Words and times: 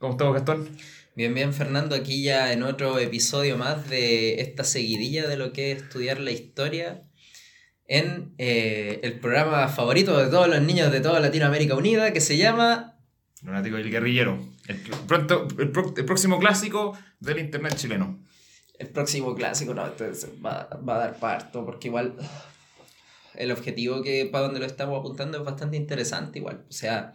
¿Cómo 0.00 0.12
estamos, 0.12 0.32
Gastón? 0.32 0.66
Bien, 1.14 1.34
bien, 1.34 1.52
Fernando, 1.52 1.94
aquí 1.94 2.22
ya 2.22 2.54
en 2.54 2.62
otro 2.62 2.98
episodio 2.98 3.58
más 3.58 3.90
de 3.90 4.40
esta 4.40 4.64
seguidilla 4.64 5.28
de 5.28 5.36
lo 5.36 5.52
que 5.52 5.72
es 5.72 5.82
estudiar 5.82 6.20
la 6.20 6.30
historia 6.30 7.02
en 7.84 8.34
eh, 8.38 9.00
el 9.02 9.20
programa 9.20 9.68
favorito 9.68 10.16
de 10.16 10.30
todos 10.30 10.48
los 10.48 10.62
niños 10.62 10.90
de 10.90 11.02
toda 11.02 11.20
Latinoamérica 11.20 11.74
Unida 11.74 12.14
que 12.14 12.22
se 12.22 12.38
llama... 12.38 12.98
Lunático 13.42 13.76
y 13.76 13.82
el 13.82 13.90
guerrillero. 13.90 14.42
El, 14.68 14.78
pronto, 15.06 15.46
el, 15.58 15.70
próximo 15.70 16.38
clásico 16.38 16.96
del 17.18 17.38
internet 17.38 17.74
chileno. 17.76 18.24
El 18.78 18.88
próximo 18.88 19.34
clásico, 19.34 19.74
no, 19.74 19.86
entonces 19.86 20.30
va, 20.42 20.66
va 20.76 20.94
a 20.94 20.98
dar 20.98 21.18
parto, 21.18 21.66
porque 21.66 21.88
igual 21.88 22.16
el 23.34 23.52
objetivo 23.52 24.00
que 24.00 24.24
para 24.24 24.44
donde 24.44 24.60
lo 24.60 24.66
estamos 24.66 24.98
apuntando 24.98 25.36
es 25.36 25.44
bastante 25.44 25.76
interesante 25.76 26.38
igual. 26.38 26.64
O 26.70 26.72
sea, 26.72 27.12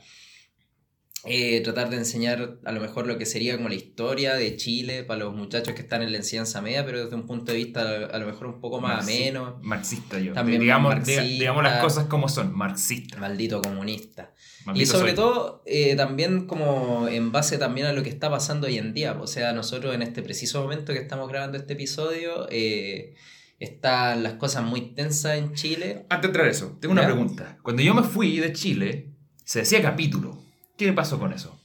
eh, 1.27 1.61
tratar 1.61 1.89
de 1.89 1.97
enseñar 1.97 2.57
a 2.63 2.71
lo 2.71 2.79
mejor 2.79 3.07
lo 3.07 3.17
que 3.17 3.25
sería 3.25 3.55
como 3.57 3.69
la 3.69 3.75
historia 3.75 4.35
de 4.35 4.55
Chile 4.57 5.03
para 5.03 5.21
los 5.21 5.35
muchachos 5.35 5.73
que 5.73 5.81
están 5.81 6.02
en 6.02 6.11
la 6.11 6.17
enseñanza 6.17 6.61
media, 6.61 6.85
pero 6.85 7.03
desde 7.03 7.16
un 7.16 7.25
punto 7.25 7.52
de 7.52 7.57
vista 7.57 7.81
a 7.81 8.17
lo 8.20 8.25
mejor 8.25 8.47
un 8.47 8.59
poco 8.61 8.79
más 8.79 9.03
ameno. 9.03 9.59
Marxista 9.61 10.19
yo. 10.19 10.33
También 10.33 10.61
digamos, 10.61 11.03
digamos 11.05 11.63
las 11.63 11.81
cosas 11.81 12.05
como 12.05 12.30
son, 12.30 12.55
marxista. 12.55 13.17
Maldito 13.17 13.61
comunista. 13.61 14.33
y 14.73 14.85
sobre 14.85 15.13
todo 15.13 15.63
eh, 15.66 15.95
también 15.95 16.47
como 16.47 17.07
en 17.07 17.31
base 17.31 17.57
también 17.57 17.88
a 17.88 17.94
lo 17.94 18.03
que 18.03 18.09
está 18.09 18.30
pasando 18.30 18.67
hoy 18.67 18.77
en 18.77 18.94
día. 18.94 19.13
O 19.19 19.27
sea, 19.27 19.53
nosotros 19.53 19.95
en 19.95 20.02
este 20.02 20.21
preciso 20.21 20.61
momento 20.61 20.94
que 20.94 20.99
estamos 20.99 21.27
grabando 21.30 21.57
este 21.57 21.73
episodio, 21.73 22.47
eh, 22.52 23.16
están 23.59 24.23
las 24.23 24.33
cosas 24.33 24.63
muy 24.63 24.94
tensas 24.94 25.38
en 25.38 25.53
Chile. 25.53 26.05
Antes 26.09 26.21
de 26.21 26.27
entrar 26.27 26.47
eso, 26.47 26.77
tengo 26.80 26.91
una 26.91 27.05
pregunta. 27.05 27.57
Cuando 27.63 27.81
yo 27.81 27.94
me 27.94 28.03
fui 28.03 28.39
de 28.39 28.53
Chile, 28.53 29.11
se 29.44 29.59
decía 29.59 29.81
capítulo. 29.81 30.45
¿Qué 30.77 30.91
pasó 30.91 31.17
con 31.20 31.31
eso? 31.31 31.57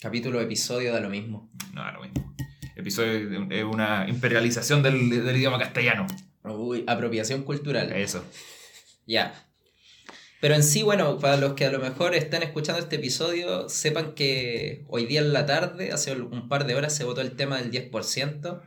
Capítulo, 0.00 0.42
episodio, 0.42 0.92
da 0.92 1.00
lo 1.00 1.08
mismo. 1.08 1.50
No, 1.72 1.82
da 1.82 1.92
lo 1.92 2.02
mismo. 2.02 2.34
Episodio 2.76 3.46
es 3.50 3.64
una 3.64 4.06
imperialización 4.06 4.82
del, 4.82 5.10
idioma 5.10 5.58
castellano. 5.58 6.06
Uy, 6.44 6.84
apropiación 6.86 7.44
cultural. 7.44 7.90
Eso. 7.92 8.22
Ya. 9.06 9.46
Pero 10.42 10.54
en 10.54 10.62
sí, 10.62 10.82
bueno, 10.82 11.18
para 11.18 11.38
los 11.38 11.54
que 11.54 11.64
a 11.64 11.72
lo 11.72 11.78
mejor 11.78 12.14
están 12.14 12.42
escuchando 12.42 12.80
este 12.80 12.96
episodio, 12.96 13.70
sepan 13.70 14.12
que 14.12 14.84
hoy 14.88 15.06
día 15.06 15.20
en 15.20 15.32
la 15.32 15.46
tarde, 15.46 15.90
hace 15.90 16.12
un 16.12 16.48
par 16.50 16.66
de 16.66 16.74
horas, 16.74 16.94
se 16.94 17.04
votó 17.04 17.22
el 17.22 17.36
tema 17.36 17.56
del 17.56 17.70
10%. 17.72 18.60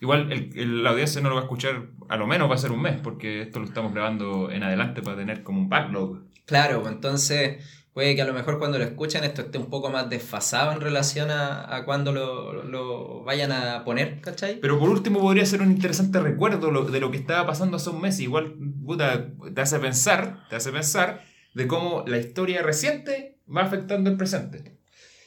Igual 0.00 0.32
el, 0.32 0.82
la 0.82 0.90
audiencia 0.90 1.20
no 1.20 1.28
lo 1.28 1.34
va 1.34 1.42
a 1.42 1.44
escuchar, 1.44 1.88
a 2.08 2.16
lo 2.16 2.26
menos 2.26 2.50
va 2.50 2.54
a 2.54 2.58
ser 2.58 2.72
un 2.72 2.80
mes, 2.80 2.98
porque 3.02 3.42
esto 3.42 3.58
lo 3.58 3.66
estamos 3.66 3.92
grabando 3.92 4.50
en 4.50 4.62
adelante 4.62 5.02
para 5.02 5.18
tener 5.18 5.42
como 5.42 5.60
un 5.60 5.68
backlog. 5.68 6.22
Claro, 6.46 6.88
entonces 6.88 7.62
puede 7.98 8.14
que 8.14 8.22
a 8.22 8.26
lo 8.26 8.32
mejor 8.32 8.60
cuando 8.60 8.78
lo 8.78 8.84
escuchen 8.84 9.24
esto 9.24 9.42
esté 9.42 9.58
un 9.58 9.70
poco 9.70 9.90
más 9.90 10.08
desfasado 10.08 10.70
en 10.70 10.80
relación 10.80 11.32
a, 11.32 11.74
a 11.74 11.84
cuando 11.84 12.12
lo, 12.12 12.62
lo, 12.62 13.24
vayan 13.24 13.50
a 13.50 13.84
poner, 13.84 14.20
¿cachai? 14.20 14.60
Pero 14.60 14.78
por 14.78 14.88
último 14.88 15.18
podría 15.18 15.44
ser 15.44 15.62
un 15.62 15.72
interesante 15.72 16.20
recuerdo 16.20 16.70
de 16.92 17.00
lo 17.00 17.10
que 17.10 17.16
estaba 17.16 17.44
pasando 17.44 17.76
hace 17.76 17.90
un 17.90 18.00
mes. 18.00 18.20
Igual, 18.20 18.54
puta, 18.86 19.32
te 19.52 19.60
hace 19.60 19.80
pensar, 19.80 20.46
te 20.48 20.54
hace 20.54 20.70
pensar 20.70 21.24
de 21.54 21.66
cómo 21.66 22.04
la 22.06 22.18
historia 22.18 22.62
reciente 22.62 23.40
va 23.52 23.62
afectando 23.62 24.08
el 24.10 24.16
presente. 24.16 24.78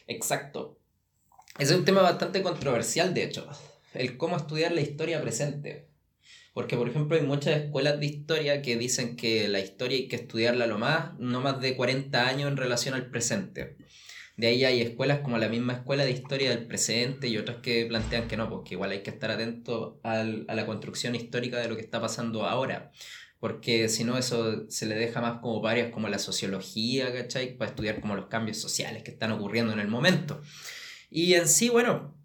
Exacto. 0.08 0.80
Ese 1.60 1.74
es 1.74 1.80
un 1.80 1.84
tema 1.84 2.02
bastante 2.02 2.42
controversial, 2.42 3.14
de 3.14 3.26
hecho. 3.26 3.50
El 3.94 4.16
cómo 4.16 4.38
estudiar 4.38 4.72
la 4.72 4.80
historia 4.80 5.22
presente. 5.22 5.90
Porque, 6.54 6.76
por 6.76 6.90
ejemplo, 6.90 7.18
hay 7.18 7.24
muchas 7.24 7.62
escuelas 7.62 8.00
de 8.00 8.06
historia 8.08 8.62
que 8.62 8.76
dicen 8.76 9.16
que 9.16 9.48
la 9.48 9.60
historia 9.60 9.98
hay 9.98 10.08
que 10.08 10.18
estudiarla 10.18 10.68
lo 10.68 10.78
más, 10.78 11.18
no 11.18 11.40
más 11.40 11.62
de 11.62 11.76
40 11.76 12.28
años 12.28 12.52
en 12.52 12.58
relación 12.58 12.94
al 12.94 13.10
presente. 13.10 13.78
De 14.36 14.48
ahí 14.48 14.66
hay 14.66 14.82
escuelas 14.82 15.20
como 15.20 15.38
la 15.38 15.50
misma 15.50 15.74
escuela 15.74 16.04
de 16.04 16.12
historia 16.12 16.50
del 16.50 16.66
presente 16.68 17.28
y 17.28 17.38
otras 17.38 17.58
que 17.58 17.86
plantean 17.86 18.28
que 18.28 18.38
no, 18.38 18.50
porque 18.50 18.74
igual 18.74 18.92
hay 18.92 19.04
que 19.04 19.12
estar 19.12 19.32
atento 19.32 20.00
al, 20.04 20.46
a 20.48 20.56
la 20.56 20.66
construcción 20.66 21.16
histórica 21.16 21.60
de 21.60 21.70
lo 21.70 21.76
que 21.76 21.82
está 21.82 22.02
pasando 22.02 22.46
ahora. 22.46 22.92
Porque 23.40 23.90
si 23.90 24.04
no, 24.04 24.18
eso 24.18 24.70
se 24.70 24.86
le 24.86 24.96
deja 24.96 25.22
más 25.22 25.40
como 25.42 25.62
varias 25.62 25.92
como 25.92 26.10
la 26.10 26.20
sociología, 26.20 27.14
¿cachai? 27.14 27.58
Para 27.58 27.72
estudiar 27.72 28.00
como 28.02 28.16
los 28.16 28.28
cambios 28.28 28.58
sociales 28.58 29.04
que 29.04 29.12
están 29.12 29.32
ocurriendo 29.32 29.74
en 29.74 29.80
el 29.80 29.88
momento. 29.88 30.42
Y 31.10 31.34
en 31.34 31.48
sí, 31.48 31.70
bueno, 31.70 32.16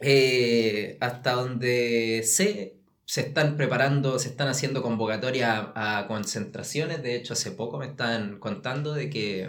eh, 0.00 0.96
hasta 1.00 1.32
donde 1.32 2.22
sé, 2.24 2.77
se 3.08 3.22
están 3.22 3.56
preparando, 3.56 4.18
se 4.18 4.28
están 4.28 4.48
haciendo 4.48 4.82
convocatorias 4.82 5.68
a, 5.74 6.04
concentraciones. 6.06 7.02
De 7.02 7.16
hecho, 7.16 7.32
hace 7.32 7.50
poco 7.50 7.78
me 7.78 7.86
están 7.86 8.38
contando 8.38 8.92
de 8.92 9.08
que 9.08 9.48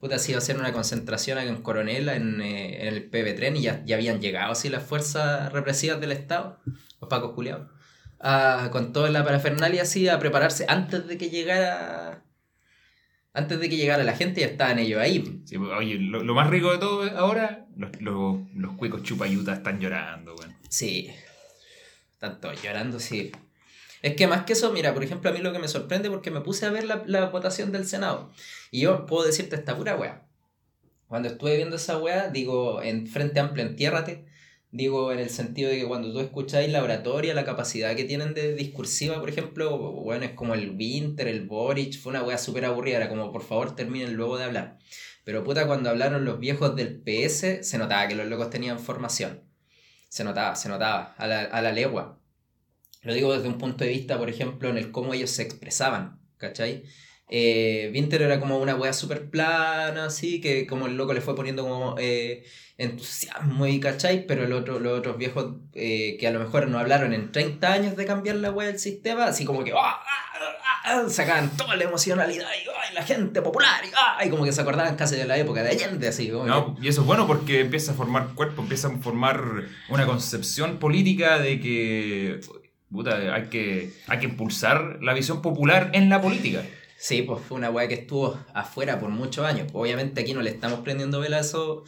puta, 0.00 0.18
se 0.18 0.32
iba 0.32 0.38
a 0.38 0.42
hacer 0.42 0.58
una 0.58 0.72
concentración 0.72 1.38
en 1.38 1.62
Coronel, 1.62 2.08
en, 2.08 2.40
eh, 2.40 2.82
en 2.82 2.88
el 2.88 3.08
PB 3.08 3.36
Tren, 3.36 3.56
y 3.56 3.62
ya, 3.62 3.84
ya, 3.84 3.94
habían 3.94 4.20
llegado 4.20 4.50
así 4.50 4.68
las 4.68 4.82
fuerzas 4.82 5.52
represivas 5.52 6.00
del 6.00 6.10
Estado, 6.10 6.58
los 7.00 7.08
pacos 7.08 7.34
culiados, 7.34 7.68
con 8.72 8.92
toda 8.92 9.10
la 9.10 9.24
parafernalia 9.24 9.82
así 9.82 10.08
a 10.08 10.18
prepararse 10.18 10.66
antes 10.68 11.06
de 11.06 11.16
que 11.18 11.30
llegara. 11.30 12.24
Antes 13.32 13.60
de 13.60 13.68
que 13.68 13.76
llegara 13.76 14.02
la 14.02 14.16
gente 14.16 14.40
ya 14.40 14.46
estaban 14.48 14.80
ellos 14.80 15.00
ahí. 15.00 15.42
Sí, 15.44 15.56
pues, 15.56 15.70
oye, 15.70 15.98
lo, 15.98 16.34
más 16.34 16.50
rico 16.50 16.72
de 16.72 16.78
todo 16.78 17.08
ahora, 17.16 17.68
los, 17.76 18.00
los, 18.00 18.38
los 18.56 18.76
cuicos 18.76 19.04
chupayutas 19.04 19.58
están 19.58 19.78
llorando, 19.78 20.34
bueno. 20.34 20.54
Sí, 20.68 21.12
tanto 22.18 22.52
llorando, 22.52 23.00
sí. 23.00 23.32
Es 24.02 24.14
que 24.14 24.26
más 24.26 24.44
que 24.44 24.52
eso, 24.52 24.72
mira, 24.72 24.94
por 24.94 25.02
ejemplo, 25.02 25.30
a 25.30 25.32
mí 25.32 25.40
lo 25.40 25.52
que 25.52 25.58
me 25.58 25.68
sorprende 25.68 26.10
porque 26.10 26.30
me 26.30 26.40
puse 26.40 26.66
a 26.66 26.70
ver 26.70 26.84
la, 26.84 27.26
votación 27.26 27.72
del 27.72 27.86
Senado. 27.86 28.30
Y 28.70 28.80
yo 28.82 29.06
puedo 29.06 29.26
decirte 29.26 29.56
esta 29.56 29.76
pura 29.76 29.96
wea. 29.96 30.26
Cuando 31.08 31.28
estuve 31.28 31.56
viendo 31.56 31.76
esa 31.76 31.98
wea, 31.98 32.28
digo, 32.28 32.82
en 32.82 33.06
Frente 33.06 33.40
Amplio, 33.40 33.64
entiérrate. 33.64 34.26
Digo, 34.70 35.12
en 35.12 35.20
el 35.20 35.30
sentido 35.30 35.70
de 35.70 35.78
que 35.78 35.86
cuando 35.86 36.12
tú 36.12 36.20
escucháis 36.20 36.70
la 36.70 36.82
oratoria, 36.82 37.34
la 37.34 37.44
capacidad 37.44 37.96
que 37.96 38.04
tienen 38.04 38.34
de 38.34 38.54
discursiva, 38.54 39.18
por 39.18 39.30
ejemplo, 39.30 39.78
bueno, 39.78 40.24
es 40.24 40.32
como 40.32 40.54
el 40.54 40.76
Winter, 40.76 41.28
el 41.28 41.46
Boric, 41.46 41.98
fue 41.98 42.10
una 42.10 42.22
wea 42.22 42.36
súper 42.36 42.64
aburrida, 42.66 42.98
era 42.98 43.08
como, 43.08 43.32
por 43.32 43.42
favor, 43.42 43.74
terminen 43.74 44.14
luego 44.14 44.36
de 44.36 44.44
hablar. 44.44 44.78
Pero 45.24 45.42
puta, 45.44 45.66
cuando 45.66 45.90
hablaron 45.90 46.24
los 46.24 46.38
viejos 46.38 46.76
del 46.76 47.00
PS, 47.00 47.66
se 47.66 47.78
notaba 47.78 48.06
que 48.06 48.14
los 48.14 48.26
locos 48.26 48.50
tenían 48.50 48.78
formación. 48.78 49.45
Se 50.08 50.24
notaba, 50.24 50.56
se 50.56 50.68
notaba, 50.68 51.14
a 51.16 51.26
la, 51.26 51.42
a 51.42 51.62
la 51.62 51.72
legua. 51.72 52.18
Lo 53.02 53.14
digo 53.14 53.32
desde 53.32 53.48
un 53.48 53.58
punto 53.58 53.84
de 53.84 53.90
vista, 53.90 54.18
por 54.18 54.28
ejemplo, 54.28 54.68
en 54.68 54.78
el 54.78 54.90
cómo 54.90 55.14
ellos 55.14 55.30
se 55.30 55.42
expresaban, 55.42 56.20
¿cachai? 56.38 56.84
Eh, 57.28 57.90
Winter 57.92 58.22
era 58.22 58.38
como 58.38 58.58
una 58.58 58.76
wea 58.76 58.92
súper 58.92 59.28
plana, 59.28 60.06
así, 60.06 60.40
que 60.40 60.66
como 60.66 60.86
el 60.86 60.96
loco 60.96 61.12
le 61.12 61.20
fue 61.20 61.34
poniendo 61.34 61.64
como 61.64 61.96
eh, 61.98 62.44
entusiasmo 62.78 63.66
y 63.66 63.80
cachai, 63.80 64.26
pero 64.26 64.44
el 64.44 64.52
otro, 64.52 64.78
los 64.78 64.98
otros 64.98 65.18
viejos 65.18 65.54
eh, 65.74 66.16
que 66.20 66.28
a 66.28 66.30
lo 66.30 66.38
mejor 66.38 66.68
no 66.68 66.78
hablaron 66.78 67.12
en 67.12 67.32
30 67.32 67.72
años 67.72 67.96
de 67.96 68.04
cambiar 68.04 68.36
la 68.36 68.52
wea 68.52 68.68
del 68.68 68.78
sistema, 68.78 69.24
así 69.24 69.44
como 69.44 69.64
que 69.64 69.72
¡ah, 69.72 69.98
ah, 69.98 70.82
ah, 70.84 71.04
sacaban 71.08 71.56
toda 71.56 71.74
la 71.74 71.84
emocionalidad 71.84 72.46
y 72.62 72.94
la 72.94 73.02
gente 73.02 73.42
popular 73.42 73.82
y, 74.24 74.30
como 74.30 74.44
que 74.44 74.52
se 74.52 74.60
acordaban 74.60 74.94
casi 74.96 75.16
de 75.16 75.26
la 75.26 75.36
época 75.36 75.62
de 75.62 75.70
Allende, 75.70 76.08
así. 76.08 76.28
no, 76.28 76.76
y 76.80 76.88
eso 76.88 77.00
es 77.00 77.06
bueno 77.06 77.26
porque 77.26 77.60
empieza 77.60 77.92
a 77.92 77.94
formar 77.94 78.28
cuerpo, 78.34 78.62
empieza 78.62 78.88
a 78.88 78.98
formar 78.98 79.64
una 79.88 80.06
concepción 80.06 80.78
política 80.78 81.38
de 81.38 81.60
que 81.60 82.40
hay 83.32 83.48
que, 83.48 83.92
hay 84.06 84.18
que 84.18 84.26
impulsar 84.26 84.98
la 85.02 85.12
visión 85.12 85.42
popular 85.42 85.90
en 85.92 86.08
la 86.08 86.20
política. 86.20 86.62
Sí, 86.98 87.22
pues 87.22 87.42
fue 87.42 87.58
una 87.58 87.68
weá 87.68 87.86
que 87.88 87.94
estuvo 87.94 88.38
afuera 88.54 88.98
por 88.98 89.10
muchos 89.10 89.44
años. 89.44 89.68
Obviamente 89.74 90.22
aquí 90.22 90.32
no 90.32 90.40
le 90.40 90.48
estamos 90.48 90.80
prendiendo 90.80 91.20
vela 91.20 91.36
a 91.36 91.40
esos, 91.40 91.84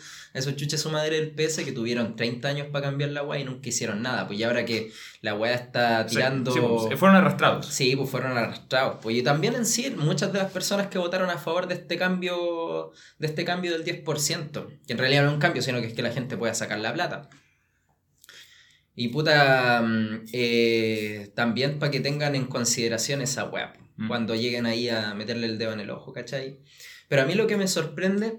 chuches 0.57 0.81
su 0.81 0.91
madre 0.91 1.17
del 1.19 1.31
PS 1.31 1.65
que 1.65 1.73
tuvieron 1.73 2.15
30 2.15 2.47
años 2.47 2.67
para 2.71 2.87
cambiar 2.87 3.11
la 3.11 3.23
weá 3.23 3.41
y 3.41 3.45
nunca 3.45 3.71
hicieron 3.71 4.03
nada. 4.03 4.27
Pues 4.27 4.39
ya 4.39 4.49
ahora 4.49 4.67
que 4.67 4.93
la 5.23 5.35
weá 5.35 5.55
está 5.55 6.05
tirando... 6.05 6.53
Sí, 6.53 6.61
pues, 6.61 6.99
fueron 6.99 7.17
arrastrados. 7.17 7.67
Sí, 7.67 7.97
pues 7.97 8.11
fueron 8.11 8.37
arrastrados. 8.37 8.99
Pues 9.03 9.17
y 9.17 9.23
también 9.23 9.55
en 9.55 9.65
sí, 9.65 9.91
muchas 9.97 10.31
de 10.31 10.41
las 10.41 10.53
personas 10.53 10.89
que 10.89 10.99
votaron 10.99 11.31
a 11.31 11.39
favor 11.39 11.69
de 11.69 11.75
este 11.75 11.97
cambio, 11.97 12.93
de 13.19 13.27
este 13.27 13.47
cambio 13.47 13.73
del 13.73 13.85
10%, 13.85 14.67
que 14.87 14.93
en 14.93 14.99
realidad 14.99 15.23
no 15.23 15.29
es 15.29 15.35
un 15.35 15.41
cambio, 15.41 15.63
sino 15.63 15.81
que 15.81 15.87
es 15.87 15.95
que 15.95 16.03
la 16.03 16.13
gente 16.13 16.37
pueda 16.37 16.53
sacar 16.53 16.81
la 16.81 16.93
plata. 16.93 17.31
Y 18.95 19.09
puta, 19.09 19.81
mm, 19.81 20.27
eh, 20.35 21.33
también 21.35 21.79
para 21.79 21.91
que 21.91 22.01
tengan 22.01 22.35
en 22.35 22.45
consideración 22.45 23.23
esa 23.23 23.45
web 23.45 23.71
mm. 23.99 24.09
cuando 24.09 24.35
lleguen 24.35 24.65
ahí 24.65 24.89
a 24.89 25.15
meterle 25.15 25.47
el 25.47 25.59
dedo 25.59 25.73
en 25.73 25.81
el 25.81 25.91
ojo, 25.91 26.13
¿cachai? 26.13 26.61
Pero 27.09 27.23
a 27.23 27.25
mí 27.27 27.35
lo 27.35 27.47
que 27.47 27.57
me 27.57 27.69
sorprende 27.69 28.39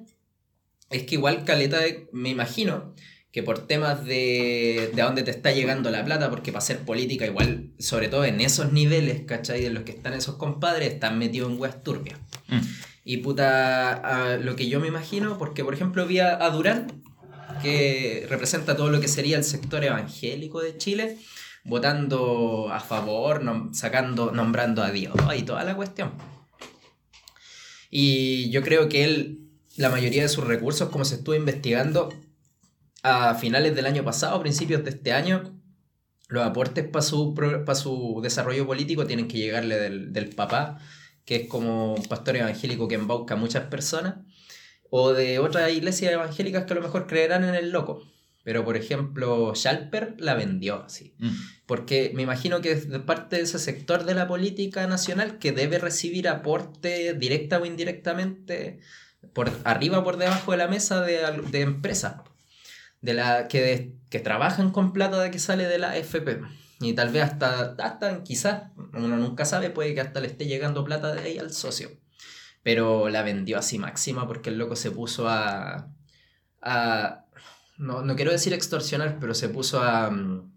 es 0.90 1.04
que 1.04 1.16
igual 1.16 1.46
Caleta, 1.46 1.80
me 2.12 2.30
imagino 2.30 2.96
que 3.32 3.44
por 3.44 3.68
temas 3.68 4.06
de, 4.06 4.92
de 4.96 5.02
a 5.04 5.06
dónde 5.06 5.22
te 5.22 5.30
está 5.30 5.52
llegando 5.52 5.92
la 5.92 6.04
plata, 6.04 6.32
porque 6.32 6.52
para 6.52 6.64
hacer 6.64 6.80
política 6.80 7.28
igual, 7.28 7.74
sobre 7.78 8.08
todo 8.08 8.26
en 8.26 8.42
esos 8.42 8.74
niveles, 8.74 9.22
¿cachai? 9.28 9.62
De 9.62 9.70
los 9.70 9.84
que 9.84 9.92
están 9.92 10.14
esos 10.14 10.38
compadres, 10.38 10.94
están 10.94 11.20
metidos 11.20 11.52
en 11.52 11.60
weas 11.60 11.84
turbias. 11.84 12.18
Mm. 12.48 12.60
Y 13.06 13.18
puta, 13.18 14.38
lo 14.42 14.56
que 14.56 14.68
yo 14.68 14.80
me 14.80 14.88
imagino, 14.88 15.38
porque 15.38 15.64
por 15.64 15.76
ejemplo 15.76 16.08
vi 16.08 16.20
a 16.20 16.50
Durán 16.50 17.04
que 17.62 18.26
representa 18.30 18.76
todo 18.76 18.90
lo 18.90 19.00
que 19.00 19.08
sería 19.08 19.38
el 19.38 19.44
sector 19.44 19.84
evangélico 19.84 20.62
de 20.62 20.78
Chile, 20.78 21.18
votando 21.69 22.69
a 22.71 22.80
favor, 22.80 23.42
sacando, 23.74 24.31
nombrando 24.31 24.83
a 24.83 24.92
Dios 24.92 25.16
y 25.38 25.44
toda 25.44 25.63
la 25.63 25.75
cuestión. 25.75 26.12
Y 27.89 28.50
yo 28.51 28.62
creo 28.62 28.89
que 28.89 29.04
él, 29.04 29.39
la 29.77 29.89
mayoría 29.89 30.24
de 30.24 30.30
sus 30.30 30.45
recursos, 30.45 30.89
como 30.89 31.06
se 31.06 31.16
estuvo 31.16 31.36
investigando, 31.36 32.13
a 33.01 33.36
finales 33.36 33.75
del 33.75 33.86
año 33.86 34.04
pasado, 34.04 34.39
principios 34.42 34.83
de 34.83 34.89
este 34.89 35.13
año, 35.13 35.60
los 36.27 36.45
aportes 36.45 36.88
para 36.88 37.01
su, 37.01 37.33
para 37.33 37.75
su 37.75 38.19
desarrollo 38.22 38.68
político 38.68 39.07
tienen 39.07 39.27
que 39.27 39.38
llegarle 39.38 39.77
del, 39.77 40.13
del 40.13 40.30
papá, 40.30 40.80
que 41.25 41.36
es 41.38 41.48
como 41.48 41.95
un 41.95 42.04
pastor 42.06 42.36
evangélico 42.36 42.88
que 42.88 42.95
embauca 42.95 43.36
a 43.36 43.38
muchas 43.38 43.65
personas, 43.65 44.15
o 44.89 45.13
de 45.13 45.39
otras 45.39 45.72
iglesias 45.72 46.13
evangélicas 46.13 46.65
que 46.65 46.74
a 46.74 46.75
lo 46.75 46.81
mejor 46.81 47.07
creerán 47.07 47.44
en 47.44 47.56
el 47.56 47.72
loco. 47.72 48.04
Pero, 48.44 48.63
por 48.63 48.77
ejemplo, 48.77 49.53
Schalper 49.53 50.15
la 50.18 50.33
vendió 50.33 50.83
así. 50.83 51.13
Mm. 51.19 51.30
Porque 51.65 52.12
me 52.15 52.24
imagino 52.24 52.62
que 52.62 52.71
es 52.71 52.89
de 52.89 53.00
parte 53.00 53.36
de 53.36 53.44
ese 53.44 53.59
sector 53.59 54.06
de 54.06 54.15
la 54.15 54.27
política 54.27 54.88
nacional 54.88 55.39
que 55.39 55.51
debe 55.51 55.77
recibir 55.77 56.27
aporte 56.27 57.13
directa 57.13 57.59
o 57.59 57.65
indirectamente 57.65 58.80
por 59.33 59.51
arriba 59.65 60.00
o 60.00 60.03
por 60.03 60.18
debajo 60.18 60.51
de 60.51 60.57
la 60.57 60.68
mesa 60.68 61.01
de, 61.01 61.19
de 61.51 61.62
empresas 61.62 62.15
de 63.01 63.13
la, 63.13 63.47
que, 63.47 63.95
que 64.09 64.19
trabajan 64.19 64.71
con 64.71 64.94
plata 64.94 65.21
de 65.21 65.31
que 65.31 65.39
sale 65.39 65.65
de 65.65 65.77
la 65.77 65.97
FP. 65.97 66.41
Y 66.81 66.94
tal 66.94 67.09
vez 67.09 67.24
hasta, 67.24 67.75
hasta 67.80 68.24
quizás, 68.24 68.71
uno 68.94 69.18
nunca 69.18 69.45
sabe, 69.45 69.69
puede 69.69 69.94
que 69.94 70.01
hasta 70.01 70.21
le 70.21 70.27
esté 70.27 70.45
llegando 70.45 70.86
plata 70.86 71.13
de 71.13 71.21
ahí 71.21 71.38
al 71.38 71.53
socio. 71.53 71.89
Pero 72.63 73.09
la 73.09 73.21
vendió 73.21 73.57
así 73.57 73.80
máxima 73.80 74.27
porque 74.27 74.50
el 74.50 74.57
loco 74.57 74.75
se 74.75 74.91
puso 74.91 75.27
a... 75.27 75.91
a 76.62 77.25
no, 77.80 78.04
no 78.04 78.16
quiero 78.16 78.31
decir 78.31 78.54
extorsionar, 78.54 79.18
pero 79.20 79.34
se 79.34 79.50
puso 79.50 79.81
a... 79.81 80.12
mm, 80.12 80.52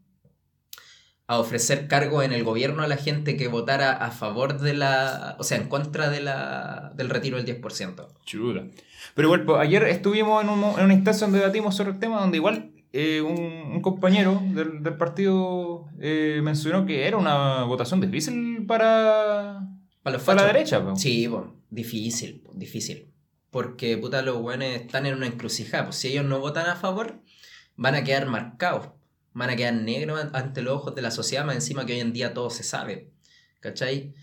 a 1.29 1.39
ofrecer 1.39 1.87
cargo 1.89 2.23
en 2.23 2.33
el 2.33 2.45
gobierno 2.45 2.83
a 2.83 2.89
la 2.89 2.97
gente 2.97 3.37
que 3.39 3.49
votara 3.49 3.93
a 3.93 4.11
favor 4.11 4.61
de 4.61 4.75
la... 4.75 5.37
o 5.39 5.45
sea, 5.45 5.57
en 5.57 5.69
contra 5.69 6.11
de 6.11 6.21
la, 6.21 6.93
del 6.97 7.09
retiro 7.09 7.41
del 7.43 7.63
10%. 7.63 8.07
Chuta. 8.27 8.65
Pero 9.15 9.29
igual, 9.29 9.45
pues, 9.45 9.61
ayer 9.61 9.85
estuvimos 9.85 10.43
en, 10.43 10.51
un 10.51 10.63
en 10.79 10.85
una 10.85 10.93
instancia 10.95 11.27
donde 11.27 11.39
debatimos 11.39 11.75
sobre 11.75 11.93
el 11.93 11.99
tema, 11.99 12.21
donde 12.21 12.37
igual 12.37 12.73
eh, 12.93 13.23
un, 13.23 13.73
un 13.73 13.81
compañero 13.81 14.43
del, 14.53 14.83
del 14.83 14.97
partido 14.99 15.87
eh, 16.01 16.41
mencionó 16.43 16.85
que 16.85 17.07
era 17.07 17.17
una 17.17 17.63
votación 17.65 18.01
difícil 18.01 18.67
para, 18.67 19.61
Para 20.03 20.17
los 20.17 20.25
para 20.25 20.43
la 20.43 20.47
derecha. 20.49 20.85
pues. 20.85 21.01
Sí, 21.01 21.29
po, 21.29 21.55
difícil, 21.71 22.43
difícil. 22.53 23.12
Porque, 23.53 23.97
puta, 23.99 24.23
los 24.23 24.39
buenos 24.43 24.67
están 24.69 25.07
en 25.07 25.15
una 25.15 25.27
encrucijada. 25.27 25.85
Pues 25.85 25.97
si 25.97 26.09
ellos 26.09 26.25
no 26.25 26.41
votan 26.41 26.67
a 26.69 26.75
favor, 26.75 27.21
van 27.77 27.95
a 27.95 28.03
quedar 28.03 28.27
marcados. 28.27 28.89
Van 29.35 29.51
a 29.51 29.57
quedar 29.57 29.75
negros 29.75 30.21
an- 30.21 30.31
ante 30.35 30.63
los 30.63 30.75
ojos 30.75 30.95
de 30.97 31.03
la 31.03 31.11
sociedad, 31.13 31.45
más 31.45 31.55
encima 31.55 31.87
que 31.87 31.93
hoy 31.93 32.01
en 32.01 32.13
día 32.13 32.35
todo 32.35 32.51
se 32.51 32.65
sabe. 32.65 33.11
¿Cachai? 33.61 34.15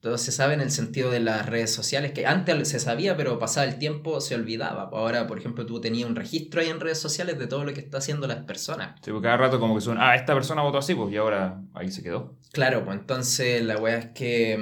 Todo 0.00 0.16
se 0.16 0.32
sabe 0.32 0.54
en 0.54 0.62
el 0.62 0.70
sentido 0.70 1.10
de 1.10 1.20
las 1.20 1.44
redes 1.44 1.74
sociales, 1.74 2.12
que 2.12 2.26
antes 2.26 2.68
se 2.70 2.80
sabía, 2.80 3.18
pero 3.18 3.38
pasaba 3.38 3.66
el 3.66 3.78
tiempo 3.78 4.18
se 4.22 4.34
olvidaba. 4.34 4.88
Ahora, 4.92 5.26
por 5.26 5.38
ejemplo, 5.38 5.66
tú 5.66 5.78
tenías 5.78 6.08
un 6.08 6.16
registro 6.16 6.62
ahí 6.62 6.70
en 6.70 6.80
redes 6.80 6.98
sociales 6.98 7.38
de 7.38 7.46
todo 7.46 7.64
lo 7.66 7.74
que 7.74 7.80
está 7.80 7.98
haciendo 7.98 8.26
las 8.26 8.44
personas. 8.44 8.98
Sí, 9.04 9.10
porque 9.10 9.24
cada 9.26 9.36
rato 9.36 9.60
como 9.60 9.74
que 9.74 9.82
son, 9.82 9.98
ah, 10.00 10.16
esta 10.16 10.32
persona 10.32 10.62
votó 10.62 10.78
así, 10.78 10.94
pues, 10.94 11.12
y 11.12 11.18
ahora 11.18 11.60
ahí 11.74 11.90
se 11.92 12.02
quedó. 12.02 12.34
Claro, 12.52 12.82
pues 12.82 12.98
entonces 12.98 13.62
la 13.62 13.76
wea 13.76 13.98
es 13.98 14.06
que... 14.14 14.58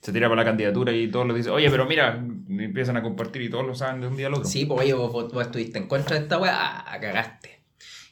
Se 0.00 0.12
tira 0.12 0.28
para 0.28 0.42
la 0.42 0.44
candidatura 0.44 0.92
y 0.92 1.10
todos 1.10 1.26
lo 1.26 1.34
dicen, 1.34 1.52
oye, 1.52 1.68
pero 1.70 1.84
mira, 1.86 2.24
y 2.48 2.62
empiezan 2.64 2.96
a 2.96 3.02
compartir 3.02 3.42
y 3.42 3.50
todos 3.50 3.66
lo 3.66 3.74
saben 3.74 4.00
de 4.00 4.06
un 4.06 4.16
día 4.16 4.28
al 4.28 4.34
otro. 4.34 4.44
Sí, 4.48 4.64
pues 4.64 4.80
oye, 4.80 4.94
vos, 4.94 5.10
vos- 5.12 5.32
vos 5.32 5.42
estuviste 5.44 5.78
en 5.78 5.88
contra 5.88 6.16
de 6.16 6.22
esta 6.22 6.38
weá, 6.38 6.54
ah, 6.86 6.98
cagaste. 7.00 7.58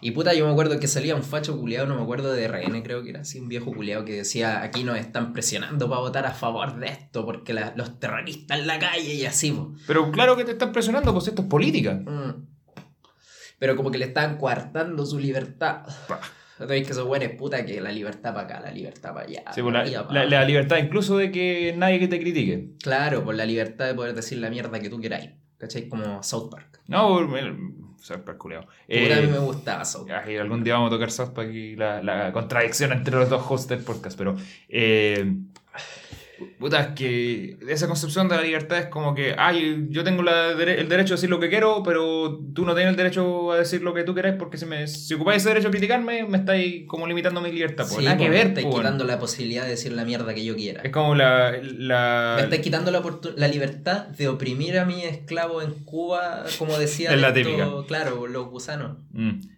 Y 0.03 0.11
puta, 0.11 0.35
yo 0.35 0.45
me 0.45 0.53
acuerdo 0.53 0.79
que 0.79 0.89
salía 0.89 1.15
un 1.17 1.23
facho 1.23 1.57
culiado, 1.59 1.87
no 1.87 1.95
me 1.97 2.03
acuerdo 2.03 2.33
de 2.33 2.45
RN, 2.49 2.83
creo 2.83 3.03
que 3.03 3.11
era 3.11 3.21
así, 3.21 3.39
un 3.41 3.49
viejo 3.49 3.73
culiado 3.73 4.05
que 4.05 4.13
decía, 4.13 4.63
aquí 4.63 4.85
nos 4.85 4.99
están 4.99 5.33
presionando 5.33 5.89
para 5.89 6.01
votar 6.03 6.27
a 6.27 6.33
favor 6.33 6.77
de 6.77 6.89
esto, 6.89 7.25
porque 7.25 7.55
la- 7.55 7.73
los 7.77 7.99
terroristas 7.99 8.59
en 8.59 8.67
la 8.67 8.79
calle 8.79 9.15
y 9.15 9.25
así, 9.25 9.53
po. 9.53 9.73
Pero 9.87 10.11
claro 10.11 10.37
que 10.37 10.45
te 10.45 10.51
están 10.53 10.73
presionando, 10.73 11.13
pues 11.15 11.29
esto 11.29 11.43
es 11.43 11.49
política. 11.49 11.95
Mm. 11.95 12.47
Pero 13.59 13.75
como 13.75 13.91
que 13.91 13.97
le 13.99 14.05
estaban 14.07 14.37
coartando 14.37 15.07
su 15.07 15.19
libertad. 15.19 15.87
Sabéis 16.59 16.87
que 16.87 16.93
esos 16.93 17.07
buenos 17.07 17.33
puta 17.33 17.65
que 17.67 17.81
la 17.81 17.93
libertad 17.93 18.33
para 18.35 18.47
acá, 18.47 18.61
la 18.61 18.71
libertad 18.71 19.13
para 19.13 19.27
allá. 19.27 19.43
Sí, 19.55 19.61
pues, 19.63 19.75
la, 19.75 20.07
pa' 20.09 20.45
libertad 20.45 20.79
incluso 20.79 21.19
de 21.19 21.31
que 21.31 21.75
nadie 21.77 21.99
que 21.99 22.09
te 22.09 22.19
critique. 22.19 22.71
Claro, 22.83 23.25
por 23.25 23.35
la 23.35 23.45
libertad 23.45 23.87
de 23.87 23.95
poder 23.95 24.15
decir 24.15 24.39
la 24.39 24.49
mierda 24.49 24.81
que 24.81 24.89
tú 24.89 24.99
queráis. 25.01 25.31
¿Cachai? 25.59 25.89
Como 25.89 26.23
South 26.23 26.51
Park. 26.51 26.81
No, 26.87 27.19
el- 27.37 27.51
o 27.99 28.03
sea, 28.07 28.25
perculeado. 28.25 28.67
Puta, 28.87 29.17
a 29.19 29.21
mí 29.21 29.27
me 29.27 29.39
gustaba 29.39 29.85
South 29.85 30.07
Park. 30.07 30.29
Y 30.29 30.37
algún 30.37 30.63
día 30.63 30.75
vamos 30.75 30.89
a 30.89 30.95
tocar 30.95 31.11
South 31.11 31.31
Park 31.35 31.51
y 31.51 31.77
la, 31.77 32.03
la 32.03 32.33
contradicción 32.33 32.93
entre 32.93 33.17
los 33.17 33.29
dos 33.29 33.45
hosts 33.49 33.69
del 33.69 33.81
podcast, 33.81 34.17
pero... 34.17 34.37
Eh, 34.69 35.35
puta, 36.59 36.81
es 36.81 36.87
que 36.89 37.57
esa 37.69 37.87
concepción 37.87 38.29
de 38.29 38.37
la 38.37 38.43
libertad 38.43 38.79
es 38.79 38.87
como 38.87 39.15
que, 39.15 39.35
ay, 39.39 39.87
yo 39.91 40.05
tengo 40.05 40.23
la 40.23 40.53
dere- 40.55 40.79
el 40.79 40.89
derecho 40.89 41.15
a 41.15 41.17
decir 41.17 41.31
lo 41.31 41.41
que 41.41 41.49
quiero, 41.49 41.83
pero 41.83 42.41
tú 42.55 42.65
no 42.65 42.75
tienes 42.75 42.91
el 42.91 42.97
derecho 42.97 43.53
a 43.53 43.59
decir 43.59 43.83
lo 43.83 43.95
que 43.95 44.05
tú 44.05 44.15
querés 44.15 44.35
porque 44.37 44.59
si, 44.59 44.67
me, 44.67 44.87
si 44.87 45.15
ocupáis 45.15 45.39
ese 45.43 45.49
derecho 45.51 45.69
a 45.69 45.71
criticarme, 45.71 46.25
me 46.25 46.39
estáis 46.39 46.87
como 46.87 47.07
limitando 47.07 47.41
mi 47.41 47.51
libertad. 47.53 47.85
Pues 47.85 47.97
Sí, 47.99 48.05
nada 48.05 48.17
que 48.17 48.29
ver, 48.29 48.49
estáis 48.49 48.67
po, 48.67 48.77
quitando 48.77 49.05
la 49.05 49.19
posibilidad 49.19 49.65
de 49.65 49.71
decir 49.71 49.93
la 49.93 50.05
mierda 50.05 50.35
que 50.35 50.45
yo 50.45 50.55
quiera. 50.57 50.83
Es 50.83 50.91
como 50.93 51.15
la... 51.15 51.53
la 51.63 52.35
Me 52.37 52.43
estáis 52.43 52.63
quitando 52.63 52.91
la, 52.91 53.03
la 53.37 53.49
libertad 53.49 54.07
de 54.09 54.29
oprimir 54.29 54.79
a 54.79 54.85
mi 54.85 55.03
esclavo 55.05 55.63
en 55.63 55.73
Cuba, 55.85 56.45
como 56.59 56.77
decía 56.79 57.11
Es 57.15 57.21
la 57.21 57.33
típica. 57.33 57.67
claro, 57.87 58.27
los 58.27 58.49
gusanos. 58.49 58.99
Mm. 59.13 59.56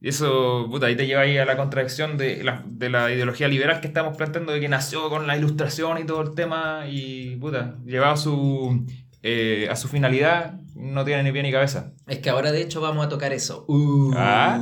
Y 0.00 0.08
eso, 0.10 0.66
puta, 0.70 0.86
ahí 0.86 0.96
te 0.96 1.06
lleva 1.06 1.22
ahí 1.22 1.38
a 1.38 1.44
la 1.44 1.56
contradicción 1.56 2.16
de 2.16 2.44
la, 2.44 2.62
de 2.66 2.88
la 2.88 3.12
ideología 3.12 3.48
liberal 3.48 3.80
que 3.80 3.88
estamos 3.88 4.16
planteando, 4.16 4.52
de 4.52 4.60
que 4.60 4.68
nació 4.68 5.08
con 5.08 5.26
la 5.26 5.36
ilustración 5.36 5.98
y 5.98 6.04
todo 6.06 6.22
el 6.22 6.34
tema, 6.34 6.84
y, 6.88 7.36
puta, 7.36 7.76
llevado 7.84 8.12
a 8.12 8.16
su, 8.16 8.86
eh, 9.22 9.66
a 9.70 9.74
su 9.74 9.88
finalidad, 9.88 10.60
no 10.76 11.04
tiene 11.04 11.24
ni 11.24 11.32
pie 11.32 11.42
ni 11.42 11.50
cabeza. 11.50 11.92
Es 12.06 12.18
que 12.18 12.30
ahora 12.30 12.52
de 12.52 12.62
hecho 12.62 12.80
vamos 12.80 13.04
a 13.04 13.08
tocar 13.08 13.32
eso. 13.32 13.64
Uh, 13.66 14.12
Ah. 14.16 14.60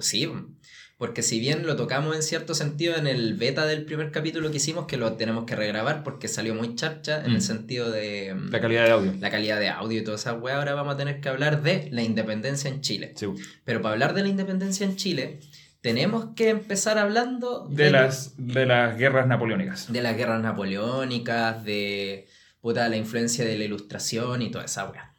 Sí, 0.00 0.30
porque 1.02 1.22
si 1.22 1.40
bien 1.40 1.66
lo 1.66 1.74
tocamos 1.74 2.14
en 2.14 2.22
cierto 2.22 2.54
sentido 2.54 2.94
en 2.94 3.08
el 3.08 3.34
beta 3.34 3.66
del 3.66 3.84
primer 3.84 4.12
capítulo 4.12 4.52
que 4.52 4.58
hicimos, 4.58 4.86
que 4.86 4.96
lo 4.96 5.14
tenemos 5.14 5.46
que 5.46 5.56
regrabar 5.56 6.04
porque 6.04 6.28
salió 6.28 6.54
muy 6.54 6.76
charcha 6.76 7.24
en 7.24 7.32
Mm. 7.32 7.34
el 7.34 7.42
sentido 7.42 7.90
de 7.90 8.34
mm, 8.34 8.50
La 8.52 8.60
calidad 8.60 8.84
de 8.84 8.90
audio. 8.92 9.12
la 9.18 9.30
calidad 9.30 9.58
de 9.58 9.68
audio 9.68 10.00
y 10.00 10.04
toda 10.04 10.16
esa 10.16 10.34
weá, 10.34 10.58
ahora 10.58 10.74
vamos 10.74 10.94
a 10.94 10.96
tener 10.96 11.20
que 11.20 11.28
hablar 11.28 11.62
de 11.62 11.88
la 11.90 12.02
independencia 12.02 12.70
en 12.70 12.82
Chile. 12.82 13.14
Sí. 13.16 13.26
Pero 13.64 13.82
para 13.82 13.94
hablar 13.94 14.14
de 14.14 14.22
la 14.22 14.28
independencia 14.28 14.86
en 14.86 14.94
Chile, 14.94 15.40
tenemos 15.80 16.26
que 16.36 16.50
empezar 16.50 16.96
hablando 16.98 17.66
De, 17.68 17.90
lo- 17.90 18.00
las, 18.02 18.34
de 18.36 18.64
las 18.66 18.96
guerras 18.96 19.26
napoleónicas. 19.26 19.92
de 19.92 20.02
las 20.02 20.16
guerras 20.16 20.40
napoleónicas, 20.40 21.64
de 21.64 22.28
puta, 22.60 22.88
la 22.88 22.96
influencia 22.96 23.44
de 23.44 23.58
la 23.58 23.64
ilustración 23.64 24.40
y 24.42 24.52
toda 24.52 24.66
esa 24.66 24.88
weá. 24.88 25.12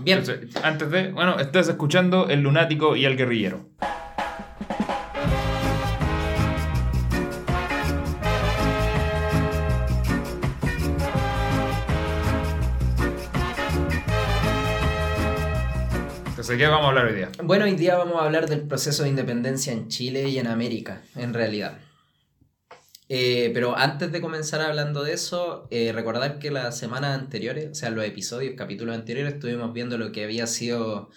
Bien, 0.00 0.20
Entonces, 0.20 0.56
antes 0.64 0.90
de, 0.90 1.12
bueno, 1.12 1.38
estás 1.38 1.68
escuchando 1.68 2.28
El 2.30 2.40
Lunático 2.40 2.96
y 2.96 3.04
El 3.04 3.16
Guerrillero. 3.18 3.68
¿De 16.48 16.56
qué 16.56 16.66
vamos 16.66 16.86
a 16.86 16.88
hablar 16.88 17.06
hoy 17.06 17.14
día? 17.14 17.30
bueno, 17.44 17.66
hoy 17.66 17.74
día 17.74 17.96
vamos 17.96 18.16
a 18.20 18.24
hablar 18.24 18.48
del 18.48 18.62
proceso 18.62 19.02
de 19.02 19.10
independencia 19.10 19.72
en 19.72 19.88
Chile 19.88 20.28
y 20.28 20.38
en 20.38 20.46
América, 20.46 21.02
en 21.14 21.34
realidad. 21.34 21.78
Eh, 23.10 23.50
pero 23.52 23.76
antes 23.76 24.12
de 24.12 24.20
comenzar 24.22 24.62
hablando 24.62 25.02
de 25.02 25.12
eso, 25.12 25.68
eh, 25.70 25.92
recordar 25.92 26.38
que 26.38 26.50
las 26.50 26.78
semanas 26.78 27.18
anteriores, 27.18 27.70
o 27.70 27.74
sea, 27.74 27.90
los 27.90 28.04
episodios, 28.04 28.54
capítulos 28.56 28.94
anteriores, 28.94 29.34
estuvimos 29.34 29.74
viendo 29.74 29.98
lo 29.98 30.10
que 30.10 30.24
había 30.24 30.46
sido 30.46 31.10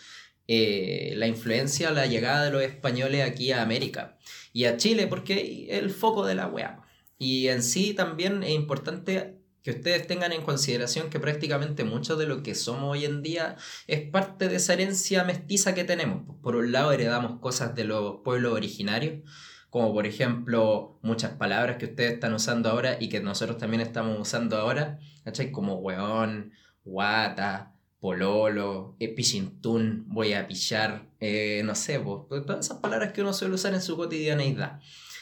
eh, 0.47 1.13
la 1.15 1.27
influencia, 1.27 1.91
la 1.91 2.07
llegada 2.07 2.45
de 2.45 2.51
los 2.51 2.63
españoles 2.63 3.25
aquí 3.25 3.53
a 3.53 3.61
América 3.61 4.17
y 4.51 4.65
a 4.65 4.75
Chile, 4.75 5.07
porque 5.07 5.67
el 5.69 5.91
foco 5.91 6.25
de 6.25 6.35
la 6.35 6.47
wea. 6.47 6.81
Y 7.17 7.47
en 7.47 7.63
sí 7.63 7.93
también 7.93 8.43
es 8.43 8.51
importante 8.51 9.40
que 9.63 9.71
ustedes 9.71 10.07
tengan 10.07 10.31
en 10.31 10.41
consideración 10.41 11.09
que 11.09 11.19
prácticamente 11.19 11.83
mucho 11.83 12.15
de 12.15 12.25
lo 12.25 12.43
que 12.43 12.55
somos 12.55 12.91
hoy 12.91 13.05
en 13.05 13.21
día 13.21 13.57
es 13.87 14.09
parte 14.09 14.49
de 14.49 14.55
esa 14.55 14.73
herencia 14.73 15.23
mestiza 15.23 15.75
que 15.75 15.83
tenemos. 15.83 16.23
Por 16.41 16.55
un 16.55 16.71
lado 16.71 16.91
heredamos 16.91 17.39
cosas 17.39 17.75
de 17.75 17.83
los 17.83 18.17
pueblos 18.23 18.53
originarios, 18.53 19.21
como 19.69 19.93
por 19.93 20.05
ejemplo 20.05 20.99
muchas 21.01 21.33
palabras 21.33 21.77
que 21.77 21.85
ustedes 21.85 22.13
están 22.13 22.33
usando 22.33 22.69
ahora 22.69 22.97
y 22.99 23.09
que 23.09 23.21
nosotros 23.21 23.57
también 23.57 23.81
estamos 23.81 24.19
usando 24.19 24.57
ahora, 24.57 24.99
¿cachai? 25.23 25.51
Como 25.51 25.75
weón, 25.75 26.51
guata, 26.83 27.73
pololo, 27.99 28.95
eh, 28.99 29.09
pichintún, 29.09 30.05
voy 30.07 30.33
a 30.33 30.47
pillar, 30.47 31.07
eh, 31.19 31.61
no 31.63 31.75
sé, 31.75 31.99
pues, 31.99 32.45
todas 32.45 32.65
esas 32.65 32.79
palabras 32.79 33.13
que 33.13 33.21
uno 33.21 33.31
suele 33.31 33.53
usar 33.55 33.75
en 33.75 33.81
su 33.81 33.95
cotidianeidad. 33.95 34.79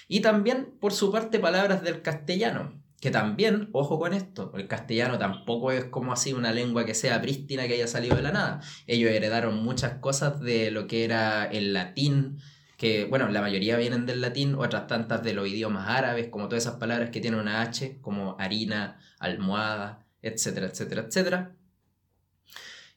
Y 0.07 0.21
también, 0.21 0.77
por 0.79 0.93
su 0.93 1.11
parte, 1.11 1.39
palabras 1.39 1.83
del 1.83 2.01
castellano, 2.01 2.81
que 2.99 3.11
también, 3.11 3.69
ojo 3.71 3.97
con 3.97 4.13
esto, 4.13 4.51
el 4.55 4.67
castellano 4.67 5.17
tampoco 5.17 5.71
es 5.71 5.85
como 5.85 6.11
así 6.11 6.33
una 6.33 6.51
lengua 6.51 6.85
que 6.85 6.93
sea 6.93 7.21
prístina 7.21 7.67
que 7.67 7.75
haya 7.75 7.87
salido 7.87 8.15
de 8.15 8.21
la 8.21 8.31
nada. 8.31 8.61
Ellos 8.87 9.11
heredaron 9.11 9.63
muchas 9.63 9.99
cosas 9.99 10.41
de 10.41 10.71
lo 10.71 10.87
que 10.87 11.05
era 11.05 11.45
el 11.45 11.73
latín, 11.73 12.39
que, 12.77 13.05
bueno, 13.05 13.27
la 13.29 13.41
mayoría 13.41 13.77
vienen 13.77 14.05
del 14.05 14.21
latín, 14.21 14.55
otras 14.55 14.87
tantas 14.87 15.23
de 15.23 15.33
los 15.33 15.47
idiomas 15.47 15.87
árabes, 15.89 16.29
como 16.29 16.47
todas 16.47 16.63
esas 16.63 16.77
palabras 16.77 17.09
que 17.09 17.21
tienen 17.21 17.39
una 17.39 17.61
H, 17.61 17.99
como 18.01 18.37
harina, 18.39 18.99
almohada, 19.19 20.05
etcétera, 20.21 20.67
etcétera, 20.67 21.03
etcétera. 21.07 21.55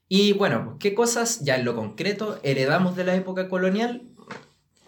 Y 0.08 0.34
bueno, 0.34 0.64
pues, 0.64 0.76
¿qué 0.78 0.94
cosas 0.94 1.40
ya 1.40 1.56
en 1.56 1.64
lo 1.64 1.74
concreto 1.74 2.38
heredamos 2.42 2.96
de 2.96 3.04
la 3.04 3.14
época 3.14 3.48
colonial? 3.48 4.02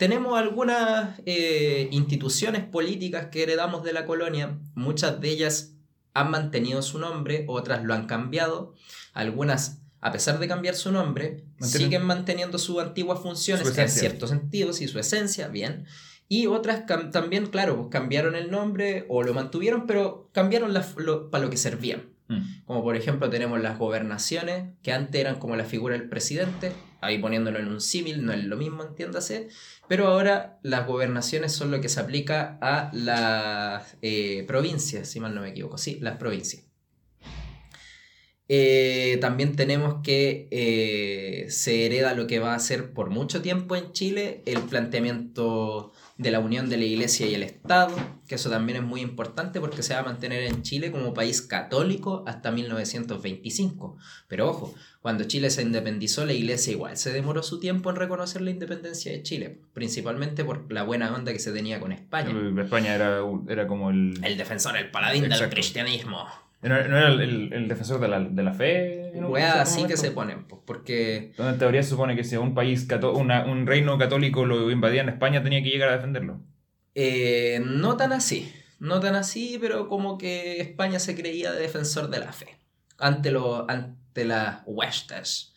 Tenemos 0.04 0.38
algunas 0.38 1.18
eh, 1.24 1.88
instituciones 1.90 2.62
políticas 2.62 3.28
que 3.28 3.42
heredamos 3.42 3.82
de 3.82 3.94
la 3.94 4.04
colonia, 4.04 4.58
muchas 4.74 5.18
de 5.18 5.30
ellas 5.30 5.76
han 6.12 6.30
mantenido 6.30 6.82
su 6.82 6.98
nombre, 6.98 7.46
otras 7.48 7.84
lo 7.84 7.94
han 7.94 8.06
cambiado, 8.06 8.74
algunas, 9.14 9.80
a 10.02 10.12
pesar 10.12 10.38
de 10.40 10.46
cambiar 10.46 10.74
su 10.74 10.92
nombre, 10.92 11.46
siguen 11.58 12.04
manteniendo 12.04 12.58
sus 12.58 12.82
antiguas 12.82 13.20
funciones 13.20 13.78
en 13.78 13.88
ciertos 13.88 14.28
sentidos 14.28 14.82
y 14.82 14.88
su 14.88 14.98
esencia, 14.98 15.48
bien, 15.48 15.86
y 16.28 16.48
otras 16.48 16.84
también, 17.10 17.46
claro, 17.46 17.78
pues 17.78 17.88
cambiaron 17.90 18.36
el 18.36 18.50
nombre 18.50 19.06
o 19.08 19.22
lo 19.22 19.32
mantuvieron, 19.32 19.86
pero 19.86 20.28
cambiaron 20.32 20.74
para 21.30 21.44
lo 21.44 21.48
que 21.48 21.56
servían. 21.56 22.13
Mm. 22.28 22.64
Como 22.64 22.82
por 22.82 22.96
ejemplo 22.96 23.28
tenemos 23.30 23.60
las 23.60 23.78
gobernaciones, 23.78 24.70
que 24.82 24.92
antes 24.92 25.20
eran 25.20 25.38
como 25.38 25.56
la 25.56 25.64
figura 25.64 25.96
del 25.96 26.08
presidente, 26.08 26.72
ahí 27.00 27.18
poniéndolo 27.18 27.58
en 27.58 27.68
un 27.68 27.80
símil, 27.80 28.24
no 28.24 28.32
es 28.32 28.44
lo 28.44 28.56
mismo, 28.56 28.82
entiéndase, 28.82 29.48
pero 29.88 30.06
ahora 30.08 30.58
las 30.62 30.86
gobernaciones 30.86 31.52
son 31.52 31.70
lo 31.70 31.80
que 31.80 31.88
se 31.88 32.00
aplica 32.00 32.58
a 32.60 32.90
las 32.94 33.96
eh, 34.02 34.44
provincias, 34.46 35.08
si 35.08 35.20
mal 35.20 35.34
no 35.34 35.42
me 35.42 35.50
equivoco, 35.50 35.76
sí, 35.78 35.98
las 36.00 36.16
provincias. 36.16 36.64
Eh, 38.46 39.16
también 39.22 39.56
tenemos 39.56 40.02
que 40.02 40.48
eh, 40.50 41.46
se 41.48 41.86
hereda 41.86 42.12
lo 42.12 42.26
que 42.26 42.40
va 42.40 42.54
a 42.54 42.58
ser 42.58 42.92
por 42.92 43.08
mucho 43.08 43.40
tiempo 43.40 43.74
en 43.74 43.92
Chile 43.92 44.42
el 44.44 44.60
planteamiento 44.60 45.92
de 46.16 46.30
la 46.30 46.38
unión 46.38 46.68
de 46.68 46.76
la 46.76 46.84
Iglesia 46.84 47.26
y 47.26 47.34
el 47.34 47.42
Estado, 47.42 47.94
que 48.28 48.36
eso 48.36 48.48
también 48.48 48.78
es 48.78 48.84
muy 48.84 49.00
importante 49.00 49.60
porque 49.60 49.82
se 49.82 49.94
va 49.94 50.00
a 50.00 50.04
mantener 50.04 50.44
en 50.44 50.62
Chile 50.62 50.92
como 50.92 51.12
país 51.12 51.42
católico 51.42 52.22
hasta 52.26 52.52
1925. 52.52 53.96
Pero 54.28 54.48
ojo, 54.48 54.74
cuando 55.02 55.24
Chile 55.24 55.50
se 55.50 55.62
independizó, 55.62 56.24
la 56.24 56.32
Iglesia 56.32 56.72
igual 56.72 56.96
se 56.96 57.12
demoró 57.12 57.42
su 57.42 57.58
tiempo 57.58 57.90
en 57.90 57.96
reconocer 57.96 58.42
la 58.42 58.50
independencia 58.50 59.10
de 59.10 59.22
Chile, 59.22 59.60
principalmente 59.72 60.44
por 60.44 60.72
la 60.72 60.84
buena 60.84 61.12
onda 61.12 61.32
que 61.32 61.40
se 61.40 61.52
tenía 61.52 61.80
con 61.80 61.90
España. 61.90 62.32
España 62.62 62.94
era, 62.94 63.20
era 63.48 63.66
como 63.66 63.90
el... 63.90 64.24
El 64.24 64.36
defensor, 64.36 64.76
el 64.76 64.90
paladín 64.90 65.28
del 65.28 65.50
cristianismo. 65.50 66.26
¿No, 66.64 66.76
era 66.76 67.08
el, 67.08 67.68
defensor 67.68 68.00
de 68.00 68.08
la, 68.08 68.20
de 68.20 68.42
la 68.42 68.54
fe? 68.54 69.12
así 69.42 69.84
que 69.84 69.98
se 69.98 70.10
ponen, 70.12 70.46
porque... 70.46 71.32
Donde 71.36 71.52
en 71.52 71.58
teoría 71.58 71.82
se 71.82 71.90
supone 71.90 72.16
que 72.16 72.24
si 72.24 72.36
un 72.36 72.54
país, 72.54 72.88
un 73.14 73.66
reino 73.66 73.98
católico 73.98 74.46
lo 74.46 74.70
invadía 74.70 75.02
en 75.02 75.10
España, 75.10 75.42
tenía 75.42 75.62
que 75.62 75.68
llegar 75.68 75.90
a 75.90 75.96
defenderlo. 75.96 76.40
Eh, 76.94 77.60
no 77.64 77.98
tan 77.98 78.12
así, 78.12 78.50
no 78.78 79.00
tan 79.00 79.14
así, 79.14 79.58
pero 79.60 79.88
como 79.88 80.16
que 80.16 80.60
España 80.60 80.98
se 80.98 81.14
creía 81.14 81.52
defensor 81.52 82.08
de 82.08 82.20
la 82.20 82.32
fe. 82.32 82.56
Ante, 82.98 83.30
lo, 83.30 83.68
ante 83.68 84.24
las 84.24 84.62
huestes 84.64 85.52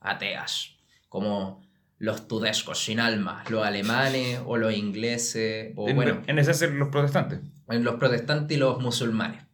ateas, 0.00 0.76
como 1.08 1.62
los 1.96 2.28
tudescos 2.28 2.84
sin 2.84 3.00
alma, 3.00 3.44
los 3.48 3.64
alemanes 3.64 4.40
o 4.44 4.58
los 4.58 4.74
ingleses, 4.74 5.72
o 5.76 5.88
en, 5.88 5.96
bueno... 5.96 6.22
En 6.26 6.38
ese 6.38 6.52
ser 6.52 6.72
los 6.72 6.88
protestantes. 6.88 7.40
En 7.68 7.82
los 7.82 7.94
protestantes 7.94 8.56
y 8.56 8.60
los 8.60 8.78
musulmanes. 8.80 9.49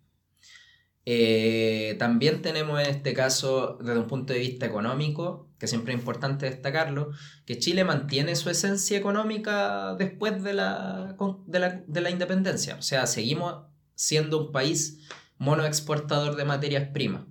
Eh, 1.08 1.94
también 2.00 2.42
tenemos 2.42 2.80
en 2.80 2.86
este 2.86 3.14
caso, 3.14 3.78
desde 3.80 4.00
un 4.00 4.08
punto 4.08 4.32
de 4.32 4.40
vista 4.40 4.66
económico, 4.66 5.48
que 5.56 5.68
siempre 5.68 5.94
es 5.94 6.00
importante 6.00 6.46
destacarlo, 6.46 7.12
que 7.46 7.60
Chile 7.60 7.84
mantiene 7.84 8.34
su 8.34 8.50
esencia 8.50 8.98
económica 8.98 9.94
después 9.94 10.42
de 10.42 10.52
la, 10.52 11.16
de 11.46 12.00
la, 12.00 12.10
independencia. 12.10 12.74
O 12.74 12.82
sea, 12.82 13.06
seguimos 13.06 13.66
siendo 13.94 14.46
un 14.46 14.52
país 14.52 15.08
monoexportador 15.38 16.34
de 16.34 16.44
materias 16.44 16.88
primas. 16.92 17.22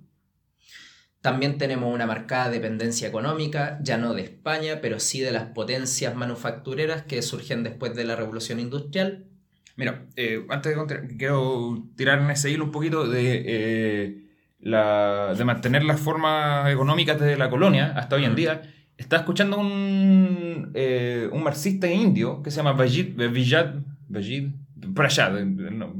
También 1.20 1.58
tenemos 1.58 1.92
una 1.92 2.06
marcada 2.06 2.48
dependencia 2.48 3.08
económica, 3.08 3.78
ya 3.82 3.98
no 3.98 4.14
de 4.14 4.22
España, 4.22 4.80
pero 4.80 5.00
sí 5.00 5.20
de 5.20 5.32
las 5.32 5.50
potencias 5.50 6.14
manufactureras 6.14 7.02
que 7.02 7.20
surgen 7.20 7.62
después 7.62 7.94
de 7.94 8.04
la 8.04 8.16
revolución 8.16 8.58
industrial, 8.58 9.26
Mira, 9.76 10.06
eh, 10.16 10.44
antes 10.48 10.74
de 10.74 11.16
quiero 11.18 11.84
tirar 11.96 12.18
en 12.20 12.30
ese 12.30 12.50
hilo 12.50 12.64
un 12.64 12.72
poquito 12.72 13.06
de, 13.06 13.42
eh, 13.46 14.22
la, 14.58 15.34
de 15.36 15.44
mantener 15.44 15.84
las 15.84 16.00
formas 16.00 16.70
económicas 16.72 17.20
desde 17.20 17.36
la 17.36 17.50
colonia 17.50 17.92
hasta 17.94 18.16
hoy 18.16 18.24
en 18.24 18.34
día. 18.34 18.62
Está 18.96 19.16
escuchando 19.16 19.58
un, 19.58 20.70
eh, 20.72 21.28
un 21.30 21.42
marxista 21.42 21.90
indio 21.90 22.42
que 22.42 22.50
se 22.50 22.56
llama 22.56 22.72
Vajid, 22.72 23.16
Vijad, 23.30 23.74
Vajid, 24.08 24.48
por 24.94 25.04
allá, 25.04 25.30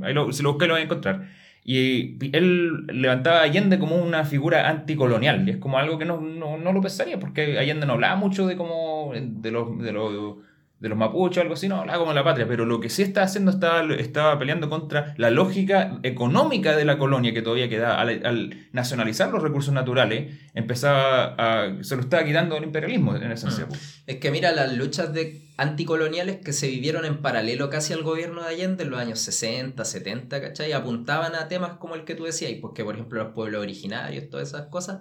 ahí 0.02 0.14
lo, 0.14 0.32
si 0.32 0.42
lo 0.42 0.52
busqué 0.52 0.66
lo 0.66 0.74
voy 0.74 0.80
a 0.80 0.84
encontrar. 0.84 1.28
Y 1.62 2.16
él 2.34 2.86
levantaba 2.86 3.40
a 3.40 3.42
Allende 3.42 3.78
como 3.78 3.96
una 3.96 4.24
figura 4.24 4.70
anticolonial, 4.70 5.46
y 5.46 5.50
es 5.50 5.56
como 5.58 5.78
algo 5.78 5.98
que 5.98 6.06
no, 6.06 6.20
no, 6.20 6.56
no 6.56 6.72
lo 6.72 6.80
pensaría, 6.80 7.18
porque 7.18 7.58
Allende 7.58 7.84
no 7.84 7.94
hablaba 7.94 8.16
mucho 8.16 8.46
de, 8.46 8.56
como, 8.56 9.12
de 9.14 9.50
los... 9.50 9.78
De 9.82 9.92
los 9.92 10.36
de 10.78 10.90
los 10.90 10.98
mapuches 10.98 11.38
o 11.38 11.40
algo 11.40 11.54
así, 11.54 11.68
no 11.68 11.76
hablaba 11.76 11.98
como 11.98 12.12
la 12.12 12.22
patria, 12.22 12.46
pero 12.46 12.66
lo 12.66 12.80
que 12.80 12.90
sí 12.90 13.02
está 13.02 13.22
haciendo 13.22 13.50
estaba, 13.50 13.82
estaba 13.94 14.38
peleando 14.38 14.68
contra 14.68 15.14
la 15.16 15.30
lógica 15.30 15.98
económica 16.02 16.76
de 16.76 16.84
la 16.84 16.98
colonia 16.98 17.32
que 17.32 17.40
todavía 17.40 17.68
quedaba. 17.68 18.00
Al, 18.00 18.68
nacionalizar 18.72 19.30
los 19.30 19.42
recursos 19.42 19.72
naturales, 19.72 20.34
empezaba 20.52 21.34
a, 21.38 21.82
se 21.82 21.96
lo 21.96 22.02
estaba 22.02 22.24
quitando 22.24 22.58
el 22.58 22.64
imperialismo 22.64 23.16
en 23.16 23.32
esencia. 23.32 23.64
Mm. 23.64 23.68
Pues. 23.68 24.02
Es 24.06 24.16
que 24.16 24.30
mira, 24.30 24.52
las 24.52 24.76
luchas 24.76 25.14
de 25.14 25.46
anticoloniales 25.56 26.36
que 26.44 26.52
se 26.52 26.68
vivieron 26.68 27.06
en 27.06 27.22
paralelo 27.22 27.70
casi 27.70 27.94
al 27.94 28.02
gobierno 28.02 28.42
de 28.42 28.48
Allende 28.48 28.84
en 28.84 28.90
los 28.90 29.00
años 29.00 29.18
60, 29.20 29.82
70, 29.82 30.42
¿cachai? 30.42 30.72
Apuntaban 30.72 31.34
a 31.34 31.48
temas 31.48 31.78
como 31.78 31.94
el 31.94 32.04
que 32.04 32.14
tú 32.14 32.24
decías, 32.24 32.52
porque 32.60 32.84
por 32.84 32.94
ejemplo 32.94 33.22
los 33.22 33.32
pueblos 33.32 33.62
originarios, 33.62 34.28
todas 34.28 34.48
esas 34.48 34.66
cosas 34.66 35.00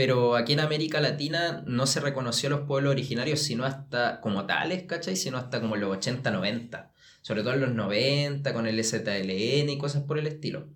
pero 0.00 0.34
aquí 0.34 0.54
en 0.54 0.60
América 0.60 0.98
Latina 0.98 1.62
no 1.66 1.86
se 1.86 2.00
reconoció 2.00 2.46
a 2.46 2.50
los 2.52 2.60
pueblos 2.66 2.92
originarios 2.92 3.40
sino 3.40 3.66
hasta 3.66 4.22
como 4.22 4.46
tales, 4.46 4.84
¿cachai? 4.84 5.14
Sino 5.14 5.36
hasta 5.36 5.60
como 5.60 5.76
los 5.76 5.94
80, 5.94 6.30
90. 6.30 6.90
Sobre 7.20 7.42
todo 7.42 7.52
en 7.52 7.60
los 7.60 7.74
90, 7.74 8.54
con 8.54 8.66
el 8.66 8.82
ZLN 8.82 9.68
y 9.68 9.76
cosas 9.76 10.04
por 10.04 10.18
el 10.18 10.26
estilo. 10.26 10.68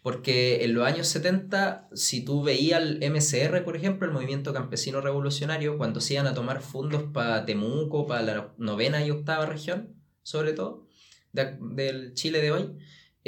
Porque 0.00 0.64
en 0.64 0.74
los 0.74 0.86
años 0.86 1.08
70, 1.08 1.88
si 1.92 2.24
tú 2.24 2.44
veías 2.44 2.80
el 2.80 3.00
MCR, 3.10 3.64
por 3.64 3.74
ejemplo, 3.74 4.06
el 4.06 4.14
Movimiento 4.14 4.54
Campesino 4.54 5.00
Revolucionario, 5.00 5.76
cuando 5.76 6.00
se 6.00 6.14
iban 6.14 6.28
a 6.28 6.34
tomar 6.34 6.62
fondos 6.62 7.02
para 7.12 7.44
Temuco, 7.44 8.06
para 8.06 8.22
la 8.22 8.54
novena 8.58 9.04
y 9.04 9.10
octava 9.10 9.44
región, 9.46 9.96
sobre 10.22 10.52
todo, 10.52 10.86
del 11.32 12.14
Chile 12.14 12.40
de 12.40 12.52
hoy, 12.52 12.76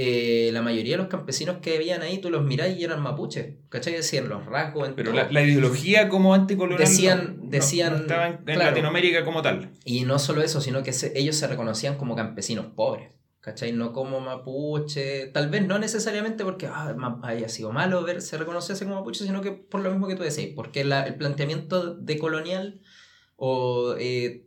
eh, 0.02 0.49
la 0.54 0.62
mayoría 0.62 0.95
de 0.95 1.02
los 1.02 1.09
campesinos 1.09 1.59
que 1.61 1.76
vivían 1.76 2.00
ahí, 2.00 2.23
tú 2.23 2.30
los 2.30 2.42
mirás 2.42 2.75
y 2.75 2.83
eran 2.83 3.02
mapuches, 3.02 3.57
¿cachai? 3.69 3.92
Decían 3.92 4.30
los 4.30 4.47
rasgos. 4.47 4.88
Pero 4.97 5.12
la, 5.12 5.42
ideología 5.42 6.09
como 6.09 6.33
anticolonial 6.33 6.88
decían, 6.88 7.50
decían, 7.50 7.97
estaba 7.97 8.28
en, 8.28 8.59
Latinoamérica 8.59 9.26
como 9.26 9.42
tal. 9.42 9.73
Y 9.85 10.07
no 10.07 10.19
solo 10.19 10.40
eso, 10.40 10.62
sino 10.62 10.83
que 10.83 10.95
ellos 11.14 11.37
se 11.37 11.47
reconocían 11.49 11.99
como 11.99 12.16
campesinos 12.16 12.64
pobres. 12.75 13.11
¿Cachai? 13.40 13.73
No 13.73 13.92
como 13.92 14.21
mapuche, 14.21 15.26
tal 15.35 15.50
vez 15.50 15.66
no 15.66 15.78
necesariamente 15.78 16.45
porque 16.45 16.66
ah, 16.66 16.97
haya 17.23 17.50
sido 17.50 17.71
malo 17.71 18.02
verse 18.02 18.38
reconocerse 18.38 18.85
como 18.85 18.97
mapuche, 18.97 19.26
sino 19.26 19.42
que 19.42 19.52
por 19.52 19.83
lo 19.83 19.90
mismo 19.90 20.09
que 20.09 20.14
tú 20.14 20.23
decís, 20.23 20.49
porque 20.57 20.80
el 20.80 21.14
planteamiento 21.16 21.95
decolonial 21.95 22.80
o 23.37 23.97
eh, 23.99 24.47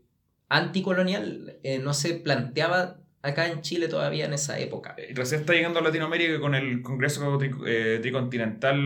anticolonial 0.49 1.59
eh, 1.61 1.77
no 1.77 1.93
se 1.93 2.15
planteaba 2.15 3.02
acá 3.23 3.47
en 3.47 3.61
Chile 3.61 3.87
todavía 3.87 4.25
en 4.25 4.33
esa 4.33 4.59
época. 4.59 4.95
Eh, 4.97 5.13
recién 5.15 5.39
está 5.41 5.53
llegando 5.53 5.79
a 5.79 5.81
Latinoamérica 5.81 6.41
con 6.41 6.55
el 6.55 6.81
Congreso 6.81 7.39
eh, 7.65 7.99
Tricontinental 8.01 8.77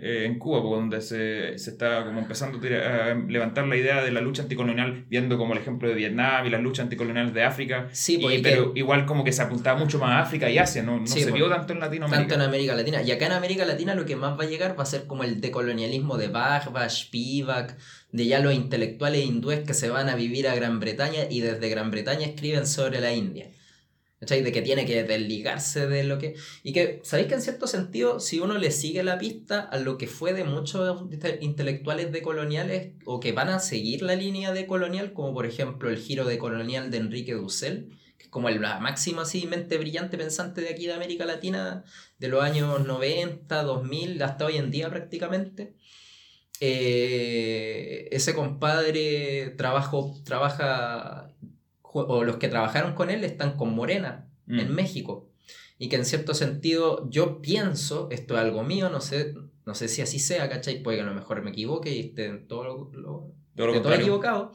eh, 0.00 0.24
en 0.24 0.38
Cuba, 0.38 0.60
donde 0.60 1.02
se, 1.02 1.58
se, 1.58 1.70
está 1.70 2.02
como 2.06 2.18
empezando 2.18 2.58
a, 2.58 3.14
levantar 3.28 3.66
la 3.66 3.76
idea 3.76 4.02
de 4.02 4.10
la 4.10 4.22
lucha 4.22 4.42
anticolonial, 4.42 5.04
viendo 5.08 5.36
como 5.36 5.52
el 5.52 5.58
ejemplo 5.60 5.86
de 5.86 5.94
Vietnam 5.94 6.46
y 6.46 6.50
las 6.50 6.62
luchas 6.62 6.84
anticoloniales 6.84 7.34
de 7.34 7.44
África. 7.44 7.88
Sí, 7.92 8.16
pues, 8.16 8.40
pero 8.42 8.72
igual 8.74 9.04
como 9.04 9.22
que 9.22 9.32
se 9.32 9.42
apuntaba 9.42 9.78
mucho 9.78 9.98
más 9.98 10.12
a 10.12 10.20
África 10.20 10.48
y 10.48 10.56
Asia, 10.56 10.82
no, 10.82 10.98
no 10.98 11.06
se 11.06 11.20
pues, 11.20 11.34
vio 11.34 11.50
tanto 11.50 11.74
en 11.74 11.80
Latinoamérica. 11.80 12.20
Tanto 12.20 12.34
en 12.36 12.40
América 12.40 12.74
Latina. 12.74 13.02
Y 13.02 13.12
acá 13.12 13.26
en 13.26 13.32
América 13.32 13.66
Latina 13.66 13.94
lo 13.94 14.06
que 14.06 14.16
más 14.16 14.38
va 14.38 14.44
a 14.44 14.46
llegar 14.46 14.78
va 14.78 14.84
a 14.84 14.86
ser 14.86 15.06
como 15.06 15.24
el 15.24 15.42
decolonialismo 15.42 16.16
de 16.16 16.28
Bach, 16.28 16.70
Spivak, 16.88 17.76
de 18.12 18.26
ya 18.26 18.40
los 18.40 18.54
intelectuales 18.54 19.26
hindúes 19.26 19.60
que 19.60 19.74
se 19.74 19.90
van 19.90 20.08
a 20.08 20.14
vivir 20.14 20.48
a 20.48 20.54
Gran 20.54 20.80
Bretaña 20.80 21.24
y 21.28 21.40
desde 21.40 21.68
Gran 21.68 21.90
Bretaña 21.90 22.26
escriben 22.26 22.66
sobre 22.66 23.00
la 23.02 23.12
India. 23.12 23.50
De 24.26 24.52
que 24.52 24.62
tiene 24.62 24.86
que 24.86 25.04
desligarse 25.04 25.86
de 25.86 26.04
lo 26.04 26.18
que... 26.18 26.34
Y 26.62 26.72
que, 26.72 27.00
¿sabéis 27.02 27.28
que 27.28 27.34
en 27.34 27.42
cierto 27.42 27.66
sentido, 27.66 28.20
si 28.20 28.40
uno 28.40 28.58
le 28.58 28.70
sigue 28.70 29.02
la 29.02 29.18
pista 29.18 29.60
a 29.60 29.78
lo 29.78 29.98
que 29.98 30.06
fue 30.06 30.32
de 30.32 30.44
muchos 30.44 31.04
intelectuales 31.40 32.12
decoloniales 32.12 32.92
o 33.04 33.20
que 33.20 33.32
van 33.32 33.48
a 33.48 33.58
seguir 33.58 34.02
la 34.02 34.16
línea 34.16 34.52
de 34.52 34.66
colonial, 34.66 35.12
como 35.12 35.34
por 35.34 35.46
ejemplo 35.46 35.90
el 35.90 35.98
giro 35.98 36.24
de 36.24 36.38
colonial 36.38 36.90
de 36.90 36.98
Enrique 36.98 37.34
Dussel, 37.34 37.90
que 38.18 38.24
es 38.24 38.30
como 38.30 38.48
la 38.50 38.80
máxima 38.80 39.22
así, 39.22 39.46
mente 39.46 39.78
brillante 39.78 40.16
pensante 40.16 40.60
de 40.60 40.70
aquí 40.70 40.86
de 40.86 40.94
América 40.94 41.24
Latina, 41.24 41.84
de 42.18 42.28
los 42.28 42.42
años 42.42 42.86
90, 42.86 43.62
2000, 43.62 44.22
hasta 44.22 44.46
hoy 44.46 44.56
en 44.56 44.70
día 44.70 44.88
prácticamente. 44.88 45.74
Eh, 46.60 48.08
ese 48.12 48.34
compadre 48.34 49.50
trabajo, 49.56 50.14
trabaja 50.24 51.34
o 52.00 52.24
los 52.24 52.36
que 52.36 52.48
trabajaron 52.48 52.94
con 52.94 53.10
él 53.10 53.24
están 53.24 53.56
con 53.56 53.74
Morena 53.74 54.28
en 54.48 54.70
mm. 54.70 54.74
México. 54.74 55.30
Y 55.78 55.88
que 55.88 55.96
en 55.96 56.04
cierto 56.04 56.34
sentido 56.34 57.08
yo 57.10 57.40
pienso, 57.40 58.08
esto 58.10 58.34
es 58.34 58.40
algo 58.40 58.62
mío, 58.62 58.90
no 58.90 59.00
sé, 59.00 59.34
no 59.66 59.74
sé 59.74 59.88
si 59.88 60.02
así 60.02 60.18
sea, 60.18 60.48
¿cachai? 60.48 60.82
Puede 60.82 60.98
que 60.98 61.02
a 61.02 61.06
lo 61.06 61.14
mejor 61.14 61.42
me 61.42 61.50
equivoque 61.50 61.90
y 61.94 62.00
esté 62.00 62.26
en 62.26 62.46
todo 62.46 62.64
lo, 62.64 62.90
lo- 62.92 63.32
Todo 63.56 63.66
lo 63.68 63.82
todo 63.82 63.94
equivocado, 63.94 64.52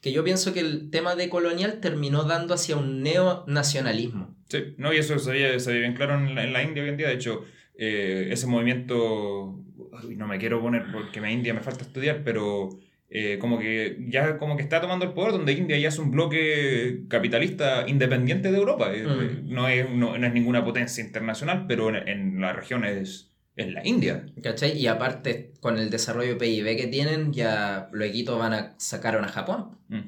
que 0.00 0.12
yo 0.12 0.24
pienso 0.24 0.52
que 0.52 0.60
el 0.60 0.90
tema 0.90 1.14
de 1.14 1.28
colonial 1.28 1.80
terminó 1.80 2.24
dando 2.24 2.54
hacia 2.54 2.76
un 2.76 3.02
neonacionalismo. 3.02 4.34
Sí, 4.48 4.74
no, 4.76 4.92
y 4.92 4.98
eso 4.98 5.18
se 5.18 5.32
ve, 5.32 5.60
se 5.60 5.78
bien 5.78 5.94
claro 5.94 6.14
en 6.16 6.34
la, 6.34 6.44
en 6.44 6.52
la 6.52 6.62
India 6.62 6.82
hoy 6.82 6.90
en 6.90 6.96
día. 6.96 7.08
De 7.08 7.14
hecho, 7.14 7.44
eh, 7.74 8.28
ese 8.30 8.46
movimiento, 8.46 9.58
uy, 10.06 10.16
no 10.16 10.26
me 10.26 10.38
quiero 10.38 10.60
poner 10.60 10.90
porque 10.92 11.20
me 11.20 11.32
India 11.32 11.54
me 11.54 11.60
falta 11.60 11.84
estudiar, 11.84 12.22
pero 12.24 12.70
eh, 13.14 13.38
como 13.38 13.58
que 13.58 13.98
ya 14.08 14.38
como 14.38 14.56
que 14.56 14.62
está 14.62 14.80
tomando 14.80 15.04
el 15.04 15.12
poder, 15.12 15.32
donde 15.32 15.52
India 15.52 15.78
ya 15.78 15.88
es 15.88 15.98
un 15.98 16.10
bloque 16.10 17.02
capitalista 17.08 17.84
independiente 17.86 18.50
de 18.50 18.56
Europa. 18.58 18.92
Eh, 18.94 19.04
Mm. 19.06 19.52
No, 19.52 19.68
es, 19.68 19.90
no, 19.90 20.16
no 20.16 20.26
es 20.26 20.32
ninguna 20.32 20.64
potencia 20.64 21.04
internacional, 21.04 21.66
pero 21.68 21.88
en, 21.90 22.08
en 22.08 22.40
la 22.40 22.52
región 22.52 22.84
es, 22.84 23.30
es 23.56 23.70
la 23.72 23.86
India. 23.86 24.24
¿Cachai? 24.42 24.78
Y 24.78 24.86
aparte, 24.86 25.52
con 25.60 25.76
el 25.78 25.90
desarrollo 25.90 26.38
PIB 26.38 26.76
que 26.76 26.86
tienen, 26.86 27.32
ya 27.32 27.88
luego 27.92 28.38
van 28.38 28.54
a 28.54 28.74
sacar 28.78 29.16
a 29.16 29.28
Japón. 29.28 29.78
Mm. 29.88 30.00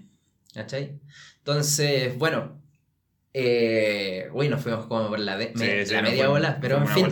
¿Cachai? 0.54 0.98
Entonces, 1.38 2.16
bueno. 2.18 2.60
Eh, 3.36 4.28
uy, 4.32 4.48
nos 4.48 4.62
fuimos 4.62 4.86
como 4.86 5.08
por 5.08 5.18
la, 5.18 5.36
de- 5.36 5.52
Sí, 5.56 5.64
me- 5.64 5.84
sí, 5.86 5.92
la 5.94 6.02
media 6.02 6.28
bola, 6.28 6.58
pero 6.60 6.78
en 6.78 6.86
fin. 6.86 7.08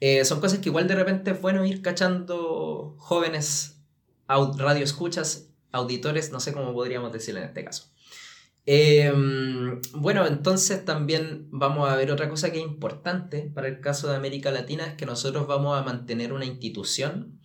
eh, 0.00 0.24
son 0.24 0.40
cosas 0.40 0.58
que 0.60 0.70
igual 0.70 0.88
de 0.88 0.94
repente 0.94 1.32
es 1.32 1.40
bueno 1.40 1.64
ir 1.66 1.82
cachando 1.82 2.94
jóvenes 2.98 3.79
au- 4.30 4.56
radioescuchas, 4.56 5.48
auditores, 5.72 6.30
no 6.32 6.40
sé 6.40 6.52
cómo 6.52 6.72
podríamos 6.72 7.12
decirlo 7.12 7.40
en 7.40 7.46
este 7.48 7.64
caso. 7.64 7.90
Eh, 8.66 9.12
bueno, 9.94 10.26
entonces 10.26 10.84
también 10.84 11.48
vamos 11.50 11.88
a 11.90 11.96
ver 11.96 12.10
otra 12.12 12.28
cosa 12.28 12.50
que 12.52 12.58
es 12.58 12.64
importante 12.64 13.50
para 13.54 13.68
el 13.68 13.80
caso 13.80 14.08
de 14.08 14.16
América 14.16 14.50
Latina, 14.50 14.86
es 14.86 14.94
que 14.94 15.06
nosotros 15.06 15.46
vamos 15.46 15.78
a 15.78 15.82
mantener 15.82 16.32
una 16.32 16.44
institución 16.44 17.40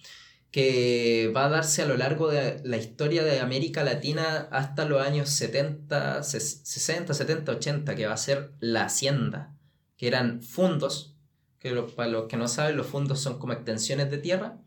que 0.51 1.31
va 1.35 1.45
a 1.45 1.49
darse 1.49 1.81
a 1.81 1.85
lo 1.85 1.97
largo 1.97 2.29
de 2.29 2.61
la 2.63 2.77
historia 2.77 3.23
de 3.23 3.39
América 3.39 3.83
Latina 3.83 4.47
hasta 4.51 4.85
los 4.85 5.01
años 5.01 5.29
70, 5.29 6.19
ses- 6.19 6.61
60, 6.63 7.13
70, 7.13 7.51
80, 7.53 7.95
que 7.95 8.07
va 8.07 8.13
a 8.13 8.17
ser 8.17 8.53
la 8.59 8.85
Hacienda, 8.85 9.53
que 9.97 10.07
eran 10.07 10.41
fondos, 10.43 11.17
que 11.59 11.73
para 11.95 12.09
los 12.09 12.27
que 12.27 12.37
no 12.37 12.47
saben, 12.47 12.77
los 12.77 12.87
fondos 12.87 13.19
son 13.19 13.37
como 13.39 13.53
extensiones 13.53 14.09
de 14.11 14.17
tierra, 14.19 14.59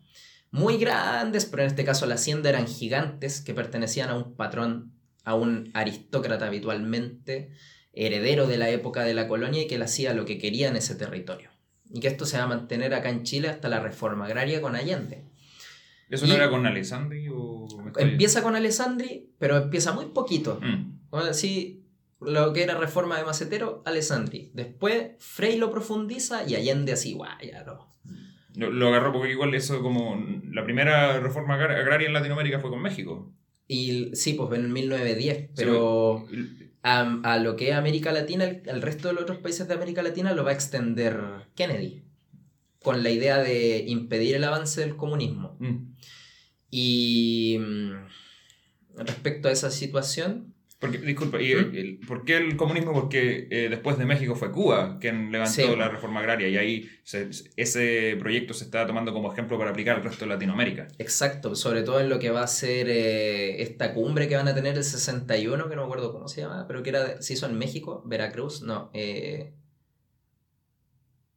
muy 0.50 0.78
grandes, 0.78 1.44
pero 1.46 1.62
en 1.62 1.68
este 1.68 1.84
caso 1.84 2.06
la 2.06 2.14
Hacienda 2.14 2.48
eran 2.48 2.66
gigantes 2.66 3.40
que 3.40 3.54
pertenecían 3.54 4.08
a 4.10 4.14
un 4.16 4.34
patrón, 4.34 4.92
a 5.24 5.34
un 5.34 5.70
aristócrata 5.74 6.46
habitualmente, 6.46 7.50
heredero 7.92 8.46
de 8.46 8.58
la 8.58 8.70
época 8.70 9.02
de 9.04 9.14
la 9.14 9.28
colonia 9.28 9.62
y 9.62 9.66
que 9.66 9.74
él 9.74 9.82
hacía 9.82 10.14
lo 10.14 10.24
que 10.24 10.38
quería 10.38 10.68
en 10.68 10.76
ese 10.76 10.94
territorio. 10.94 11.50
Y 11.90 12.00
que 12.00 12.08
esto 12.08 12.26
se 12.26 12.38
va 12.38 12.44
a 12.44 12.48
mantener 12.48 12.94
acá 12.94 13.08
en 13.10 13.24
Chile 13.24 13.48
hasta 13.48 13.68
la 13.68 13.80
reforma 13.80 14.26
agraria 14.26 14.60
con 14.60 14.76
Allende. 14.76 15.24
¿Eso 16.10 16.24
Y- 16.26 16.28
no 16.28 16.34
era 16.36 16.48
con 16.50 16.66
Alessandri 16.66 17.28
o...? 17.30 17.66
Empieza 17.96 18.42
con 18.42 18.56
Alessandri, 18.56 19.30
pero 19.38 19.56
empieza 19.56 19.92
muy 19.92 20.06
poquito. 20.06 20.60
Mm. 20.62 21.14
Así, 21.14 21.84
lo 22.20 22.52
que 22.52 22.62
era 22.62 22.76
reforma 22.78 23.18
de 23.18 23.24
Macetero, 23.24 23.82
Alessandri. 23.84 24.50
Después, 24.54 25.12
Frey 25.18 25.58
lo 25.58 25.70
profundiza 25.70 26.48
y 26.48 26.54
Allende 26.54 26.92
así, 26.92 27.12
guay, 27.12 27.50
ya 27.52 27.64
no. 27.64 27.92
Lo, 28.58 28.70
lo 28.70 28.88
agarró 28.88 29.12
porque 29.12 29.30
igual 29.32 29.54
eso 29.54 29.80
como... 29.82 30.22
La 30.50 30.64
primera 30.64 31.20
reforma 31.20 31.54
agra- 31.54 31.78
agraria 31.78 32.08
en 32.08 32.12
Latinoamérica 32.14 32.58
fue 32.60 32.70
con 32.70 32.82
México. 32.82 33.32
Y 33.66 34.10
sí, 34.14 34.34
pues 34.34 34.58
en 34.58 34.64
el 34.66 34.70
1910, 34.72 35.50
pero 35.54 36.26
a, 36.82 37.20
a 37.22 37.38
lo 37.38 37.54
que 37.54 37.68
es 37.70 37.74
América 37.74 38.12
Latina, 38.12 38.44
el, 38.44 38.62
el 38.66 38.82
resto 38.82 39.08
de 39.08 39.14
los 39.14 39.22
otros 39.24 39.38
países 39.38 39.68
de 39.68 39.74
América 39.74 40.02
Latina 40.02 40.32
lo 40.32 40.42
va 40.42 40.50
a 40.50 40.54
extender 40.54 41.20
Kennedy, 41.54 42.02
con 42.82 43.02
la 43.02 43.10
idea 43.10 43.38
de 43.38 43.84
impedir 43.86 44.36
el 44.36 44.44
avance 44.44 44.80
del 44.80 44.96
comunismo. 44.96 45.56
Mm. 45.60 45.94
Y 46.70 47.58
mm, 47.60 47.92
respecto 48.96 49.48
a 49.48 49.52
esa 49.52 49.70
situación, 49.70 50.54
Porque, 50.80 50.98
disculpa, 50.98 51.42
¿y 51.42 51.54
¿Mm? 51.56 51.58
el- 51.74 51.98
¿por 52.06 52.24
qué 52.24 52.36
el 52.36 52.56
comunismo? 52.56 52.92
Porque 52.92 53.48
eh, 53.50 53.68
después 53.68 53.98
de 53.98 54.04
México 54.06 54.36
fue 54.36 54.52
Cuba 54.52 54.98
quien 55.00 55.32
levantó 55.32 55.52
Sí. 55.52 55.76
la 55.76 55.88
reforma 55.88 56.20
agraria 56.20 56.46
y 56.48 56.56
ahí 56.56 56.88
se- 57.02 57.30
ese 57.56 58.16
proyecto 58.20 58.54
se 58.54 58.62
está 58.64 58.86
tomando 58.86 59.12
como 59.12 59.32
ejemplo 59.32 59.58
para 59.58 59.70
aplicar 59.70 59.96
al 59.96 60.04
resto 60.04 60.24
de 60.24 60.28
Latinoamérica. 60.30 60.86
exacto, 60.98 61.56
sobre 61.56 61.82
todo 61.82 61.98
en 62.00 62.08
lo 62.08 62.20
que 62.20 62.30
va 62.30 62.42
a 62.44 62.46
ser 62.46 62.88
eh, 62.88 63.60
esta 63.60 63.92
cumbre 63.92 64.28
que 64.28 64.36
van 64.36 64.46
a 64.46 64.54
tener 64.54 64.76
el 64.76 64.84
61, 64.84 65.68
que 65.68 65.74
no 65.74 65.82
me 65.82 65.86
acuerdo 65.86 66.12
cómo 66.12 66.28
se 66.28 66.42
llama, 66.42 66.64
pero 66.68 66.82
que 66.84 66.90
era, 66.90 67.20
se 67.22 67.32
hizo 67.32 67.46
en 67.46 67.58
México, 67.58 68.02
Veracruz, 68.06 68.62
no, 68.62 68.90
eh, 68.94 69.52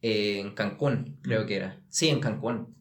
eh, 0.04 0.40
en 0.40 0.52
Cancún, 0.54 1.18
creo 1.22 1.46
que 1.46 1.56
era. 1.56 1.82
Sí, 1.90 2.10
en 2.10 2.20
Cancún. 2.20 2.76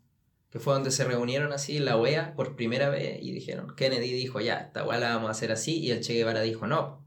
Que 0.50 0.58
fue 0.58 0.74
donde 0.74 0.90
se 0.90 1.04
reunieron 1.04 1.52
así 1.52 1.78
la 1.78 1.96
OEA 1.96 2.34
por 2.34 2.56
primera 2.56 2.88
vez 2.88 3.18
y 3.22 3.32
dijeron, 3.32 3.74
Kennedy 3.76 4.12
dijo, 4.12 4.40
ya, 4.40 4.56
esta 4.56 4.84
weá 4.84 4.98
la 4.98 5.14
vamos 5.14 5.28
a 5.28 5.32
hacer 5.32 5.52
así, 5.52 5.78
y 5.78 5.90
el 5.90 6.00
Che 6.00 6.14
Guevara 6.14 6.42
dijo, 6.42 6.66
no. 6.66 7.06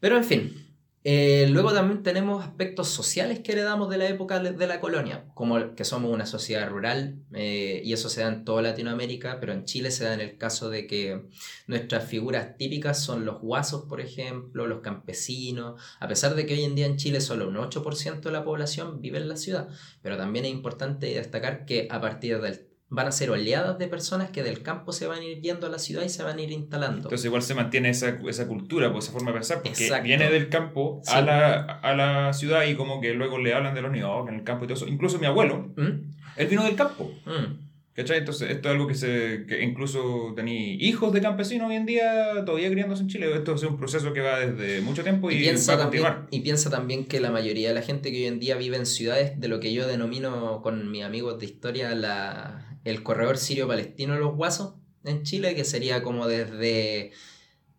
Pero 0.00 0.16
en 0.16 0.24
fin, 0.24 0.65
eh, 1.08 1.46
luego 1.50 1.72
también 1.72 2.02
tenemos 2.02 2.44
aspectos 2.44 2.88
sociales 2.88 3.38
que 3.38 3.52
heredamos 3.52 3.88
de 3.88 3.96
la 3.96 4.08
época 4.08 4.40
de 4.40 4.66
la 4.66 4.80
colonia, 4.80 5.24
como 5.34 5.76
que 5.76 5.84
somos 5.84 6.12
una 6.12 6.26
sociedad 6.26 6.68
rural, 6.68 7.20
eh, 7.32 7.80
y 7.84 7.92
eso 7.92 8.08
se 8.08 8.22
da 8.22 8.26
en 8.26 8.44
toda 8.44 8.60
Latinoamérica, 8.60 9.38
pero 9.38 9.52
en 9.52 9.66
Chile 9.66 9.92
se 9.92 10.02
da 10.02 10.14
en 10.14 10.20
el 10.20 10.36
caso 10.36 10.68
de 10.68 10.88
que 10.88 11.28
nuestras 11.68 12.08
figuras 12.08 12.56
típicas 12.56 13.00
son 13.00 13.24
los 13.24 13.40
guasos, 13.40 13.84
por 13.84 14.00
ejemplo, 14.00 14.66
los 14.66 14.80
campesinos, 14.80 15.80
a 16.00 16.08
pesar 16.08 16.34
de 16.34 16.44
que 16.44 16.54
hoy 16.54 16.64
en 16.64 16.74
día 16.74 16.86
en 16.86 16.96
Chile 16.96 17.20
solo 17.20 17.46
un 17.46 17.54
8% 17.54 18.22
de 18.22 18.32
la 18.32 18.42
población 18.42 19.00
vive 19.00 19.18
en 19.18 19.28
la 19.28 19.36
ciudad, 19.36 19.68
pero 20.02 20.16
también 20.16 20.44
es 20.44 20.50
importante 20.50 21.06
destacar 21.06 21.66
que 21.66 21.86
a 21.88 22.00
partir 22.00 22.40
del 22.40 22.65
van 22.88 23.08
a 23.08 23.12
ser 23.12 23.30
oleadas 23.30 23.78
de 23.78 23.88
personas 23.88 24.30
que 24.30 24.42
del 24.44 24.62
campo 24.62 24.92
se 24.92 25.06
van 25.08 25.18
a 25.18 25.24
ir 25.24 25.40
yendo 25.40 25.66
a 25.66 25.70
la 25.70 25.78
ciudad 25.78 26.04
y 26.04 26.08
se 26.08 26.22
van 26.22 26.38
a 26.38 26.42
ir 26.42 26.52
instalando. 26.52 26.98
Entonces 26.98 27.24
igual 27.24 27.42
se 27.42 27.54
mantiene 27.54 27.88
esa, 27.90 28.18
esa 28.28 28.46
cultura, 28.46 28.92
pues, 28.92 29.04
esa 29.06 29.12
forma 29.12 29.30
de 29.30 29.34
pensar, 29.34 29.56
porque 29.62 29.84
Exacto. 29.84 30.04
viene 30.04 30.30
del 30.30 30.48
campo 30.48 31.00
Sí. 31.04 31.12
a, 31.14 31.20
la, 31.20 31.60
a 31.62 31.94
la 31.96 32.32
ciudad 32.32 32.64
y 32.66 32.76
como 32.76 33.00
que 33.00 33.12
luego 33.14 33.38
le 33.38 33.54
hablan 33.54 33.74
de 33.74 33.82
los 33.82 33.90
niños, 33.90 34.08
oh, 34.12 34.24
que 34.24 34.30
en 34.32 34.38
el 34.38 34.44
campo 34.44 34.64
y 34.64 34.68
todo 34.68 34.76
eso. 34.76 34.86
Incluso 34.86 35.18
mi 35.18 35.26
abuelo, 35.26 35.72
¿Mm? 35.76 36.12
él 36.36 36.46
vino 36.48 36.62
del 36.64 36.76
campo. 36.76 37.12
Mm. 37.24 37.66
¿Cachai? 37.94 38.18
Entonces, 38.18 38.50
esto 38.50 38.68
es 38.68 38.72
algo 38.74 38.86
que 38.86 38.94
se. 38.94 39.46
que 39.48 39.62
incluso 39.64 40.34
tenía 40.36 40.74
hijos 40.74 41.14
de 41.14 41.22
campesinos 41.22 41.70
hoy 41.70 41.76
en 41.76 41.86
día 41.86 42.44
todavía 42.44 42.70
criándose 42.70 43.00
en 43.02 43.08
Chile. 43.08 43.34
Esto 43.34 43.54
es 43.54 43.62
un 43.62 43.78
proceso 43.78 44.12
que 44.12 44.20
va 44.20 44.38
desde 44.40 44.82
mucho 44.82 45.02
tiempo 45.02 45.30
y, 45.30 45.36
Y 45.36 45.38
piensa, 45.40 45.76
va 45.76 45.78
a 45.78 45.82
también, 45.84 46.02
continuar. 46.04 46.28
y 46.30 46.40
piensa 46.40 46.68
también 46.68 47.06
que 47.06 47.20
la 47.20 47.30
mayoría 47.30 47.68
de 47.68 47.74
la 47.74 47.80
gente 47.80 48.12
que 48.12 48.18
hoy 48.18 48.26
en 48.26 48.38
día 48.38 48.56
vive 48.56 48.76
en 48.76 48.84
ciudades, 48.84 49.40
de 49.40 49.48
lo 49.48 49.60
que 49.60 49.72
yo 49.72 49.86
denomino 49.88 50.60
con 50.62 50.90
mis 50.90 51.04
amigos 51.04 51.38
de 51.40 51.46
historia 51.46 51.94
la, 51.94 52.65
el 52.86 53.02
corredor 53.02 53.36
sirio-palestino 53.36 54.14
de 54.14 54.20
los 54.20 54.36
Guasos 54.36 54.74
en 55.04 55.24
Chile, 55.24 55.56
que 55.56 55.64
sería 55.64 56.04
como 56.04 56.28
desde 56.28 57.10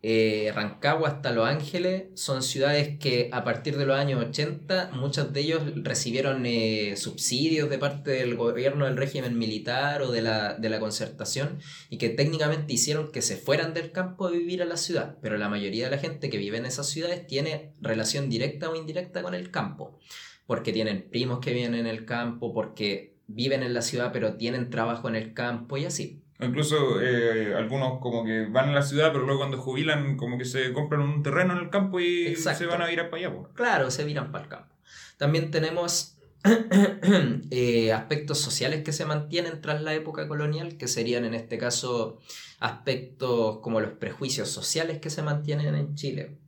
eh, 0.02 0.52
Rancagua 0.54 1.08
hasta 1.08 1.32
Los 1.32 1.48
Ángeles, 1.48 2.04
son 2.14 2.42
ciudades 2.42 2.98
que 2.98 3.30
a 3.32 3.42
partir 3.42 3.78
de 3.78 3.86
los 3.86 3.98
años 3.98 4.22
80 4.22 4.90
muchos 4.92 5.32
de 5.32 5.40
ellos 5.40 5.62
recibieron 5.76 6.44
eh, 6.44 6.94
subsidios 6.96 7.70
de 7.70 7.78
parte 7.78 8.10
del 8.10 8.36
gobierno 8.36 8.84
del 8.84 8.98
régimen 8.98 9.38
militar 9.38 10.02
o 10.02 10.12
de 10.12 10.20
la, 10.20 10.54
de 10.54 10.68
la 10.68 10.78
concertación 10.78 11.58
y 11.88 11.96
que 11.96 12.10
técnicamente 12.10 12.74
hicieron 12.74 13.10
que 13.10 13.22
se 13.22 13.38
fueran 13.38 13.72
del 13.72 13.92
campo 13.92 14.26
a 14.26 14.30
vivir 14.30 14.60
a 14.60 14.66
la 14.66 14.76
ciudad, 14.76 15.16
pero 15.22 15.38
la 15.38 15.48
mayoría 15.48 15.86
de 15.86 15.96
la 15.96 16.02
gente 16.02 16.28
que 16.28 16.36
vive 16.36 16.58
en 16.58 16.66
esas 16.66 16.86
ciudades 16.86 17.26
tiene 17.26 17.72
relación 17.80 18.28
directa 18.28 18.68
o 18.68 18.76
indirecta 18.76 19.22
con 19.22 19.34
el 19.34 19.50
campo, 19.50 19.98
porque 20.46 20.74
tienen 20.74 21.08
primos 21.08 21.38
que 21.40 21.54
viven 21.54 21.74
en 21.74 21.86
el 21.86 22.04
campo, 22.04 22.52
porque 22.52 23.17
viven 23.28 23.62
en 23.62 23.74
la 23.74 23.82
ciudad 23.82 24.10
pero 24.12 24.34
tienen 24.34 24.70
trabajo 24.70 25.08
en 25.08 25.14
el 25.14 25.32
campo 25.32 25.76
y 25.76 25.84
así. 25.84 26.24
Incluso 26.40 27.00
eh, 27.00 27.54
algunos 27.56 28.00
como 28.00 28.24
que 28.24 28.46
van 28.46 28.70
a 28.70 28.72
la 28.72 28.82
ciudad, 28.82 29.12
pero 29.12 29.24
luego 29.24 29.40
cuando 29.40 29.58
jubilan 29.58 30.16
como 30.16 30.38
que 30.38 30.44
se 30.44 30.72
compran 30.72 31.02
un 31.02 31.22
terreno 31.22 31.52
en 31.52 31.58
el 31.58 31.70
campo 31.70 31.98
y 31.98 32.28
Exacto. 32.28 32.60
se 32.60 32.66
van 32.66 32.82
a 32.82 32.92
ir 32.92 32.98
para 33.10 33.16
allá. 33.16 33.36
Claro, 33.54 33.90
se 33.90 34.04
viran 34.04 34.30
para 34.30 34.44
el 34.44 34.50
campo. 34.50 34.74
También 35.16 35.50
tenemos 35.50 36.16
eh, 37.50 37.92
aspectos 37.92 38.38
sociales 38.38 38.84
que 38.84 38.92
se 38.92 39.04
mantienen 39.04 39.60
tras 39.60 39.82
la 39.82 39.94
época 39.94 40.28
colonial, 40.28 40.76
que 40.76 40.86
serían 40.86 41.24
en 41.24 41.34
este 41.34 41.58
caso 41.58 42.20
aspectos 42.60 43.58
como 43.58 43.80
los 43.80 43.92
prejuicios 43.92 44.48
sociales 44.48 45.00
que 45.00 45.10
se 45.10 45.22
mantienen 45.22 45.74
en 45.74 45.96
Chile. 45.96 46.38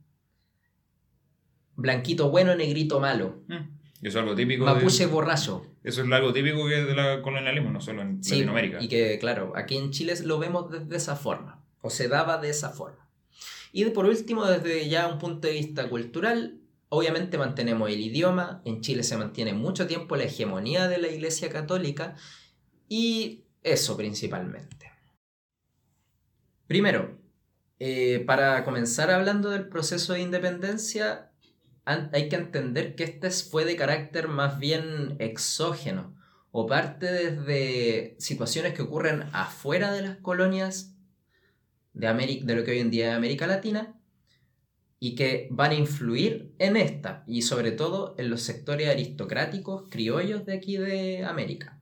Blanquito 1.75 2.29
bueno, 2.29 2.55
negrito 2.55 3.01
malo. 3.01 3.43
Mm. 3.47 3.80
Eso 4.01 4.17
es 4.17 4.23
algo 4.23 4.35
típico. 4.35 4.65
Mapuche 4.65 5.05
de, 5.05 5.11
borracho. 5.11 5.65
eso 5.83 6.01
es 6.03 6.11
algo 6.11 6.33
típico 6.33 6.67
que 6.67 6.79
es 6.81 6.87
del 6.87 7.21
colonialismo, 7.21 7.69
no 7.71 7.81
solo 7.81 8.01
en 8.01 8.23
Sí, 8.23 8.31
Latinoamérica. 8.35 8.81
y 8.81 8.87
que 8.87 9.19
claro, 9.19 9.53
aquí 9.55 9.77
en 9.77 9.91
Chile 9.91 10.13
lo 10.23 10.39
vemos 10.39 10.71
desde 10.71 10.95
esa 10.95 11.15
forma, 11.15 11.63
o 11.81 11.89
se 11.89 12.07
daba 12.07 12.37
de 12.39 12.49
esa 12.49 12.69
forma. 12.69 13.07
Y 13.71 13.85
por 13.85 14.05
último, 14.05 14.45
desde 14.45 14.89
ya 14.89 15.07
un 15.07 15.19
punto 15.19 15.47
de 15.47 15.53
vista 15.53 15.87
cultural, 15.87 16.59
obviamente 16.89 17.37
mantenemos 17.37 17.89
el 17.89 17.99
idioma, 18.01 18.61
en 18.65 18.81
Chile 18.81 19.03
se 19.03 19.17
mantiene 19.17 19.53
mucho 19.53 19.87
tiempo 19.87 20.15
la 20.15 20.23
hegemonía 20.23 20.87
de 20.87 20.97
la 20.97 21.07
Iglesia 21.07 21.49
Católica, 21.49 22.15
y 22.89 23.43
eso 23.63 23.95
principalmente. 23.95 24.91
Primero, 26.67 27.17
eh, 27.79 28.23
para 28.25 28.63
comenzar 28.63 29.11
hablando 29.11 29.49
del 29.49 29.67
proceso 29.67 30.13
de 30.13 30.21
independencia, 30.21 31.30
hay 31.85 32.29
que 32.29 32.35
entender 32.35 32.95
que 32.95 33.03
este 33.03 33.27
es- 33.27 33.49
fue 33.49 33.65
de 33.65 33.75
carácter 33.75 34.27
más 34.27 34.59
bien 34.59 35.15
exógeno, 35.19 36.15
o 36.51 36.67
parte 36.67 37.11
desde 37.11 38.15
situaciones 38.19 38.73
que 38.73 38.81
ocurren 38.81 39.23
afuera 39.33 39.91
de 39.91 40.01
las 40.01 40.17
colonias 40.17 40.95
de, 41.93 42.07
América, 42.07 42.45
de 42.45 42.55
lo 42.55 42.63
que 42.63 42.71
hoy 42.71 42.79
en 42.79 42.91
día 42.91 43.11
es 43.11 43.15
América 43.17 43.47
Latina 43.47 43.97
y 44.99 45.15
que 45.15 45.47
van 45.51 45.71
a 45.71 45.75
influir 45.75 46.53
en 46.59 46.77
esta 46.77 47.23
y 47.25 47.41
sobre 47.41 47.71
todo 47.71 48.15
en 48.17 48.29
los 48.29 48.41
sectores 48.43 48.89
aristocráticos 48.89 49.89
criollos 49.89 50.45
de 50.45 50.53
aquí 50.53 50.77
de 50.77 51.25
América. 51.25 51.81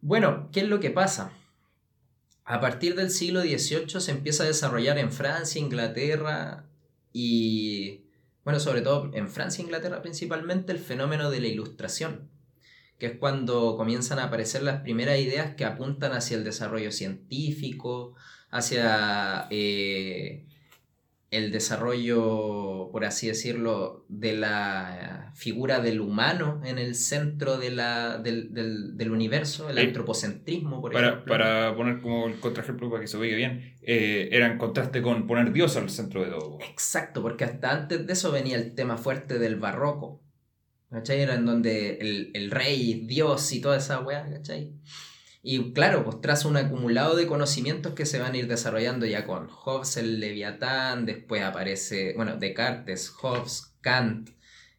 Bueno, 0.00 0.50
¿qué 0.52 0.60
es 0.60 0.68
lo 0.68 0.78
que 0.78 0.90
pasa? 0.90 1.32
A 2.44 2.60
partir 2.60 2.94
del 2.94 3.10
siglo 3.10 3.40
XVIII 3.40 4.00
se 4.00 4.12
empieza 4.12 4.44
a 4.44 4.46
desarrollar 4.46 4.98
en 4.98 5.10
Francia, 5.10 5.60
Inglaterra 5.60 6.68
y, 7.12 8.05
bueno, 8.46 8.60
sobre 8.60 8.80
todo 8.80 9.10
en 9.12 9.28
Francia 9.28 9.60
e 9.60 9.64
Inglaterra 9.64 10.02
principalmente 10.02 10.70
el 10.70 10.78
fenómeno 10.78 11.32
de 11.32 11.40
la 11.40 11.48
ilustración, 11.48 12.30
que 12.96 13.06
es 13.06 13.18
cuando 13.18 13.76
comienzan 13.76 14.20
a 14.20 14.26
aparecer 14.26 14.62
las 14.62 14.82
primeras 14.82 15.18
ideas 15.18 15.56
que 15.56 15.64
apuntan 15.64 16.12
hacia 16.12 16.36
el 16.36 16.44
desarrollo 16.44 16.92
científico, 16.92 18.14
hacia 18.52 19.48
eh, 19.50 20.45
el 21.30 21.50
desarrollo, 21.50 22.88
por 22.92 23.04
así 23.04 23.26
decirlo, 23.26 24.04
de 24.08 24.34
la 24.34 25.32
figura 25.34 25.80
del 25.80 26.00
humano 26.00 26.62
en 26.64 26.78
el 26.78 26.94
centro 26.94 27.58
de 27.58 27.70
la, 27.70 28.18
del, 28.18 28.54
del, 28.54 29.10
universo, 29.10 29.68
el 29.68 29.78
antropocentrismo, 29.78 30.80
por 30.80 30.92
para, 30.92 31.08
ejemplo. 31.08 31.32
Para 31.32 31.76
poner 31.76 32.00
como 32.00 32.28
el 32.28 32.38
contraejemplo 32.38 32.88
para 32.90 33.00
que 33.00 33.08
se 33.08 33.16
oiga 33.16 33.36
bien, 33.36 33.74
eh, 33.82 34.28
era 34.30 34.46
en 34.46 34.56
contraste 34.56 35.02
con 35.02 35.26
poner 35.26 35.52
Dios 35.52 35.76
al 35.76 35.90
centro 35.90 36.24
de 36.24 36.30
todo. 36.30 36.58
Exacto, 36.70 37.22
porque 37.22 37.44
hasta 37.44 37.72
antes 37.72 38.06
de 38.06 38.12
eso 38.12 38.30
venía 38.30 38.56
el 38.56 38.74
tema 38.74 38.96
fuerte 38.96 39.38
del 39.38 39.56
barroco. 39.56 40.22
¿Cachai? 40.90 41.20
Era 41.20 41.34
en 41.34 41.44
donde 41.44 41.96
el, 41.96 42.30
el 42.34 42.50
rey, 42.52 43.04
Dios 43.06 43.52
y 43.52 43.60
toda 43.60 43.78
esa 43.78 44.00
weá, 44.00 44.24
¿cachai? 44.30 44.72
Y 45.48 45.72
claro, 45.74 46.02
pues 46.02 46.20
tras 46.20 46.44
un 46.44 46.56
acumulado 46.56 47.14
de 47.14 47.28
conocimientos 47.28 47.94
que 47.94 48.04
se 48.04 48.18
van 48.18 48.34
a 48.34 48.36
ir 48.36 48.48
desarrollando 48.48 49.06
ya 49.06 49.24
con 49.24 49.46
Hobbes, 49.46 49.96
el 49.96 50.18
Leviatán, 50.18 51.06
después 51.06 51.40
aparece, 51.42 52.14
bueno, 52.16 52.36
Descartes, 52.36 53.10
Hobbes, 53.10 53.72
Kant, 53.80 54.30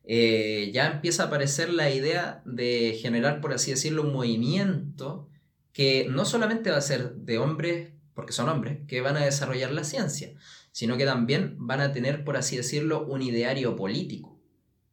eh, 0.03 0.69
ya 0.73 0.87
empieza 0.87 1.23
a 1.23 1.25
aparecer 1.27 1.69
la 1.69 1.89
idea 1.89 2.41
de 2.43 2.99
generar, 3.01 3.39
por 3.39 3.53
así 3.53 3.71
decirlo, 3.71 4.01
un 4.01 4.11
movimiento 4.11 5.29
que 5.71 6.05
no 6.09 6.25
solamente 6.25 6.69
va 6.69 6.75
a 6.75 6.81
ser 6.81 7.13
de 7.13 7.37
hombres, 7.37 7.93
porque 8.13 8.33
son 8.33 8.49
hombres, 8.49 8.79
que 8.89 8.99
van 8.99 9.15
a 9.15 9.23
desarrollar 9.23 9.71
la 9.71 9.85
ciencia, 9.85 10.33
sino 10.73 10.97
que 10.97 11.05
también 11.05 11.55
van 11.59 11.79
a 11.79 11.93
tener, 11.93 12.25
por 12.25 12.35
así 12.35 12.57
decirlo, 12.57 13.05
un 13.05 13.21
ideario 13.21 13.77
político, 13.77 14.37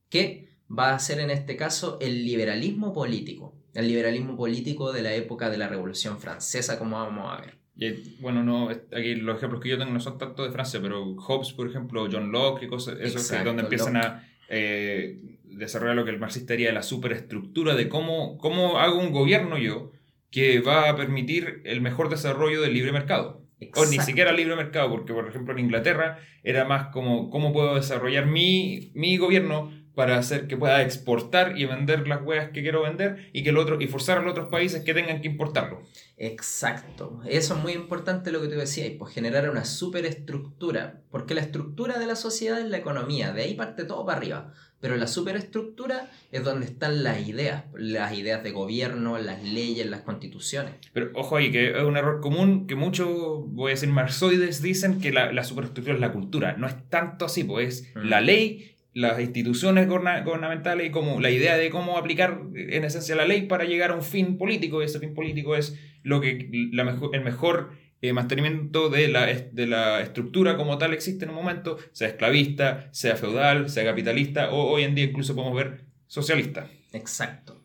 que 0.09 0.57
va 0.71 0.95
a 0.95 1.01
ser 1.01 1.19
en 1.19 1.31
este 1.31 1.57
caso 1.57 1.99
el 2.01 2.25
liberalismo 2.25 2.93
político 2.93 3.57
el 3.75 3.89
liberalismo 3.89 4.37
político 4.37 4.93
de 4.93 5.03
la 5.03 5.15
época 5.15 5.51
de 5.51 5.59
la 5.59 5.69
Revolución 5.69 6.19
Francesa, 6.21 6.79
como 6.79 6.97
vamos 6.97 7.33
a 7.33 7.41
ver. 7.41 7.55
Y, 7.77 8.21
bueno, 8.21 8.45
no, 8.45 8.69
aquí 8.69 9.17
los 9.17 9.37
ejemplos 9.37 9.61
que 9.61 9.69
yo 9.69 9.79
tengo 9.79 9.93
no 9.93 10.01
son 10.01 10.17
tanto 10.17 10.45
de 10.45 10.53
Francia, 10.53 10.81
pero 10.81 11.17
Hobbes, 11.17 11.53
por 11.53 11.69
ejemplo, 11.69 12.09
John 12.11 12.31
Locke 12.31 12.65
y 12.65 12.69
cosas, 12.69 12.99
eso 13.01 13.19
es 13.19 13.45
donde 13.45 13.65
empiezan 13.65 13.97
a 13.97 14.29
eh, 14.49 15.19
desarrollar 15.45 15.97
lo 15.97 16.05
que 16.05 16.13
el 16.13 16.21
marxista 16.21 16.53
diría 16.53 16.73
la 16.73 16.83
superestructura 16.85 17.75
de 17.75 17.89
cómo, 17.89 18.39
cómo 18.39 18.79
hago 18.79 18.99
un 18.99 19.11
gobierno 19.11 19.59
yo 19.59 19.91
que 20.31 20.61
va 20.61 20.89
a 20.89 20.97
permitir 20.97 21.63
el 21.65 21.81
mejor 21.81 22.09
desarrollo 22.09 22.61
del 22.61 22.75
libre 22.75 22.93
mercado. 22.93 23.43
O 23.77 23.87
ni 23.87 23.99
siquiera 23.99 24.33
libre 24.33 24.57
mercado, 24.57 24.91
porque 24.91 25.13
por 25.13 25.27
ejemplo 25.29 25.55
en 25.55 25.61
Inglaterra 25.61 26.19
era 26.43 26.65
más 26.65 26.89
como 26.89 27.31
cómo 27.31 27.53
puedo 27.53 27.77
desarrollar 27.77 28.27
mi, 28.27 28.91
mi 28.95 29.17
gobierno 29.17 29.73
para 29.95 30.19
hacer 30.19 30.47
que 30.47 30.57
pueda 30.57 30.83
exportar 30.83 31.59
y 31.59 31.65
vender 31.67 32.09
las 32.09 32.23
huevas 32.23 32.51
que 32.51 32.63
quiero 32.63 32.83
vender 32.83 33.31
y 33.33 33.43
que 33.43 33.51
el 33.51 33.59
otro 33.59 33.81
y 33.81 33.87
forzar 33.87 34.19
a 34.19 34.23
los 34.23 34.33
otros 34.33 34.49
países 34.49 34.83
que 34.83 34.95
tengan 34.95 35.21
que 35.21 35.29
importarlo. 35.29 35.83
Exacto. 36.17 37.21
Eso 37.27 37.55
es 37.55 37.63
muy 37.63 37.73
importante 37.73 38.33
lo 38.33 38.41
que 38.41 38.49
tú 38.49 38.55
decías, 38.55 38.91
pues 38.99 39.15
generar 39.15 39.49
una 39.51 39.65
superestructura, 39.65 41.01
porque 41.11 41.35
la 41.35 41.41
estructura 41.41 41.99
de 41.99 42.07
la 42.07 42.17
sociedad 42.17 42.61
es 42.61 42.69
la 42.69 42.79
economía, 42.79 43.33
de 43.33 43.43
ahí 43.43 43.55
parte 43.55 43.85
todo 43.85 44.05
para 44.05 44.19
arriba, 44.19 44.53
pero 44.81 44.97
la 44.97 45.07
superestructura 45.07 46.11
es 46.31 46.45
donde 46.45 46.67
están 46.67 47.03
las 47.03 47.27
ideas, 47.27 47.65
las 47.75 48.13
ideas 48.19 48.43
de 48.43 48.51
gobierno, 48.51 49.17
las 49.17 49.43
leyes, 49.43 49.87
las 49.87 50.03
constituciones. 50.03 50.75
Pero 50.93 51.11
ojo 51.15 51.37
ahí, 51.37 51.51
que 51.51 51.71
es 51.71 51.83
un 51.83 51.97
error 51.97 52.21
común 52.21 52.67
que 52.67 52.75
muchos, 52.75 53.09
voy 53.47 53.71
a 53.71 53.75
decir, 53.75 53.89
marxoides 53.89 54.61
dicen 54.61 55.01
que 55.01 55.11
la, 55.11 55.33
la 55.33 55.43
superestructura 55.43 55.95
es 55.95 56.01
la 56.01 56.13
cultura. 56.13 56.57
No 56.59 56.67
es 56.67 56.75
tanto 56.91 57.25
así, 57.25 57.45
pues 57.45 57.79
es 57.79 57.97
mm. 57.97 58.09
la 58.09 58.21
ley 58.21 58.74
las 58.95 59.21
instituciones 59.21 59.89
gubernamentales 59.89 60.87
y 60.87 60.91
como 60.91 61.21
la 61.21 61.31
idea 61.31 61.57
de 61.57 61.69
cómo 61.69 61.99
aplicar 61.99 62.41
en 62.55 62.85
esencia 62.85 63.17
la 63.17 63.27
ley 63.27 63.43
para 63.43 63.65
llegar 63.65 63.91
a 63.91 63.95
un 63.95 64.03
fin 64.03 64.39
político. 64.39 64.81
Y 64.81 64.87
ese 64.87 65.01
fin 65.01 65.15
político 65.15 65.57
es 65.57 65.79
lo 66.03 66.21
que 66.21 66.49
la 66.73 66.85
mejor, 66.85 67.15
el 67.15 67.25
mejor 67.25 67.73
eh, 68.01 68.13
mantenimiento 68.13 68.91
de 68.91 69.09
la, 69.09 69.27
de 69.27 69.67
la 69.67 70.01
estructura 70.01 70.57
como 70.57 70.79
tal 70.79 70.95
existe 70.95 71.25
en 71.25 71.31
un 71.31 71.37
momento, 71.37 71.77
sea 71.93 72.09
esclavista, 72.09 72.89
sea 72.93 73.17
feudal, 73.17 73.69
sea 73.69 73.85
capitalista 73.85 74.53
o 74.53 74.71
hoy 74.71 74.85
en 74.85 74.95
día 74.95 75.07
incluso 75.07 75.35
podemos 75.35 75.57
ver 75.57 75.87
socialista. 76.07 76.71
Exacto. 76.93 77.65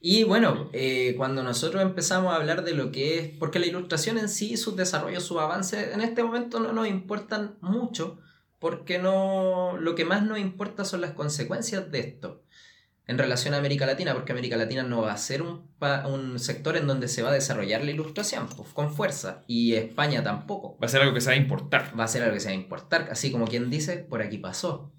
Y 0.00 0.24
bueno, 0.24 0.70
eh, 0.72 1.14
cuando 1.16 1.42
nosotros 1.42 1.82
empezamos 1.82 2.32
a 2.32 2.36
hablar 2.36 2.64
de 2.64 2.74
lo 2.74 2.92
que 2.92 3.18
es, 3.18 3.28
porque 3.38 3.58
la 3.58 3.66
ilustración 3.66 4.18
en 4.18 4.28
sí, 4.28 4.56
sus 4.56 4.76
desarrollos, 4.76 5.24
sus 5.24 5.38
avances, 5.38 5.94
en 5.94 6.00
este 6.00 6.22
momento 6.22 6.60
no 6.60 6.72
nos 6.72 6.86
importan 6.86 7.56
mucho, 7.60 8.18
porque 8.58 8.98
no, 8.98 9.76
lo 9.78 9.94
que 9.94 10.04
más 10.04 10.22
nos 10.22 10.38
importa 10.38 10.84
son 10.84 11.00
las 11.00 11.12
consecuencias 11.12 11.90
de 11.90 12.00
esto 12.00 12.42
en 13.06 13.18
relación 13.18 13.54
a 13.54 13.58
América 13.58 13.86
Latina, 13.86 14.14
porque 14.14 14.32
América 14.32 14.56
Latina 14.56 14.82
no 14.82 15.02
va 15.02 15.12
a 15.12 15.16
ser 15.16 15.42
un, 15.42 15.70
un 16.06 16.38
sector 16.38 16.76
en 16.76 16.86
donde 16.86 17.06
se 17.06 17.22
va 17.22 17.30
a 17.30 17.32
desarrollar 17.32 17.84
la 17.84 17.92
ilustración 17.92 18.48
pues, 18.48 18.70
con 18.70 18.92
fuerza, 18.92 19.44
y 19.46 19.74
España 19.74 20.22
tampoco. 20.24 20.76
Va 20.82 20.86
a 20.86 20.88
ser 20.88 21.02
algo 21.02 21.14
que 21.14 21.20
se 21.20 21.28
va 21.28 21.34
a 21.34 21.38
importar. 21.38 21.98
Va 21.98 22.04
a 22.04 22.08
ser 22.08 22.22
algo 22.22 22.34
que 22.34 22.40
se 22.40 22.48
va 22.48 22.52
a 22.52 22.56
importar, 22.56 23.08
así 23.10 23.30
como 23.30 23.46
quien 23.46 23.70
dice, 23.70 23.98
por 23.98 24.22
aquí 24.22 24.38
pasó. 24.38 24.92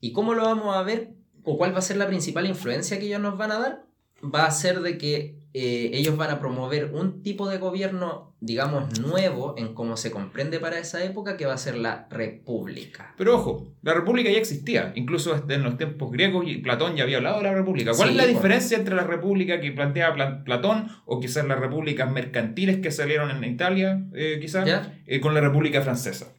¿Y 0.00 0.12
cómo 0.12 0.34
lo 0.34 0.44
vamos 0.44 0.74
a 0.74 0.82
ver? 0.82 1.12
¿O 1.42 1.58
cuál 1.58 1.74
va 1.74 1.78
a 1.78 1.82
ser 1.82 1.98
la 1.98 2.06
principal 2.06 2.46
influencia 2.46 2.98
que 2.98 3.06
ellos 3.06 3.20
nos 3.20 3.36
van 3.36 3.52
a 3.52 3.58
dar? 3.58 3.86
Va 4.22 4.46
a 4.46 4.50
ser 4.50 4.80
de 4.80 4.96
que 4.96 5.38
eh, 5.58 5.90
ellos 5.94 6.18
van 6.18 6.30
a 6.30 6.38
promover 6.38 6.90
un 6.92 7.22
tipo 7.22 7.48
de 7.48 7.56
gobierno, 7.56 8.36
digamos, 8.40 9.00
nuevo 9.00 9.54
en 9.56 9.72
cómo 9.72 9.96
se 9.96 10.10
comprende 10.10 10.60
para 10.60 10.78
esa 10.78 11.02
época, 11.02 11.38
que 11.38 11.46
va 11.46 11.54
a 11.54 11.56
ser 11.56 11.78
la 11.78 12.08
república. 12.10 13.14
Pero 13.16 13.36
ojo, 13.36 13.72
la 13.80 13.94
república 13.94 14.30
ya 14.30 14.36
existía, 14.36 14.92
incluso 14.96 15.42
en 15.48 15.62
los 15.62 15.78
tiempos 15.78 16.12
griegos 16.12 16.44
y 16.46 16.58
Platón 16.58 16.94
ya 16.94 17.04
había 17.04 17.16
hablado 17.16 17.38
de 17.38 17.44
la 17.44 17.54
república. 17.54 17.92
¿Cuál 17.96 18.10
es 18.10 18.16
la 18.16 18.26
diferencia 18.26 18.76
entre 18.76 18.94
la 18.94 19.04
república 19.04 19.58
que 19.58 19.72
planteaba 19.72 20.44
Platón 20.44 20.88
o 21.06 21.20
quizás 21.20 21.46
las 21.46 21.58
repúblicas 21.58 22.12
mercantiles 22.12 22.80
que 22.80 22.90
salieron 22.90 23.30
en 23.30 23.50
Italia, 23.50 24.04
eh, 24.12 24.36
quizás, 24.38 24.68
eh, 25.06 25.20
con 25.20 25.32
la 25.32 25.40
república 25.40 25.80
francesa? 25.80 26.34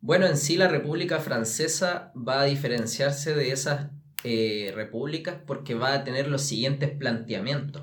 Bueno, 0.00 0.24
en 0.24 0.38
sí 0.38 0.56
la 0.56 0.68
república 0.68 1.18
francesa 1.18 2.12
va 2.16 2.40
a 2.40 2.44
diferenciarse 2.44 3.34
de 3.34 3.50
esas 3.50 3.90
repúblicas 4.74 5.36
porque 5.46 5.74
va 5.74 5.92
a 5.92 6.02
tener 6.02 6.28
los 6.28 6.40
siguientes 6.40 6.90
planteamientos. 6.90 7.82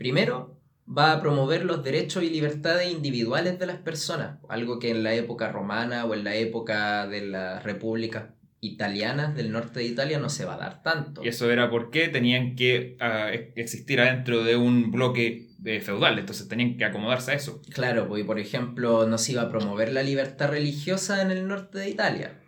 Primero, 0.00 0.58
va 0.88 1.12
a 1.12 1.20
promover 1.20 1.66
los 1.66 1.84
derechos 1.84 2.22
y 2.22 2.30
libertades 2.30 2.90
individuales 2.90 3.58
de 3.58 3.66
las 3.66 3.76
personas, 3.76 4.38
algo 4.48 4.78
que 4.78 4.88
en 4.88 5.02
la 5.02 5.12
época 5.12 5.52
romana 5.52 6.06
o 6.06 6.14
en 6.14 6.24
la 6.24 6.36
época 6.36 7.06
de 7.06 7.26
las 7.26 7.62
repúblicas 7.64 8.30
italianas 8.62 9.36
del 9.36 9.52
norte 9.52 9.80
de 9.80 9.84
Italia 9.84 10.18
no 10.18 10.30
se 10.30 10.46
va 10.46 10.54
a 10.54 10.56
dar 10.56 10.82
tanto. 10.82 11.22
Y 11.22 11.28
eso 11.28 11.50
era 11.50 11.68
porque 11.68 12.08
tenían 12.08 12.56
que 12.56 12.96
ah, 12.98 13.28
existir 13.56 14.00
adentro 14.00 14.42
de 14.42 14.56
un 14.56 14.90
bloque 14.90 15.50
eh, 15.66 15.80
feudal, 15.80 16.18
entonces 16.18 16.48
tenían 16.48 16.78
que 16.78 16.86
acomodarse 16.86 17.32
a 17.32 17.34
eso. 17.34 17.60
Claro, 17.70 18.08
porque 18.08 18.24
por 18.24 18.38
ejemplo 18.38 19.06
no 19.06 19.18
se 19.18 19.32
iba 19.32 19.42
a 19.42 19.50
promover 19.50 19.92
la 19.92 20.02
libertad 20.02 20.48
religiosa 20.48 21.20
en 21.20 21.30
el 21.30 21.46
norte 21.46 21.78
de 21.78 21.90
Italia 21.90 22.40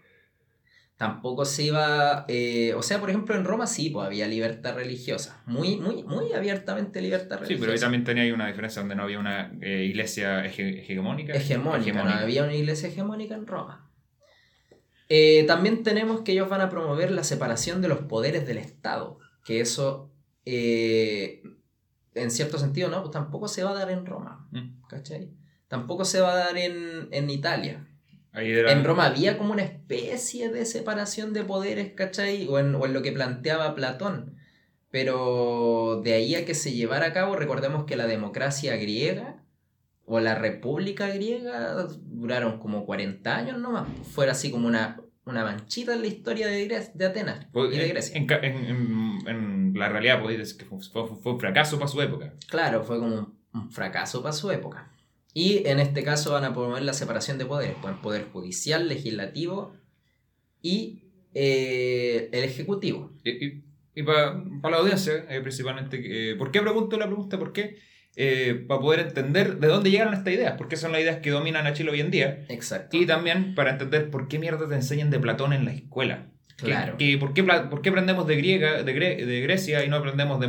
tampoco 0.97 1.45
se 1.45 1.65
iba, 1.65 2.25
eh, 2.29 2.75
o 2.75 2.83
sea, 2.83 3.01
por 3.01 3.11
ejemplo, 3.11 3.35
en 3.35 3.45
Roma 3.45 3.67
sí, 3.67 3.91
pues 3.91 4.07
había 4.07 4.29
libertad 4.29 4.75
religiosa, 4.75 5.43
muy, 5.47 5.77
muy, 5.77 6.05
muy 6.05 6.33
abiertamente 6.33 7.01
libertad 7.01 7.39
religiosa. 7.41 7.55
Sí, 7.55 7.61
pero 7.61 7.73
ahí 7.73 7.81
también 7.81 8.05
tenía 8.05 8.23
ahí 8.23 8.31
una 8.31 8.47
diferencia 8.47 8.81
donde 8.81 8.95
no 8.95 9.03
había 9.03 9.19
una 9.19 9.53
eh, 9.61 9.85
iglesia 9.85 10.45
hegemónica. 10.45 11.33
Hegemónica, 11.33 12.05
no 12.05 12.11
había 12.11 12.45
una 12.45 12.55
iglesia 12.55 12.89
hegemónica 12.89 13.35
en 13.35 13.47
Roma. 13.47 13.91
Eh, 15.09 15.45
también 15.47 15.83
tenemos 15.83 16.21
que 16.23 16.33
ellos 16.33 16.49
van 16.49 16.61
a 16.61 16.71
promover 16.71 17.11
la 17.11 17.25
separación 17.25 17.83
de 17.83 17.89
los 17.89 17.99
poderes 18.01 18.47
del 18.47 18.59
Estado, 18.59 19.19
que 19.45 19.61
eso, 19.61 20.13
en 20.45 22.31
cierto 22.31 22.59
sentido, 22.59 22.89
no, 22.89 23.01
pues 23.01 23.11
tampoco 23.11 23.49
se 23.49 23.65
va 23.65 23.73
a 23.73 23.75
dar 23.75 23.91
en 23.91 24.07
Roma, 24.07 24.47
mm. 24.53 24.87
¿cachai? 24.89 25.33
Tampoco 25.69 26.05
se 26.05 26.21
va 26.21 26.33
a 26.33 26.37
dar 26.37 26.57
en, 26.57 27.09
en 27.11 27.29
Italia. 27.29 27.89
En 28.35 28.85
Roma 28.85 29.07
había 29.07 29.37
como 29.39 29.53
una 29.53 29.63
especie 29.63 30.51
de 30.51 30.65
separación 30.65 31.33
de 31.33 31.45
poderes, 31.45 31.93
¿cachai? 31.93 32.47
O 32.49 32.59
en, 32.59 32.73
lo 32.73 33.03
que 33.03 33.13
planteaba 33.13 33.75
Platón. 33.75 34.37
Pero 34.91 36.01
de 36.05 36.13
ahí 36.15 36.35
a 36.35 36.45
que 36.45 36.55
se 36.55 36.73
llevara 36.73 37.07
a 37.07 37.13
cabo, 37.13 37.35
recordemos 37.37 37.85
que 37.85 37.97
la 37.97 38.07
democracia 38.07 38.77
griega 38.77 39.43
o 40.05 40.21
la 40.21 40.35
república 40.35 41.09
griega 41.09 41.87
duraron 42.05 42.59
como 42.59 42.85
40 42.87 43.35
años 43.37 43.59
nomás. 43.59 43.89
Fuera 44.13 44.33
así 44.33 44.51
como 44.51 44.67
una 44.69 44.99
una 45.25 45.45
manchita 45.45 45.95
en 45.95 46.01
la 46.01 46.09
historia 46.09 46.49
de, 46.49 46.67
de 46.95 47.07
Atenas 47.07 47.47
Pues, 47.53 47.73
y 47.73 47.77
de 47.79 47.85
en- 47.85 47.91
Grecia. 47.91 48.17
En, 48.17 48.29
en- 48.33 48.67
en- 48.67 49.29
en 49.29 49.73
la 49.79 49.89
realidad 49.89 50.21
podéis 50.21 50.41
decir 50.41 50.57
que 50.59 50.65
fue, 50.65 50.79
fue- 50.83 51.17
fue 51.23 51.33
un 51.35 51.39
fracaso 51.39 51.79
para 51.79 51.87
su 51.89 52.03
época. 52.03 52.35
Claro, 52.49 52.83
fue 52.83 52.99
como 52.99 53.15
un, 53.15 53.39
un 53.55 53.71
fracaso 53.71 54.21
para 54.21 54.33
su 54.33 54.51
época. 54.51 54.91
Y 55.35 55.67
en 55.67 55.81
este 55.81 56.03
caso 56.03 56.33
van 56.33 56.45
a 56.45 56.53
promover 56.53 56.83
la 56.83 56.93
separación 56.93 57.39
de 57.39 57.47
poderes, 57.47 57.77
pues, 57.81 57.95
poder 57.97 58.27
judicial, 58.33 58.89
legislativo 58.89 59.75
y 60.61 61.05
eh, 61.35 62.29
el 62.33 62.45
ejecutivo. 62.45 63.13
Y, 63.25 63.63
para 64.03 64.71
la 64.71 64.77
audiencia, 64.79 65.27
eh, 65.29 65.41
principalmente, 65.41 66.01
eh, 66.33 66.37
¿por 66.37 66.51
qué 66.51 66.61
pregunto 66.61 66.97
la 66.97 67.07
pregunta? 67.07 67.39
¿Por 67.39 67.53
qué? 67.53 67.77
Para 68.69 68.81
poder 68.81 69.01
entender 69.01 69.59
de 69.59 69.69
dónde 69.69 69.91
llegaron 69.91 70.13
estas 70.13 70.35
ideas, 70.35 70.55
porque 70.59 70.77
son 70.77 70.93
las 70.93 71.01
ideas 71.01 71.19
que 71.19 71.31
dominan 71.31 71.67
a 71.67 71.73
Chile 71.73 71.93
hoy 71.93 72.01
en 72.01 72.11
día, 72.11 72.45
Exacto. 72.51 72.95
y 72.95 73.07
también 73.07 73.55
para 73.55 73.71
entender 73.71 74.11
por 74.11 74.29
qué 74.29 74.39
mierda 74.39 74.69
te 74.69 74.75
enseñan 74.75 75.11
de 75.11 75.19
Platón 75.19 75.55
en 75.55 75.65
la 75.65 75.73
escuela. 75.73 76.32
Que- 76.63 76.71
Claro. 76.71 76.97
Que, 76.97 77.19
¿por, 77.19 77.35
qué, 77.35 77.43
pla- 77.45 77.69
¿Por 77.69 77.83
qué 77.83 77.89
aprendemos 77.91 78.27
de, 78.27 78.37
griega, 78.37 78.83
de, 78.83 78.95
Gre- 78.95 79.25
de 79.27 79.41
Grecia 79.41 79.85
y 79.85 79.89
no 79.89 79.97
aprendemos 79.97 80.41
de 80.41 80.49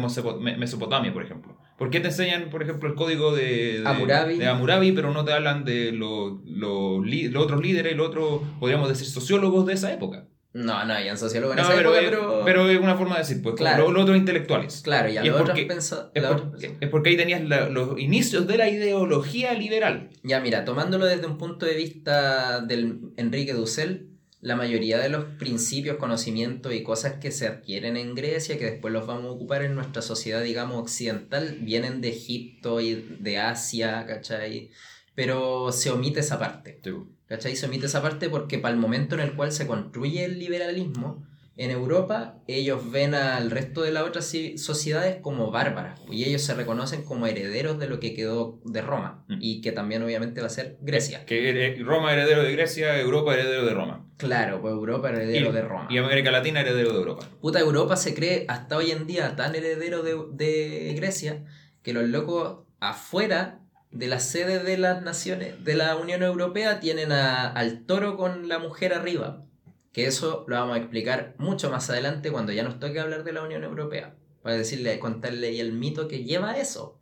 Mesopotamia, 0.58 1.12
por 1.14 1.24
ejemplo? 1.24 1.58
¿Por 1.78 1.90
qué 1.90 2.00
te 2.00 2.08
enseñan, 2.08 2.50
por 2.50 2.62
ejemplo, 2.64 2.88
el 2.88 2.96
código 2.96 3.36
de, 3.36 3.82
de 3.82 3.84
Hammurabi. 3.88 4.38
de 4.38 4.48
Hammurabi, 4.48 4.92
pero 4.92 5.12
no 5.12 5.26
te 5.26 5.34
hablan 5.34 5.66
de 5.66 5.92
los 5.92 6.34
los 6.46 7.44
otros 7.44 7.62
líderes, 7.62 7.96
los 7.98 8.08
otros, 8.08 8.42
podríamos 8.60 8.90
decir, 8.90 9.08
sociólogos 9.08 9.66
de 9.66 9.74
esa 9.74 9.92
época? 9.92 10.28
No, 10.54 10.86
no, 10.86 10.94
habían 10.94 11.18
sociólogos 11.18 11.58
en 11.58 11.64
No, 11.64 11.68
esa 11.68 11.76
pero, 11.78 11.96
época, 11.96 12.04
es- 12.06 12.10
pero... 12.12 12.42
pero 12.46 12.70
es 12.70 12.80
una 12.80 12.96
forma 12.96 13.16
de 13.16 13.22
decir, 13.22 13.42
pues, 13.42 13.56
Claro. 13.56 13.90
los, 13.92 14.04
otros 14.04 14.16
intelectuales. 14.18 14.82
Claro, 14.84 15.10
y 15.10 15.18
a 15.18 15.24
Y 15.24 15.28
es 15.28 15.32
los 15.34 15.42
otros 15.42 15.60
porque- 15.60 15.74
Es, 16.14 16.24
por- 16.24 16.52
es 16.80 16.90
porque 16.90 17.10
ahí 17.10 17.18
tenías 17.18 17.42
la- 17.44 17.70
los 17.70 18.00
inicios 18.00 18.46
de 18.46 18.58
la 18.60 18.70
ideología 18.70 19.54
liberal. 19.56 20.12
Ya, 20.22 20.40
mira, 20.42 20.64
tomándolo 20.64 21.06
desde 21.08 21.26
un 21.26 21.40
punto 21.40 21.66
de 21.66 21.74
vista 21.76 22.62
del 22.62 23.00
Enrique 23.18 23.54
Dussel, 23.54 24.10
la 24.44 24.58
mayoría 24.58 25.00
de 25.00 25.08
los 25.08 25.24
principios, 25.40 25.96
conocimientos 25.96 26.74
y 26.74 26.84
cosas 26.84 27.14
que 27.14 27.32
se 27.32 27.48
adquieren 27.48 27.96
en 27.96 28.14
Grecia, 28.14 28.58
que 28.58 28.66
después 28.66 28.94
los 28.94 29.08
vamos 29.08 29.26
a 29.26 29.32
ocupar 29.32 29.64
en 29.64 29.74
nuestra 29.74 30.02
sociedad, 30.02 30.44
digamos, 30.44 30.82
occidental, 30.82 31.60
vienen 31.62 32.02
de 32.02 32.10
Egipto 32.10 32.82
y 32.82 32.96
de 33.22 33.38
Asia, 33.38 34.06
¿cachai? 34.06 34.70
Pero 35.16 35.72
se 35.72 35.92
omite 35.92 36.20
esa 36.20 36.40
parte. 36.40 36.82
¿Cachai? 37.26 37.56
Se 37.56 37.68
omite 37.68 37.86
esa 37.86 38.02
parte 38.02 38.30
porque 38.30 38.60
para 38.60 38.74
el 38.74 38.82
momento 38.82 39.16
en 39.16 39.22
el 39.22 39.34
cual 39.34 39.54
se 39.54 39.66
construye 39.66 40.26
el 40.26 40.40
liberalismo, 40.40 41.26
en 41.56 41.70
Europa 41.70 42.40
ellos 42.48 42.92
ven 42.92 43.14
al 43.14 43.52
resto 43.52 43.84
de 43.84 43.92
las 43.92 44.04
otras 44.04 44.34
ci- 44.34 44.58
sociedades 44.58 45.18
como 45.22 45.52
bárbaras 45.52 46.00
y 46.10 46.24
ellos 46.24 46.42
se 46.42 46.56
reconocen 46.56 47.04
como 47.04 47.28
herederos 47.28 47.78
de 47.78 47.88
lo 47.88 48.00
que 48.00 48.16
quedó 48.16 48.60
de 48.66 48.82
Roma 48.82 49.24
Mm. 49.28 49.38
y 49.40 49.62
que 49.62 49.72
también 49.72 50.02
obviamente 50.04 50.42
va 50.42 50.48
a 50.48 50.50
ser 50.50 50.78
Grecia. 50.82 51.26
Que 51.26 51.50
eh, 51.68 51.84
Roma 51.84 52.12
heredero 52.12 52.44
de 52.44 52.52
Grecia, 52.54 53.00
Europa 53.00 53.34
heredero 53.36 53.66
de 53.66 53.74
Roma. 53.74 54.08
Claro, 54.18 54.62
pues 54.62 54.72
Europa 54.74 55.10
heredero 55.10 55.50
y, 55.50 55.54
de 55.54 55.62
Roma. 55.62 55.88
y 55.90 55.98
América 55.98 56.32
Latina 56.32 56.62
heredero 56.62 56.92
de 56.92 56.98
Europa. 56.98 57.30
Puta, 57.42 57.60
Europa 57.60 57.96
se 57.98 58.14
cree 58.16 58.46
hasta 58.48 58.78
hoy 58.78 58.92
en 58.92 59.06
día 59.06 59.36
tan 59.36 59.54
heredero 59.56 60.02
de, 60.02 60.18
de 60.32 60.94
Grecia 60.96 61.44
que 61.84 61.94
los 61.94 62.06
locos 62.06 62.66
afuera 62.80 63.60
de 63.92 64.08
la 64.08 64.20
sede 64.20 64.64
de 64.64 64.78
las 64.78 65.04
naciones 65.04 65.64
de 65.64 65.76
la 65.76 65.96
Unión 65.98 66.24
Europea 66.24 66.80
tienen 66.80 67.12
a- 67.12 67.48
al 67.52 67.86
toro 67.86 68.18
con 68.18 68.48
la 68.48 68.58
mujer 68.60 68.94
arriba. 68.94 69.46
Que 69.94 70.06
eso 70.08 70.44
lo 70.48 70.56
vamos 70.58 70.76
a 70.76 70.80
explicar 70.80 71.36
mucho 71.38 71.70
más 71.70 71.90
adelante 71.90 72.32
cuando 72.32 72.52
ya 72.52 72.64
nos 72.64 72.80
toque 72.80 73.00
hablar 73.00 73.24
de 73.24 73.32
la 73.32 73.44
Unión 73.44 73.64
Europea. 73.64 74.16
Para 74.42 74.56
decirle, 74.58 75.00
contarle 75.00 75.58
el 75.62 75.72
mito 75.72 76.08
que 76.10 76.24
lleva 76.26 76.58
eso. 76.58 77.00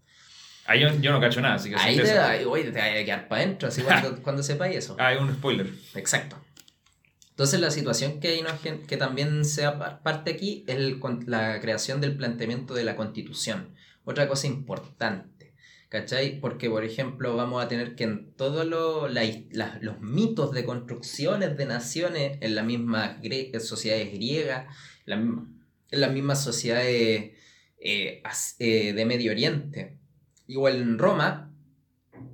Ahí 0.66 0.82
yo, 0.82 0.90
yo 1.00 1.12
no 1.12 1.20
cacho 1.20 1.42
nada, 1.42 1.56
así 1.56 1.70
que 1.70 1.76
Ahí 1.78 1.98
te, 1.98 2.46
oye, 2.46 2.72
te 2.72 2.80
a 2.82 3.04
quedar 3.04 3.28
para 3.28 3.42
adentro, 3.42 3.68
así 3.68 3.82
cuando, 3.82 4.16
cuando 4.22 4.44
sepáis 4.44 4.78
eso. 4.78 4.96
Ah, 5.00 5.14
un 5.20 5.34
spoiler. 5.34 5.68
Exacto. 5.96 6.38
Entonces 7.32 7.60
la 7.60 7.72
situación 7.72 8.20
que, 8.20 8.46
que, 8.88 8.98
también 8.98 9.42
par- 9.80 10.04
parte 10.04 10.32
aquí 10.32 10.64
es 10.68 10.76
el 10.76 11.00
la 11.26 11.60
creación 11.60 12.00
del 12.00 12.16
planteamiento 12.16 12.76
de 12.76 12.84
la 12.84 12.96
constitución. 12.96 13.74
Otra 14.04 14.28
cosa 14.28 14.46
importante, 14.46 15.41
¿cachai? 15.92 16.40
Porque, 16.40 16.70
por 16.70 16.86
ejemplo, 16.86 17.36
vamos 17.36 17.62
a 17.62 17.68
tener 17.68 17.96
que 17.96 18.06
en 18.06 18.32
todos 18.38 18.66
lo- 18.66 19.10
los 19.10 20.00
mitos 20.00 20.54
de 20.54 20.64
construcciones 20.64 21.58
de 21.58 21.66
naciones, 21.66 22.38
en 22.40 22.56
las 22.56 22.66
mismas 22.66 23.22
gre- 23.22 23.60
sociedades 23.60 24.14
griegas, 24.14 24.74
la 25.06 25.16
en 25.18 26.00
las 26.00 26.14
mismas 26.14 26.42
sociedades 26.42 27.34
eh, 27.78 28.24
eh, 28.60 28.94
de 28.94 29.06
Medio 29.06 29.32
Oriente, 29.34 29.98
igual 30.48 30.78
en 30.78 30.98
Roma, 30.98 31.52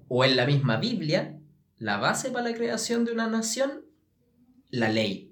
o 0.08 0.24
en 0.24 0.36
la 0.36 0.46
misma 0.46 0.78
Biblia, 0.78 1.40
la 1.80 1.98
base 1.98 2.30
para 2.30 2.50
la 2.50 2.56
creación 2.56 3.06
de 3.06 3.14
una 3.14 3.28
nación 3.28 3.86
la 4.70 4.90
ley. 4.90 5.27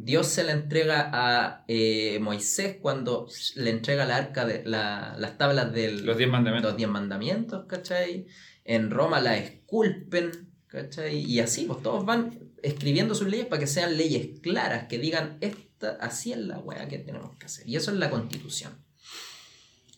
Dios 0.00 0.28
se 0.28 0.44
la 0.44 0.52
entrega 0.52 1.10
a 1.12 1.64
eh, 1.66 2.18
Moisés 2.20 2.76
cuando 2.80 3.26
le 3.56 3.70
entrega 3.70 4.04
la 4.06 4.16
arca 4.16 4.46
de 4.46 4.62
la- 4.64 5.16
las 5.18 5.36
tablas 5.38 5.72
del, 5.72 6.06
Los 6.06 6.16
diez 6.16 6.30
mandamientos. 6.30 6.70
los 6.70 6.76
diez 6.76 6.88
mandamientos, 6.88 7.66
¿cachai? 7.66 8.26
En 8.64 8.90
Roma 8.90 9.20
la 9.20 9.36
esculpen, 9.36 10.30
¿cachai? 10.68 11.18
Y 11.18 11.40
así, 11.40 11.64
pues 11.64 11.82
todos 11.82 12.04
van 12.04 12.38
escribiendo 12.62 13.14
sus 13.16 13.26
leyes 13.28 13.46
para 13.46 13.58
que 13.60 13.66
sean 13.66 13.96
leyes 13.96 14.38
claras, 14.40 14.86
que 14.88 14.98
digan, 14.98 15.36
esta, 15.40 15.96
así 16.00 16.32
es 16.32 16.38
la 16.38 16.58
weá 16.58 16.86
que 16.86 16.98
tenemos 16.98 17.36
que 17.36 17.46
hacer. 17.46 17.68
Y 17.68 17.74
eso 17.76 17.90
es 17.90 17.96
la 17.98 18.08
constitución. 18.10 18.72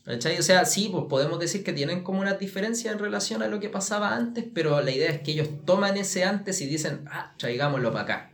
¿Cachai? 0.03 0.39
O 0.39 0.41
sea, 0.41 0.65
sí, 0.65 0.89
pues 0.91 1.05
podemos 1.09 1.39
decir 1.39 1.63
que 1.63 1.73
tienen 1.73 2.03
como 2.03 2.21
una 2.21 2.33
diferencia 2.33 2.91
en 2.91 2.97
relación 2.97 3.43
a 3.43 3.47
lo 3.47 3.59
que 3.59 3.69
pasaba 3.69 4.15
antes, 4.15 4.45
pero 4.51 4.81
la 4.81 4.89
idea 4.89 5.11
es 5.11 5.21
que 5.21 5.33
ellos 5.33 5.47
toman 5.63 5.95
ese 5.95 6.23
antes 6.23 6.59
y 6.61 6.65
dicen, 6.65 7.05
ah, 7.11 7.35
traigámoslo 7.37 7.91
para 7.93 8.03
acá. 8.03 8.30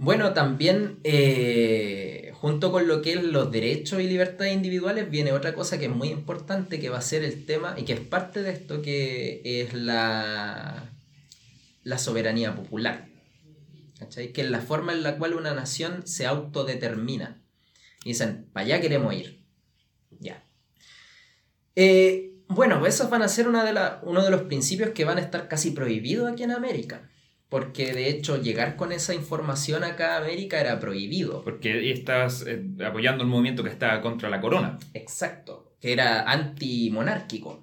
Bueno, 0.00 0.32
también 0.32 1.00
eh, 1.02 2.30
junto 2.34 2.70
con 2.70 2.86
lo 2.86 3.02
que 3.02 3.14
es 3.14 3.22
los 3.24 3.50
derechos 3.50 4.00
y 4.00 4.04
libertades 4.06 4.54
individuales 4.54 5.10
viene 5.10 5.32
otra 5.32 5.54
cosa 5.54 5.76
que 5.76 5.86
es 5.86 5.90
muy 5.90 6.08
importante 6.10 6.78
que 6.78 6.88
va 6.88 6.98
a 6.98 7.02
ser 7.02 7.24
el 7.24 7.44
tema 7.46 7.74
y 7.76 7.82
que 7.84 7.94
es 7.94 8.00
parte 8.00 8.42
de 8.42 8.52
esto 8.52 8.80
que 8.80 9.40
es 9.44 9.74
la, 9.74 10.88
la 11.82 11.98
soberanía 11.98 12.54
popular. 12.54 13.08
¿Cachai? 13.98 14.32
Que 14.32 14.42
es 14.42 14.50
la 14.50 14.60
forma 14.60 14.92
en 14.92 15.02
la 15.02 15.18
cual 15.18 15.34
una 15.34 15.52
nación 15.52 16.06
se 16.06 16.26
autodetermina. 16.26 17.42
Y 18.04 18.10
dicen, 18.10 18.46
para 18.52 18.66
allá 18.66 18.80
queremos 18.80 19.12
ir. 19.12 19.42
Ya. 20.20 20.44
Eh, 21.74 22.34
bueno, 22.46 22.86
esos 22.86 23.10
van 23.10 23.22
a 23.22 23.28
ser 23.28 23.48
una 23.48 23.64
de 23.64 23.72
la- 23.72 23.98
uno 24.04 24.24
de 24.24 24.30
los 24.30 24.42
principios 24.42 24.90
que 24.90 25.04
van 25.04 25.18
a 25.18 25.22
estar 25.22 25.48
casi 25.48 25.72
prohibidos 25.72 26.30
aquí 26.30 26.44
en 26.44 26.52
América. 26.52 27.10
Porque 27.48 27.94
de 27.94 28.10
hecho 28.10 28.40
llegar 28.40 28.76
con 28.76 28.92
esa 28.92 29.14
información 29.14 29.82
acá 29.82 30.14
a 30.14 30.18
América 30.18 30.60
era 30.60 30.78
prohibido. 30.78 31.42
Porque 31.44 31.90
estás 31.90 32.44
eh, 32.46 32.62
apoyando 32.84 33.24
un 33.24 33.30
movimiento 33.30 33.62
que 33.62 33.70
está 33.70 34.00
contra 34.02 34.28
la 34.28 34.40
corona. 34.40 34.78
Exacto, 34.92 35.72
que 35.80 35.92
era 35.92 36.30
antimonárquico. 36.30 37.62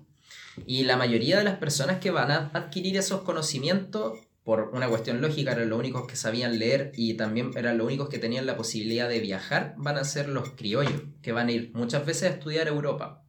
Y 0.65 0.83
la 0.83 0.97
mayoría 0.97 1.37
de 1.37 1.43
las 1.43 1.57
personas 1.57 1.99
que 1.99 2.11
van 2.11 2.31
a 2.31 2.49
adquirir 2.53 2.97
esos 2.97 3.21
conocimientos, 3.21 4.19
por 4.43 4.69
una 4.73 4.87
cuestión 4.87 5.21
lógica, 5.21 5.51
eran 5.51 5.69
los 5.69 5.79
únicos 5.79 6.07
que 6.07 6.15
sabían 6.15 6.57
leer 6.57 6.91
y 6.95 7.15
también 7.15 7.51
eran 7.55 7.77
los 7.77 7.85
únicos 7.87 8.09
que 8.09 8.19
tenían 8.19 8.45
la 8.45 8.57
posibilidad 8.57 9.09
de 9.09 9.19
viajar, 9.19 9.75
van 9.77 9.97
a 9.97 10.03
ser 10.03 10.29
los 10.29 10.49
criollos, 10.51 11.01
que 11.21 11.31
van 11.31 11.49
a 11.49 11.51
ir 11.51 11.71
muchas 11.73 12.05
veces 12.05 12.23
a 12.23 12.33
estudiar 12.35 12.67
a 12.67 12.71
Europa. 12.71 13.24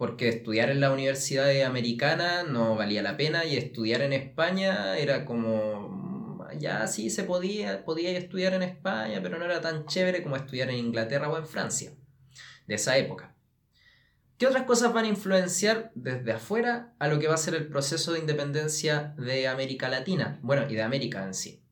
Porque 0.00 0.30
estudiar 0.30 0.70
en 0.70 0.80
la 0.80 0.92
universidad 0.92 1.50
americana 1.60 2.42
no 2.42 2.74
valía 2.74 3.02
la 3.02 3.18
pena 3.18 3.44
y 3.44 3.58
estudiar 3.58 4.00
en 4.00 4.14
España 4.14 4.96
era 4.96 5.26
como, 5.26 6.48
ya 6.58 6.86
sí 6.86 7.10
se 7.10 7.24
podía, 7.24 7.84
podía 7.84 8.16
estudiar 8.16 8.54
en 8.54 8.62
España, 8.62 9.20
pero 9.22 9.38
no 9.38 9.44
era 9.44 9.60
tan 9.60 9.84
chévere 9.84 10.22
como 10.22 10.36
estudiar 10.36 10.70
en 10.70 10.76
Inglaterra 10.76 11.28
o 11.28 11.36
en 11.36 11.46
Francia, 11.46 11.92
de 12.66 12.76
esa 12.76 12.96
época. 12.96 13.34
¿Qué 14.38 14.46
otras 14.46 14.62
cosas 14.62 14.94
van 14.94 15.04
a 15.04 15.08
influenciar 15.08 15.92
desde 15.94 16.32
afuera 16.32 16.94
a 16.98 17.06
lo 17.06 17.18
que 17.18 17.28
va 17.28 17.34
a 17.34 17.36
ser 17.36 17.54
el 17.54 17.68
proceso 17.68 18.14
de 18.14 18.20
independencia 18.20 19.14
de 19.18 19.48
América 19.48 19.90
Latina? 19.90 20.38
Bueno, 20.40 20.64
y 20.66 20.76
de 20.76 20.82
América 20.82 21.26
en 21.26 21.34
sí. 21.34 21.62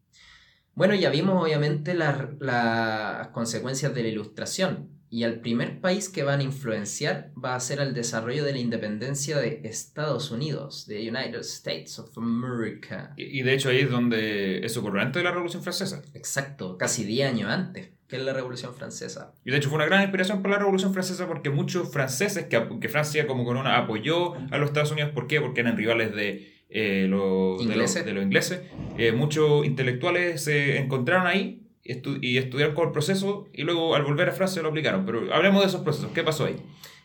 Bueno, 0.74 0.94
ya 0.94 1.08
vimos 1.08 1.42
obviamente 1.42 1.94
las, 1.94 2.18
las 2.40 3.28
consecuencias 3.28 3.94
de 3.94 4.02
la 4.02 4.08
ilustración. 4.08 4.97
Y 5.10 5.22
el 5.22 5.40
primer 5.40 5.80
país 5.80 6.08
que 6.08 6.22
van 6.22 6.40
a 6.40 6.42
influenciar 6.42 7.30
va 7.42 7.54
a 7.54 7.60
ser 7.60 7.80
el 7.80 7.94
desarrollo 7.94 8.44
de 8.44 8.52
la 8.52 8.58
independencia 8.58 9.38
de 9.38 9.62
Estados 9.64 10.30
Unidos, 10.30 10.86
de 10.86 11.08
United 11.08 11.40
States 11.40 11.98
of 11.98 12.16
America. 12.18 13.14
Y, 13.16 13.40
y 13.40 13.42
de 13.42 13.54
hecho 13.54 13.70
ahí 13.70 13.78
es 13.78 13.90
donde 13.90 14.64
eso 14.64 14.80
ocurrió 14.80 15.02
antes 15.02 15.20
de 15.20 15.24
la 15.24 15.30
Revolución 15.30 15.62
Francesa. 15.62 16.02
Exacto, 16.14 16.76
casi 16.76 17.04
10 17.04 17.30
años 17.30 17.50
antes, 17.50 17.90
que 18.06 18.16
es 18.16 18.22
la 18.22 18.32
Revolución 18.32 18.74
Francesa. 18.74 19.32
Y 19.44 19.50
de 19.50 19.56
hecho 19.56 19.68
fue 19.68 19.76
una 19.76 19.86
gran 19.86 20.02
inspiración 20.02 20.42
para 20.42 20.54
la 20.54 20.58
Revolución 20.60 20.92
Francesa 20.92 21.26
porque 21.26 21.50
muchos 21.50 21.90
franceses 21.90 22.46
que, 22.46 22.68
que 22.80 22.88
Francia 22.88 23.26
como 23.26 23.44
corona 23.44 23.78
apoyó 23.78 24.34
a 24.50 24.58
los 24.58 24.68
Estados 24.70 24.92
Unidos, 24.92 25.10
¿por 25.12 25.26
qué? 25.26 25.40
Porque 25.40 25.60
eran 25.60 25.76
rivales 25.76 26.14
de, 26.14 26.58
eh, 26.70 27.06
los, 27.08 27.58
de, 27.58 27.64
los, 27.64 27.74
Ingleses. 27.74 28.04
de 28.04 28.12
los 28.12 28.24
ingleses. 28.24 28.60
Eh, 28.98 29.12
muchos 29.12 29.64
intelectuales 29.64 30.42
se 30.42 30.78
encontraron 30.78 31.26
ahí 31.26 31.67
estu- 31.88 32.18
y 32.22 32.38
estudiaron 32.38 32.74
con 32.74 32.86
el 32.86 32.92
proceso 32.92 33.48
y 33.52 33.62
luego 33.62 33.94
al 33.94 34.04
volver 34.04 34.28
a 34.28 34.32
Francia 34.32 34.62
lo 34.62 34.68
aplicaron. 34.68 35.04
Pero 35.04 35.32
hablemos 35.34 35.62
de 35.62 35.68
esos 35.68 35.82
procesos. 35.82 36.10
¿Qué 36.14 36.22
pasó 36.22 36.44
ahí? 36.44 36.56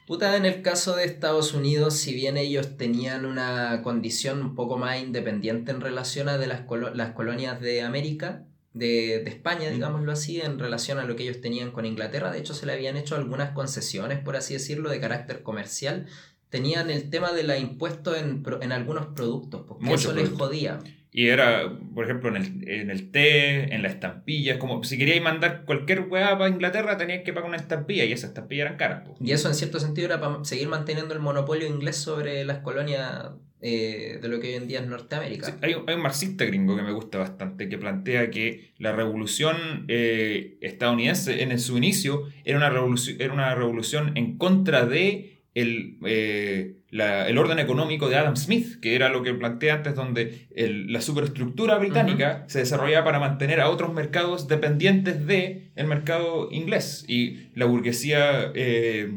Puta, 0.05 0.35
en 0.35 0.45
el 0.45 0.61
caso 0.61 0.95
de 0.97 1.05
Estados 1.05 1.53
Unidos, 1.53 1.95
si 1.95 2.13
bien 2.13 2.35
ellos 2.35 2.75
tenían 2.75 3.25
una 3.25 3.81
condición 3.83 4.41
un 4.41 4.53
poco 4.53 4.77
más 4.77 5.01
independiente 5.01 5.71
en 5.71 5.79
relación 5.79 6.27
a 6.27 6.37
de 6.37 6.47
las, 6.47 6.63
las 6.93 7.13
colonias 7.13 7.61
de 7.61 7.81
América, 7.83 8.43
de, 8.73 9.21
de, 9.23 9.29
España, 9.29 9.69
digámoslo 9.69 10.11
así, 10.11 10.41
en 10.41 10.59
relación 10.59 10.99
a 10.99 11.05
lo 11.05 11.15
que 11.15 11.23
ellos 11.23 11.39
tenían 11.39 11.71
con 11.71 11.85
Inglaterra, 11.85 12.31
de 12.31 12.39
hecho 12.39 12.53
se 12.53 12.65
le 12.65 12.73
habían 12.73 12.97
hecho 12.97 13.15
algunas 13.15 13.51
concesiones, 13.51 14.19
por 14.19 14.35
así 14.35 14.53
decirlo, 14.55 14.89
de 14.89 14.99
carácter 14.99 15.41
comercial, 15.41 16.07
tenían 16.49 16.89
el 16.89 17.09
tema 17.09 17.31
de 17.31 17.43
la 17.43 17.57
impuestos 17.57 18.17
en, 18.17 18.43
en 18.61 18.71
algunos 18.71 19.07
productos, 19.07 19.61
porque 19.67 19.93
eso 19.93 20.11
les 20.11 20.29
jodía. 20.29 20.79
Y 21.15 21.27
era, 21.27 21.71
por 21.93 22.05
ejemplo, 22.05 22.29
en 22.29 22.37
el, 22.37 22.67
en 22.67 22.89
el 22.89 23.11
té, 23.11 23.73
en 23.73 23.83
las 23.83 23.93
estampillas, 23.93 24.57
como 24.57 24.83
si 24.83 24.97
queríais 24.97 25.21
mandar 25.21 25.63
cualquier 25.63 26.01
weá 26.01 26.35
para 26.37 26.49
Inglaterra 26.49 26.97
tenías 26.97 27.21
que 27.23 27.31
pagar 27.31 27.49
una 27.49 27.57
estampilla 27.57 28.03
y 28.03 28.11
esas 28.11 28.29
estampillas 28.29 28.65
eran 28.65 28.77
caras. 28.77 29.09
Y 29.21 29.31
eso 29.31 29.47
en 29.47 29.53
cierto 29.53 29.79
sentido 29.79 30.07
era 30.07 30.19
para 30.19 30.43
seguir 30.43 30.67
manteniendo 30.69 31.13
el 31.13 31.19
monopolio 31.19 31.67
inglés 31.67 31.97
sobre 31.97 32.43
las 32.45 32.59
colonias 32.59 33.29
eh, 33.65 34.19
de 34.21 34.27
lo 34.27 34.41
que 34.41 34.49
hoy 34.49 34.53
en 34.55 34.67
día 34.67 34.81
es 34.81 34.87
Norteamérica. 34.87 35.57
hay, 35.61 35.75
un, 35.75 35.87
hay, 35.87 35.95
un, 35.95 36.01
marxista 36.01 36.43
gringo 36.43 36.75
que 36.75 36.81
me 36.81 36.91
gusta 36.91 37.19
bastante 37.19 37.69
que 37.69 37.77
plantea 37.77 38.29
que 38.29 38.73
la 38.77 38.91
revolución 38.91 39.85
eh, 39.87 40.57
estadounidense 40.59 41.43
en 41.43 41.57
su 41.59 41.77
inicio 41.77 42.23
era 42.43 42.57
una 42.57 42.69
revolución, 42.69 43.21
era 43.21 43.31
una 43.31 43.55
revolución 43.55 44.17
en 44.17 44.37
contra 44.37 44.85
de 44.85 45.32
el, 45.55 45.97
eh, 46.05 46.77
el, 46.91 47.37
orden 47.37 47.59
económico 47.59 48.09
de 48.09 48.15
Adam 48.15 48.35
Smith, 48.35 48.79
que 48.79 48.95
era 48.95 49.09
lo 49.09 49.21
que 49.21 49.33
planteé 49.33 49.71
antes, 49.71 49.95
donde 49.95 50.47
la 50.55 51.01
superestructura 51.01 51.77
británica 51.77 52.45
se 52.47 52.59
desarrollaba 52.59 53.05
para 53.05 53.19
mantener 53.19 53.61
a 53.61 53.69
otros 53.69 53.93
mercados 53.93 54.47
dependientes 54.47 55.25
del 55.27 55.71
el 55.75 55.87
mercado 55.87 56.49
inglés. 56.51 57.05
Y 57.07 57.49
la 57.55 57.65
burguesía 57.65 58.51
eh, 58.55 59.15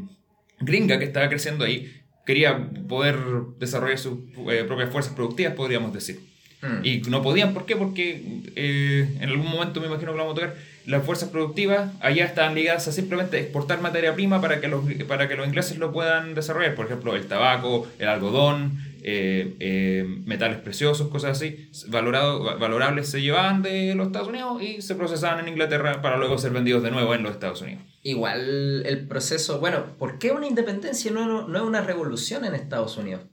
gringa 0.59 0.99
que 0.99 1.05
estaba 1.05 1.29
creciendo 1.29 1.65
ahí 1.65 1.91
quería 2.25 2.71
poder 2.87 3.15
desarrollar 3.57 3.97
sus 3.97 4.19
eh, 4.51 4.63
propias 4.67 4.89
fuerzas 4.89 5.13
productivas, 5.13 5.53
podríamos 5.53 5.93
decir. 5.93 6.19
Mm. 6.61 6.85
Y 6.85 7.01
no 7.09 7.21
podían, 7.21 7.53
¿por 7.53 7.65
qué? 7.65 7.75
Porque 7.75 8.21
en 8.55 9.29
algún 9.29 9.49
momento 9.49 9.79
me 9.79 9.87
imagino 9.87 10.11
que 10.11 10.17
lo 10.17 10.25
vamos 10.25 10.37
a 10.37 10.41
tocar 10.41 10.76
las 10.87 11.03
fuerzas 11.03 11.29
productivas 11.29 11.91
allá 11.99 12.23
estaban 12.23 12.55
ligadas 12.55 12.87
a 12.87 12.93
simplemente 12.93 13.37
exportar 13.39 13.81
materia 13.81 14.15
prima 14.15 14.39
para 14.39 14.61
que 14.61 14.69
los, 14.69 14.85
para 15.05 15.27
que 15.27 15.35
los 15.35 15.45
ingleses 15.45 15.77
lo 15.77 15.91
puedan 15.91 16.33
desarrollar. 16.33 16.75
Por 16.75 16.85
ejemplo, 16.85 17.13
el 17.13 17.27
tabaco, 17.27 17.85
el 17.99 18.07
algodón, 18.07 18.79
eh, 19.03 19.55
eh, 19.59 20.05
metales 20.25 20.59
preciosos, 20.59 21.09
cosas 21.09 21.37
así, 21.37 21.69
valorado, 21.89 22.57
valorables 22.57 23.09
se 23.09 23.21
llevaban 23.21 23.61
de 23.61 23.95
los 23.95 24.07
Estados 24.07 24.29
Unidos 24.29 24.61
y 24.61 24.81
se 24.81 24.95
procesaban 24.95 25.39
en 25.39 25.49
Inglaterra 25.49 26.01
para 26.01 26.15
luego 26.15 26.37
ser 26.37 26.51
vendidos 26.51 26.81
de 26.83 26.91
nuevo 26.91 27.13
en 27.13 27.23
los 27.23 27.33
Estados 27.33 27.61
Unidos. 27.61 27.83
Igual 28.03 28.85
el 28.85 29.07
proceso, 29.07 29.59
bueno, 29.59 29.83
¿por 29.99 30.19
qué 30.19 30.31
una 30.31 30.47
independencia 30.47 31.11
no, 31.11 31.49
no 31.49 31.57
es 31.57 31.63
una 31.63 31.81
revolución 31.81 32.45
en 32.45 32.55
Estados 32.55 32.95
Unidos? 32.95 33.23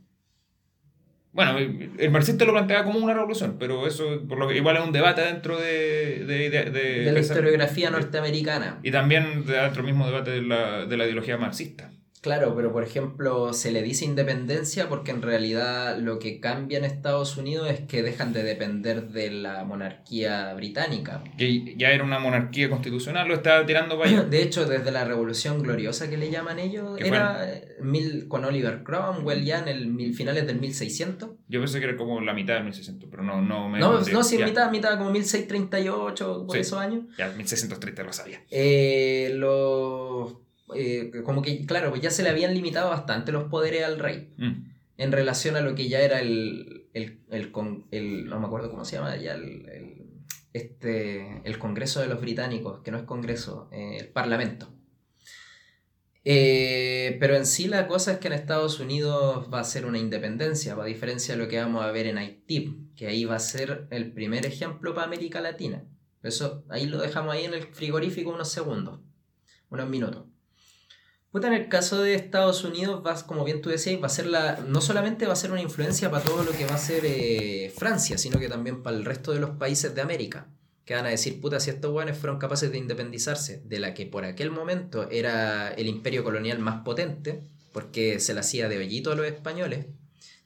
Bueno, 1.35 1.59
el 1.59 2.11
marxista 2.13 2.45
lo 2.45 2.53
plantea 2.53 2.85
como 2.85 3.01
una 3.01 3.13
revolución, 3.13 3.57
pero 3.59 3.89
eso 3.89 4.23
por 4.29 4.39
lo 4.39 4.47
que 4.47 4.57
igual 4.57 4.77
es 4.77 4.85
un 4.85 4.93
debate 4.93 5.21
dentro 5.23 5.59
de... 5.59 6.25
De, 6.25 6.49
de, 6.49 6.71
de 6.71 7.13
la 7.13 7.19
historiografía 7.19 7.91
norteamericana. 7.91 8.79
Y 8.85 8.93
también 8.93 9.45
dentro 9.45 9.83
del 9.83 9.85
mismo 9.85 10.07
debate 10.07 10.31
de 10.31 10.43
la, 10.43 10.87
de 10.87 10.97
la 10.97 11.05
ideología 11.05 11.37
marxista. 11.37 11.91
Claro, 12.25 12.57
pero 12.57 12.73
por 12.73 12.83
ejemplo, 12.83 13.53
se 13.53 13.71
le 13.71 13.83
dice 13.83 14.07
independencia 14.07 14.89
porque 14.89 15.11
en 15.11 15.21
realidad 15.21 15.99
lo 15.99 16.19
que 16.19 16.41
cambia 16.41 16.79
en 16.79 16.87
Estados 16.87 17.37
Unidos 17.37 17.71
es 17.71 17.81
que 17.81 18.03
dejan 18.03 18.33
de 18.33 18.43
depender 18.43 19.09
de 19.09 19.31
la 19.31 19.65
monarquía 19.65 20.55
británica. 20.55 21.23
Que 21.37 21.77
ya 21.77 21.91
era 21.91 22.03
una 22.03 22.19
monarquía 22.19 22.71
constitucional, 22.71 23.29
lo 23.29 23.35
estaba 23.35 23.67
tirando 23.67 23.99
para 23.99 24.09
allá. 24.09 24.23
De 24.31 24.43
hecho, 24.43 24.65
desde 24.65 24.91
la 24.91 25.05
Revolución 25.05 25.63
Gloriosa 25.63 26.09
que 26.09 26.17
le 26.17 26.31
llaman 26.31 26.59
ellos, 26.59 26.99
era 26.99 27.47
mil, 27.83 28.27
con 28.27 28.47
Oliver 28.47 28.83
Cromwell 28.83 29.45
ya 29.45 29.59
en 29.59 29.69
el 29.69 30.15
finales 30.15 30.47
del 30.47 30.59
1600. 30.61 31.29
Yo 31.49 31.61
pensé 31.61 31.79
que 31.79 31.85
era 31.85 31.97
como 31.99 32.23
la 32.23 32.33
mitad 32.33 32.55
del 32.55 32.65
1600, 32.65 33.11
pero 33.11 33.23
no, 33.23 33.43
no 33.43 33.69
me. 33.69 33.79
No, 33.79 34.01
no 34.01 34.23
sí, 34.23 34.39
mitad, 34.39 34.71
mitad, 34.71 34.97
como 34.97 35.11
1638, 35.11 36.47
por 36.47 36.57
esos 36.57 36.79
años. 36.79 37.05
Ya, 37.19 37.29
1630 37.29 38.03
lo 38.03 38.13
sabía. 38.15 38.43
Eh, 38.51 39.25
eh, 39.25 39.31
como 41.23 41.43
que, 41.43 41.65
claro, 41.67 41.91
pues 41.91 42.03
ya 42.03 42.11
se 42.11 42.23
le 42.23 42.31
habían 42.31 42.55
limitado 42.55 42.91
bastante 42.91 43.31
los 43.31 43.45
poderes 43.45 43.85
al 43.85 43.99
rey 43.99 44.33
mm. 44.37 44.53
en 44.99 45.13
relación 45.13 45.57
a 45.57 45.61
lo 45.61 45.75
que 45.75 45.89
ya 45.89 46.01
era 46.01 46.21
el, 46.21 46.89
el, 46.93 47.21
el, 47.31 48.27
no 48.27 48.41
me 48.41 48.47
acuerdo 48.47 48.71
cómo 48.71 48.85
se 48.85 48.97
llama 48.97 49.17
ya, 49.17 49.35
el, 49.35 50.05
este, 50.53 51.43
el 51.45 51.59
Congreso 51.59 52.01
de 52.01 52.09
los 52.09 52.21
Británicos, 52.21 52.81
que 52.83 52.91
no 52.91 52.99
es 52.99 53.05
Congreso, 53.05 53.69
eh, 53.73 53.99
el 54.01 54.09
Parlamento. 54.09 54.73
Eh, 56.27 57.19
pero 57.21 57.37
en 57.37 57.45
sí 57.45 57.69
la 57.69 57.87
cosa 57.87 58.13
es 58.13 58.19
que 58.19 58.29
en 58.29 58.33
Estados 58.33 58.81
Unidos 58.81 59.53
va 59.53 59.61
a 59.61 59.65
ser 59.65 59.85
una 59.85 59.99
independencia, 59.99 60.75
a 60.75 60.85
diferencia 60.85 61.35
de 61.35 61.43
lo 61.43 61.49
que 61.49 61.59
vamos 61.59 61.85
a 61.85 61.91
ver 61.91 62.07
en 62.07 62.17
Haití, 62.17 62.89
que 62.97 63.09
ahí 63.09 63.27
va 63.27 63.37
a 63.37 63.41
ser 63.41 63.87
el 63.91 64.13
primer 64.13 64.47
ejemplo 64.47 64.95
para 64.95 65.07
América 65.07 65.43
Latina. 65.43 65.85
Eso 66.23 66.65
ahí 66.71 66.87
lo 66.87 66.99
dejamos 66.99 67.35
ahí 67.35 67.45
en 67.45 67.53
el 67.53 67.65
frigorífico 67.65 68.31
unos 68.31 68.51
segundos, 68.51 69.01
unos 69.69 69.89
minutos. 69.91 70.25
Puta, 71.35 71.49
en 71.49 71.55
el 71.55 71.69
caso 71.69 72.01
de 72.01 72.15
Estados 72.15 72.63
Unidos, 72.63 73.03
vas, 73.03 73.25
como 73.25 73.43
bien 73.43 73.61
tú 73.61 73.69
decías, 73.69 74.01
va 74.01 74.07
a 74.07 74.09
ser 74.09 74.27
la, 74.27 74.61
no 74.69 74.81
solamente 74.81 75.27
va 75.27 75.33
a 75.33 75.37
ser 75.37 75.51
una 75.51 75.61
influencia 75.61 76.09
para 76.09 76.23
todo 76.23 76.45
lo 76.45 76.53
que 76.53 76.65
va 76.65 76.77
a 76.77 76.79
ser 76.79 77.03
eh, 77.05 77.73
Francia, 77.77 78.19
sino 78.19 78.39
que 78.39 78.49
también 78.49 78.85
para 78.85 78.97
el 78.97 79.05
resto 79.05 79.33
de 79.33 79.41
los 79.41 79.51
países 79.51 79.97
de 79.97 80.01
América, 80.01 80.47
que 80.85 80.95
van 80.95 81.07
a 81.07 81.09
decir, 81.09 81.41
puta, 81.41 81.59
si 81.59 81.71
estos 81.71 81.91
buenos 81.91 82.17
fueron 82.17 82.39
capaces 82.39 82.71
de 82.71 82.79
independizarse 82.79 83.61
de 83.65 83.81
la 83.81 83.95
que 83.95 84.07
por 84.07 84.25
aquel 84.25 84.53
momento 84.53 85.11
era 85.11 85.71
el 85.75 85.89
imperio 85.89 86.23
colonial 86.23 86.61
más 86.61 86.85
potente, 86.85 87.43
porque 87.73 88.21
se 88.21 88.33
la 88.33 88.43
hacía 88.43 88.69
de 88.69 88.79
bellito 88.79 89.11
a 89.11 89.17
los 89.17 89.27
españoles, 89.27 89.87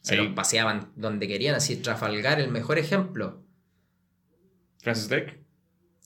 se 0.00 0.16
los 0.16 0.28
paseaban 0.28 0.90
donde 0.96 1.28
querían, 1.28 1.54
así 1.54 1.76
Trafalgar, 1.76 2.40
el 2.40 2.48
mejor 2.48 2.78
ejemplo. 2.78 3.42
Francis 4.78 5.10
Drake. 5.10 5.44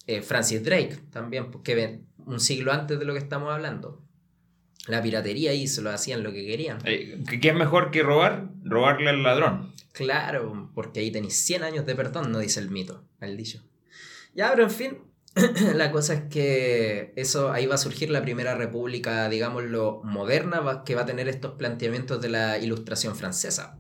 Eh, 0.09 0.23
Francis 0.23 0.65
Drake 0.65 0.99
también, 1.13 1.53
porque 1.53 1.77
ven, 1.77 2.09
un 2.27 2.41
siglo 2.41 2.73
antes 2.73 2.99
de 2.99 3.05
lo 3.05 3.13
que 3.13 3.21
estamos 3.21 3.53
hablando 3.53 4.03
la 4.87 5.03
piratería 5.03 5.55
y 5.55 5.69
se 5.69 5.83
lo 5.83 5.91
hacían 5.91 6.23
lo 6.23 6.33
que 6.33 6.45
querían. 6.45 6.79
Eh, 6.85 7.23
¿Qué 7.41 7.49
es 7.49 7.55
mejor 7.55 7.91
que 7.91 8.03
robar? 8.03 8.49
Robarle 8.65 9.11
al 9.11 9.23
ladrón. 9.23 9.73
Claro, 9.93 10.71
porque 10.75 11.01
ahí 11.01 11.11
tenéis 11.11 11.37
100 11.37 11.63
años 11.63 11.87
de 11.87 11.95
perdón, 11.95 12.33
no 12.33 12.39
dice 12.39 12.61
el 12.61 12.71
mito, 12.71 13.05
el 13.21 13.37
dicho. 13.37 13.63
Ya, 14.35 14.51
pero 14.51 14.65
en 14.65 14.71
fin, 14.71 14.99
la 15.75 15.91
cosa 15.93 16.15
es 16.15 16.23
que 16.23 17.13
eso 17.17 17.53
ahí 17.53 17.67
va 17.67 17.77
a 17.77 17.79
surgir 17.79 18.11
la 18.11 18.23
primera 18.23 18.55
república, 18.55 19.29
digámoslo, 19.29 20.01
moderna, 20.05 20.83
que 20.85 20.95
va 20.95 21.03
a 21.03 21.07
tener 21.07 21.29
estos 21.29 21.53
planteamientos 21.53 22.21
de 22.21 22.31
la 22.31 22.59
ilustración 22.59 23.15
francesa. 23.15 23.79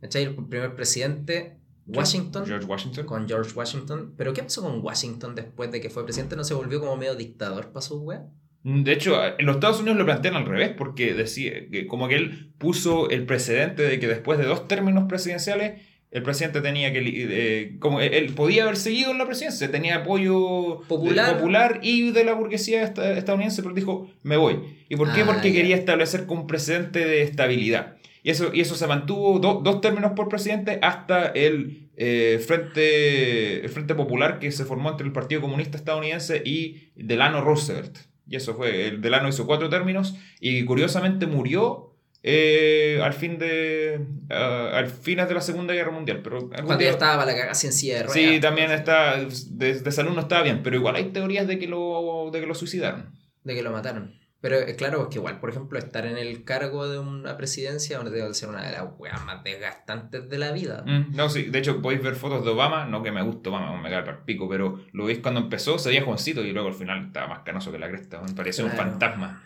¿Cachai? 0.00 0.24
El 0.24 0.34
primer 0.46 0.74
presidente, 0.74 1.58
Washington. 1.86 2.46
George 2.46 2.66
Washington. 2.66 3.06
Con 3.06 3.28
George 3.28 3.52
Washington. 3.54 4.14
Pero 4.16 4.32
¿qué 4.32 4.42
pasó 4.42 4.62
con 4.62 4.82
Washington 4.82 5.34
después 5.34 5.70
de 5.70 5.80
que 5.80 5.90
fue 5.90 6.04
presidente? 6.04 6.36
¿No 6.36 6.44
se 6.44 6.54
volvió 6.54 6.80
como 6.80 6.96
medio 6.96 7.14
dictador 7.14 7.68
para 7.68 7.82
su 7.82 8.00
web? 8.00 8.22
De 8.62 8.92
hecho, 8.92 9.18
en 9.38 9.46
los 9.46 9.56
Estados 9.56 9.80
Unidos 9.80 9.96
lo 9.96 10.04
plantean 10.04 10.36
al 10.36 10.46
revés, 10.46 10.70
porque 10.76 11.14
decía 11.14 11.68
que 11.70 11.86
como 11.86 12.08
que 12.08 12.16
él 12.16 12.50
puso 12.58 13.08
el 13.08 13.24
precedente 13.24 13.82
de 13.82 13.98
que 13.98 14.06
después 14.06 14.38
de 14.38 14.44
dos 14.44 14.68
términos 14.68 15.04
presidenciales, 15.08 15.80
el 16.10 16.22
presidente 16.22 16.60
tenía 16.60 16.92
que, 16.92 17.00
eh, 17.04 17.76
como 17.78 18.00
él 18.00 18.32
podía 18.34 18.64
haber 18.64 18.76
seguido 18.76 19.12
en 19.12 19.18
la 19.18 19.26
presidencia, 19.26 19.70
tenía 19.70 19.96
apoyo 19.96 20.80
popular, 20.88 21.36
popular 21.36 21.78
y 21.82 22.10
de 22.10 22.24
la 22.24 22.34
burguesía 22.34 22.82
estadounidense, 22.82 23.62
pero 23.62 23.74
dijo, 23.74 24.10
me 24.22 24.36
voy. 24.36 24.58
¿Y 24.88 24.96
por 24.96 25.12
qué? 25.14 25.22
Ah, 25.22 25.26
porque 25.26 25.52
quería 25.52 25.76
establecer 25.76 26.26
un 26.28 26.46
precedente 26.46 27.04
de 27.06 27.22
estabilidad. 27.22 27.96
Y 28.22 28.30
eso, 28.30 28.50
y 28.52 28.60
eso 28.60 28.74
se 28.74 28.86
mantuvo 28.86 29.38
dos 29.38 29.80
términos 29.80 30.12
por 30.14 30.28
presidente 30.28 30.78
hasta 30.82 31.28
el, 31.28 31.88
eh, 31.96 32.42
frente, 32.44 33.64
el 33.64 33.68
Frente 33.70 33.94
Popular 33.94 34.38
que 34.38 34.50
se 34.52 34.64
formó 34.64 34.90
entre 34.90 35.06
el 35.06 35.12
Partido 35.12 35.40
Comunista 35.40 35.78
Estadounidense 35.78 36.42
y 36.44 36.90
Delano 36.96 37.40
Roosevelt. 37.40 38.09
Y 38.30 38.36
eso 38.36 38.54
fue, 38.54 38.86
el 38.86 39.00
Delano 39.00 39.28
hizo 39.28 39.44
cuatro 39.44 39.68
términos 39.68 40.14
y 40.38 40.64
curiosamente 40.64 41.26
murió 41.26 41.96
eh, 42.22 43.00
al 43.02 43.12
fin 43.12 43.38
de 43.38 44.06
al 44.28 44.86
fines 44.86 45.26
de 45.26 45.34
la 45.34 45.40
Segunda 45.40 45.74
Guerra 45.74 45.90
Mundial. 45.90 46.20
Pero 46.22 46.48
Cuando 46.48 46.80
ya 46.80 46.90
estaba 46.90 47.26
la 47.26 47.32
cagada 47.32 47.50
en 47.60 47.72
silla 47.72 48.08
Sí, 48.08 48.38
también 48.38 48.70
está, 48.70 49.16
de, 49.16 49.90
salud 49.90 50.12
no 50.12 50.20
estaba 50.20 50.44
bien, 50.44 50.62
pero 50.62 50.76
igual 50.76 50.94
hay 50.94 51.06
teorías 51.06 51.48
de 51.48 51.58
que 51.58 51.66
lo, 51.66 52.30
de 52.32 52.38
que 52.40 52.46
lo 52.46 52.54
suicidaron. 52.54 53.18
De 53.42 53.52
que 53.52 53.62
lo 53.64 53.72
mataron. 53.72 54.19
Pero 54.40 54.56
es 54.56 54.74
claro, 54.74 55.02
es 55.02 55.08
que 55.08 55.18
igual, 55.18 55.38
por 55.38 55.50
ejemplo, 55.50 55.78
estar 55.78 56.06
en 56.06 56.16
el 56.16 56.44
cargo 56.44 56.88
de 56.88 56.98
una 56.98 57.36
presidencia 57.36 57.98
debe 57.98 58.32
ser 58.32 58.48
una 58.48 58.64
de 58.64 58.72
las 58.72 58.84
weas 58.98 59.22
más 59.26 59.44
desgastantes 59.44 60.30
de 60.30 60.38
la 60.38 60.52
vida. 60.52 60.82
Mm, 60.86 61.14
no, 61.14 61.28
sí, 61.28 61.44
de 61.44 61.58
hecho 61.58 61.82
podéis 61.82 62.02
ver 62.02 62.14
fotos 62.14 62.42
de 62.42 62.50
Obama, 62.50 62.86
no 62.86 63.02
que 63.02 63.12
me 63.12 63.22
gusta 63.22 63.50
Obama, 63.50 63.80
me 63.80 63.90
cae 63.90 64.02
para 64.02 64.24
pico, 64.24 64.48
pero 64.48 64.80
lo 64.92 65.04
veis 65.04 65.18
cuando 65.18 65.40
empezó, 65.40 65.78
se 65.78 65.90
veía 65.90 66.04
jovencito 66.04 66.42
y 66.42 66.52
luego 66.52 66.68
al 66.68 66.74
final 66.74 67.06
estaba 67.06 67.28
más 67.28 67.40
canoso 67.40 67.70
que 67.70 67.78
la 67.78 67.88
cresta, 67.88 68.22
me 68.22 68.32
parecía 68.32 68.64
un 68.64 68.70
fantasma. 68.70 69.44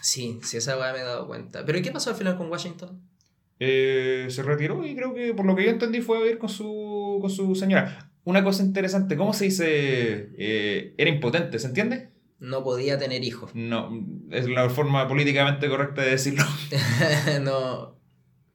Sí, 0.00 0.38
sí, 0.42 0.58
esa 0.58 0.78
wea 0.78 0.92
me 0.92 1.00
he 1.00 1.02
dado 1.02 1.26
cuenta. 1.26 1.64
¿Pero 1.64 1.78
y 1.78 1.82
qué 1.82 1.90
pasó 1.90 2.10
al 2.10 2.16
final 2.16 2.36
con 2.36 2.50
Washington? 2.50 3.00
Eh, 3.58 4.26
se 4.28 4.42
retiró 4.42 4.84
y 4.84 4.94
creo 4.94 5.14
que 5.14 5.34
por 5.34 5.46
lo 5.46 5.56
que 5.56 5.64
yo 5.64 5.70
entendí 5.70 6.00
fue 6.02 6.18
a 6.18 6.20
vivir 6.20 6.38
con 6.38 6.48
su, 6.48 7.18
con 7.20 7.30
su 7.30 7.54
señora. 7.56 8.10
Una 8.22 8.44
cosa 8.44 8.62
interesante, 8.62 9.16
¿cómo 9.16 9.32
se 9.32 9.46
dice? 9.46 10.30
Eh, 10.38 10.94
era 10.98 11.10
impotente, 11.10 11.58
¿se 11.58 11.66
entiende? 11.66 12.13
No 12.40 12.62
podía 12.64 12.98
tener 12.98 13.22
hijos. 13.24 13.50
No, 13.54 13.90
es 14.30 14.48
la 14.48 14.68
forma 14.70 15.06
políticamente 15.08 15.68
correcta 15.68 16.02
de 16.02 16.10
decirlo. 16.10 16.44
no. 17.42 17.94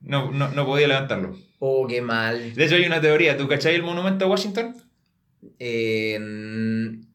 No, 0.02 0.32
no, 0.32 0.48
no 0.50 0.66
podía 0.66 0.88
levantarlo. 0.88 1.36
Oh, 1.60 1.86
qué 1.88 2.02
mal. 2.02 2.54
De 2.56 2.66
hecho, 2.66 2.76
hay 2.76 2.86
una 2.86 3.02
teoría. 3.02 3.36
¿Tú 3.36 3.48
cachai 3.50 3.76
el 3.76 3.84
monumento 3.84 4.24
a 4.26 4.28
Washington? 4.30 4.76
Eh, 5.60 6.18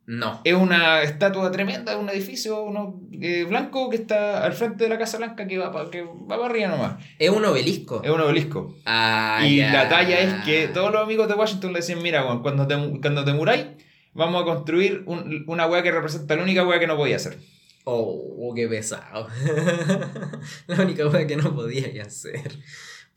no. 0.06 0.40
Es 0.44 0.54
una 0.54 1.02
estatua 1.02 1.50
tremenda, 1.50 1.96
un 1.96 2.10
edificio 2.10 2.62
uno, 2.62 3.00
eh, 3.22 3.44
blanco 3.48 3.88
que 3.88 3.96
está 3.96 4.44
al 4.44 4.52
frente 4.52 4.84
de 4.84 4.90
la 4.90 4.98
Casa 4.98 5.16
Blanca 5.16 5.46
que 5.46 5.56
va, 5.56 5.72
pa- 5.72 5.90
que 5.90 6.02
va 6.02 6.36
para 6.36 6.46
arriba 6.46 6.68
nomás. 6.68 7.02
Es 7.18 7.30
un 7.30 7.42
obelisco. 7.44 8.02
Es 8.04 8.10
un 8.10 8.20
obelisco. 8.20 8.74
Ah, 8.84 9.40
y 9.46 9.56
ya. 9.56 9.72
la 9.72 9.88
talla 9.88 10.20
es 10.20 10.44
que 10.44 10.68
todos 10.68 10.92
los 10.92 11.02
amigos 11.02 11.26
de 11.28 11.34
Washington 11.34 11.72
le 11.72 11.78
decían, 11.78 12.02
mira, 12.02 12.22
cuando 12.42 12.66
te, 12.66 12.74
cuando 13.00 13.24
te 13.24 13.32
muráis, 13.32 13.66
vamos 14.14 14.42
a 14.42 14.44
construir 14.44 15.02
un- 15.06 15.44
una 15.46 15.66
weá 15.66 15.82
que 15.82 15.92
representa 15.92 16.36
la 16.36 16.42
única 16.42 16.66
weá 16.66 16.78
que 16.78 16.86
no 16.86 16.96
podía 16.96 17.16
hacer. 17.16 17.38
Oh, 17.84 18.52
qué 18.56 18.66
pesado. 18.66 19.28
la 20.66 20.80
única 20.82 21.04
cosa 21.04 21.26
que 21.26 21.36
no 21.36 21.54
podía 21.54 22.02
hacer. 22.02 22.58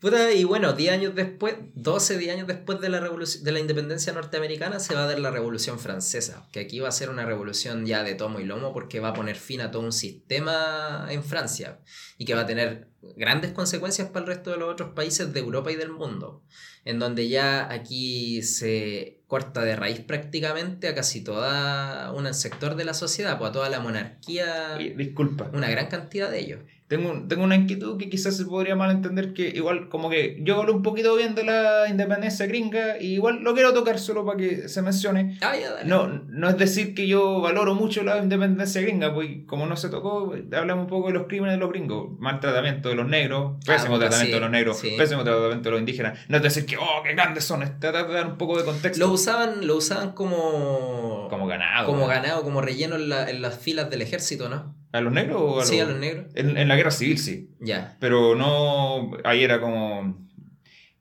Puta, 0.00 0.30
y 0.32 0.44
bueno, 0.44 0.74
10 0.74 0.92
años 0.92 1.14
después, 1.16 1.56
12, 1.74 2.18
10 2.18 2.32
años 2.34 2.46
después 2.46 2.80
de 2.80 2.88
la, 2.88 3.00
de 3.00 3.52
la 3.52 3.58
independencia 3.58 4.12
norteamericana, 4.12 4.78
se 4.78 4.94
va 4.94 5.02
a 5.02 5.06
dar 5.08 5.18
la 5.18 5.32
revolución 5.32 5.80
francesa. 5.80 6.46
Que 6.52 6.60
aquí 6.60 6.78
va 6.78 6.88
a 6.88 6.92
ser 6.92 7.10
una 7.10 7.26
revolución 7.26 7.84
ya 7.84 8.04
de 8.04 8.14
tomo 8.14 8.38
y 8.38 8.44
lomo 8.44 8.72
porque 8.72 9.00
va 9.00 9.08
a 9.08 9.12
poner 9.14 9.34
fin 9.34 9.60
a 9.60 9.72
todo 9.72 9.82
un 9.82 9.90
sistema 9.92 11.08
en 11.10 11.24
Francia. 11.24 11.80
Y 12.16 12.26
que 12.26 12.34
va 12.34 12.42
a 12.42 12.46
tener 12.46 12.90
grandes 13.16 13.50
consecuencias 13.52 14.08
para 14.08 14.20
el 14.20 14.26
resto 14.28 14.52
de 14.52 14.58
los 14.58 14.70
otros 14.70 14.90
países 14.94 15.32
de 15.32 15.40
Europa 15.40 15.72
y 15.72 15.76
del 15.76 15.90
mundo. 15.90 16.44
En 16.84 17.00
donde 17.00 17.28
ya 17.28 17.72
aquí 17.72 18.42
se 18.42 19.17
corta 19.28 19.62
de 19.62 19.76
raíz 19.76 20.00
prácticamente 20.00 20.88
a 20.88 20.94
casi 20.94 21.22
toda 21.22 22.10
un 22.12 22.32
sector 22.34 22.74
de 22.74 22.84
la 22.84 22.94
sociedad, 22.94 23.38
pues 23.38 23.50
a 23.50 23.52
toda 23.52 23.68
la 23.68 23.78
monarquía 23.78 24.74
Oye, 24.76 24.94
disculpa. 24.96 25.50
una 25.52 25.68
gran 25.70 25.86
cantidad 25.86 26.30
de 26.30 26.40
ellos. 26.40 26.60
Tengo, 26.88 27.12
tengo 27.28 27.44
una 27.44 27.54
inquietud 27.54 27.98
que 27.98 28.08
quizás 28.08 28.34
se 28.36 28.46
podría 28.46 28.74
malentender 28.74 29.34
que 29.34 29.48
igual 29.50 29.90
como 29.90 30.08
que 30.08 30.38
yo 30.40 30.58
hablo 30.58 30.72
un 30.72 30.82
poquito 30.82 31.14
bien 31.16 31.34
de 31.34 31.44
la 31.44 31.84
independencia 31.88 32.46
gringa 32.46 32.98
y 32.98 33.12
igual 33.14 33.40
lo 33.42 33.52
quiero 33.52 33.74
tocar 33.74 33.98
solo 33.98 34.24
para 34.24 34.38
que 34.38 34.68
se 34.70 34.80
mencione. 34.80 35.36
Ah, 35.42 35.54
ya, 35.54 35.70
dale. 35.72 35.84
No, 35.86 36.08
no 36.08 36.48
es 36.48 36.56
decir 36.56 36.94
que 36.94 37.06
yo 37.06 37.40
valoro 37.42 37.74
mucho 37.74 38.02
la 38.02 38.16
independencia 38.16 38.80
gringa, 38.80 39.12
pues 39.12 39.28
como 39.46 39.66
no 39.66 39.76
se 39.76 39.90
tocó, 39.90 40.32
hablamos 40.52 40.84
un 40.84 40.88
poco 40.88 41.08
de 41.08 41.12
los 41.14 41.26
crímenes 41.26 41.56
de 41.56 41.60
los 41.60 41.68
gringos, 41.68 42.18
maltratamiento 42.18 42.88
de 42.88 42.94
los 42.94 43.06
negros, 43.06 43.62
pésimo 43.66 43.96
puta, 43.96 44.08
tratamiento 44.08 44.26
sí, 44.26 44.32
de 44.34 44.40
los 44.40 44.50
negros, 44.50 44.78
sí. 44.78 44.94
pésimo 44.96 45.24
tratamiento 45.24 45.68
de 45.68 45.70
los 45.72 45.80
indígenas. 45.80 46.18
No 46.28 46.38
es 46.38 46.42
decir 46.42 46.64
que, 46.64 46.78
oh, 46.78 47.02
qué 47.04 47.12
grandes 47.12 47.44
son, 47.44 47.62
es 47.62 47.78
tratar 47.78 48.08
de 48.08 48.14
dar 48.14 48.26
un 48.28 48.38
poco 48.38 48.56
de 48.56 48.64
contexto. 48.64 49.06
Lo 49.06 49.12
usaban, 49.12 49.66
lo 49.66 49.76
usaban 49.76 50.12
como. 50.12 51.26
como 51.28 51.46
ganado. 51.46 51.86
como 51.86 52.06
ganado, 52.06 52.42
como 52.42 52.60
relleno 52.62 52.96
en, 52.96 53.08
la- 53.10 53.28
en 53.28 53.42
las 53.42 53.58
filas 53.58 53.90
del 53.90 54.00
ejército, 54.02 54.48
¿no? 54.48 54.74
¿A 54.92 55.00
los 55.00 55.12
negros 55.12 55.40
o 55.40 55.60
a 55.60 55.64
Sí, 55.64 55.78
a 55.78 55.84
los- 55.84 55.92
los 55.92 56.00
negros. 56.00 56.26
En, 56.34 56.56
en 56.56 56.68
la 56.68 56.76
guerra 56.76 56.90
civil 56.90 57.18
sí, 57.18 57.50
Ya. 57.60 57.96
pero 58.00 58.34
no, 58.34 59.10
ahí 59.24 59.42
era 59.42 59.60
como... 59.60 60.27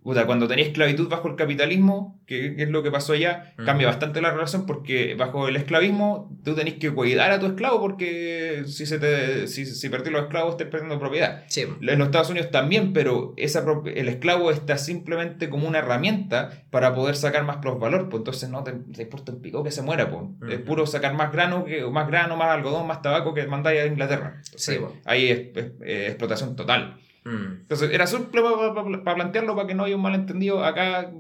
Puta, 0.04 0.26
cuando 0.26 0.48
tenía 0.48 0.64
esclavitud 0.66 1.10
bajo 1.10 1.28
el 1.28 1.36
capitalismo, 1.36 2.22
que, 2.26 2.56
que 2.56 2.64
es 2.64 2.70
lo 2.70 2.82
que 2.82 2.92
pasó 2.92 3.12
allá, 3.14 3.54
Mm. 3.58 3.66
cambia 3.66 3.88
bastante 3.88 4.22
la 4.22 4.32
relación 4.32 4.66
porque 4.66 5.16
bajo 5.16 5.48
el 5.50 5.56
esclavismo 5.58 6.32
tú 6.46 6.56
tenés 6.56 6.76
que 6.76 6.92
cuidar 6.92 7.32
a 7.32 7.40
tu 7.40 7.48
esclavo 7.48 7.82
porque 7.82 8.64
si 8.68 8.86
se 8.86 9.00
te 9.00 9.48
si, 9.48 9.66
si 9.66 9.90
perdés 9.90 10.14
los 10.14 10.22
esclavos 10.24 10.52
estás 10.52 10.68
perdiendo 10.68 10.98
propiedad. 11.00 11.44
Sí. 11.48 11.62
En 11.82 12.00
los 12.00 12.08
Estados 12.08 12.30
Unidos 12.30 12.52
también, 12.52 12.94
pero 12.94 13.34
esa 13.36 13.66
el 13.94 14.08
esclavo 14.08 14.52
está 14.52 14.78
simplemente 14.78 15.50
como 15.50 15.68
una 15.68 15.80
herramienta 15.80 16.64
para 16.70 16.94
poder 16.96 17.16
sacar 17.18 17.44
más 17.44 17.58
valor, 17.62 18.08
pues 18.10 18.22
entonces 18.22 18.50
no 18.50 18.64
te, 18.64 18.74
te 18.74 19.02
importa 19.04 19.32
un 19.34 19.42
pico 19.42 19.64
que 19.64 19.72
se 19.72 19.82
muera, 19.82 20.10
pues. 20.10 20.24
Es 20.50 20.58
Ujú. 20.60 20.66
puro 20.66 20.86
sacar 20.86 21.16
más 21.16 21.32
grano, 21.34 21.66
que, 21.66 21.84
más 21.86 22.08
grano, 22.08 22.38
más 22.38 22.50
algodón, 22.50 22.88
más 22.88 23.02
tabaco 23.02 23.34
que 23.34 23.46
mandáis 23.48 23.82
a 23.82 23.86
Inglaterra. 23.88 24.36
Entonces, 24.46 24.76
Sí, 24.76 24.80
po. 24.80 24.94
ahí 25.06 25.30
es, 25.30 25.40
es- 25.56 25.72
eh, 25.84 26.06
explotación 26.08 26.56
total. 26.56 26.98
Mm. 27.28 27.62
Entonces, 27.62 27.92
era 27.92 28.08
simple 28.08 28.42
para 28.42 29.16
plantearlo, 29.16 29.56
para 29.56 29.68
que 29.68 29.76
no 29.76 29.84
haya 29.86 29.96
un 29.96 30.02
malentendido. 30.02 30.64
Acá, 30.64 31.12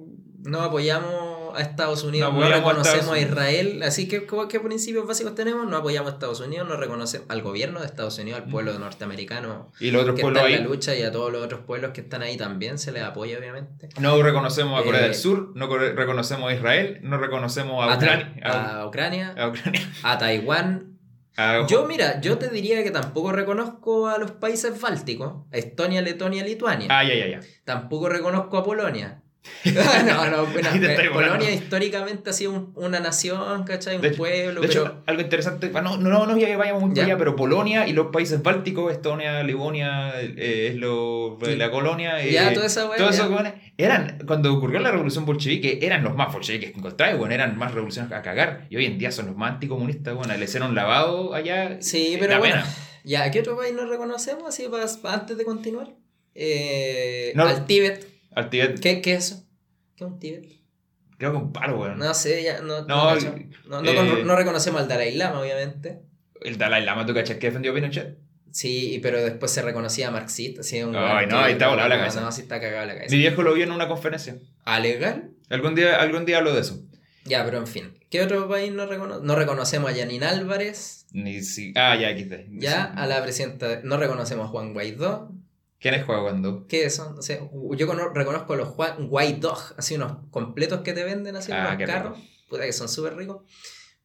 No 0.43 0.61
apoyamos 0.61 1.57
a 1.57 1.61
Estados 1.61 2.03
Unidos, 2.03 2.31
No 2.33 2.47
reconocemos 2.47 3.09
a 3.09 3.19
Israel. 3.19 3.81
Así 3.83 4.07
que, 4.07 4.25
¿qué, 4.49 4.59
principios 4.59 5.05
básicos 5.07 5.33
tenemos? 5.35 5.67
No 5.67 5.75
apoyamos 5.77 6.11
a 6.11 6.13
Estados 6.13 6.39
Unidos, 6.39 6.67
no 6.69 6.77
reconocemos 6.77 7.27
al 7.29 7.41
gobierno 7.41 7.79
de 7.81 7.85
Estados 7.87 8.17
Unidos, 8.19 8.41
al 8.43 8.49
pueblo 8.49 8.77
norteamericano 8.79 9.71
y 9.79 9.91
los 9.91 10.03
otros 10.03 10.15
que 10.15 10.21
pueblos 10.21 10.43
está 10.43 10.55
en 10.55 10.63
la 10.63 10.69
lucha 10.69 10.95
y 10.95 11.01
a 11.01 11.11
todos 11.11 11.31
los 11.33 11.43
otros 11.43 11.61
pueblos 11.61 11.91
que 11.91 12.01
están 12.01 12.21
ahí 12.21 12.37
también 12.37 12.77
se 12.77 12.91
les 12.91 13.03
apoya, 13.03 13.37
obviamente. 13.39 13.89
no 13.99 14.21
reconocemos 14.21 14.79
a 14.79 14.83
Corea 14.83 15.01
Eh, 15.01 15.03
del 15.05 15.15
Sur, 15.15 15.51
no 15.55 15.67
reconocemos 15.77 16.49
a 16.49 16.53
Israel, 16.53 16.99
no 17.01 17.17
reconocemos 17.17 17.83
a 17.83 17.93
A, 17.93 17.97
Ta- 17.97 18.05
Ucrania. 18.05 18.41
A, 18.45 18.79
a 18.81 18.87
Ucrania, 18.87 19.33
a 19.37 19.47
Ucrania. 19.49 19.81
a 20.03 20.17
Taiwán, 20.17 20.96
a- 21.38 21.65
Yo, 21.67 21.85
mira, 21.85 22.19
yo 22.19 22.38
te 22.38 22.49
diría 22.49 22.83
que 22.83 22.91
tampoco 22.91 23.31
reconozco 23.31 24.07
a 24.07 24.17
los 24.17 24.31
países 24.31 24.79
bálticos, 24.81 25.45
Estonia, 25.51 26.01
Letonia, 26.01 26.43
Lituania. 26.43 26.88
Ah, 26.91 27.03
ya, 27.03 27.13
ya, 27.15 27.27
ya. 27.27 27.39
Tampoco 27.63 28.09
reconozco 28.09 28.57
a 28.57 28.63
Polonia. 28.63 29.21
no, 29.65 30.29
no, 30.29 30.45
bueno, 30.51 30.69
Polonia 31.13 31.51
históricamente 31.51 32.29
ha 32.29 32.33
sido 32.33 32.51
un- 32.51 32.71
una 32.75 32.99
nación, 32.99 33.63
¿cachai? 33.63 33.95
Un 33.97 34.01
De 34.01 34.09
hecho- 34.09 34.17
pueblo, 34.17 34.61
De 34.61 34.67
pero... 34.67 34.81
hecho, 34.83 35.03
algo 35.05 35.21
interesante, 35.21 35.71
ah, 35.73 35.81
no, 35.81 35.97
no, 35.97 36.25
no, 36.25 36.37
ya 36.37 36.47
que 36.47 36.55
vayamos 36.55 36.83
muy 36.83 36.99
allá, 36.99 37.17
pero 37.17 37.35
Polonia 37.35 37.87
y 37.87 37.93
los 37.93 38.07
países 38.07 38.41
bálticos, 38.41 38.91
Estonia, 38.91 39.43
Livonia, 39.43 40.13
eh, 40.21 40.69
es 40.71 40.75
lo, 40.75 41.37
Sí. 41.43 41.55
la 41.55 41.69
colonia, 41.71 42.23
eh, 42.23 42.31
ya, 42.31 42.53
toda 42.53 42.65
esa 42.67 42.87
weón, 42.87 43.53
eran, 43.77 44.19
cuando 44.25 44.53
ocurrió 44.53 44.79
la 44.79 44.91
revolución 44.91 45.25
bolchevique, 45.25 45.79
eran 45.81 46.03
los 46.03 46.15
más 46.15 46.31
bolcheviques 46.33 46.71
que 46.71 46.77
encontráis, 46.77 47.17
bueno, 47.17 47.33
eran 47.33 47.57
más 47.57 47.73
revoluciones 47.73 48.11
a 48.11 48.21
cagar, 48.21 48.65
y 48.69 48.77
hoy 48.77 48.85
en 48.85 48.97
día 48.97 49.11
son 49.11 49.27
los 49.27 49.35
más 49.35 49.53
anticomunistas, 49.53 50.15
bueno, 50.15 50.35
le 50.35 50.45
hicieron 50.45 50.73
lavado 50.75 51.33
allá. 51.33 51.77
Sí, 51.81 52.13
eh, 52.15 52.17
pero 52.19 52.39
bueno, 52.39 52.55
pena. 52.55 52.67
ya, 53.03 53.29
¿qué 53.31 53.41
otro 53.41 53.55
país 53.57 53.73
nos 53.73 53.89
reconocemos 53.89 54.47
así 54.47 54.67
para, 54.69 54.85
para 55.01 55.15
antes 55.15 55.37
de 55.37 55.43
continuar? 55.45 55.89
Eh, 56.39 57.31
No. 57.35 57.43
Al 57.47 57.65
Tíbet. 57.65 58.07
Al 58.38 58.49
¿Qué, 58.49 59.01
¿Qué 59.01 59.13
es 59.13 59.25
eso? 59.31 59.43
¿Qué 59.95 60.03
es 60.03 60.09
un 60.11 60.19
Tíbet? 60.19 60.45
creo 61.17 61.31
que 61.31 61.38
un 61.38 61.51
paro, 61.51 61.79
weón. 61.79 61.97
No 61.97 62.13
sé, 62.13 62.43
ya, 62.43 62.61
no, 62.61 62.81
no, 62.85 63.15
No, 63.15 63.81
no, 63.81 63.81
no 63.81 63.89
eh, 63.89 64.23
no 64.23 64.35
reconocemos 64.35 64.79
al 64.81 64.88
Dalai 64.88 65.15
Lama, 65.15 65.39
obviamente. 65.41 65.99
El 66.41 66.57
Dalai 66.59 66.85
Lama, 66.85 67.05
¿tú 67.07 67.13
cachas 67.15 67.38
que 67.38 67.47
defendió 67.47 67.73
Pinochet? 67.73 68.19
Sí, 68.51 68.99
pero 69.01 69.21
después 69.23 69.51
se 69.51 69.61
reconocía 69.63 70.11
marxista. 70.11 70.61
Sí, 70.61 70.81
un 70.83 70.95
Ay, 70.95 71.25
no, 71.27 71.39
ahí 71.39 71.53
está 71.53 71.67
volada 71.69 71.89
la 71.89 71.97
cabeza. 71.97 72.21
No, 72.21 72.31
sí 72.31 72.41
está 72.41 72.61
cagado 72.61 72.85
la 72.85 72.93
cabeza. 72.95 73.11
Mi 73.13 73.19
viejo 73.19 73.41
lo 73.41 73.53
vio 73.55 73.63
en 73.63 73.71
una 73.71 73.88
conferencia. 73.88 74.38
¿A 74.65 74.79
legal? 74.79 75.31
Algún 75.49 75.73
día, 75.75 75.99
algún 75.99 76.25
día 76.25 76.38
hablo 76.38 76.53
de 76.53 76.61
eso. 76.61 76.79
Ya, 77.25 77.43
pero 77.43 77.57
en 77.57 77.67
fin. 77.67 77.97
¿Qué 78.09 78.21
otro 78.21 78.47
país 78.47 78.71
no 78.71 78.85
reconocemos? 78.85 79.25
No 79.25 79.35
reconocemos 79.35 79.91
a 79.91 79.95
Janine 79.95 80.25
Álvarez. 80.25 81.07
Ni 81.11 81.41
si... 81.41 81.73
Ah, 81.75 81.95
ya, 81.95 82.09
XD. 82.17 82.59
Ya, 82.59 82.83
a 82.83 83.05
la 83.07 83.21
presidenta. 83.21 83.67
de- 83.67 83.83
No 83.83 83.97
reconocemos 83.97 84.45
a 84.45 84.49
Juan 84.49 84.73
Guaidó. 84.73 85.31
¿Quién 85.80 85.93
es 85.93 86.05
Juan 86.05 86.21
cuando? 86.23 86.65
¿Qué 86.67 86.86
eso? 86.86 87.13
No 87.13 87.21
sé, 87.21 87.47
yo 87.75 87.88
cono- 87.88 88.09
reconozco 88.13 88.55
los 88.55 88.69
Juan 88.69 89.07
Guaidó, 89.07 89.55
así 89.78 89.95
unos 89.95 90.13
completos 90.32 90.82
que 90.82 90.93
te 90.93 91.03
venden 91.03 91.36
así 91.36 91.51
en 91.51 91.57
Ah, 91.57 91.75
los 91.78 91.88
carros. 91.88 92.17
Puta 92.49 92.63
que 92.63 92.73
son 92.73 92.89
súper 92.89 93.15
ricos. 93.15 93.43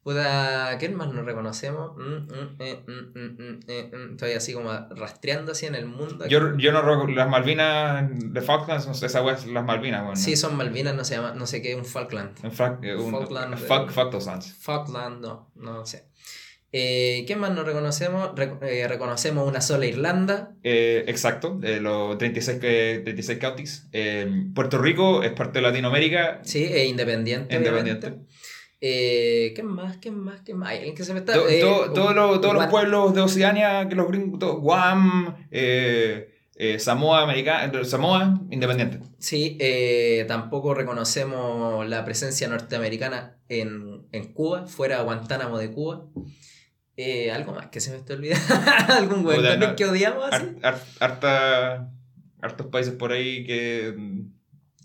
Puta, 0.03 0.77
¿qué 0.81 0.89
más 0.89 1.13
no 1.13 1.23
reconocemos? 1.23 1.93
Mm, 1.97 2.25
mm, 2.25 2.57
eh, 2.59 2.85
mm, 2.85 3.61
eh. 3.69 3.91
Estoy 4.11 4.33
así 4.33 4.53
como 4.53 4.73
rastreando 4.91 5.53
así 5.53 5.67
en 5.67 5.77
el 5.77 5.87
mundo. 5.87 6.27
Yo, 6.27 6.57
yo 6.59 6.73
no 6.73 7.07
las 7.07 7.29
Malvinas 7.29 8.09
de 8.13 8.41
Falklands, 8.41 8.89
no 8.89 8.95
sé, 8.95 9.07
esa 9.07 9.23
wea 9.23 9.35
es 9.37 9.47
las 9.47 9.65
Malvinas, 9.65 10.01
bueno. 10.03 10.17
Sí, 10.17 10.35
son 10.35 10.57
Malvinas, 10.57 10.97
no 10.97 11.05
se 11.05 11.15
llama, 11.15 11.35
no 11.35 11.47
sé 11.47 11.63
qué, 11.63 11.77
un 11.77 11.85
Falkland. 11.85 12.37
Fact, 12.53 12.83
eh, 12.83 12.97
un, 12.97 13.13
Falkland, 13.13 13.55
Falk- 13.55 13.91
Falklands. 13.91 14.53
Falkland, 14.59 15.21
no, 15.21 15.53
no 15.55 15.87
sé. 15.87 16.09
Eh, 16.75 17.25
¿Qué 17.27 17.37
más 17.37 17.53
no 17.53 17.65
reconocemos? 17.65 18.31
Re- 18.35 18.55
eh, 18.63 18.89
reconocemos 18.89 19.47
una 19.47 19.61
sola 19.61 19.85
Irlanda. 19.87 20.55
Eh, 20.63 21.05
exacto, 21.07 21.61
eh, 21.63 21.81
los 21.81 22.17
36, 22.17 22.59
que- 22.59 23.01
36 23.05 23.39
counties. 23.39 23.89
Eh, 23.93 24.27
Puerto 24.55 24.79
Rico 24.79 25.23
es 25.23 25.33
parte 25.33 25.59
de 25.59 25.63
Latinoamérica. 25.69 26.41
Sí, 26.45 26.65
independiente. 26.65 27.55
Independiente. 27.55 28.07
obviamente. 28.07 28.33
Eh, 28.81 29.53
¿Qué 29.55 29.63
más? 29.63 29.99
¿Qué 29.99 30.11
más? 30.11 30.41
¿Qué 30.41 30.55
más? 30.55 30.71
¿Hay 30.71 30.79
alguien 30.79 30.95
que 30.97 31.05
se 31.05 31.13
me 31.13 31.21
está.? 31.21 31.35
To- 31.35 31.49
eh, 31.49 31.61
to- 31.61 31.93
todos 31.93 32.15
los, 32.15 32.41
todos 32.41 32.55
los 32.55 32.67
pueblos 32.67 33.15
de 33.15 33.21
Oceania, 33.21 33.87
que 33.89 33.95
los 33.95 34.09
gringos, 34.09 34.41
todo- 34.41 34.59
Guam, 34.59 35.47
eh, 35.53 36.31
eh, 36.57 36.79
Samoa, 36.79 37.23
Americana, 37.23 37.71
Samoa, 37.85 38.41
independiente. 38.51 38.99
Sí, 39.19 39.57
eh, 39.61 40.25
tampoco 40.27 40.75
reconocemos 40.75 41.87
la 41.89 42.05
presencia 42.05 42.49
norteamericana 42.49 43.37
en, 43.49 44.07
en 44.11 44.33
Cuba, 44.33 44.67
fuera 44.67 45.03
Guantánamo 45.03 45.59
de 45.59 45.71
Cuba. 45.71 46.07
Eh, 46.97 47.31
algo 47.33 47.53
más 47.53 47.69
que 47.69 47.81
se 47.81 47.91
me 47.91 47.97
está 47.97 48.15
olvidando. 48.15 48.45
¿Algún 48.89 49.25
hueón 49.25 49.61
no. 49.61 49.77
que 49.77 49.85
odiamos 49.87 50.25
así? 50.31 50.45
Har- 50.63 50.75
har- 50.75 50.83
harta- 51.01 51.91
hartos 52.41 52.67
países 52.69 52.95
por 52.95 53.13
ahí 53.13 53.45
que. 53.47 53.95
mm, 53.97 54.33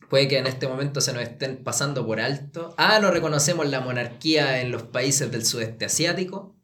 Puede 0.09 0.29
que 0.29 0.37
en 0.37 0.47
este 0.47 0.69
momento 0.69 1.01
se 1.01 1.11
nos 1.11 1.23
estén 1.23 1.63
pasando 1.65 2.05
por 2.05 2.21
alto. 2.21 2.73
Ah, 2.77 2.99
no 3.01 3.11
reconocemos 3.11 3.67
la 3.67 3.81
monarquía 3.81 4.61
en 4.61 4.71
los 4.71 4.83
países 4.83 5.29
del 5.31 5.45
sudeste 5.45 5.83
asiático. 5.85 6.55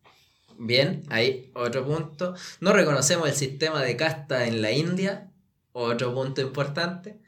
Bien, 0.58 1.04
ahí 1.10 1.52
otro 1.56 1.86
punto. 1.86 2.36
No 2.62 2.72
reconocemos 2.72 3.28
el 3.28 3.36
sistema 3.36 3.82
de 3.82 3.98
casta 3.98 4.48
en 4.48 4.62
la 4.62 4.72
India. 4.72 5.30
Otro 5.74 6.14
punto 6.14 6.40
importante. 6.40 7.20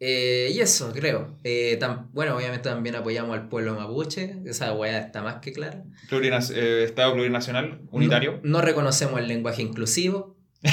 Eh, 0.00 0.50
y 0.54 0.60
eso, 0.60 0.92
creo. 0.92 1.36
Eh, 1.44 1.78
bueno, 2.12 2.36
obviamente 2.36 2.68
también 2.68 2.94
apoyamos 2.94 3.36
al 3.36 3.48
pueblo 3.48 3.74
mapuche. 3.74 4.36
Esa 4.46 4.72
weá 4.72 4.98
está 4.98 5.22
más 5.22 5.36
que 5.36 5.52
clara. 5.52 5.82
Plurinac- 6.08 6.52
eh, 6.54 6.84
Estado 6.84 7.14
plurinacional, 7.14 7.80
unitario. 7.90 8.40
No, 8.42 8.58
no 8.58 8.60
reconocemos 8.60 9.18
el 9.20 9.26
lenguaje 9.28 9.62
inclusivo. 9.62 10.36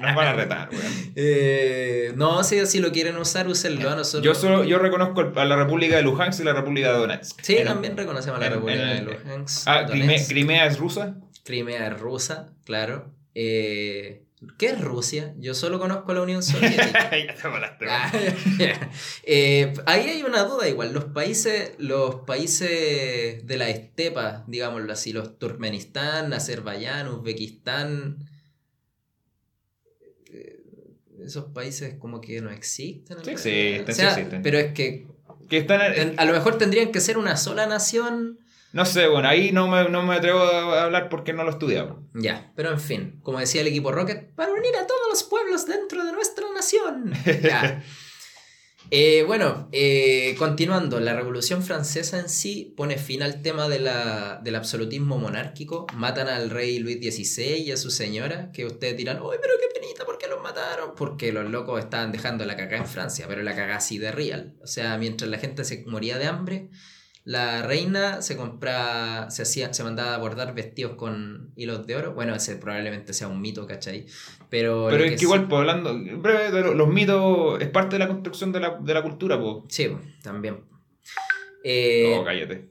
Nos 0.00 0.14
van 0.14 0.28
a 0.28 0.32
retar, 0.32 0.70
weón. 0.70 2.16
No, 2.16 2.42
si, 2.42 2.64
si 2.66 2.80
lo 2.80 2.90
quieren 2.90 3.16
usar, 3.18 3.46
úsenlo 3.48 3.90
a 3.90 3.96
nosotros. 3.96 4.24
Yo, 4.24 4.34
solo, 4.34 4.64
yo 4.64 4.78
reconozco 4.78 5.32
a 5.36 5.44
la 5.44 5.56
República 5.56 5.96
de 5.96 6.02
Luhansk 6.02 6.40
y 6.40 6.44
la 6.44 6.52
República 6.54 6.92
de 6.92 6.98
Donetsk. 6.98 7.40
Sí, 7.42 7.56
En- 7.58 7.66
también 7.66 7.96
reconocemos 7.96 8.38
a 8.38 8.40
la 8.40 8.46
en- 8.46 8.52
República 8.54 8.96
en- 8.96 9.04
de 9.06 9.12
Luhansk. 9.12 9.62
Ah. 9.68 9.86
Crimea, 9.86 10.26
Crimea 10.26 10.66
es 10.66 10.78
rusa. 10.78 11.16
Crimea 11.44 11.88
es 11.88 12.00
rusa, 12.00 12.52
claro. 12.64 13.12
Eh, 13.34 14.22
¿Qué 14.56 14.66
es 14.68 14.80
Rusia? 14.80 15.34
Yo 15.38 15.52
solo 15.54 15.78
conozco 15.78 16.14
la 16.14 16.22
Unión 16.22 16.42
Soviética. 16.42 17.10
ya 17.10 17.78
te. 17.78 17.86
Ah, 17.90 18.10
eh, 19.24 19.74
ahí 19.86 20.08
hay 20.08 20.22
una 20.22 20.44
duda 20.44 20.66
igual. 20.68 20.92
Los 20.94 21.04
países, 21.04 21.72
los 21.78 22.16
países 22.26 23.46
de 23.46 23.56
la 23.58 23.68
estepa, 23.68 24.44
digámoslo 24.46 24.90
así, 24.92 25.12
los 25.12 25.38
Turkmenistán, 25.38 26.32
Azerbaiyán, 26.32 27.08
Uzbekistán, 27.08 28.16
eh, 30.32 30.62
esos 31.24 31.46
países 31.52 31.94
como 31.98 32.20
que 32.20 32.40
no 32.40 32.50
existen. 32.50 33.18
en 33.18 33.24
Sí 33.24 33.30
existen, 33.30 33.90
O 33.90 33.92
sea, 33.94 34.14
sí 34.14 34.20
existen. 34.20 34.42
Pero 34.42 34.58
es 34.58 34.72
que 34.72 35.06
Que 35.48 35.58
están 35.58 35.80
en- 35.82 35.94
ten- 35.94 36.14
a 36.20 36.24
lo 36.24 36.32
mejor 36.32 36.56
tendrían 36.58 36.92
que 36.92 37.00
ser 37.00 37.18
una 37.18 37.36
sola 37.36 37.66
nación. 37.66 38.38
No 38.72 38.84
sé, 38.86 39.08
bueno, 39.08 39.28
ahí 39.28 39.50
no 39.52 39.66
me, 39.68 39.88
no 39.88 40.02
me 40.04 40.14
atrevo 40.14 40.40
a 40.40 40.84
hablar 40.84 41.08
porque 41.08 41.32
no 41.32 41.42
lo 41.42 41.50
he 41.50 41.52
estudiado. 41.52 42.04
Ya, 42.14 42.52
pero 42.54 42.70
en 42.70 42.78
fin, 42.80 43.18
como 43.22 43.40
decía 43.40 43.62
el 43.62 43.66
equipo 43.66 43.90
Rocket, 43.90 44.32
para 44.34 44.52
unir 44.52 44.76
a 44.76 44.86
todos 44.86 45.00
los 45.10 45.22
pueblos 45.24 45.66
dentro 45.66 46.04
de 46.04 46.12
nuestra 46.12 46.44
nación. 46.54 47.12
Ya. 47.42 47.82
Eh, 48.92 49.22
bueno, 49.24 49.68
eh, 49.72 50.34
continuando, 50.38 50.98
la 50.98 51.14
Revolución 51.14 51.62
Francesa 51.62 52.18
en 52.18 52.28
sí 52.28 52.74
pone 52.76 52.96
fin 52.96 53.22
al 53.22 53.40
tema 53.42 53.68
de 53.68 53.78
la- 53.78 54.40
del 54.42 54.56
absolutismo 54.56 55.16
monárquico. 55.18 55.86
Matan 55.94 56.26
al 56.28 56.50
rey 56.50 56.78
Luis 56.80 56.96
XVI 56.96 57.56
y 57.58 57.70
a 57.72 57.76
su 57.76 57.90
señora, 57.90 58.50
que 58.52 58.64
ustedes 58.64 58.96
dirán, 58.96 59.20
¡Uy, 59.22 59.36
pero 59.40 59.54
qué 59.60 59.78
penita! 59.80 60.04
¿Por 60.04 60.18
qué 60.18 60.26
los 60.26 60.42
mataron? 60.42 60.94
Porque 60.96 61.30
los 61.32 61.48
locos 61.50 61.78
estaban 61.78 62.10
dejando 62.10 62.44
la 62.46 62.56
cagada 62.56 62.78
en 62.78 62.86
Francia, 62.88 63.26
pero 63.28 63.42
la 63.42 63.54
cagada 63.54 63.76
así 63.76 63.98
de 63.98 64.10
real. 64.10 64.56
O 64.62 64.66
sea, 64.66 64.96
mientras 64.98 65.30
la 65.30 65.38
gente 65.38 65.64
se 65.64 65.84
moría 65.86 66.18
de 66.18 66.26
hambre, 66.26 66.70
la 67.24 67.62
reina 67.62 68.22
se 68.22 68.36
compraba, 68.36 69.30
se 69.30 69.42
hacía, 69.42 69.72
se 69.74 69.84
mandaba 69.84 70.14
a 70.14 70.18
bordar 70.18 70.54
vestidos 70.54 70.94
con 70.96 71.52
hilos 71.56 71.86
de 71.86 71.96
oro. 71.96 72.14
Bueno, 72.14 72.34
ese 72.34 72.56
probablemente 72.56 73.12
sea 73.12 73.28
un 73.28 73.40
mito, 73.40 73.66
¿cachai? 73.66 74.06
Pero, 74.48 74.86
Pero 74.88 74.98
lo 74.98 75.04
es 75.04 75.10
que 75.12 75.16
que 75.18 75.24
igual, 75.24 75.46
pues, 75.46 75.60
hablando, 75.60 75.94
breve, 76.20 76.50
de 76.50 76.60
lo- 76.62 76.74
los 76.74 76.88
mitos 76.88 77.60
es 77.60 77.68
parte 77.68 77.96
de 77.96 78.00
la 78.00 78.08
construcción 78.08 78.52
de 78.52 78.60
la, 78.60 78.78
de 78.80 78.94
la 78.94 79.02
cultura, 79.02 79.38
pues. 79.40 79.64
Sí, 79.68 79.88
po, 79.88 80.00
también. 80.22 80.64
Eh, 81.62 82.16
Oh, 82.18 82.24
cállate. 82.24 82.70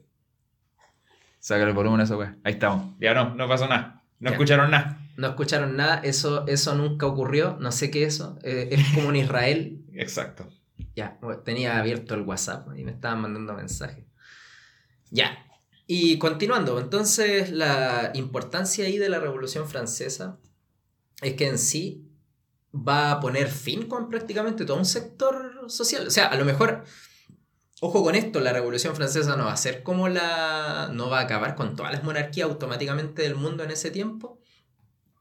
Sácale 1.38 1.70
el 1.70 1.74
volumen 1.76 2.00
a 2.00 2.04
esa 2.04 2.16
weá. 2.16 2.36
Ahí 2.44 2.54
estamos. 2.54 2.94
Ya 3.00 3.14
no, 3.14 3.34
no 3.34 3.48
pasó 3.48 3.66
nada. 3.68 4.02
No 4.18 4.28
Ya. 4.30 4.34
escucharon 4.34 4.70
nada. 4.70 4.98
no 5.16 5.28
escucharon 5.28 5.76
nada, 5.76 6.00
eso, 6.02 6.46
eso 6.46 6.74
nunca 6.74 7.06
ocurrió, 7.06 7.56
no 7.60 7.72
sé 7.72 7.90
qué 7.90 8.04
es 8.04 8.14
eso. 8.14 8.38
eh, 8.42 8.68
es 8.72 8.94
como 8.94 9.10
en 9.10 9.16
Israel. 9.16 9.84
Exacto. 9.94 10.48
Ya, 10.96 11.18
tenía 11.44 11.78
abierto 11.78 12.14
el 12.14 12.22
WhatsApp 12.22 12.68
y 12.76 12.84
me 12.84 12.90
estaban 12.92 13.20
mandando 13.20 13.52
mensajes. 13.54 14.04
Ya. 15.10 15.46
Y 15.86 16.18
continuando, 16.18 16.78
entonces 16.78 17.50
la 17.50 18.12
importancia 18.14 18.84
ahí 18.84 18.96
de 18.96 19.08
la 19.08 19.18
Revolución 19.18 19.68
Francesa 19.68 20.38
es 21.20 21.34
que 21.34 21.48
en 21.48 21.58
sí 21.58 22.06
va 22.72 23.10
a 23.10 23.20
poner 23.20 23.48
fin 23.48 23.88
con 23.88 24.08
prácticamente 24.08 24.64
todo 24.64 24.76
un 24.76 24.84
sector 24.84 25.64
social. 25.68 26.06
O 26.06 26.10
sea, 26.10 26.26
a 26.26 26.36
lo 26.36 26.44
mejor, 26.44 26.84
ojo 27.80 28.04
con 28.04 28.14
esto, 28.14 28.40
la 28.40 28.52
Revolución 28.52 28.94
Francesa 28.94 29.36
no 29.36 29.46
va 29.46 29.52
a 29.52 29.56
ser 29.56 29.82
como 29.82 30.08
la... 30.08 30.90
no 30.92 31.10
va 31.10 31.18
a 31.18 31.22
acabar 31.22 31.56
con 31.56 31.74
todas 31.74 31.92
las 31.92 32.04
monarquías 32.04 32.48
automáticamente 32.48 33.22
del 33.22 33.34
mundo 33.34 33.64
en 33.64 33.72
ese 33.72 33.90
tiempo, 33.90 34.38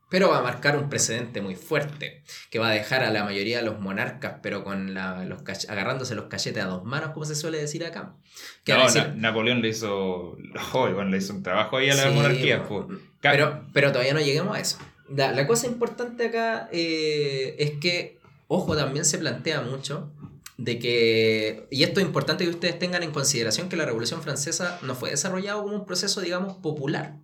pero 0.09 0.29
va 0.29 0.39
a 0.39 0.41
marcar 0.41 0.77
un 0.77 0.89
precedente 0.89 1.41
muy 1.41 1.55
fuerte, 1.55 2.23
que 2.49 2.59
va 2.59 2.69
a 2.69 2.73
dejar 2.73 3.03
a 3.03 3.11
la 3.11 3.23
mayoría 3.23 3.57
de 3.59 3.63
los 3.63 3.79
monarcas, 3.79 4.37
pero 4.41 4.63
con 4.63 4.93
la- 4.93 5.23
los 5.25 5.41
agarrándose 5.69 6.15
los 6.15 6.25
cachetes 6.25 6.63
a 6.63 6.67
dos 6.67 6.83
manos, 6.83 7.11
como 7.11 7.25
se 7.25 7.35
suele 7.35 7.59
decir 7.59 7.85
acá. 7.85 8.15
Que 8.63 8.73
No, 8.73 8.83
decir, 8.83 9.03
Na- 9.09 9.13
Napoleón 9.15 9.61
le 9.61 9.69
hizo. 9.69 10.37
Oh, 10.73 10.91
bueno, 10.91 11.05
le 11.11 11.17
hizo 11.17 11.33
un 11.33 11.43
trabajo 11.43 11.77
ahí 11.77 11.89
a 11.89 11.95
la 11.95 12.03
Sí, 12.09 12.15
monarquía. 12.15 12.63
pues. 12.67 12.85
Ca- 13.21 13.31
Pero, 13.31 13.65
pero 13.73 13.91
todavía 13.91 14.13
no 14.13 14.19
lleguemos 14.21 14.55
a 14.55 14.59
eso. 14.59 14.77
La, 15.15 15.31
la 15.31 15.47
cosa 15.47 15.67
importante 15.67 16.27
acá 16.27 16.69
eh, 16.71 17.55
es 17.59 17.71
que, 17.79 18.19
ojo, 18.47 18.75
también 18.75 19.05
se 19.05 19.17
plantea 19.17 19.61
mucho 19.61 20.11
de 20.57 20.77
que, 20.77 21.67
y 21.71 21.83
esto 21.83 21.99
es 21.99 22.05
importante 22.05 22.43
que 22.43 22.49
ustedes 22.49 22.77
tengan 22.77 23.01
en 23.03 23.11
consideración 23.11 23.69
que 23.69 23.75
la 23.77 23.85
Revolución 23.85 24.21
Francesa 24.21 24.77
no 24.83 24.93
fue 24.95 25.09
desarrollado 25.11 25.63
como 25.63 25.75
un 25.75 25.85
proceso, 25.85 26.19
digamos, 26.21 26.57
popular. 26.57 27.15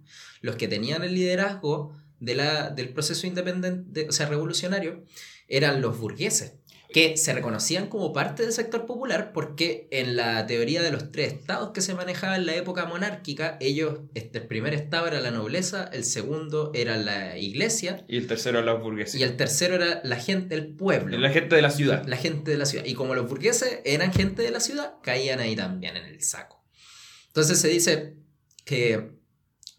Los 0.41 0.55
que 0.55 0.67
tenían 0.67 1.03
el 1.03 1.13
liderazgo 1.15 1.93
de 2.20 2.36
la, 2.36 2.70
del 2.70 2.89
proceso 2.89 3.28
independiente, 3.28 4.07
o 4.07 4.11
sea, 4.11 4.28
revolucionario, 4.28 5.03
eran 5.47 5.82
los 5.82 5.97
burgueses, 5.99 6.55
que 6.93 7.18
se 7.18 7.34
reconocían 7.34 7.88
como 7.88 8.13
parte 8.13 8.43
del 8.43 8.53
sector 8.53 8.86
popular 8.86 9.32
porque 9.34 9.88
en 9.91 10.16
la 10.16 10.45
teoría 10.45 10.82
de 10.82 10.91
los 10.91 11.11
tres 11.11 11.34
estados 11.34 11.72
que 11.72 11.82
se 11.82 11.93
manejaba 11.93 12.38
en 12.38 12.45
la 12.45 12.55
época 12.55 12.86
monárquica, 12.86 13.57
ellos, 13.59 13.99
este, 14.13 14.38
el 14.38 14.47
primer 14.47 14.74
estado 14.74 15.07
era 15.07 15.20
la 15.20 15.32
nobleza, 15.32 15.89
el 15.91 16.05
segundo 16.05 16.72
era 16.74 16.95
la 16.95 17.38
iglesia 17.38 18.05
Y 18.07 18.16
el 18.16 18.28
tercero 18.28 18.61
la 18.61 18.74
burguesía. 18.76 19.20
y 19.20 19.24
el 19.24 19.36
tercero 19.36 19.76
era 19.76 19.99
la 20.05 20.16
gente, 20.16 20.55
el 20.55 20.74
pueblo, 20.74 21.18
La 21.18 21.32
gente 21.32 21.55
de 21.57 21.61
la 21.61 21.72
ciudad. 21.72 22.05
la 22.07 22.16
gente 22.18 22.51
de 22.51 22.57
la 22.57 22.66
ciudad. 22.66 22.86
Y 22.86 22.93
como 22.93 23.13
los 23.13 23.28
burgueses 23.28 23.80
eran 23.84 24.13
gente 24.13 24.41
de 24.43 24.51
la 24.51 24.61
ciudad, 24.61 24.93
caían 25.03 25.39
ahí 25.39 25.55
también 25.55 25.97
en 25.97 26.05
el 26.05 26.22
saco. 26.22 26.63
Entonces 27.28 27.59
se 27.59 27.68
dice 27.68 28.13
que 28.63 29.14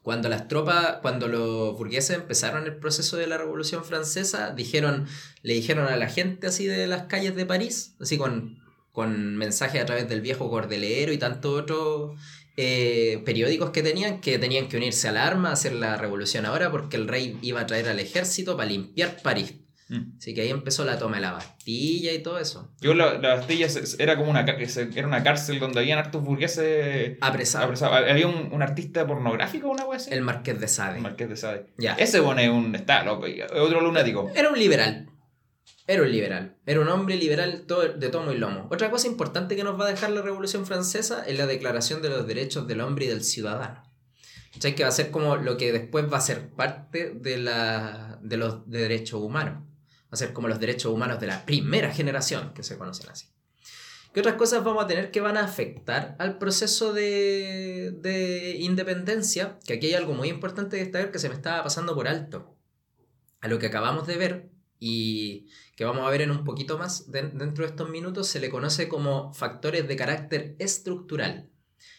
cuando 0.06 0.28
las 0.28 0.46
tropas, 0.46 0.98
cuando 1.02 1.26
los 1.26 1.76
burgueses 1.76 2.14
empezaron 2.14 2.62
el 2.64 2.76
proceso 2.76 3.16
de 3.16 3.26
la 3.26 3.38
Revolución 3.38 3.84
Francesa, 3.84 4.52
dijeron, 4.52 5.08
le 5.42 5.54
dijeron 5.54 5.88
a 5.88 5.96
la 5.96 6.08
gente 6.08 6.46
así 6.46 6.64
de 6.64 6.86
las 6.86 7.06
calles 7.08 7.34
de 7.34 7.44
París, 7.44 7.96
así 8.00 8.16
con, 8.16 8.62
con 8.92 9.34
mensajes 9.34 9.82
a 9.82 9.84
través 9.84 10.08
del 10.08 10.20
viejo 10.20 10.48
cordelero 10.48 11.12
y 11.12 11.18
tantos 11.18 11.60
otros 11.60 12.20
eh, 12.56 13.20
periódicos 13.24 13.70
que 13.70 13.82
tenían, 13.82 14.20
que 14.20 14.38
tenían 14.38 14.68
que 14.68 14.76
unirse 14.76 15.08
al 15.08 15.16
arma, 15.16 15.50
hacer 15.50 15.72
la 15.72 15.96
revolución 15.96 16.46
ahora, 16.46 16.70
porque 16.70 16.96
el 16.96 17.08
rey 17.08 17.36
iba 17.42 17.62
a 17.62 17.66
traer 17.66 17.88
al 17.88 17.98
ejército 17.98 18.56
para 18.56 18.68
limpiar 18.68 19.20
París. 19.22 19.54
Mm. 19.88 20.16
Así 20.18 20.34
que 20.34 20.40
ahí 20.40 20.50
empezó 20.50 20.84
la 20.84 20.98
toma 20.98 21.16
de 21.16 21.22
la 21.22 21.32
Bastilla 21.32 22.12
y 22.12 22.22
todo 22.22 22.38
eso. 22.38 22.72
Yo 22.80 22.92
la, 22.94 23.18
la 23.18 23.36
Bastilla 23.36 23.68
era 23.98 24.16
como 24.16 24.30
una, 24.30 24.40
era 24.40 25.06
una 25.06 25.22
cárcel 25.22 25.60
donde 25.60 25.78
habían 25.80 25.98
hartos 25.98 26.24
burgueses 26.24 27.16
Apresado. 27.20 27.64
apresados. 27.66 27.96
Había 28.10 28.26
un, 28.26 28.52
un 28.52 28.62
artista 28.62 29.06
pornográfico, 29.06 29.68
una 29.68 29.84
wea 29.84 29.98
así. 29.98 30.12
El 30.12 30.22
Marqués 30.22 30.60
de 30.60 30.68
Sade. 30.68 30.96
El 30.96 31.02
Marqués 31.02 31.28
de 31.28 31.36
Sade. 31.36 31.66
Ya. 31.78 31.94
Ese 31.94 32.20
bueno 32.20 32.40
es 32.40 32.48
un. 32.48 32.74
Está 32.74 33.04
loco. 33.04 33.26
Otro 33.60 33.80
lunático. 33.80 34.30
Era 34.34 34.50
un 34.50 34.58
liberal. 34.58 35.08
Era 35.88 36.02
un 36.02 36.10
liberal. 36.10 36.56
Era 36.66 36.80
un 36.80 36.88
hombre 36.88 37.14
liberal 37.16 37.64
de 37.96 38.08
tomo 38.08 38.32
y 38.32 38.38
lomo. 38.38 38.66
Otra 38.72 38.90
cosa 38.90 39.06
importante 39.06 39.54
que 39.54 39.62
nos 39.62 39.78
va 39.80 39.86
a 39.86 39.90
dejar 39.90 40.10
la 40.10 40.20
Revolución 40.22 40.66
Francesa 40.66 41.24
es 41.24 41.38
la 41.38 41.46
Declaración 41.46 42.02
de 42.02 42.08
los 42.08 42.26
Derechos 42.26 42.66
del 42.66 42.80
Hombre 42.80 43.04
y 43.04 43.08
del 43.08 43.22
Ciudadano. 43.22 43.84
¿Cachai? 44.54 44.74
Que 44.74 44.82
va 44.82 44.88
a 44.88 44.92
ser 44.92 45.12
como 45.12 45.36
lo 45.36 45.56
que 45.56 45.70
después 45.70 46.12
va 46.12 46.16
a 46.16 46.22
ser 46.22 46.48
parte 46.50 47.10
de, 47.14 47.38
la, 47.38 48.18
de 48.20 48.36
los 48.36 48.68
de 48.68 48.80
derechos 48.80 49.20
humanos. 49.20 49.62
A 50.22 50.32
como 50.32 50.48
los 50.48 50.60
derechos 50.60 50.92
humanos 50.92 51.20
de 51.20 51.26
la 51.26 51.44
primera 51.44 51.92
generación, 51.92 52.52
que 52.54 52.62
se 52.62 52.76
conocen 52.78 53.10
así. 53.10 53.26
¿Qué 54.12 54.20
otras 54.20 54.36
cosas 54.36 54.64
vamos 54.64 54.82
a 54.82 54.86
tener 54.86 55.10
que 55.10 55.20
van 55.20 55.36
a 55.36 55.44
afectar 55.44 56.16
al 56.18 56.38
proceso 56.38 56.94
de, 56.94 57.92
de 58.00 58.56
independencia? 58.60 59.58
Que 59.66 59.74
aquí 59.74 59.88
hay 59.88 59.94
algo 59.94 60.14
muy 60.14 60.28
importante 60.28 60.76
de 60.76 60.84
destacar 60.84 61.12
que 61.12 61.18
se 61.18 61.28
me 61.28 61.34
estaba 61.34 61.62
pasando 61.62 61.94
por 61.94 62.08
alto. 62.08 62.56
A 63.42 63.48
lo 63.48 63.58
que 63.58 63.66
acabamos 63.66 64.06
de 64.06 64.16
ver 64.16 64.50
y 64.78 65.48
que 65.76 65.84
vamos 65.84 66.06
a 66.06 66.10
ver 66.10 66.22
en 66.22 66.30
un 66.30 66.44
poquito 66.44 66.78
más 66.78 67.10
de- 67.12 67.28
dentro 67.28 67.64
de 67.64 67.70
estos 67.70 67.90
minutos, 67.90 68.26
se 68.28 68.40
le 68.40 68.48
conoce 68.48 68.88
como 68.88 69.34
factores 69.34 69.86
de 69.86 69.96
carácter 69.96 70.56
estructural, 70.58 71.50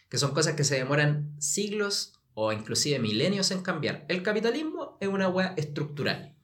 que 0.10 0.18
son 0.18 0.32
cosas 0.32 0.56
que 0.56 0.64
se 0.64 0.76
demoran 0.76 1.36
siglos 1.40 2.14
o 2.34 2.52
inclusive 2.52 2.98
milenios 3.00 3.52
en 3.52 3.62
cambiar. 3.62 4.06
El 4.10 4.24
capitalismo 4.24 4.98
es 5.02 5.08
una 5.08 5.28
wea 5.30 5.54
estructural. 5.58 6.36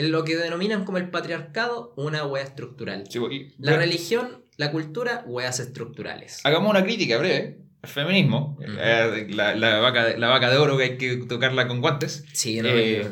En 0.00 0.12
lo 0.12 0.24
que 0.24 0.36
denominan 0.36 0.84
como 0.84 0.98
el 0.98 1.10
patriarcado, 1.10 1.92
una 1.96 2.24
wea 2.24 2.42
estructural. 2.42 3.04
Sí, 3.08 3.18
y- 3.30 3.44
La 3.58 3.72
pero- 3.72 3.76
religión, 3.78 4.44
la 4.56 4.70
cultura, 4.70 5.24
weas 5.26 5.60
estructurales. 5.60 6.40
Hagamos 6.44 6.70
una 6.70 6.82
crítica 6.84 7.18
breve. 7.18 7.58
El 7.82 7.88
feminismo, 7.88 8.56
Ujú. 8.60 8.72
eh, 8.78 9.26
la, 9.30 9.54
la 9.54 9.78
vaca, 9.80 10.04
de- 10.04 10.18
la 10.18 10.28
vaca 10.28 10.50
de 10.50 10.58
oro 10.58 10.76
que 10.76 10.84
hay 10.84 10.96
que 10.98 11.16
tocarla 11.28 11.66
con 11.66 11.80
guantes. 11.80 12.24
Sí, 12.32 12.60
no, 12.60 12.68
Eh, 12.68 13.08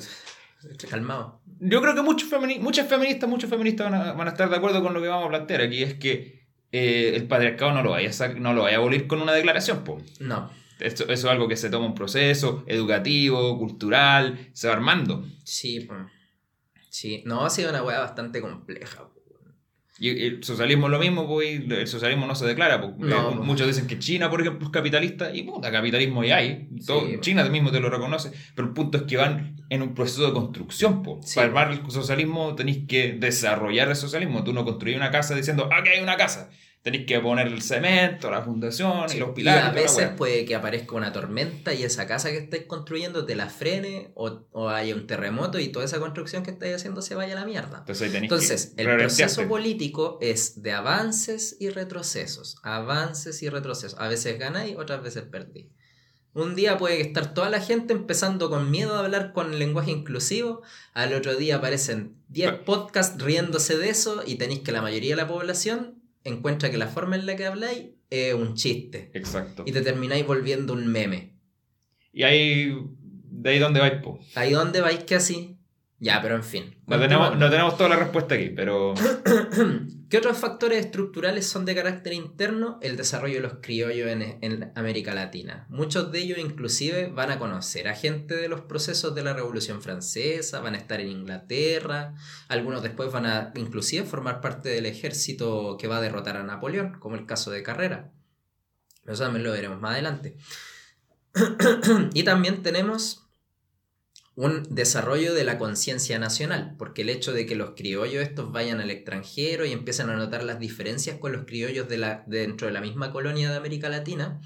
calmado. 0.91 1.41
Yo 1.61 1.81
creo 1.81 1.95
que 1.95 2.03
muchos 2.03 2.31
femini- 2.31 2.59
muchas 2.61 2.87
feministas, 2.89 3.29
muchos 3.29 3.49
feministas 3.51 3.91
van 3.91 4.01
a, 4.01 4.13
van 4.13 4.29
a 4.29 4.31
estar 4.33 4.49
de 4.51 4.57
acuerdo 4.57 4.83
con 4.83 4.95
lo 4.95 5.01
que 5.03 5.09
vamos 5.09 5.27
a 5.27 5.31
plantear 5.31 5.63
aquí, 5.63 5.83
es 5.83 5.95
que 5.95 6.47
eh, 6.71 7.13
el 7.17 7.27
patriarcado 7.27 7.73
no 7.73 7.83
lo 7.83 7.91
vaya 7.91 8.11
a, 8.19 8.29
no 8.29 8.53
lo 8.53 8.63
vaya 8.63 8.77
a 8.77 8.81
abolir 8.81 9.07
con 9.07 9.23
una 9.23 9.33
declaración. 9.33 9.85
Po. 9.85 10.03
No, 10.21 10.51
Esto, 10.81 11.05
eso 11.05 11.13
es 11.13 11.25
algo 11.25 11.49
que 11.49 11.57
se 11.57 11.71
toma 11.71 11.87
un 11.87 11.95
proceso 11.95 12.63
educativo, 12.67 13.59
cultural, 13.59 14.51
se 14.53 14.69
va 14.69 14.75
armando. 14.75 15.25
sí, 15.45 15.81
pues. 15.81 15.99
Sí, 16.91 17.23
no, 17.27 17.45
ha 17.45 17.51
sido 17.51 17.71
una 17.71 17.83
weá 17.83 18.01
bastante 18.01 18.41
compleja. 18.41 19.05
Y 20.01 20.11
el 20.27 20.45
socialismo 20.45 20.87
es 20.87 20.93
lo 20.93 21.01
mismo, 21.01 21.27
pues 21.27 21.61
el 21.69 21.87
socialismo 21.89 22.25
no 22.27 22.37
se 22.37 22.47
declara. 22.47 22.81
pues. 22.81 22.97
No, 22.99 23.31
Eh, 23.31 23.35
pues. 23.35 23.47
Muchos 23.47 23.67
dicen 23.67 23.89
que 23.89 23.99
China, 23.99 24.31
por 24.31 24.41
ejemplo, 24.41 24.65
es 24.67 24.71
capitalista 24.73 25.35
y 25.35 25.43
puta, 25.43 25.73
capitalismo 25.73 26.23
ya 26.23 26.37
hay. 26.37 26.69
Todo- 26.87 27.01
Sí, 27.01 27.07
pues. 27.15 27.21
China 27.23 27.45
mismo 27.49 27.73
te 27.73 27.81
lo 27.81 27.91
reconoce, 27.91 28.31
pero 28.55 28.69
el 28.69 28.75
punto 28.75 28.99
es 28.99 29.05
que 29.05 29.17
van 29.17 29.57
en 29.71 29.83
un 29.83 29.95
proceso 29.95 30.25
de 30.25 30.33
construcción. 30.33 31.03
pues. 31.03 31.29
Sí, 31.29 31.35
Para 31.35 31.51
pues. 31.53 31.63
armar 31.65 31.81
el 31.85 31.91
socialismo 31.91 32.55
tenéis 32.55 32.87
que 32.87 33.15
desarrollar 33.15 33.89
el 33.89 33.97
socialismo. 33.97 34.45
Tú 34.45 34.53
no 34.53 34.65
construís 34.65 34.97
una 34.97 35.11
casa 35.11 35.35
diciendo, 35.35 35.69
aquí 35.73 35.89
hay 35.89 36.01
una 36.01 36.17
casa. 36.17 36.49
Tenéis 36.83 37.07
que 37.07 37.19
poner 37.21 37.49
el 37.49 37.61
cemento, 37.61 38.31
la 38.31 38.41
fundación 38.43 39.07
y 39.15 39.19
los 39.19 39.31
pilares. 39.31 39.65
a 39.65 39.73
y 39.73 39.75
la 39.75 39.81
veces 39.83 40.09
puede 40.17 40.45
que 40.45 40.55
aparezca 40.55 40.95
una 40.95 41.13
tormenta 41.13 41.75
y 41.75 41.83
esa 41.83 42.07
casa 42.07 42.31
que 42.31 42.39
estáis 42.39 42.65
construyendo 42.67 43.27
te 43.27 43.35
la 43.35 43.49
frene 43.51 44.13
o, 44.15 44.47
o 44.53 44.69
haya 44.69 44.95
un 44.95 45.07
terremoto 45.07 45.59
y 45.59 45.69
toda 45.69 45.85
esa 45.85 45.99
construcción 45.99 46.45
que 46.45 46.53
estáis 46.53 46.77
haciendo 46.77 47.03
se 47.03 47.15
vaya 47.15 47.33
a 47.35 47.41
la 47.41 47.45
mierda. 47.45 47.79
Entonces, 47.81 48.15
Entonces, 48.15 48.75
el 48.77 48.87
proceso 48.97 49.47
político 49.49 50.19
es 50.23 50.63
de 50.63 50.73
avances 50.73 51.57
y 51.59 51.69
retrocesos. 51.71 52.57
Avances 52.63 53.43
y 53.43 53.49
retrocesos. 53.49 53.99
A 54.01 54.09
veces 54.09 54.39
ganáis, 54.39 54.77
otras 54.77 55.03
veces 55.03 55.25
perdís. 55.25 55.67
Un 56.35 56.55
día 56.55 56.79
puede 56.79 57.01
estar 57.01 57.35
toda 57.35 57.51
la 57.51 57.61
gente 57.61 57.93
empezando 57.93 58.49
con 58.51 58.71
miedo 58.71 58.95
a 58.95 59.01
hablar 59.01 59.33
con 59.33 59.59
lenguaje 59.59 59.91
inclusivo. 59.91 60.63
Al 60.95 61.13
otro 61.13 61.35
día 61.35 61.57
aparecen 61.57 62.15
10 62.29 62.51
Pero- 62.53 62.65
podcasts 62.65 63.21
riéndose 63.21 63.77
de 63.77 63.89
eso 63.91 64.23
y 64.25 64.37
tenéis 64.37 64.61
que 64.61 64.71
la 64.71 64.81
mayoría 64.83 65.17
de 65.17 65.23
la 65.23 65.27
población 65.27 65.98
encuentra 66.29 66.71
que 66.71 66.79
la 66.79 66.89
forma 66.89 67.17
en 67.17 67.27
la 67.27 67.37
que 67.37 67.47
habláis 67.47 67.91
es 68.11 68.35
un 68.35 68.55
chiste. 68.55 69.11
Exacto. 69.15 69.65
Y 69.67 69.73
te 69.73 69.83
termináis 69.83 70.27
volviendo 70.27 70.73
un 70.73 70.87
meme. 70.87 71.35
Y 72.13 72.23
ahí, 72.23 72.75
de 73.01 73.51
ahí 73.51 73.59
donde 73.59 73.81
vais, 73.81 74.03
po. 74.03 74.19
¿Ahí 74.35 74.53
dónde 74.53 74.81
vais 74.81 75.05
que 75.05 75.15
así? 75.15 75.58
Ya, 76.01 76.23
pero 76.23 76.37
en 76.37 76.45
fin. 76.45 76.77
No 76.87 76.99
tenemos, 76.99 77.37
no 77.37 77.51
tenemos 77.51 77.77
toda 77.77 77.91
la 77.91 77.97
respuesta 77.97 78.35
aquí, 78.35 78.51
pero 78.51 78.95
¿Qué 80.09 80.17
otros 80.17 80.39
factores 80.39 80.87
estructurales 80.87 81.47
son 81.47 81.67
de 81.67 81.75
carácter 81.75 82.15
interno? 82.15 82.79
El 82.81 82.97
desarrollo 82.97 83.35
de 83.35 83.41
los 83.43 83.59
criollos 83.61 84.09
en, 84.09 84.39
en 84.41 84.73
América 84.75 85.13
Latina. 85.13 85.67
Muchos 85.69 86.11
de 86.11 86.21
ellos 86.21 86.39
inclusive 86.39 87.09
van 87.09 87.31
a 87.31 87.39
conocer 87.39 87.89
a 87.89 87.95
gente 87.95 88.35
de 88.35 88.49
los 88.49 88.63
procesos 88.63 89.15
de 89.15 89.23
la 89.23 89.35
Revolución 89.35 89.83
Francesa, 89.83 90.61
van 90.61 90.77
a 90.77 90.79
estar 90.79 91.03
en 91.03 91.09
Inglaterra, 91.09 92.15
algunos 92.49 92.83
después 92.83 93.13
van 93.13 93.27
a 93.27 93.53
inclusive 93.55 94.07
formar 94.07 94.41
parte 94.41 94.71
del 94.71 94.87
ejército 94.87 95.77
que 95.79 95.89
va 95.89 95.99
a 95.99 96.01
derrotar 96.01 96.39
a 96.39 96.43
Napoleón, 96.43 96.99
como 96.99 97.15
el 97.15 97.27
caso 97.27 97.51
de 97.51 97.63
Carrera. 97.63 98.11
Eso 99.05 99.25
también 99.25 99.45
lo 99.45 99.53
veremos 99.53 99.79
más 99.79 99.93
adelante. 99.93 100.39
y 102.15 102.23
también 102.23 102.63
tenemos 102.63 103.28
un 104.41 104.63
desarrollo 104.71 105.35
de 105.35 105.43
la 105.43 105.59
conciencia 105.59 106.21
nacional, 106.21 106.77
porque 106.79 107.03
el 107.03 107.09
hecho 107.09 107.33
de 107.33 107.45
que 107.45 107.57
los 107.57 107.71
criollos 107.71 108.23
estos 108.23 108.53
vayan 108.53 108.81
al 108.81 108.93
extranjero 108.93 109.67
y 109.67 109.73
empiezan 109.73 110.11
a 110.11 110.17
notar 110.17 110.45
las 110.45 110.61
diferencias 110.61 111.19
con 111.19 111.33
los 111.33 111.45
criollos 111.45 111.89
de 111.89 111.99
la, 111.99 112.23
de 112.29 112.39
dentro 112.39 112.69
de 112.69 112.73
la 112.73 112.81
misma 112.81 113.11
colonia 113.11 113.51
de 113.51 113.57
América 113.57 113.89
Latina, 113.89 114.41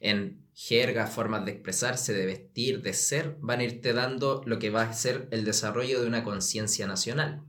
en 0.00 0.46
jerga, 0.54 1.06
formas 1.06 1.44
de 1.44 1.50
expresarse, 1.50 2.14
de 2.14 2.24
vestir, 2.24 2.80
de 2.80 2.94
ser, 2.94 3.36
van 3.40 3.60
a 3.60 3.64
irte 3.64 3.92
dando 3.92 4.40
lo 4.46 4.58
que 4.58 4.70
va 4.70 4.84
a 4.84 4.94
ser 4.94 5.28
el 5.30 5.44
desarrollo 5.44 6.00
de 6.00 6.06
una 6.06 6.24
conciencia 6.24 6.86
nacional. 6.86 7.42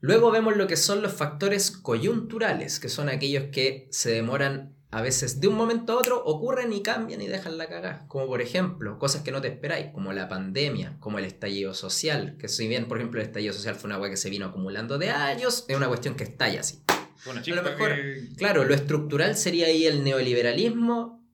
Luego 0.00 0.30
vemos 0.32 0.54
lo 0.54 0.66
que 0.66 0.76
son 0.76 1.00
los 1.00 1.14
factores 1.14 1.70
coyunturales, 1.70 2.78
que 2.78 2.90
son 2.90 3.08
aquellos 3.08 3.44
que 3.44 3.88
se 3.90 4.10
demoran 4.10 4.73
a 4.94 5.02
veces 5.02 5.40
de 5.40 5.48
un 5.48 5.56
momento 5.56 5.92
a 5.92 5.96
otro, 5.96 6.22
ocurren 6.24 6.72
y 6.72 6.80
cambian 6.80 7.20
y 7.20 7.26
dejan 7.26 7.58
la 7.58 7.66
cagada. 7.66 8.04
Como 8.06 8.26
por 8.28 8.40
ejemplo, 8.40 8.96
cosas 9.00 9.22
que 9.22 9.32
no 9.32 9.40
te 9.40 9.48
esperáis, 9.48 9.90
como 9.92 10.12
la 10.12 10.28
pandemia, 10.28 10.96
como 11.00 11.18
el 11.18 11.24
estallido 11.24 11.74
social, 11.74 12.36
que 12.38 12.46
si 12.46 12.68
bien 12.68 12.86
por 12.86 12.98
ejemplo 12.98 13.20
el 13.20 13.26
estallido 13.26 13.52
social 13.52 13.74
fue 13.74 13.88
una 13.88 13.98
weá 13.98 14.08
que 14.08 14.16
se 14.16 14.30
vino 14.30 14.46
acumulando 14.46 14.96
de 14.96 15.10
años, 15.10 15.64
es 15.66 15.76
una 15.76 15.88
cuestión 15.88 16.14
que 16.14 16.22
estalla 16.22 16.60
así. 16.60 16.80
Bueno, 17.24 17.40
A 17.44 17.50
lo 17.50 17.62
mejor- 17.64 17.96
Claro, 18.36 18.64
lo 18.64 18.72
estructural 18.72 19.36
sería 19.36 19.66
ahí 19.66 19.84
el 19.84 20.04
neoliberalismo, 20.04 21.26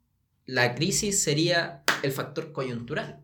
la 0.47 0.75
crisis 0.75 1.23
sería 1.23 1.83
el 2.03 2.13
factor 2.13 2.53
coyuntural. 2.53 3.21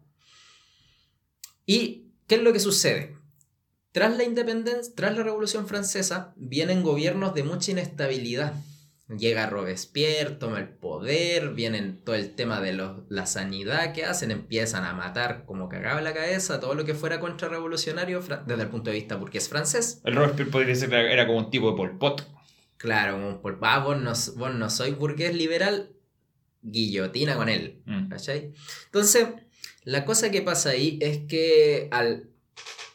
¿Y 1.64 2.10
qué 2.26 2.34
es 2.34 2.42
lo 2.42 2.52
que 2.52 2.60
sucede? 2.60 3.16
Tras 3.92 4.14
la 4.18 4.24
independencia, 4.24 4.92
tras 4.94 5.16
la 5.16 5.22
Revolución 5.22 5.66
Francesa, 5.66 6.34
vienen 6.36 6.82
gobiernos 6.82 7.34
de 7.34 7.42
mucha 7.42 7.70
inestabilidad. 7.70 8.52
Llega 9.08 9.46
Robespierre, 9.48 10.32
toma 10.34 10.58
el 10.58 10.68
poder, 10.68 11.50
vienen 11.50 12.00
todo 12.02 12.16
el 12.16 12.34
tema 12.34 12.60
de 12.60 12.72
los- 12.72 13.02
la 13.08 13.24
sanidad 13.26 13.92
que 13.92 14.04
hacen, 14.04 14.32
empiezan 14.32 14.82
a 14.84 14.94
matar 14.94 15.44
como 15.46 15.68
cagaba 15.68 16.00
la 16.00 16.12
cabeza 16.12 16.58
todo 16.58 16.74
lo 16.74 16.84
que 16.84 16.94
fuera 16.94 17.20
contrarrevolucionario 17.20 18.20
desde 18.46 18.62
el 18.62 18.68
punto 18.68 18.90
de 18.90 18.96
vista 18.96 19.14
burgués 19.14 19.48
francés. 19.48 20.00
El 20.04 20.16
Robespierre 20.16 20.50
podría 20.50 20.74
ser 20.74 20.92
era 20.92 21.24
como 21.26 21.38
un 21.38 21.50
tipo 21.50 21.70
de 21.70 21.76
Pol 21.76 21.96
Pot. 21.98 22.26
Claro, 22.78 23.12
como 23.14 23.28
un 23.28 23.40
pol- 23.40 23.58
ah, 23.62 23.78
vos 23.78 23.96
no, 24.00 24.12
vos 24.38 24.54
no 24.54 24.68
sois 24.70 24.96
burgués 24.98 25.34
liberal, 25.36 25.90
guillotina 26.62 27.36
con 27.36 27.48
él. 27.48 27.82
Mm. 27.86 28.08
¿Cachai? 28.08 28.52
Entonces, 28.86 29.28
la 29.84 30.04
cosa 30.04 30.30
que 30.32 30.42
pasa 30.42 30.70
ahí 30.70 30.98
es 31.00 31.18
que 31.28 31.88
al, 31.92 32.28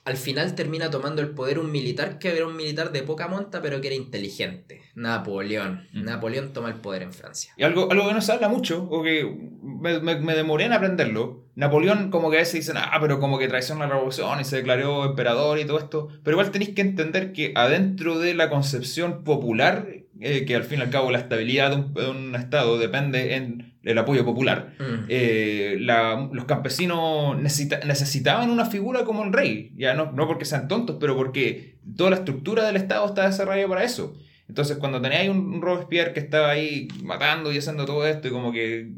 al 0.04 0.18
final 0.18 0.56
termina 0.56 0.90
tomando 0.90 1.22
el 1.22 1.30
poder 1.30 1.60
un 1.60 1.72
militar 1.72 2.18
que 2.20 2.36
era 2.36 2.48
un 2.48 2.56
militar 2.56 2.92
de 2.92 3.04
poca 3.04 3.28
monta, 3.28 3.62
pero 3.62 3.82
que 3.82 3.88
era 3.88 3.96
inteligente. 3.96 4.82
Napoleón. 4.96 5.88
Mm. 5.94 6.04
Napoleón 6.06 6.54
toma 6.54 6.70
el 6.70 6.76
poder 6.76 7.04
en 7.04 7.14
Francia. 7.14 7.54
Y 7.58 7.64
algo, 7.64 7.92
algo 7.92 8.08
que 8.08 8.14
no 8.14 8.22
se 8.22 8.32
habla 8.32 8.50
mucho, 8.50 8.84
o 8.90 9.04
que 9.04 9.24
me, 9.62 10.00
me- 10.00 10.20
me 10.20 10.36
demoré 10.36 10.66
en 10.66 10.74
aprenderlo. 10.74 11.44
Napoleón, 11.56 12.10
como 12.10 12.32
que 12.32 12.38
a 12.38 12.40
veces 12.40 12.56
dicen, 12.56 12.78
ah, 12.78 12.98
pero 13.02 13.20
como 13.20 13.38
que 13.38 13.48
traicionó 13.48 13.82
la 13.82 13.90
revolución 13.94 14.40
y 14.40 14.44
se 14.44 14.56
declaró 14.58 15.06
emperador 15.06 15.60
y 15.60 15.66
todo 15.66 15.78
esto. 15.80 16.08
Pero 16.24 16.36
igual 16.36 16.52
tenéis 16.52 16.74
que 16.74 16.82
entender 16.82 17.34
que 17.34 17.52
adentro 17.56 18.18
de 18.20 18.34
la 18.34 18.50
concepción 18.50 19.24
popular, 19.24 19.88
eh, 20.20 20.46
que 20.46 20.56
al 20.56 20.64
fin 20.64 20.80
y 20.80 20.82
al 20.84 20.90
cabo 20.90 21.12
la 21.12 21.20
estabilidad 21.20 21.70
de 21.72 21.76
un, 21.78 21.94
de 21.94 22.10
un 22.10 22.36
Estado 22.36 22.78
depende 22.80 23.36
en 23.36 23.71
el 23.84 23.98
apoyo 23.98 24.24
popular, 24.24 24.74
Mm. 24.80 25.06
eh, 25.10 25.78
la- 25.80 26.30
los 26.32 26.46
campesinos 26.46 27.38
necesita- 27.42 27.80
necesitaban 27.86 28.50
una 28.52 28.66
figura 28.66 29.04
como 29.06 29.24
el 29.24 29.34
rey. 29.34 29.72
Ya 29.76 29.94
no, 29.96 30.12
no 30.12 30.28
porque 30.28 30.46
sean 30.46 30.68
tontos, 30.68 30.98
pero 31.00 31.16
porque 31.16 31.78
toda 31.98 32.12
la 32.12 32.16
estructura 32.18 32.66
del 32.66 32.76
Estado 32.76 33.06
está 33.08 33.26
desarrollada 33.26 33.68
para 33.68 33.84
eso. 33.84 34.14
Entonces, 34.48 34.78
cuando 34.78 35.02
teníais 35.02 35.30
un, 35.30 35.38
un 35.54 35.62
Robespierre 35.62 36.14
que 36.14 36.20
estaba 36.20 36.52
ahí 36.52 36.88
matando 37.04 37.52
y 37.52 37.58
haciendo 37.58 37.86
todo 37.86 38.06
esto 38.06 38.28
y 38.28 38.32
como 38.32 38.52
que 38.52 38.90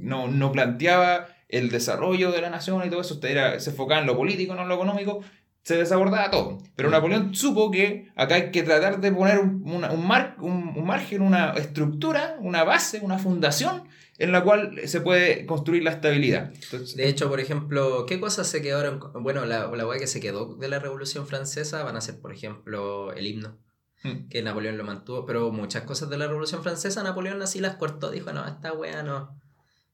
no, 0.00 0.28
no 0.28 0.52
planteaba 0.52 1.28
el 1.48 1.70
desarrollo 1.70 2.32
de 2.32 2.40
la 2.42 2.50
nación 2.50 2.82
y 2.84 2.90
todo 2.90 3.00
eso, 3.00 3.14
usted 3.14 3.30
era, 3.30 3.58
se 3.60 3.70
enfocaba 3.70 4.00
en 4.00 4.06
lo 4.06 4.16
político, 4.16 4.54
no 4.54 4.62
en 4.62 4.68
lo 4.68 4.74
económico, 4.74 5.20
se 5.62 5.76
desabordaba 5.76 6.30
todo. 6.30 6.58
Pero 6.76 6.88
Mm. 6.88 6.92
Napoleón 6.92 7.34
supo 7.34 7.70
que 7.70 8.08
acá 8.16 8.34
hay 8.36 8.50
que 8.50 8.62
tratar 8.64 9.00
de 9.00 9.12
poner 9.12 9.38
un, 9.38 9.62
una- 9.64 9.90
un, 9.92 10.06
mar- 10.06 10.36
un- 10.40 10.74
un 10.76 10.84
margen, 10.84 11.22
una 11.22 11.52
estructura, 11.52 12.36
una 12.40 12.64
base, 12.64 13.00
una 13.00 13.18
fundación 13.18 13.82
en 14.18 14.32
la 14.32 14.42
cual 14.42 14.80
se 14.86 15.00
puede 15.00 15.44
construir 15.46 15.82
la 15.82 15.90
estabilidad. 15.92 16.52
Entonces, 16.54 16.96
De 16.96 17.08
hecho, 17.08 17.28
por 17.28 17.40
ejemplo, 17.40 18.06
¿qué 18.06 18.18
cosas 18.18 18.46
se 18.48 18.62
quedaron? 18.62 19.00
Bueno, 19.22 19.44
la, 19.44 19.66
la 19.68 19.86
weá 19.86 19.98
que 19.98 20.06
se 20.06 20.20
quedó 20.20 20.54
de 20.56 20.68
la 20.68 20.78
Revolución 20.78 21.26
Francesa 21.26 21.84
van 21.84 21.96
a 21.96 22.00
ser, 22.00 22.18
por 22.20 22.32
ejemplo, 22.32 23.12
el 23.12 23.26
himno. 23.26 23.58
mm, 24.02 24.28
que 24.28 24.42
Napoleón 24.42 24.78
lo 24.78 24.84
mantuvo, 24.84 25.26
pero 25.26 25.50
muchas 25.52 25.82
cosas 25.84 26.08
de 26.10 26.16
la 26.18 26.26
Revolución 26.28 26.62
Francesa 26.62 27.02
Napoleón 27.02 27.42
así 27.42 27.60
las 27.60 27.76
cortó, 27.76 28.10
dijo, 28.10 28.32
no, 28.32 28.46
esta 28.46 28.72
wea 28.72 29.02
no. 29.02 29.38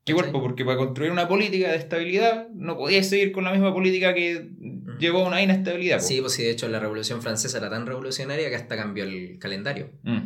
¿Qué 0.05 0.15
cuerpo? 0.15 0.41
Porque 0.43 0.65
para 0.65 0.77
construir 0.79 1.13
una 1.13 1.29
política 1.29 1.71
de 1.71 1.77
estabilidad 1.77 2.49
no 2.51 2.77
podías 2.77 3.09
seguir 3.09 3.31
con 3.31 3.45
la 3.45 3.53
misma 3.53 3.73
política 3.73 4.13
que 4.13 4.51
llevó 4.99 5.25
a 5.25 5.29
una 5.29 5.41
inestabilidad. 5.43 6.01
Sí, 6.01 6.21
pues 6.21 6.33
sí, 6.33 6.43
de 6.43 6.51
hecho 6.51 6.67
la 6.69 6.81
Revolución 6.81 7.23
Francesa 7.23 7.59
era 7.59 7.71
tan 7.71 7.87
revolucionaria 7.87 8.51
que 8.51 8.57
hasta 8.57 8.77
cambió 8.77 9.05
el 9.05 9.39
calendario. 9.39 9.91
Mm. 10.03 10.19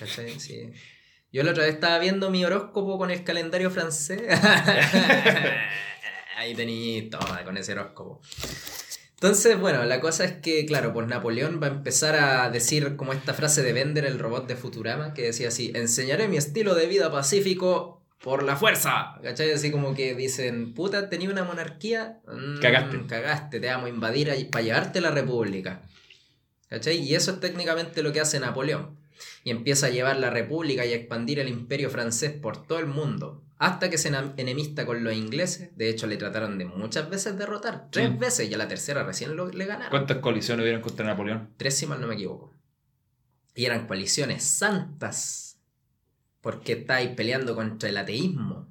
¿Cachai? 0.00 0.38
Sí. 0.40 0.70
Yo 1.32 1.44
la 1.44 1.52
otra 1.52 1.64
vez 1.64 1.74
estaba 1.74 1.98
viendo 1.98 2.30
mi 2.30 2.44
horóscopo 2.44 2.98
con 2.98 3.10
el 3.10 3.22
calendario 3.22 3.70
francés. 3.70 4.22
Ahí 6.36 6.54
tenéis, 6.54 7.10
toma, 7.10 7.44
con 7.44 7.56
ese 7.56 7.72
horóscopo. 7.72 8.20
Entonces, 9.14 9.60
bueno, 9.60 9.84
la 9.84 10.00
cosa 10.00 10.24
es 10.24 10.32
que, 10.32 10.64
claro, 10.64 10.94
pues 10.94 11.06
Napoleón 11.06 11.60
va 11.62 11.66
a 11.66 11.70
empezar 11.70 12.16
a 12.16 12.48
decir 12.50 12.96
como 12.96 13.12
esta 13.12 13.34
frase 13.34 13.62
de 13.62 13.74
Bender, 13.74 14.06
el 14.06 14.18
robot 14.18 14.48
de 14.48 14.56
Futurama, 14.56 15.12
que 15.12 15.22
decía 15.22 15.48
así, 15.48 15.70
enseñaré 15.74 16.26
mi 16.26 16.38
estilo 16.38 16.74
de 16.74 16.86
vida 16.86 17.12
pacífico 17.12 18.02
por 18.22 18.42
la 18.42 18.56
fuerza. 18.56 19.16
¿Cachai? 19.22 19.52
Así 19.52 19.70
como 19.70 19.94
que 19.94 20.14
dicen, 20.14 20.72
puta, 20.72 21.10
tenía 21.10 21.28
una 21.28 21.44
monarquía, 21.44 22.20
Mm, 22.26 22.60
Cagaste. 22.60 23.06
Cagaste, 23.06 23.60
te 23.60 23.66
vamos 23.66 23.86
a 23.86 23.90
invadir 23.90 24.48
para 24.50 24.64
llevarte 24.64 25.00
la 25.02 25.10
república. 25.10 25.82
¿Cachai? 26.68 26.96
Y 26.98 27.14
eso 27.14 27.32
es 27.32 27.40
técnicamente 27.40 28.02
lo 28.02 28.12
que 28.12 28.20
hace 28.20 28.40
Napoleón. 28.40 28.98
Y 29.44 29.50
empieza 29.50 29.86
a 29.86 29.90
llevar 29.90 30.16
la 30.18 30.30
república 30.30 30.84
y 30.86 30.92
a 30.92 30.96
expandir 30.96 31.38
el 31.38 31.48
imperio 31.48 31.90
francés 31.90 32.32
por 32.32 32.66
todo 32.66 32.78
el 32.78 32.86
mundo. 32.86 33.42
Hasta 33.58 33.90
que 33.90 33.98
se 33.98 34.08
enemista 34.38 34.86
con 34.86 35.04
los 35.04 35.12
ingleses. 35.14 35.76
De 35.76 35.90
hecho, 35.90 36.06
le 36.06 36.16
trataron 36.16 36.56
de 36.56 36.64
muchas 36.64 37.10
veces 37.10 37.36
derrotar. 37.36 37.88
Tres 37.90 38.10
Mm. 38.10 38.18
veces 38.18 38.50
y 38.50 38.54
a 38.54 38.58
la 38.58 38.68
tercera 38.68 39.02
recién 39.04 39.36
lo, 39.36 39.50
le 39.50 39.66
ganaron. 39.66 39.90
¿Cuántas 39.90 40.18
colisiones 40.18 40.62
hubieron 40.62 40.80
contra 40.80 41.04
Napoleón? 41.04 41.50
Tres 41.58 41.76
si 41.76 41.86
mal 41.86 42.00
no 42.00 42.06
me 42.06 42.14
equivoco. 42.14 42.54
Y 43.54 43.66
eran 43.66 43.86
coaliciones 43.86 44.44
santas. 44.44 45.58
Porque 46.40 46.72
estáis 46.72 47.10
peleando 47.10 47.54
contra 47.54 47.90
el 47.90 47.98
ateísmo. 47.98 48.66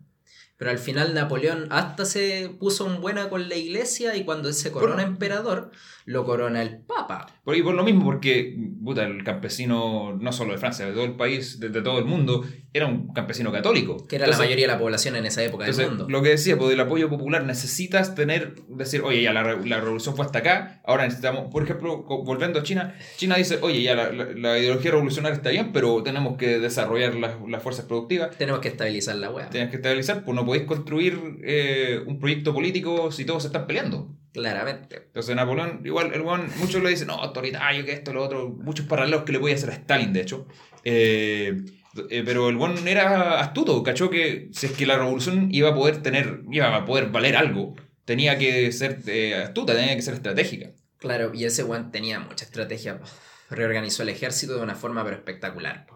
Pero 0.60 0.72
al 0.72 0.78
final 0.78 1.14
Napoleón 1.14 1.68
hasta 1.70 2.04
se 2.04 2.52
puso 2.60 2.86
en 2.94 3.00
buena 3.00 3.30
con 3.30 3.48
la 3.48 3.56
iglesia 3.56 4.18
y 4.18 4.26
cuando 4.26 4.52
se 4.52 4.74
corona 4.74 5.04
emperador, 5.04 5.72
lo 6.04 6.26
corona 6.26 6.62
el 6.62 6.80
Papa. 6.80 7.28
Por, 7.46 7.56
y 7.56 7.64
por 7.64 7.76
lo 7.76 7.86
mismo, 7.86 8.04
porque 8.04 8.58
puta, 8.84 9.06
el 9.06 9.24
campesino, 9.24 10.18
no 10.20 10.34
solo 10.34 10.52
de 10.52 10.58
Francia, 10.58 10.86
de 10.86 10.92
todo 10.92 11.06
el 11.06 11.16
país, 11.16 11.62
de, 11.62 11.70
de 11.70 11.82
todo 11.82 11.98
el 11.98 12.04
mundo, 12.04 12.44
era 12.74 12.86
un 12.86 13.12
campesino 13.14 13.52
católico. 13.52 14.06
Que 14.08 14.18
era 14.18 14.28
la 14.28 14.38
mayoría 14.38 14.66
de 14.68 14.74
la 14.74 14.78
población 14.78 15.16
en 15.16 15.26
esa 15.26 15.44
época 15.44 15.66
Entonces, 15.66 15.86
del 15.88 15.98
mundo. 15.98 16.08
lo 16.10 16.22
que 16.22 16.30
decía, 16.30 16.56
pues 16.58 16.72
el 16.72 16.80
apoyo 16.80 17.10
popular 17.10 17.44
necesitas 17.44 18.14
tener, 18.16 18.56
decir, 18.68 19.02
oye, 19.04 19.22
ya 19.24 19.34
la, 19.34 19.42
re- 19.44 19.66
la 19.68 19.80
revolución 19.80 20.16
fue 20.16 20.26
hasta 20.26 20.40
acá, 20.40 20.82
ahora 20.86 21.06
necesitamos, 21.06 21.52
por 21.52 21.64
ejemplo, 21.64 22.04
volviendo 22.04 22.60
a 22.60 22.64
China, 22.64 22.96
China 23.18 23.38
dice, 23.38 23.58
oye, 23.62 23.82
ya 23.82 23.96
la, 23.96 24.12
la- 24.12 24.26
la 24.36 24.60
ideología 24.60 24.92
revolucionaria 24.92 25.36
está 25.36 25.50
bien, 25.50 25.72
pero 25.72 26.04
tenemos 26.04 26.38
que 26.38 26.60
desarrollar 26.60 27.16
las, 27.16 27.64
fuerzas 27.64 27.86
productivas, 27.86 28.38
Tenemos 28.38 28.62
que 28.62 28.68
estabilizar 28.68 29.16
la 29.16 29.32
wea. 29.32 29.50
tienes 29.50 29.70
que 29.72 29.78
estabilizar, 29.78 30.24
pues 30.24 30.36
no 30.36 30.46
podéis 30.46 30.66
construir 30.66 31.20
eh, 31.44 32.00
un 32.06 32.20
proyecto 32.20 32.54
político 32.54 33.12
si 33.12 33.26
todos 33.26 33.42
se 33.44 33.48
están 33.48 33.66
peleando. 33.66 34.16
Claramente. 34.32 34.96
Entonces 35.08 35.36
Napoleón, 35.36 35.82
igual, 35.86 36.12
el 36.14 36.22
weón, 36.22 36.48
muchos 36.60 36.84
le 36.84 36.90
dicen, 36.92 37.08
no, 37.08 37.16
autoritario, 37.16 37.84
que 37.84 37.94
esto, 37.94 38.14
lo 38.14 38.24
otro, 38.24 38.48
muchos 38.50 38.86
paralelos 38.86 39.24
que 39.24 39.32
le 39.32 39.40
voy 39.40 39.52
a 39.54 39.56
hacer 39.56 39.72
a 39.72 39.74
Stalin, 39.74 40.14
de 40.14 40.22
hecho. 40.22 40.46
Eh, 40.84 41.58
eh, 42.10 42.24
pero 42.26 42.50
el 42.50 42.58
weón 42.58 42.88
era 42.88 43.40
astuto, 43.40 43.82
cachó 43.84 44.10
que 44.10 44.50
si 44.54 44.68
es 44.68 44.72
que 44.74 44.86
la 44.86 44.98
revolución 44.98 45.50
iba 45.52 45.70
a 45.70 45.76
poder 45.76 46.02
tener, 46.02 46.42
iba 46.52 46.76
a 46.76 46.86
poder 46.86 47.10
valer 47.10 47.36
algo, 47.36 47.76
tenía 48.06 48.38
que 48.38 48.72
ser 48.72 49.02
eh, 49.08 49.36
astuta, 49.36 49.74
tenía 49.76 49.96
que 49.96 50.02
ser 50.02 50.16
estratégica. 50.16 50.72
Claro, 50.98 51.32
y 51.34 51.46
ese 51.46 51.64
weón 51.64 51.92
tenía 51.92 52.20
mucha 52.20 52.46
estrategia. 52.46 53.00
Reorganizó 53.50 54.04
el 54.04 54.10
ejército 54.10 54.56
de 54.56 54.62
una 54.62 54.76
forma 54.76 55.04
pero 55.04 55.16
espectacular. 55.16 55.88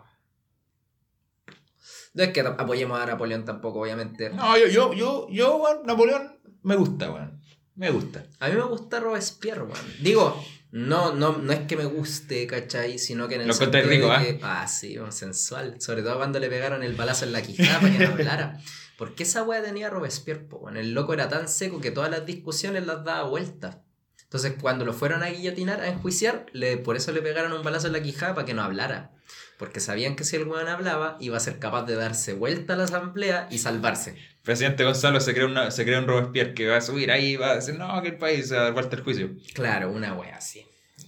No 2.14 2.24
es 2.24 2.30
que 2.30 2.42
apoyemos 2.42 3.00
a 3.00 3.06
Napoleón 3.06 3.44
tampoco, 3.44 3.82
obviamente. 3.82 4.30
No, 4.30 4.58
yo, 4.58 4.68
yo, 4.68 4.94
yo, 4.94 5.28
yo, 5.30 5.58
weón, 5.58 5.86
Napoleón, 5.86 6.40
me 6.62 6.76
gusta, 6.76 7.12
weón. 7.12 7.42
Me 7.76 7.90
gusta. 7.90 8.26
A 8.40 8.50
mí 8.50 8.56
me 8.56 8.64
gusta 8.64 9.00
Robespierre, 9.00 9.64
weón. 9.64 9.94
Digo, 10.00 10.44
no, 10.74 11.14
no, 11.14 11.38
no 11.38 11.54
es 11.54 11.60
que 11.68 11.78
me 11.78 11.86
guste, 11.86 12.48
¿cachai? 12.48 12.98
Sino 12.98 13.28
que 13.28 13.36
en 13.36 13.42
el 13.42 13.48
Lo 13.48 13.54
sentido 13.54 13.88
rico, 13.88 14.10
de 14.10 14.16
¿eh? 14.30 14.38
que- 14.38 14.40
Ah, 14.44 14.68
sí, 14.68 14.98
sensual. 15.10 15.80
Sobre 15.80 16.02
todo 16.02 16.18
cuando 16.18 16.40
le 16.40 16.50
pegaron 16.50 16.82
el 16.84 16.94
balazo 16.96 17.26
en 17.26 17.32
la 17.32 17.42
quijada 17.44 17.80
para 17.80 17.94
que 17.96 18.00
no 18.00 18.10
hablara. 18.14 18.58
¿Por 18.98 19.16
qué 19.16 19.24
esa 19.24 19.44
weá 19.44 19.62
tenía 19.64 19.90
Robespierre? 19.90 20.48
El 20.76 20.94
loco 20.94 21.14
era 21.14 21.30
tan 21.30 21.48
seco 21.48 21.80
que 21.80 21.92
todas 21.92 22.10
las 22.12 22.26
discusiones 22.26 22.86
las 22.88 23.04
daba 23.06 23.30
vueltas. 23.30 23.78
Entonces, 24.24 24.54
cuando 24.60 24.84
lo 24.84 24.94
fueron 24.94 25.22
a 25.24 25.28
guillotinar, 25.30 25.80
a 25.82 25.88
enjuiciar, 25.90 26.48
le, 26.54 26.78
por 26.78 26.96
eso 26.96 27.12
le 27.12 27.22
pegaron 27.22 27.54
un 27.54 27.62
balazo 27.64 27.88
en 27.88 27.94
la 27.94 28.02
quijada 28.02 28.34
para 28.34 28.46
que 28.46 28.56
no 28.56 28.64
hablara. 28.64 29.12
Porque 29.58 29.80
sabían 29.80 30.16
que 30.16 30.24
si 30.24 30.36
el 30.36 30.48
weón 30.48 30.68
hablaba, 30.68 31.18
iba 31.20 31.38
a 31.38 31.40
ser 31.40 31.60
capaz 31.60 31.84
de 31.86 31.96
darse 31.96 32.34
vuelta 32.34 32.74
a 32.74 32.78
la 32.78 32.84
asamblea 32.86 33.48
y 33.52 33.60
salvarse. 33.60 34.16
Presidente 34.44 34.84
Gonzalo 34.84 35.20
se 35.22 35.34
crea, 35.34 35.46
una, 35.46 35.72
se 35.72 35.86
crea 35.86 36.00
un 36.00 36.08
Robespierre 36.08 36.54
que 36.54 36.68
va 36.68 36.78
a 36.78 36.82
subir 36.82 37.12
ahí 37.12 37.32
y 37.34 37.36
va 37.38 37.52
a 37.52 37.56
decir, 37.56 37.76
no, 37.76 38.02
que 38.02 38.10
el 38.10 38.18
país 38.18 38.48
se 38.50 38.56
va 38.56 38.62
a 38.62 38.64
dar 38.66 38.74
vuelta 38.74 38.96
el 38.96 39.04
juicio. 39.04 39.30
Claro, 39.54 39.92
una 39.92 40.14
wea 40.16 40.36
así. 40.38 40.66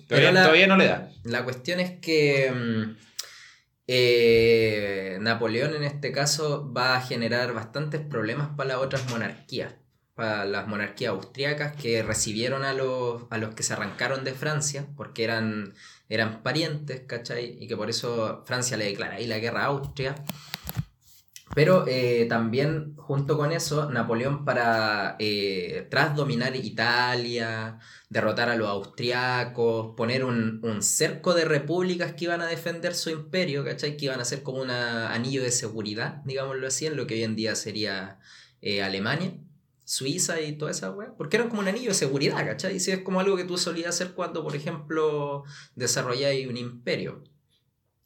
Todavía, 0.07 0.31
la- 0.31 0.43
todavía 0.43 0.67
no 0.67 0.77
le 0.77 0.85
da. 0.85 1.09
La 1.23 1.43
cuestión 1.43 1.79
es 1.79 1.99
que 1.99 2.51
mm, 2.51 2.95
eh, 3.87 5.17
Napoleón 5.21 5.75
en 5.75 5.83
este 5.83 6.11
caso 6.11 6.71
va 6.71 6.95
a 6.95 7.01
generar 7.01 7.53
bastantes 7.53 8.01
problemas 8.01 8.49
para 8.55 8.69
las 8.69 8.77
otras 8.77 9.09
monarquías, 9.09 9.73
para 10.16 10.45
las 10.45 10.68
monarquías 10.68 11.11
austriacas 11.11 11.76
que 11.76 12.01
recibieron 12.01 12.63
a 12.63 12.74
los, 12.74 13.24
a 13.30 13.38
los 13.38 13.53
que 13.53 13.63
se 13.63 13.74
arrancaron 13.74 14.24
de 14.24 14.34
Francia, 14.34 14.88
porque 14.95 15.26
eran, 15.26 15.74
eran 16.09 16.41
parientes, 16.41 17.01
¿cachai? 17.05 17.57
Y 17.61 17.68
que 17.68 17.76
por 17.78 17.89
eso 17.89 18.43
Francia 18.45 18.78
le 18.78 18.86
declara 18.86 19.16
ahí 19.16 19.28
la 19.28 19.39
guerra 19.39 19.63
a 19.63 19.66
Austria. 19.66 20.16
Pero 21.53 21.86
eh, 21.88 22.26
también, 22.28 22.95
junto 22.97 23.38
con 23.38 23.51
eso, 23.51 23.89
Napoleón 23.89 24.45
para, 24.45 25.16
eh, 25.20 25.88
tras 25.89 26.16
dominar 26.16 26.55
Italia, 26.55 27.80
derrotar 28.09 28.49
a 28.49 28.55
los 28.55 28.68
austriacos, 28.68 29.95
poner 29.95 30.26
un, 30.26 30.59
un 30.63 30.82
cerco 30.82 31.34
de 31.34 31.45
repúblicas 31.45 32.13
que 32.13 32.26
iban 32.26 32.41
a 32.41 32.47
defender 32.47 32.93
su 32.95 33.09
imperio, 33.09 33.63
¿cachai? 33.63 33.95
Que 33.95 34.05
iban 34.05 34.20
a 34.20 34.26
ser 34.26 34.43
como 34.43 34.61
un 34.61 34.72
anillo 34.72 35.43
de 35.43 35.51
seguridad, 35.51 36.22
digámoslo 36.26 36.68
así, 36.68 36.88
en 36.88 36.97
lo 36.97 37.07
que 37.07 37.16
hoy 37.16 37.24
en 37.24 37.36
día 37.36 37.55
sería 37.55 38.20
eh, 38.61 38.82
Alemania, 38.82 39.34
Suiza 39.86 40.41
y 40.41 40.57
toda 40.57 40.71
esa 40.71 40.91
weá. 40.91 41.13
Porque 41.15 41.38
eran 41.38 41.47
como 41.47 41.61
un 41.61 41.67
anillo 41.69 41.89
de 41.89 41.93
seguridad, 41.95 42.45
¿cachai? 42.45 42.75
Y 42.75 42.79
si 42.79 42.91
es 42.91 42.99
como 43.03 43.19
algo 43.21 43.38
que 43.38 43.45
tú 43.45 43.57
solías 43.57 43.89
hacer 43.89 44.13
cuando, 44.13 44.43
por 44.43 44.55
ejemplo, 44.55 45.43
desarrolláis 45.75 46.47
un 46.47 46.57
imperio. 46.57 47.23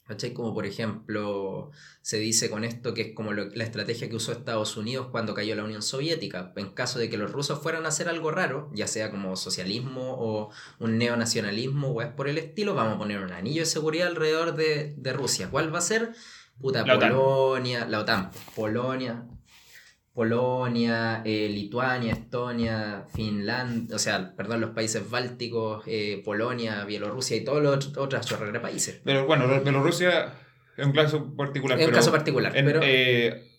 ¿Cachai? 0.06 0.34
Como 0.34 0.56
por 0.56 0.66
ejemplo 0.66 1.70
se 2.02 2.18
dice 2.18 2.50
con 2.50 2.64
esto 2.64 2.96
que 2.96 3.02
es 3.02 3.14
como 3.14 3.32
lo- 3.32 3.46
la 3.54 3.64
estrategia 3.64 4.10
que 4.10 4.16
usó 4.16 4.32
Estados 4.32 4.76
Unidos 4.76 5.10
cuando 5.12 5.36
cayó 5.36 5.56
la 5.56 5.64
Unión 5.64 5.84
Soviética. 5.84 6.52
En 6.56 6.72
caso 6.72 6.98
de 6.98 7.12
que 7.12 7.18
los 7.18 7.32
rusos 7.32 7.60
fueran 7.62 7.86
a 7.86 7.90
hacer 7.90 8.10
algo 8.10 8.32
raro, 8.32 8.72
ya 8.74 8.88
sea 8.88 9.12
como 9.12 9.36
socialismo 9.36 10.16
o 10.18 10.50
un 10.80 10.98
neonacionalismo 10.98 11.90
o 11.92 12.02
es 12.02 12.08
por 12.08 12.28
el 12.28 12.40
estilo, 12.40 12.74
vamos 12.74 12.96
a 12.96 12.98
poner 12.98 13.20
un 13.22 13.32
anillo 13.32 13.62
de 13.62 13.68
seguridad 13.68 14.08
alrededor 14.08 14.56
de, 14.56 14.96
de 14.98 15.14
Rusia. 15.14 15.50
¿Cuál 15.52 15.72
va 15.72 15.78
a 15.78 15.82
ser? 15.82 16.12
Puta, 16.60 16.84
La 16.86 16.96
OTAN. 16.96 17.12
Polonia, 17.12 17.86
la 17.88 18.00
OTAN, 18.00 18.32
Polonia, 18.56 19.28
Polonia, 20.14 21.22
eh, 21.24 21.48
Lituania, 21.50 22.14
Estonia, 22.14 23.06
Finlandia, 23.14 23.96
o 23.96 24.00
sea, 24.00 24.36
perdón, 24.36 24.62
los 24.62 24.72
países 24.72 25.10
bálticos, 25.10 25.84
eh, 25.88 26.22
Polonia, 26.26 26.84
Bielorrusia 26.86 27.38
y 27.38 27.44
todos 27.44 27.62
los 27.64 27.98
otros 27.98 28.28
países. 28.62 29.02
Pero 29.04 29.26
bueno, 29.26 29.48
Bielorrusia 29.62 30.34
es 30.76 30.86
un 30.86 30.92
caso 30.92 31.36
particular. 31.36 31.78
Es 31.80 31.86
un 31.86 31.92
pero 31.92 31.98
caso 31.98 32.12
particular, 32.12 32.58
en, 32.58 32.66
pero... 32.66 32.82
eh, 32.84 33.50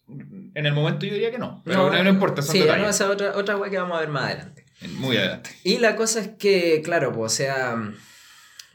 en 0.54 0.66
el 0.66 0.72
momento 0.72 1.06
yo 1.06 1.14
diría 1.14 1.30
que 1.30 1.38
no. 1.38 1.62
Pero 1.64 1.90
no, 1.90 2.02
no 2.02 2.10
importa, 2.10 2.42
son 2.42 2.52
sí, 2.52 2.60
detalles. 2.60 2.82
no, 2.82 2.90
esa 2.90 3.04
es 3.04 3.10
otra, 3.10 3.36
otra 3.36 3.70
que 3.70 3.78
vamos 3.78 3.96
a 3.96 4.00
ver 4.00 4.08
más 4.10 4.24
adelante. 4.24 4.66
Muy 4.96 5.16
adelante. 5.16 5.50
Y 5.62 5.78
la 5.78 5.94
cosa 5.94 6.20
es 6.20 6.28
que, 6.38 6.82
claro, 6.82 7.12
pues, 7.12 7.32
o 7.32 7.36
sea, 7.36 7.76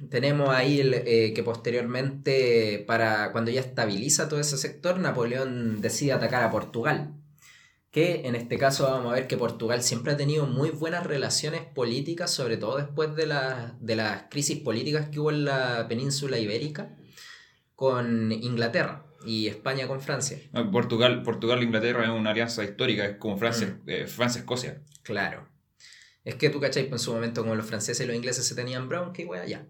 tenemos 0.09 0.49
ahí 0.49 0.79
el, 0.79 0.93
eh, 0.93 1.33
que 1.33 1.43
posteriormente, 1.43 2.83
para 2.87 3.31
cuando 3.31 3.51
ya 3.51 3.61
estabiliza 3.61 4.29
todo 4.29 4.39
ese 4.39 4.57
sector, 4.57 4.99
Napoleón 4.99 5.81
decide 5.81 6.13
atacar 6.13 6.43
a 6.43 6.51
Portugal. 6.51 7.13
Que 7.95 8.27
en 8.27 8.35
este 8.35 8.57
caso 8.57 8.83
vamos 8.91 9.13
a 9.13 9.15
ver 9.15 9.25
que 9.25 9.37
Portugal 9.37 9.81
siempre 9.81 10.11
ha 10.11 10.17
tenido 10.17 10.45
muy 10.47 10.69
buenas 10.69 11.07
relaciones 11.07 11.61
políticas, 11.61 12.29
sobre 12.29 12.57
todo 12.57 12.75
después 12.75 13.15
de, 13.15 13.25
la- 13.25 13.73
de 13.79 13.95
las 13.95 14.23
crisis 14.29 14.59
políticas 14.59 15.07
que 15.07 15.21
hubo 15.21 15.31
en 15.31 15.45
la 15.45 15.85
península 15.87 16.37
ibérica 16.37 16.93
con 17.73 18.33
Inglaterra 18.33 19.05
y 19.25 19.47
España 19.47 19.87
con 19.87 20.01
Francia. 20.01 20.37
No, 20.51 20.69
Portugal, 20.71 21.23
Portugal 21.23 21.61
e 21.61 21.63
Inglaterra 21.63 22.03
es 22.03 22.09
una 22.09 22.31
alianza 22.31 22.65
histórica, 22.65 23.05
es 23.05 23.15
como 23.15 23.37
Francia, 23.37 23.67
Mm. 23.67 23.89
eh, 23.89 24.07
Francia-Escocia. 24.07 24.81
Claro. 25.01 25.47
Es 26.25 26.35
que 26.35 26.49
tú 26.49 26.59
cachai, 26.59 26.89
pues 26.89 27.01
en 27.01 27.05
su 27.05 27.13
momento 27.13 27.43
como 27.43 27.55
los 27.55 27.65
franceses 27.65 28.03
y 28.03 28.07
los 28.07 28.15
ingleses 28.17 28.45
se 28.45 28.55
tenían 28.55 28.89
bronca 28.89 29.21
y 29.21 29.25
wea, 29.25 29.45
ya. 29.45 29.67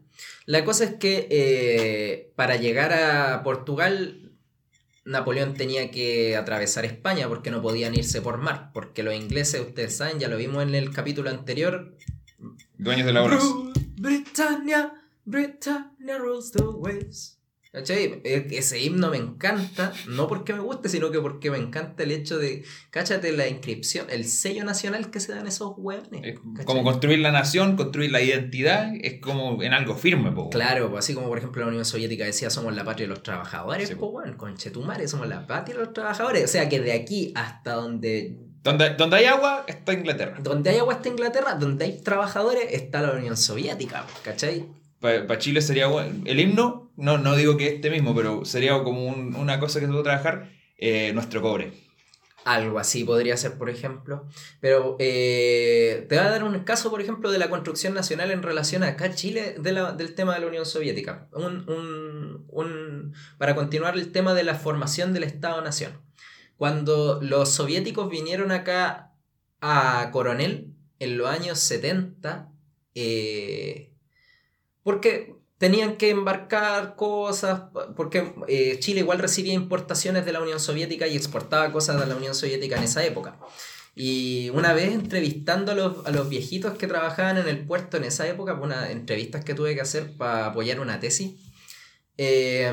La 0.47 0.65
cosa 0.65 0.85
es 0.85 0.93
que 0.95 1.27
eh, 1.29 2.31
para 2.35 2.55
llegar 2.55 2.91
a 2.91 3.43
Portugal, 3.43 4.24
Napoleón 5.05 5.53
tenía 5.53 5.91
que 5.91 6.35
atravesar 6.35 6.83
España 6.83 7.27
porque 7.27 7.51
no 7.51 7.61
podían 7.61 7.93
irse 7.93 8.21
por 8.21 8.39
mar. 8.39 8.71
Porque 8.73 9.03
los 9.03 9.13
ingleses, 9.13 9.61
ustedes 9.61 9.95
saben, 9.95 10.19
ya 10.19 10.27
lo 10.27 10.37
vimos 10.37 10.63
en 10.63 10.73
el 10.73 10.91
capítulo 10.91 11.29
anterior. 11.29 11.95
Dueños 12.77 13.05
de 13.05 13.13
la 13.13 13.21
rules 16.17 16.51
the 16.51 16.63
waves. 16.63 17.34
¿Cachai? 17.75 18.21
Ese 18.23 18.79
himno 18.79 19.09
me 19.09 19.17
encanta, 19.17 19.91
no 20.07 20.29
porque 20.29 20.53
me 20.53 20.61
guste, 20.61 20.87
sino 20.87 21.11
que 21.11 21.19
porque 21.19 21.51
me 21.51 21.57
encanta 21.57 22.03
el 22.03 22.11
hecho 22.11 22.37
de, 22.37 22.63
cáchate 22.89 23.33
la 23.33 23.49
inscripción, 23.49 24.07
el 24.09 24.23
sello 24.23 24.63
nacional 24.63 25.11
que 25.11 25.19
se 25.19 25.33
dan 25.33 25.45
esos 25.45 25.73
hueones. 25.75 26.21
Es 26.57 26.65
como 26.65 26.83
construir 26.85 27.19
la 27.19 27.33
nación, 27.33 27.75
construir 27.75 28.11
la 28.13 28.21
identidad, 28.21 28.93
es 29.01 29.19
como 29.19 29.61
en 29.61 29.73
algo 29.73 29.95
firme, 29.95 30.31
po. 30.31 30.49
Claro, 30.51 30.89
pues 30.89 31.03
así 31.03 31.13
como 31.13 31.27
por 31.27 31.37
ejemplo 31.37 31.63
la 31.63 31.67
Unión 31.67 31.83
Soviética 31.83 32.23
decía 32.23 32.49
somos 32.49 32.73
la 32.73 32.85
patria 32.85 33.07
de 33.07 33.13
los 33.13 33.23
trabajadores, 33.23 33.89
Sí, 33.89 33.95
pues 33.95 34.09
bueno, 34.09 34.37
conchetumare, 34.37 35.09
somos 35.09 35.27
la 35.27 35.45
patria 35.45 35.75
de 35.77 35.83
los 35.83 35.93
trabajadores. 35.93 36.45
O 36.45 36.47
sea 36.47 36.69
que 36.69 36.79
de 36.79 36.93
aquí 36.93 37.33
hasta 37.35 37.73
donde, 37.73 38.39
Donde, 38.63 38.91
donde 38.91 39.17
hay 39.17 39.25
agua, 39.25 39.65
está 39.67 39.91
Inglaterra. 39.91 40.37
donde 40.41 40.69
hay 40.69 40.77
agua 40.77 40.93
está 40.93 41.09
Inglaterra, 41.09 41.55
donde 41.55 41.83
hay 41.83 42.01
trabajadores 42.01 42.67
está 42.71 43.01
la 43.01 43.11
Unión 43.11 43.35
Soviética, 43.35 44.05
¿cachai? 44.23 44.65
Para 44.99 45.37
Chile 45.37 45.61
sería 45.61 45.87
bueno. 45.87 46.23
El 46.25 46.39
himno, 46.39 46.91
no, 46.97 47.17
no 47.17 47.35
digo 47.35 47.57
que 47.57 47.75
este 47.75 47.89
mismo, 47.89 48.15
pero 48.15 48.45
sería 48.45 48.81
como 48.83 49.05
un- 49.05 49.35
una 49.35 49.59
cosa 49.59 49.79
que 49.79 49.85
se 49.85 49.91
puede 49.91 50.03
trabajar, 50.03 50.49
eh, 50.77 51.11
nuestro 51.13 51.41
cobre. 51.41 51.73
Algo 52.43 52.77
así 52.77 53.03
podría 53.03 53.37
ser, 53.37 53.57
por 53.57 53.69
ejemplo. 53.71 54.25
Pero 54.61 54.97
eh, 54.99 56.05
te 56.07 56.15
voy 56.15 56.25
a 56.25 56.29
dar 56.29 56.43
un 56.43 56.59
caso, 56.59 56.91
por 56.91 57.01
ejemplo, 57.01 57.31
de 57.31 57.39
la 57.39 57.49
construcción 57.49 57.93
nacional 57.95 58.29
en 58.31 58.43
relación 58.43 58.83
a 58.83 58.89
acá 58.89 59.13
Chile 59.15 59.55
de 59.59 59.71
la- 59.71 59.93
del 59.93 60.13
tema 60.13 60.35
de 60.35 60.41
la 60.41 60.47
Unión 60.47 60.65
Soviética. 60.65 61.27
Un, 61.33 61.67
un- 61.69 62.45
un- 62.49 63.13
para 63.39 63.55
continuar 63.55 63.95
el 63.95 64.11
tema 64.11 64.33
de 64.35 64.43
la 64.43 64.53
formación 64.55 65.11
del 65.13 65.23
Estado-Nación. 65.23 65.93
Cuando 66.55 67.19
los 67.21 67.49
soviéticos 67.51 68.09
vinieron 68.09 68.51
acá 68.51 69.11
a 69.61 70.09
Coronel 70.11 70.73
en 70.99 71.17
los 71.17 71.27
años 71.27 71.59
70, 71.59 72.51
eh, 72.93 73.91
porque 74.85 75.35
tenían 75.57 75.97
que 75.97 76.11
embarcar 76.11 76.95
cosas, 76.95 77.63
porque 77.95 78.35
eh, 78.47 78.77
Chile 78.79 78.99
igual 78.99 79.17
recibía 79.17 79.55
importaciones 79.55 80.25
de 80.25 80.31
la 80.31 80.43
Unión 80.43 80.59
Soviética 80.59 81.07
y 81.07 81.15
exportaba 81.15 81.71
cosas 81.71 81.99
de 81.99 82.05
la 82.05 82.15
Unión 82.15 82.35
Soviética 82.35 82.77
en 82.77 82.83
esa 82.83 83.03
época. 83.03 83.39
Y 83.95 84.51
una 84.51 84.73
vez 84.73 84.93
entrevistando 84.93 85.71
a 85.71 85.75
los, 85.75 86.05
a 86.05 86.11
los 86.11 86.29
viejitos 86.29 86.77
que 86.77 86.85
trabajaban 86.85 87.39
en 87.39 87.47
el 87.47 87.65
puerto 87.65 87.97
en 87.97 88.03
esa 88.03 88.27
época, 88.27 88.53
unas 88.53 88.91
entrevistas 88.91 89.43
que 89.43 89.55
tuve 89.55 89.73
que 89.73 89.81
hacer 89.81 90.15
para 90.17 90.45
apoyar 90.45 90.79
una 90.79 90.99
tesis, 90.99 91.31
eh, 92.17 92.71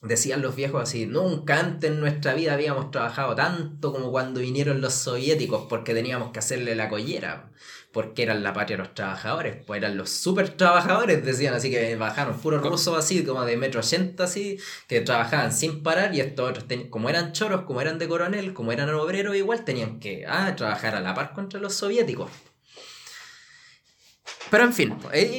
decían 0.00 0.42
los 0.42 0.54
viejos 0.54 0.80
así, 0.80 1.06
nunca 1.06 1.58
antes 1.58 1.90
en 1.90 1.98
nuestra 1.98 2.34
vida 2.34 2.54
habíamos 2.54 2.92
trabajado 2.92 3.34
tanto 3.34 3.92
como 3.92 4.12
cuando 4.12 4.38
vinieron 4.38 4.80
los 4.80 4.94
soviéticos 4.94 5.66
porque 5.68 5.92
teníamos 5.92 6.30
que 6.30 6.38
hacerle 6.38 6.76
la 6.76 6.88
collera, 6.88 7.50
porque 7.94 8.24
eran 8.24 8.42
la 8.42 8.52
patria 8.52 8.76
de 8.76 8.82
los 8.82 8.92
trabajadores, 8.92 9.56
pues 9.64 9.78
eran 9.78 9.96
los 9.96 10.10
super 10.10 10.50
trabajadores, 10.50 11.24
decían, 11.24 11.54
así 11.54 11.70
que 11.70 11.94
bajaron 11.94 12.38
puros 12.40 12.60
rusos 12.60 12.98
así, 12.98 13.24
como 13.24 13.44
de 13.44 13.56
metro 13.56 13.80
ochenta 13.80 14.24
así, 14.24 14.58
que 14.88 15.00
trabajaban 15.00 15.52
sin 15.52 15.82
parar 15.82 16.14
y 16.14 16.20
estos 16.20 16.50
otros, 16.50 16.66
como 16.90 17.08
eran 17.08 17.32
choros, 17.32 17.62
como 17.62 17.80
eran 17.80 17.98
de 17.98 18.08
coronel, 18.08 18.52
como 18.52 18.72
eran 18.72 18.90
obreros, 18.90 19.36
igual 19.36 19.64
tenían 19.64 20.00
que 20.00 20.26
ah, 20.28 20.54
trabajar 20.56 20.96
a 20.96 21.00
la 21.00 21.14
par 21.14 21.32
contra 21.32 21.60
los 21.60 21.74
soviéticos. 21.74 22.30
Pero 24.50 24.64
en 24.64 24.72
fin, 24.72 24.96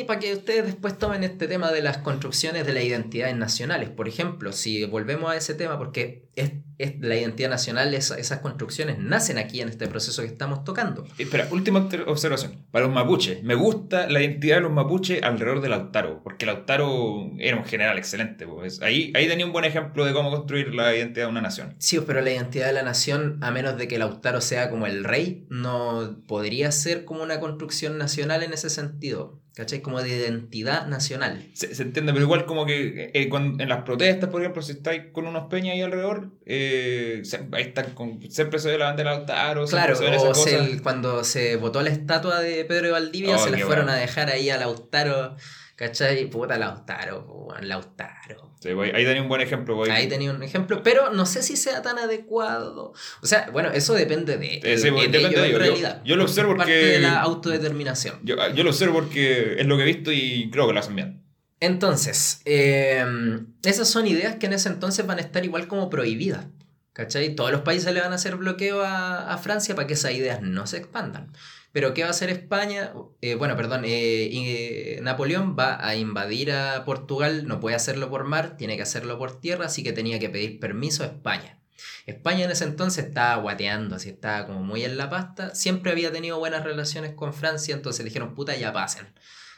para 0.08 0.20
que 0.20 0.34
ustedes 0.34 0.66
después 0.66 0.98
tomen 0.98 1.24
este 1.24 1.48
tema 1.48 1.72
de 1.72 1.82
las 1.82 2.00
construcciones 2.00 2.66
de 2.66 2.74
las 2.74 2.84
identidades 2.84 3.36
nacionales, 3.36 3.90
por 3.90 4.08
ejemplo, 4.08 4.52
si 4.52 4.84
volvemos 4.86 5.32
a 5.32 5.38
ese 5.38 5.54
tema, 5.54 5.78
porque 5.78 6.30
es, 6.36 6.52
es 6.78 7.00
la 7.00 7.16
identidad 7.16 7.50
nacional, 7.50 7.94
esas 7.94 8.40
construcciones 8.40 9.00
nacen 9.00 9.38
aquí 9.38 9.62
en 9.62 9.70
este 9.70 9.88
proceso 9.88 10.22
que 10.22 10.28
estamos 10.28 10.64
tocando. 10.64 11.06
Espera, 11.18 11.48
última 11.52 11.88
observación. 12.08 12.66
Para 12.72 12.86
los 12.86 12.94
mapuches, 12.94 13.44
me 13.44 13.56
gusta 13.56 14.10
la 14.10 14.22
identidad 14.22 14.58
de 14.58 14.62
los 14.62 14.72
mapuches 14.72 15.24
alrededor 15.24 15.62
del 15.62 15.72
Lautaro, 15.72 16.22
porque 16.24 16.46
Lautaro 16.46 17.32
era 17.40 17.58
un 17.58 17.66
general 17.66 17.98
excelente. 17.98 18.46
Pues. 18.48 18.82
Ahí, 18.82 19.12
ahí 19.16 19.28
tenía 19.28 19.46
un 19.46 19.54
buen 19.54 19.66
ejemplo 19.66 20.06
de 20.06 20.14
cómo 20.14 20.32
construir 20.32 20.74
la 20.74 20.96
identidad 20.96 21.26
de 21.26 21.32
una 21.32 21.42
nación. 21.42 21.76
Sí, 21.80 22.00
pero 22.06 22.22
la 22.22 22.32
identidad 22.32 22.68
de 22.68 22.74
la 22.74 22.84
nación, 22.84 23.40
a 23.42 23.52
menos 23.52 23.78
de 23.78 23.88
que 23.88 23.98
Lautaro 23.98 24.42
sea 24.42 24.70
como 24.70 24.88
el 24.88 25.04
rey, 25.04 25.46
no 25.50 26.24
podría 26.28 26.72
ser 26.72 27.06
como 27.06 27.24
una 27.24 27.40
construcción 27.40 27.98
nacional 27.98 28.44
en 28.44 28.54
ese 28.54 28.70
sentido, 28.70 29.42
¿cachai? 29.56 29.82
Como 29.82 30.02
de 30.02 30.10
identidad 30.10 30.86
nacional. 30.88 31.50
Se, 31.54 31.68
entiende, 31.82 32.14
pero 32.14 32.26
igual 32.26 32.46
como 32.46 32.66
que 32.66 33.12
eh, 33.14 33.30
en 33.32 33.70
las 33.70 33.84
protestas, 33.84 34.30
por 34.30 34.42
ejemplo, 34.42 34.62
si 34.62 34.74
estáis 34.74 35.04
con 35.12 35.26
unos 35.28 35.48
peñas 35.48 35.74
ahí 35.74 35.82
alrededor, 35.82 36.32
eh, 36.46 37.24
ahí 37.54 37.64
están 37.64 37.94
con, 37.94 38.22
siempre 38.30 38.60
se 38.60 38.70
ve 38.70 38.78
la 38.78 38.86
bandera 38.86 39.12
Lautaro. 39.12 39.66
Claro, 39.66 39.96
o 39.98 40.84
cuando 40.84 41.24
se 41.24 41.56
votó 41.56 41.82
la 41.82 41.90
estatua 41.90 42.42
de 42.42 42.66
Pedro 42.66 42.88
de 42.88 42.92
Valdivia, 42.92 43.36
oh, 43.36 43.40
se 43.40 43.52
le 43.52 43.64
fueron 43.66 43.90
a 43.90 43.96
dejar 43.96 44.30
ahí 44.30 44.50
a 44.50 44.58
Lautaro, 44.58 45.36
¿cachai? 45.76 46.30
Puta 46.30 46.58
Lautaro, 46.58 47.48
Lautaro 47.62 48.55
ahí 48.66 49.06
tenía 49.06 49.22
un 49.22 49.30
buen 49.30 49.42
ejemplo. 49.42 49.84
Ahí 49.90 50.08
tenía 50.08 50.32
un 50.32 50.42
ejemplo, 50.44 50.82
pero 50.84 51.12
no 51.12 51.26
sé 51.26 51.44
si 51.44 51.56
sea 51.56 51.82
tan 51.82 51.98
adecuado. 52.00 52.94
O 53.22 53.28
sea, 53.28 53.50
bueno, 53.52 53.72
eso 53.72 53.94
depende 53.94 54.38
de, 54.38 54.62
en 54.64 55.60
realidad. 55.60 56.02
Yo, 56.04 56.16
lo 56.16 56.24
observo 56.24 56.56
porque... 56.56 56.64
Parte 56.64 56.86
de 56.86 57.00
la 57.00 57.22
autodeterminación. 57.22 58.20
Yo, 58.24 58.36
yo, 58.54 58.64
lo 58.64 58.70
observo 58.70 58.96
porque 58.96 59.56
es 59.60 59.66
lo 59.66 59.78
que 59.78 59.84
he 59.84 59.86
visto 59.86 60.12
y 60.12 60.50
creo 60.52 60.68
que 60.68 60.74
lo 60.74 60.80
hacen 60.80 60.96
bien. 60.96 61.24
Entonces, 61.60 62.42
em, 62.46 63.48
esas 63.64 63.88
son 63.88 64.08
ideas 64.08 64.36
que 64.36 64.46
en 64.46 64.54
ese 64.54 64.70
entonces 64.70 65.06
van 65.06 65.20
a 65.20 65.22
estar 65.22 65.44
igual 65.46 65.68
como 65.68 65.90
prohibidas. 65.90 66.46
¿Cachai? 66.94 67.36
Todos 67.36 67.52
los 67.52 67.62
países 67.62 67.94
le 67.94 68.00
van 68.00 68.14
a 68.14 68.16
hacer 68.16 68.38
bloqueo 68.38 68.82
a, 68.82 69.34
a 69.34 69.38
Francia 69.38 69.76
para 69.76 69.86
que 69.86 69.96
esas 69.96 70.14
ideas 70.14 70.42
no 70.42 70.66
se 70.66 70.78
expandan. 70.78 71.32
Pero 71.76 71.94
¿qué 71.94 72.04
va 72.04 72.08
a 72.08 72.12
hacer 72.12 72.30
España? 72.30 72.94
Eh, 73.20 73.36
bueno, 73.36 73.58
perdón, 73.58 73.82
eh, 73.84 74.98
Napoleón 75.02 75.58
va 75.60 75.86
a 75.86 75.98
invadir 75.98 76.54
a 76.54 76.86
Portugal, 76.86 77.50
no 77.50 77.60
puede 77.60 77.76
hacerlo 77.76 78.10
por 78.10 78.24
mar, 78.24 78.56
tiene 78.56 78.78
que 78.78 78.84
hacerlo 78.84 79.18
por 79.18 79.42
tierra, 79.42 79.66
así 79.66 79.84
que 79.84 79.92
tenía 79.92 80.18
que 80.18 80.30
pedir 80.30 80.62
permiso 80.62 81.04
a 81.04 81.08
España. 81.08 81.60
España 82.06 82.46
en 82.46 82.52
ese 82.52 82.64
entonces 82.64 83.08
estaba 83.08 83.36
guateando, 83.42 83.98
así 83.98 84.08
estaba 84.08 84.48
como 84.48 84.64
muy 84.64 84.86
en 84.86 84.96
la 84.96 85.10
pasta, 85.10 85.54
siempre 85.54 85.92
había 85.92 86.14
tenido 86.14 86.40
buenas 86.40 86.64
relaciones 86.64 87.12
con 87.12 87.34
Francia, 87.34 87.76
entonces 87.76 88.06
dijeron, 88.06 88.36
puta, 88.36 88.56
ya 88.56 88.72
pasen. 88.72 89.08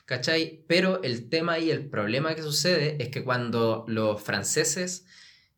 ¿Cachai? 0.05 0.63
Pero 0.67 1.03
el 1.03 1.29
tema 1.29 1.59
y 1.59 1.69
el 1.69 1.87
problema 1.87 2.33
que 2.33 2.41
sucede 2.41 2.97
es 2.99 3.09
que 3.09 3.23
cuando 3.23 3.85
los 3.87 4.19
franceses 4.23 5.05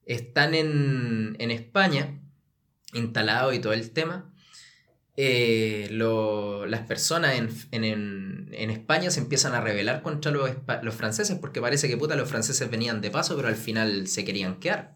están 0.06 0.54
en, 0.54 1.38
en 1.40 1.52
España, 1.52 2.20
instalados 2.92 3.56
y 3.56 3.60
todo 3.60 3.72
el 3.72 3.92
tema, 3.92 4.34
eh, 5.22 5.90
las 5.92 6.82
personas 6.84 7.36
en, 7.72 8.50
España 8.72 9.12
se 9.12 9.20
empiezan 9.20 9.54
a 9.54 9.60
rebelar 9.60 10.02
contra 10.02 10.32
los, 10.32 10.50
los, 10.82 10.96
franceses 10.96 11.38
porque 11.38 11.60
parece 11.60 11.90
que 11.90 11.98
puta 11.98 12.16
los 12.16 12.30
franceses 12.30 12.70
venían 12.72 13.02
de 13.02 13.12
paso 13.12 13.36
pero 13.36 13.50
al 13.50 13.58
final 13.58 14.08
se 14.08 14.24
querían 14.24 14.62
quedar. 14.62 14.96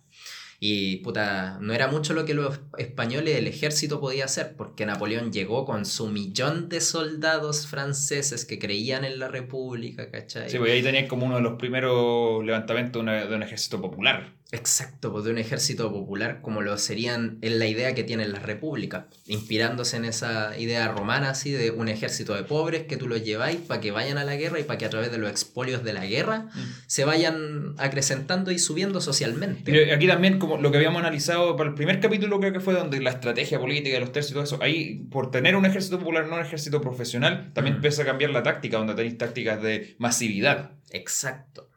Y 0.62 0.98
puta, 0.98 1.58
no 1.60 1.74
era 1.74 1.88
mucho 1.90 2.14
lo 2.14 2.24
que 2.24 2.34
los 2.34 2.62
españoles, 2.78 3.36
el 3.38 3.48
ejército 3.48 4.00
podía 4.00 4.24
hacer, 4.24 4.56
porque 4.56 4.86
Napoleón 4.86 5.34
llegó 5.34 5.66
con 5.66 5.86
su 5.86 6.08
millón 6.08 6.70
de 6.70 6.80
soldados 6.80 7.68
franceses 7.68 8.46
que 8.46 8.60
creían 8.60 9.04
en 9.04 9.20
la 9.20 9.28
república, 9.28 10.10
¿cachai? 10.10 10.50
Sí, 10.50 10.58
pues 10.58 10.72
ahí 10.72 10.82
tenían 10.82 11.08
como 11.08 11.26
uno 11.26 11.36
de 11.36 11.42
los 11.42 11.56
primeros 11.60 12.46
levantamientos 12.46 13.06
de 13.06 13.36
un 13.36 13.44
ejército 13.44 13.82
popular. 13.82 14.32
Exacto, 14.54 15.12
pues 15.12 15.26
de 15.26 15.32
un 15.32 15.40
ejército 15.40 15.92
popular 15.92 16.42
como 16.44 16.62
lo 16.62 16.78
serían 16.78 17.40
en 17.42 17.58
la 17.58 17.66
idea 17.66 17.96
que 17.96 18.04
tienen 18.04 18.32
las 18.32 18.44
repúblicas, 18.44 19.06
inspirándose 19.26 19.98
en 19.98 20.06
esa 20.06 20.56
idea 20.60 20.88
romana 20.90 21.32
así 21.32 21.52
de 21.52 21.72
un 21.72 21.88
ejército 21.88 22.36
de 22.36 22.44
pobres 22.44 22.84
que 22.84 22.96
tú 22.96 23.08
los 23.08 23.24
lleváis 23.24 23.58
para 23.58 23.82
que 23.82 23.90
vayan 23.90 24.20
a 24.20 24.24
la 24.24 24.36
guerra 24.36 24.60
y 24.60 24.64
para 24.64 24.78
que 24.78 24.86
a 24.86 24.92
través 24.92 25.12
de 25.12 25.18
los 25.18 25.32
expolios 25.32 25.84
de 25.84 25.94
la 25.94 26.06
guerra 26.06 26.50
mm. 26.54 26.60
se 26.86 27.04
vayan 27.04 27.74
acrecentando 27.80 28.52
y 28.52 28.60
subiendo 28.60 29.02
socialmente. 29.02 29.92
aquí 29.92 30.06
también 30.06 30.38
como 30.38 30.58
lo 30.58 30.70
que 30.70 30.78
habíamos 30.78 31.00
analizado 31.00 31.58
para 31.58 31.72
el 31.72 31.76
primer 31.76 32.00
capítulo 32.00 32.40
creo 32.40 32.54
que 32.54 32.60
fue 32.60 32.76
donde 32.76 33.02
la 33.02 33.10
estrategia 33.10 33.60
política 33.60 33.96
de 33.96 34.02
los 34.02 34.12
tercios 34.12 34.32
y 34.32 34.34
todo 34.36 34.44
eso, 34.44 34.60
ahí 34.62 35.04
por 35.10 35.32
tener 35.32 35.56
un 35.56 35.66
ejército 35.66 35.98
popular, 35.98 36.28
no 36.28 36.36
un 36.36 36.42
ejército 36.42 36.80
profesional, 36.80 37.50
también 37.54 37.74
mm. 37.74 37.78
empieza 37.78 38.04
a 38.04 38.06
cambiar 38.06 38.30
la 38.30 38.44
táctica, 38.44 38.78
donde 38.78 38.94
tenéis 38.94 39.18
tácticas 39.18 39.64
de 39.64 39.96
masividad. 39.98 40.74
Exacto. 40.92 41.73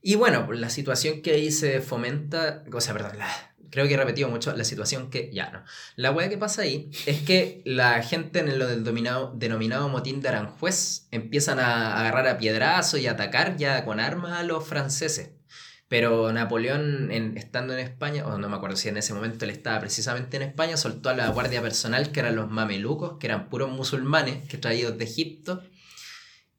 Y 0.00 0.14
bueno, 0.14 0.50
la 0.52 0.70
situación 0.70 1.22
que 1.22 1.32
ahí 1.32 1.50
se 1.50 1.80
fomenta, 1.80 2.64
o 2.72 2.80
sea, 2.80 2.94
perdón, 2.94 3.12
creo 3.70 3.86
que 3.86 3.94
he 3.94 3.96
repetido 3.96 4.28
mucho 4.28 4.54
la 4.56 4.64
situación 4.64 5.10
que 5.10 5.30
ya 5.32 5.50
no. 5.50 5.64
La 5.96 6.10
weá 6.10 6.28
que 6.28 6.38
pasa 6.38 6.62
ahí 6.62 6.90
es 7.06 7.20
que 7.22 7.62
la 7.64 8.02
gente 8.02 8.38
en 8.40 8.58
lo 8.58 8.66
del 8.66 8.84
denominado 8.84 9.88
motín 9.88 10.20
de 10.20 10.28
Aranjuez 10.28 11.08
empiezan 11.10 11.58
a 11.58 11.98
agarrar 11.98 12.28
a 12.28 12.38
piedrazo 12.38 12.96
y 12.98 13.06
a 13.06 13.12
atacar 13.12 13.56
ya 13.56 13.84
con 13.84 14.00
armas 14.00 14.32
a 14.32 14.42
los 14.42 14.66
franceses. 14.66 15.30
Pero 15.88 16.32
Napoleón, 16.32 17.10
en, 17.10 17.38
estando 17.38 17.72
en 17.72 17.78
España, 17.78 18.26
o 18.26 18.36
no 18.36 18.48
me 18.50 18.56
acuerdo 18.56 18.76
si 18.76 18.90
en 18.90 18.98
ese 18.98 19.14
momento 19.14 19.46
él 19.46 19.50
estaba 19.50 19.80
precisamente 19.80 20.36
en 20.36 20.42
España, 20.42 20.76
soltó 20.76 21.08
a 21.08 21.14
la 21.14 21.28
guardia 21.30 21.62
personal, 21.62 22.12
que 22.12 22.20
eran 22.20 22.36
los 22.36 22.50
mamelucos, 22.50 23.18
que 23.18 23.26
eran 23.26 23.48
puros 23.48 23.70
musulmanes 23.70 24.46
que 24.48 24.58
traídos 24.58 24.98
de 24.98 25.04
Egipto, 25.04 25.62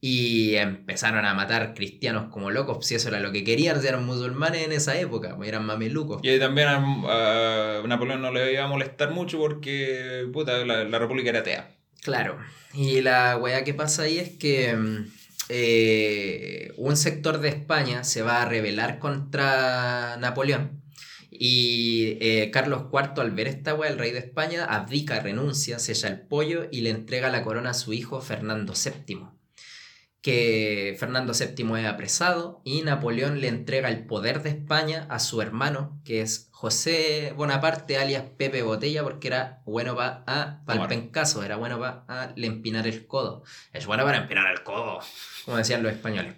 y 0.01 0.55
empezaron 0.55 1.25
a 1.25 1.33
matar 1.33 1.73
cristianos 1.73 2.31
como 2.31 2.51
locos, 2.51 2.85
si 2.85 2.95
eso 2.95 3.09
era 3.09 3.19
lo 3.19 3.31
que 3.31 3.43
querían, 3.43 3.83
eran 3.85 4.05
musulmanes 4.05 4.65
en 4.65 4.71
esa 4.71 4.97
época, 4.97 5.35
pues, 5.35 5.49
eran 5.49 5.65
mamelucos. 5.65 6.21
Y 6.23 6.39
también 6.39 6.69
a, 6.69 7.81
Napoleón 7.85 8.21
no 8.21 8.31
le 8.31 8.53
iba 8.53 8.63
a 8.63 8.67
molestar 8.67 9.11
mucho 9.11 9.37
porque 9.37 10.25
puta, 10.31 10.65
la, 10.65 10.99
república 10.99 11.29
era 11.29 11.39
atea. 11.39 11.71
Claro, 12.01 12.37
y 12.73 13.01
la 13.01 13.35
weá 13.35 13.65
que 13.65 13.73
pasa 13.73 14.03
ahí 14.03 14.19
es 14.19 14.29
que 14.29 14.73
mm, 14.73 15.11
eh, 15.49 16.73
un 16.77 16.95
sector 16.95 17.39
de 17.39 17.49
España 17.49 18.05
se 18.05 18.21
va 18.21 18.41
a 18.41 18.45
rebelar 18.45 18.99
contra 18.99 20.15
Napoleón. 20.17 20.79
Y 21.31 22.17
eh, 22.21 22.49
Carlos 22.51 22.85
IV, 22.91 23.21
al 23.21 23.31
ver 23.31 23.47
esta 23.47 23.73
weá, 23.73 23.89
el 23.89 23.99
rey 23.99 24.11
de 24.11 24.19
España, 24.19 24.65
abdica, 24.65 25.19
renuncia, 25.19 25.77
sella 25.77 26.09
el 26.09 26.21
pollo 26.21 26.67
y 26.71 26.81
le 26.81 26.89
entrega 26.89 27.29
la 27.29 27.43
corona 27.43 27.71
a 27.71 27.73
su 27.73 27.93
hijo 27.93 28.21
Fernando 28.21 28.73
VII 28.73 29.38
que 30.21 30.95
Fernando 30.99 31.33
VII 31.33 31.79
es 31.79 31.87
apresado 31.87 32.61
y 32.65 32.81
Napoleón 32.81 33.39
le 33.39 33.47
entrega 33.47 33.87
el 33.89 34.05
poder 34.05 34.43
de 34.43 34.49
España 34.49 35.07
a 35.09 35.19
su 35.19 35.41
hermano, 35.41 35.99
que 36.03 36.21
es 36.21 36.49
José 36.51 37.33
Bonaparte, 37.37 37.97
alias 37.97 38.23
Pepe 38.37 38.61
Botella, 38.63 39.03
porque 39.03 39.29
era 39.29 39.61
bueno 39.65 39.95
para 39.95 40.23
a 40.27 40.87
pencaso, 40.89 41.43
era 41.43 41.55
bueno 41.55 41.79
para 41.79 42.03
a 42.07 42.33
le 42.35 42.47
empinar 42.47 42.85
el 42.85 43.07
codo. 43.07 43.43
Es 43.71 43.85
bueno 43.85 44.03
para 44.03 44.17
empinar 44.17 44.51
el 44.51 44.63
codo, 44.63 44.99
como 45.45 45.57
decían 45.57 45.83
los 45.83 45.93
españoles. 45.93 46.35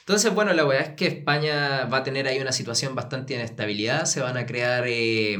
Entonces, 0.00 0.34
bueno, 0.34 0.52
la 0.52 0.64
verdad 0.64 0.88
es 0.88 0.94
que 0.96 1.06
España 1.06 1.84
va 1.84 1.98
a 1.98 2.02
tener 2.02 2.26
ahí 2.26 2.40
una 2.40 2.50
situación 2.50 2.96
bastante 2.96 3.34
inestabilidad, 3.34 4.06
se 4.06 4.20
van 4.20 4.36
a 4.36 4.46
crear... 4.46 4.84
Eh, 4.88 5.38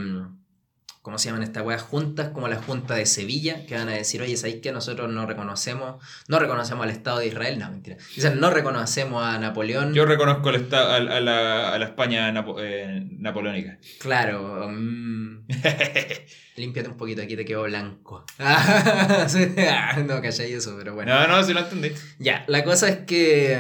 ¿cómo 1.03 1.19
se 1.19 1.29
llaman 1.29 1.43
estas 1.43 1.65
weas? 1.65 1.83
Juntas, 1.83 2.29
como 2.31 2.49
la 2.49 2.57
Junta 2.57 2.95
de 2.95 3.07
Sevilla, 3.07 3.65
que 3.67 3.75
van 3.75 3.89
a 3.89 3.93
decir, 3.93 4.21
oye, 4.21 4.37
¿sabéis 4.37 4.61
que 4.61 4.73
nosotros 4.73 5.11
no 5.11 5.27
reconocemos, 5.27 6.05
no 6.29 6.39
reconocemos 6.39 6.85
al 6.85 6.91
Estado 6.91 7.21
de 7.21 7.29
Israel? 7.29 7.59
No, 7.59 7.71
mentira. 7.71 7.97
Dicen, 8.15 8.39
no 8.41 8.51
reconocemos 8.51 9.25
a 9.25 9.39
Napoleón. 9.39 9.95
Yo 9.95 10.05
reconozco 10.05 10.51
el 10.51 10.57
estado, 10.57 10.93
a, 10.93 11.01
la, 11.01 11.73
a, 11.73 11.79
la, 11.79 11.85
España 11.85 12.33
eh, 12.59 13.09
napoleónica. 13.19 13.79
Claro. 13.99 14.69
Mm. 14.81 15.47
Límpiate 16.57 16.89
un 16.89 16.97
poquito, 16.97 17.23
aquí 17.23 17.37
te 17.37 17.45
quedó 17.45 17.65
blanco. 17.65 18.25
no, 18.39 20.23
callé 20.23 20.55
eso, 20.55 20.77
pero 20.79 20.95
bueno. 20.95 21.15
No, 21.15 21.27
no, 21.27 21.43
sí 21.43 21.53
lo 21.53 21.61
entendí. 21.61 21.91
Ya, 22.19 22.45
la 22.47 22.65
cosa 22.65 22.89
es 22.89 22.99
que... 22.99 23.59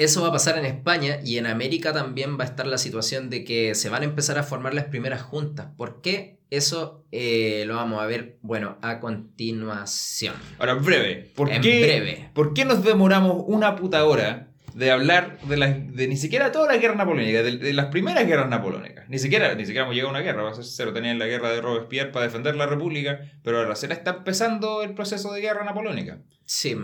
Eso 0.00 0.22
va 0.22 0.28
a 0.28 0.32
pasar 0.32 0.56
en 0.56 0.64
España 0.64 1.18
y 1.22 1.36
en 1.36 1.44
América 1.46 1.92
también 1.92 2.38
va 2.38 2.44
a 2.44 2.46
estar 2.46 2.66
la 2.66 2.78
situación 2.78 3.28
de 3.28 3.44
que 3.44 3.74
se 3.74 3.90
van 3.90 4.00
a 4.00 4.06
empezar 4.06 4.38
a 4.38 4.42
formar 4.42 4.72
las 4.72 4.86
primeras 4.86 5.20
juntas. 5.20 5.66
¿Por 5.76 6.00
qué? 6.00 6.38
Eso 6.48 7.04
eh, 7.12 7.64
lo 7.66 7.76
vamos 7.76 8.02
a 8.02 8.06
ver, 8.06 8.38
bueno, 8.40 8.78
a 8.80 8.98
continuación. 8.98 10.36
Ahora, 10.58 10.72
breve. 10.72 11.30
¿Por 11.36 11.52
En 11.52 11.60
qué, 11.60 11.82
breve. 11.82 12.30
¿Por 12.32 12.54
qué 12.54 12.64
nos 12.64 12.82
demoramos 12.82 13.44
una 13.46 13.76
puta 13.76 14.02
hora 14.06 14.48
de 14.72 14.90
hablar 14.90 15.38
de, 15.42 15.58
la, 15.58 15.68
de 15.68 16.08
ni 16.08 16.16
siquiera 16.16 16.50
toda 16.50 16.66
la 16.66 16.78
guerra 16.78 16.94
napoleónica, 16.94 17.42
de, 17.42 17.58
de 17.58 17.72
las 17.74 17.86
primeras 17.88 18.26
guerras 18.26 18.48
napoleónicas? 18.48 19.06
Ni 19.10 19.18
siquiera, 19.18 19.54
ni 19.54 19.66
siquiera 19.66 19.82
hemos 19.82 19.94
llegado 19.94 20.08
a 20.08 20.18
una 20.18 20.24
guerra, 20.24 20.44
va 20.44 20.52
a 20.52 20.54
ser 20.54 20.64
cero. 20.64 20.94
Tenían 20.94 21.18
la 21.18 21.26
guerra 21.26 21.52
de 21.52 21.60
Robespierre 21.60 22.10
para 22.10 22.24
defender 22.24 22.56
la 22.56 22.64
república, 22.64 23.20
pero 23.44 23.58
ahora 23.58 23.68
recién 23.68 23.92
está 23.92 24.12
empezando 24.12 24.82
el 24.82 24.94
proceso 24.94 25.30
de 25.30 25.42
guerra 25.42 25.62
napoleónica. 25.62 26.22
Sí. 26.46 26.74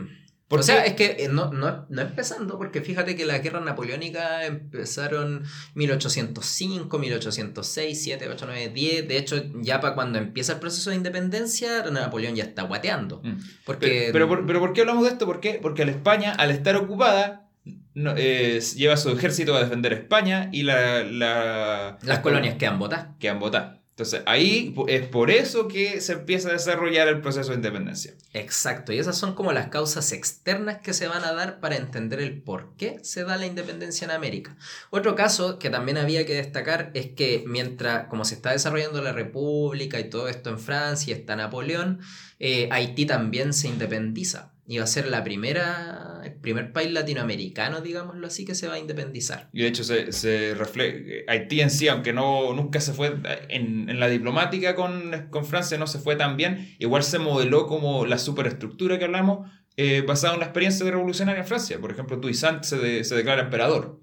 ¿Por 0.49 0.61
o 0.61 0.63
sea, 0.63 0.85
es 0.87 0.95
que 0.95 1.17
eh, 1.19 1.29
no, 1.29 1.53
no, 1.53 1.87
no 1.89 2.03
empezando, 2.03 2.57
porque 2.57 2.81
fíjate 2.81 3.17
que 3.17 3.27
las 3.27 3.43
guerras 3.43 3.65
napoleónicas 3.65 4.45
empezaron 4.47 5.43
1805, 5.75 6.99
1806, 6.99 8.03
7, 8.03 8.29
8, 8.31 8.45
9, 8.47 8.69
10. 8.69 9.09
De 9.09 9.17
hecho, 9.19 9.43
ya 9.61 9.81
para 9.81 9.95
cuando 9.95 10.19
empieza 10.19 10.53
el 10.55 10.61
proceso 10.61 10.91
de 10.91 10.97
independencia, 10.97 11.83
Napoleón 11.91 12.37
ya 12.37 12.45
está 12.45 12.63
guateando. 12.63 13.21
Mm. 13.25 13.39
Porque 13.65 13.87
Pero, 13.87 14.13
pero, 14.13 14.29
por, 14.29 14.47
pero 14.47 14.61
¿por 14.61 14.73
qué 14.73 14.81
hablamos 14.83 15.05
de 15.05 15.11
esto? 15.11 15.27
¿Por 15.27 15.41
qué? 15.41 15.59
Porque 15.61 15.85
la 15.85 15.91
España, 15.91 16.33
al 16.33 16.51
estar 16.51 16.77
ocupada, 16.77 17.49
no- 17.95 18.15
eh, 18.17 18.61
lleva 18.77 18.97
su 18.97 19.11
ejército 19.11 19.55
a 19.57 19.61
defender 19.61 19.93
España 19.95 20.49
y 20.53 20.63
la, 20.63 21.03
la- 21.03 21.99
las 22.03 22.19
colonias 22.21 22.55
quedan 22.57 22.79
votadas. 22.79 23.09
quedan 23.19 23.41
votadas. 23.41 23.81
Entonces, 23.97 24.21
ahí 24.27 24.75
es 24.89 25.07
por 25.07 25.31
eso 25.31 25.69
que 25.69 26.03
se 26.03 26.13
empieza 26.13 26.51
a 26.51 26.53
desarrollar 26.53 27.09
el 27.09 27.23
proceso 27.23 27.49
de 27.49 27.57
independencia. 27.57 28.13
Exacto, 28.35 28.93
y 28.93 28.99
esas 28.99 29.17
son 29.17 29.35
como 29.35 29.55
las 29.55 29.69
causas 29.69 30.13
externas 30.13 30.81
que 30.83 30.93
se 30.93 31.09
van 31.09 31.25
a 31.25 31.33
dar 31.33 31.61
para 31.61 31.77
entender 31.77 32.21
el 32.21 32.43
por 32.43 32.75
qué 32.77 32.99
se 33.01 33.25
da 33.25 33.39
la 33.39 33.47
independencia 33.47 34.05
en 34.05 34.11
América. 34.11 34.55
Otro 34.91 35.15
caso 35.15 35.59
que 35.59 35.71
también 35.71 35.97
había 35.97 36.27
que 36.27 36.35
destacar 36.35 36.91
es 36.93 37.07
que 37.07 37.45
mientras, 37.47 38.09
como 38.09 38.27
se 38.27 38.35
está 38.35 38.53
desarrollando 38.53 39.01
la 39.01 39.15
República 39.15 39.99
y 39.99 40.11
todo 40.11 40.29
esto 40.29 40.51
en 40.51 40.59
Francia, 40.59 41.17
está 41.17 41.35
Napoleón, 41.35 42.01
eh, 42.39 42.69
Haití 42.71 43.07
también 43.07 43.55
se 43.55 43.69
independiza. 43.69 44.53
Y 44.69 44.79
va 44.79 44.85
a 44.85 44.89
ser 44.89 45.07
la 45.07 45.23
primera, 45.23 46.21
el 46.25 46.35
primer 46.35 46.73
país 46.73 46.91
latinoamericano, 46.91 47.83
digámoslo 47.83 48.27
así, 48.27 48.45
que 48.45 48.57
se 48.57 48.67
va 48.67 48.75
a 48.75 48.79
independizar. 48.81 49.49
Y 49.53 49.63
de 49.63 49.69
hecho, 49.69 49.85
se, 49.85 50.11
se 50.11 50.55
refleja. 50.55 50.97
Haití 51.29 51.61
en 51.61 51.71
sí, 51.71 51.87
aunque 51.87 52.13
no, 52.13 52.53
nunca 52.53 52.81
se 52.81 52.93
fue 52.93 53.15
en, 53.49 53.89
en 53.89 54.01
la 54.01 54.09
diplomática 54.09 54.75
con, 54.75 55.29
con 55.31 55.45
Francia, 55.47 55.79
no 55.79 55.87
se 55.87 56.01
fue 56.01 56.17
tan 56.17 56.37
bien, 56.37 56.75
igual 56.81 57.05
se 57.05 57.21
modeló 57.21 57.67
como 57.69 58.07
la 58.07 58.19
superestructura 58.19 58.99
que 58.99 59.05
hablamos, 59.05 59.49
eh, 59.77 60.03
basada 60.07 60.35
en 60.35 60.41
la 60.41 60.47
experiencia 60.47 60.85
de 60.85 60.91
revolucionaria 60.91 61.43
en 61.43 61.47
Francia. 61.47 61.79
Por 61.81 61.93
ejemplo, 61.93 62.19
Toussaint 62.19 62.65
se, 62.65 62.79
de- 62.79 63.05
se 63.05 63.15
declara 63.15 63.43
emperador. 63.43 64.01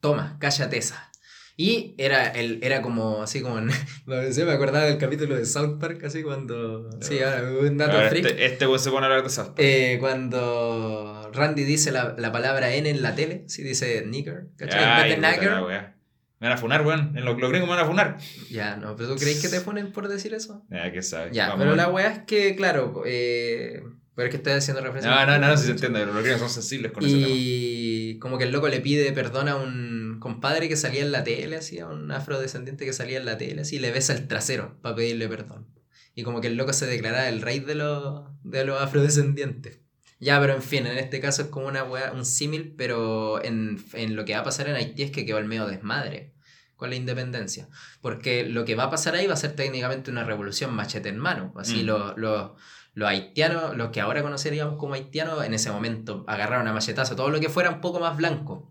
Toma, 0.00 0.36
cállate 0.38 0.76
esa. 0.76 1.10
Y 1.56 1.94
era, 1.98 2.26
el, 2.28 2.58
era 2.62 2.82
como, 2.82 3.22
así 3.22 3.40
como, 3.40 3.58
en- 3.58 3.70
me 4.06 4.52
acordaba 4.52 4.86
del 4.86 4.98
capítulo 4.98 5.36
de 5.36 5.46
South 5.46 5.78
Park, 5.78 6.02
así 6.04 6.22
cuando... 6.22 6.90
Sí, 7.00 7.20
ahora, 7.20 7.42
un 7.60 7.78
dato 7.78 7.96
freak. 8.08 8.26
este, 8.26 8.44
este 8.46 8.78
se 8.78 8.90
pone 8.90 9.06
a 9.06 9.08
hablar 9.08 9.22
de 9.22 9.30
South 9.30 9.46
Park. 9.48 9.58
Eh, 9.60 9.96
cuando 10.00 11.30
Randy 11.32 11.62
dice 11.64 11.92
la, 11.92 12.14
la 12.18 12.32
palabra 12.32 12.74
N 12.74 12.88
en 12.88 13.02
la 13.02 13.14
tele, 13.14 13.44
sí 13.46 13.62
dice 13.62 14.04
nigger, 14.06 14.48
¿cachai? 14.56 15.12
En 15.12 15.20
vez 15.20 15.40
de. 15.40 15.94
Me 16.40 16.48
van 16.48 16.58
a 16.58 16.60
funar, 16.60 16.84
weón. 16.84 17.16
En 17.16 17.24
los, 17.24 17.38
los 17.38 17.48
gringos 17.50 17.68
me 17.70 17.76
van 17.76 17.84
a 17.84 17.88
funar. 17.88 18.18
Ya, 18.50 18.76
no, 18.76 18.96
pero 18.96 19.10
¿tú 19.10 19.16
crees 19.16 19.40
que 19.40 19.48
te 19.48 19.60
ponen 19.60 19.92
por 19.92 20.08
decir 20.08 20.34
eso? 20.34 20.62
Ya, 20.68 20.92
que 20.92 21.00
sabes. 21.00 21.32
Ya, 21.32 21.48
Vamos, 21.48 21.64
pero 21.64 21.76
la 21.76 21.88
weá 21.88 22.08
es 22.08 22.18
que, 22.24 22.54
claro, 22.56 23.02
eh, 23.06 23.82
pero 24.14 24.28
es 24.28 24.30
que 24.30 24.36
estoy 24.36 24.52
haciendo 24.52 24.80
referencia. 24.82 25.10
No, 25.10 25.26
no, 25.26 25.38
no, 25.38 25.48
no, 25.48 25.56
si 25.56 25.66
se 25.66 25.72
entiende. 25.72 26.06
Los 26.06 26.22
gringos 26.22 26.40
son 26.40 26.50
sensibles 26.50 26.92
con 26.92 27.04
ese 27.04 27.14
tema. 27.14 27.26
Y 27.28 28.18
como 28.20 28.38
que 28.38 28.44
el 28.44 28.52
loco 28.52 28.68
le 28.68 28.80
pide 28.80 29.12
perdón 29.12 29.48
a 29.48 29.56
un 29.56 30.18
compadre 30.20 30.68
que 30.68 30.76
salía 30.76 31.02
en 31.02 31.12
la 31.12 31.24
tele, 31.24 31.56
así, 31.56 31.78
a 31.80 31.86
un 31.86 32.10
afrodescendiente 32.12 32.84
que 32.84 32.92
salía 32.92 33.18
en 33.18 33.26
la 33.26 33.36
tele, 33.38 33.62
así, 33.62 33.76
y 33.76 33.78
le 33.80 33.90
besa 33.90 34.12
el 34.12 34.28
trasero 34.28 34.78
para 34.82 34.94
pedirle 34.94 35.28
perdón. 35.28 35.66
Y 36.14 36.22
como 36.22 36.40
que 36.40 36.46
el 36.46 36.56
loco 36.56 36.72
se 36.72 36.86
declara 36.86 37.28
el 37.28 37.42
rey 37.42 37.58
de 37.60 37.74
los, 37.74 38.24
de 38.44 38.64
los 38.64 38.80
afrodescendientes. 38.80 39.80
Ya, 40.20 40.40
pero 40.40 40.54
en 40.54 40.62
fin, 40.62 40.86
en 40.86 40.96
este 40.96 41.20
caso 41.20 41.42
es 41.42 41.48
como 41.48 41.66
una 41.66 41.82
weá, 41.82 42.12
un 42.12 42.24
símil, 42.24 42.74
pero 42.78 43.44
en, 43.44 43.84
en 43.94 44.14
lo 44.14 44.24
que 44.24 44.34
va 44.34 44.40
a 44.40 44.44
pasar 44.44 44.68
en 44.68 44.76
Haití 44.76 45.02
es 45.02 45.10
que 45.10 45.26
quedó 45.26 45.38
el 45.38 45.44
medio 45.46 45.66
desmadre 45.66 46.32
con 46.76 46.88
la 46.90 46.96
independencia. 46.96 47.68
Porque 48.00 48.44
lo 48.44 48.64
que 48.64 48.74
va 48.74 48.84
a 48.84 48.90
pasar 48.90 49.16
ahí 49.16 49.26
va 49.26 49.34
a 49.34 49.36
ser 49.36 49.54
técnicamente 49.56 50.10
una 50.10 50.24
revolución 50.24 50.72
machete 50.72 51.08
en 51.08 51.18
mano. 51.18 51.52
Así 51.56 51.82
Mm. 51.82 51.86
los, 51.86 52.16
los, 52.16 52.52
los 52.94 53.08
haitianos, 53.08 53.76
los 53.76 53.90
que 53.90 54.00
ahora 54.00 54.22
conoceríamos 54.22 54.76
como 54.76 54.94
haitianos, 54.94 55.44
en 55.44 55.52
ese 55.54 55.70
momento 55.70 56.24
agarraron 56.28 56.68
a 56.68 56.72
machetazo 56.72 57.16
todo 57.16 57.28
lo 57.30 57.40
que 57.40 57.48
fuera 57.48 57.70
un 57.70 57.80
poco 57.80 58.00
más 58.00 58.16
blanco. 58.16 58.70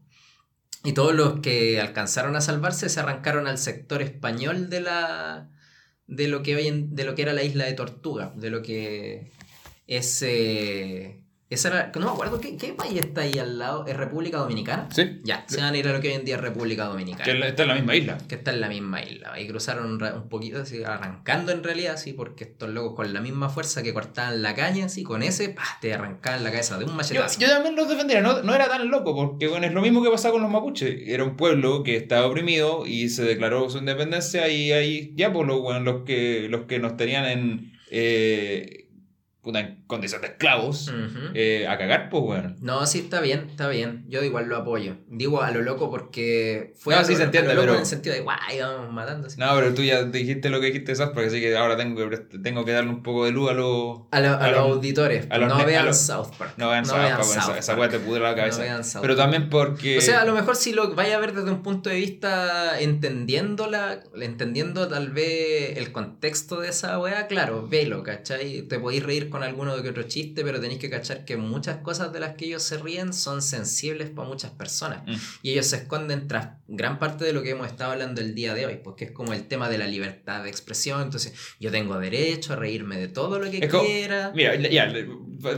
Y 0.85 0.91
todos 0.93 1.13
los 1.13 1.39
que 1.39 1.79
alcanzaron 1.79 2.35
a 2.35 2.41
salvarse 2.41 2.89
se 2.89 2.99
arrancaron 2.99 3.47
al 3.47 3.57
sector 3.57 4.01
español 4.01 4.69
de 4.69 4.81
la 4.81 5.49
de 6.07 6.27
lo 6.27 6.43
que 6.43 6.55
hoy 6.57 6.67
en- 6.67 6.93
de 6.95 7.05
lo 7.05 7.15
que 7.15 7.21
era 7.21 7.31
la 7.33 7.43
isla 7.43 7.63
de 7.65 7.73
Tortuga, 7.73 8.33
de 8.35 8.49
lo 8.49 8.61
que 8.61 9.31
es 9.87 10.21
eh, 10.21 11.22
esa 11.53 11.67
era, 11.69 11.91
no 11.95 12.05
me 12.05 12.11
acuerdo 12.11 12.39
¿qué, 12.39 12.57
qué 12.57 12.73
país 12.73 12.99
está 12.99 13.21
ahí 13.21 13.37
al 13.39 13.57
lado, 13.59 13.85
¿es 13.87 13.95
República 13.95 14.37
Dominicana? 14.37 14.87
Sí. 14.91 15.19
Ya, 15.23 15.45
se 15.47 15.61
van 15.61 15.73
a 15.73 15.77
ir 15.77 15.87
a 15.87 15.93
lo 15.93 16.01
que 16.01 16.09
hoy 16.09 16.15
en 16.15 16.25
día 16.25 16.35
es 16.35 16.41
República 16.41 16.85
Dominicana 16.85 17.23
Que 17.23 17.47
está 17.47 17.63
en 17.63 17.69
la 17.69 17.75
misma 17.75 17.95
isla. 17.95 18.17
que 18.27 18.35
está 18.35 18.51
en 18.51 18.61
la 18.61 18.69
misma 18.69 19.03
isla. 19.03 19.39
Y 19.39 19.47
cruzaron 19.47 20.01
un, 20.01 20.29
poquito 20.29 20.61
así, 20.61 20.83
arrancando 20.83 21.51
en 21.51 21.63
realidad, 21.63 21.93
así, 21.93 22.13
porque 22.13 22.45
estos 22.45 22.69
locos 22.69 22.95
con 22.95 23.13
la 23.13 23.21
misma 23.21 23.49
fuerza 23.49 23.83
que 23.83 23.93
cortaban 23.93 24.41
la 24.41 24.55
caña, 24.55 24.85
así, 24.85 25.03
con 25.03 25.23
ese, 25.23 25.49
¡pah! 25.49 25.77
te 25.81 25.93
arrancaban 25.93 26.43
la 26.43 26.51
cabeza 26.51 26.77
de 26.77 26.85
un 26.85 26.91
Yo, 26.91 26.95
machetazo. 26.97 27.39
yo 27.39 27.47
también 27.47 27.75
los 27.75 27.87
defendería, 27.89 28.21
no, 28.21 28.41
no 28.41 28.53
era 28.55 28.67
tan 28.67 28.89
loco, 28.89 29.15
porque 29.15 29.47
bueno, 29.47 29.65
es 29.65 29.73
lo 29.73 29.81
mismo 29.81 30.03
que 30.03 30.09
pasaba 30.09 30.33
con 30.33 30.41
los 30.41 30.51
mapuches. 30.51 31.07
Era 31.07 31.23
un 31.23 31.35
pueblo 31.35 31.83
que 31.83 31.95
estaba 31.95 32.25
oprimido 32.27 32.85
y 32.85 33.09
se 33.09 33.23
declaró 33.23 33.69
su 33.69 33.77
independencia 33.77 34.47
y 34.47 34.71
ahí 34.71 35.13
ya 35.15 35.31
pues 35.31 35.47
los, 35.47 35.59
bueno, 35.61 35.79
los, 35.81 36.03
que, 36.03 36.47
los 36.49 36.63
que 36.65 36.79
nos 36.79 36.97
tenían 36.97 37.25
en, 37.25 37.73
eh, 37.91 38.82
puta, 39.43 39.59
en 39.59 39.83
condición 39.87 40.21
de 40.21 40.27
esclavos 40.29 40.91
eh, 41.33 41.67
a 41.67 41.77
cagar, 41.77 42.09
pues 42.09 42.23
bueno. 42.23 42.55
No, 42.61 42.85
sí, 42.87 42.99
está 42.99 43.19
bien, 43.21 43.47
está 43.49 43.67
bien. 43.67 44.05
Yo 44.07 44.23
igual 44.23 44.47
lo 44.47 44.55
apoyo. 44.57 44.95
Digo 45.09 45.41
a 45.41 45.51
lo 45.51 45.61
loco 45.61 45.89
porque 45.91 46.73
fue 46.77 46.95
No, 46.95 47.01
a 47.01 47.03
sí 47.03 47.11
lo- 47.11 47.17
se 47.19 47.23
entiende, 47.25 47.51
a 47.51 47.53
lo 47.53 47.61
loco 47.61 47.63
pero- 47.65 47.73
en 47.75 47.79
el 47.81 47.85
sentido 47.85 48.15
de, 48.15 48.21
guay, 48.21 48.59
vamos 48.61 48.91
matando. 48.93 49.27
así. 49.27 49.37
No, 49.39 49.53
pero 49.55 49.73
tú 49.73 49.83
ya 49.83 50.03
dijiste 50.05 50.49
lo 50.49 50.59
que 50.61 50.67
dijiste 50.67 50.95
South 50.95 51.11
Park, 51.13 51.27
así 51.27 51.41
que 51.41 51.55
ahora 51.57 51.75
tengo 51.77 52.09
que, 52.09 52.17
tengo 52.17 52.63
que 52.65 52.71
darle 52.71 52.89
un 52.89 53.03
poco 53.03 53.25
de 53.25 53.31
luz 53.31 53.49
a 53.51 53.53
los... 53.53 53.99
A, 54.11 54.19
lo- 54.21 54.29
a 54.29 54.45
a 54.45 54.51
los 54.51 54.59
auditores, 54.61 55.27
a 55.29 55.37
los 55.37 55.49
no 55.49 55.65
vean 55.65 55.93
South 55.93 56.29
Park. 56.37 56.53
No 56.57 56.69
vean 56.69 56.83
No 56.83 56.89
South 56.89 56.97
Park, 56.99 57.21
esa, 57.21 57.57
esa 57.59 57.75
weá 57.75 57.89
te 57.89 57.99
pudre 57.99 58.21
la 58.21 58.35
cabeza. 58.35 58.59
No 58.59 58.63
vean 58.63 58.83
South 58.85 59.01
pero 59.01 59.15
también 59.17 59.49
porque... 59.49 59.97
O 59.97 60.01
sea, 60.01 60.21
a 60.21 60.25
lo 60.25 60.33
mejor 60.33 60.55
si 60.55 60.71
lo 60.71 60.95
vaya 60.95 61.17
a 61.17 61.19
ver 61.19 61.33
desde 61.33 61.51
un 61.51 61.61
punto 61.63 61.89
de 61.89 61.97
vista 61.97 62.79
entendiéndola, 62.79 63.99
entendiendo 64.19 64.87
tal 64.87 65.09
vez 65.11 65.77
el 65.77 65.91
contexto 65.91 66.59
de 66.61 66.69
esa 66.69 66.97
weá, 66.99 67.27
claro, 67.27 67.67
velo, 67.67 68.03
¿cachai? 68.03 68.63
Te 68.63 68.79
podéis 68.79 69.03
reír 69.03 69.29
con 69.33 69.43
alguno 69.43 69.81
que 69.83 69.89
otro 69.89 70.03
chiste, 70.03 70.43
pero 70.43 70.61
tenéis 70.61 70.79
que 70.79 70.89
cachar 70.89 71.25
que 71.25 71.35
muchas 71.35 71.77
cosas 71.77 72.13
de 72.13 72.21
las 72.21 72.35
que 72.35 72.45
ellos 72.45 72.63
se 72.63 72.77
ríen 72.77 73.11
son 73.11 73.41
sensibles 73.41 74.09
para 74.09 74.27
muchas 74.29 74.51
personas. 74.51 75.03
Mm. 75.05 75.15
Y 75.41 75.51
ellos 75.51 75.65
se 75.65 75.75
esconden 75.77 76.27
tras 76.27 76.49
gran 76.67 76.99
parte 76.99 77.25
de 77.25 77.33
lo 77.33 77.41
que 77.43 77.49
hemos 77.49 77.67
estado 77.67 77.91
hablando 77.91 78.21
el 78.21 78.33
día 78.35 78.53
de 78.53 78.65
hoy, 78.67 78.79
porque 78.83 79.05
es 79.05 79.11
como 79.11 79.33
el 79.33 79.43
tema 79.47 79.67
de 79.69 79.77
la 79.77 79.87
libertad 79.87 80.43
de 80.43 80.49
expresión. 80.49 81.01
Entonces, 81.01 81.33
yo 81.59 81.71
tengo 81.71 81.99
derecho 81.99 82.53
a 82.53 82.55
reírme 82.55 82.97
de 82.97 83.07
todo 83.09 83.39
lo 83.39 83.49
que 83.51 83.57
Es 83.57 83.69
como- 83.69 83.83
quiera. 83.83 84.31
Mira, 84.35 84.55
ya, 84.55 84.93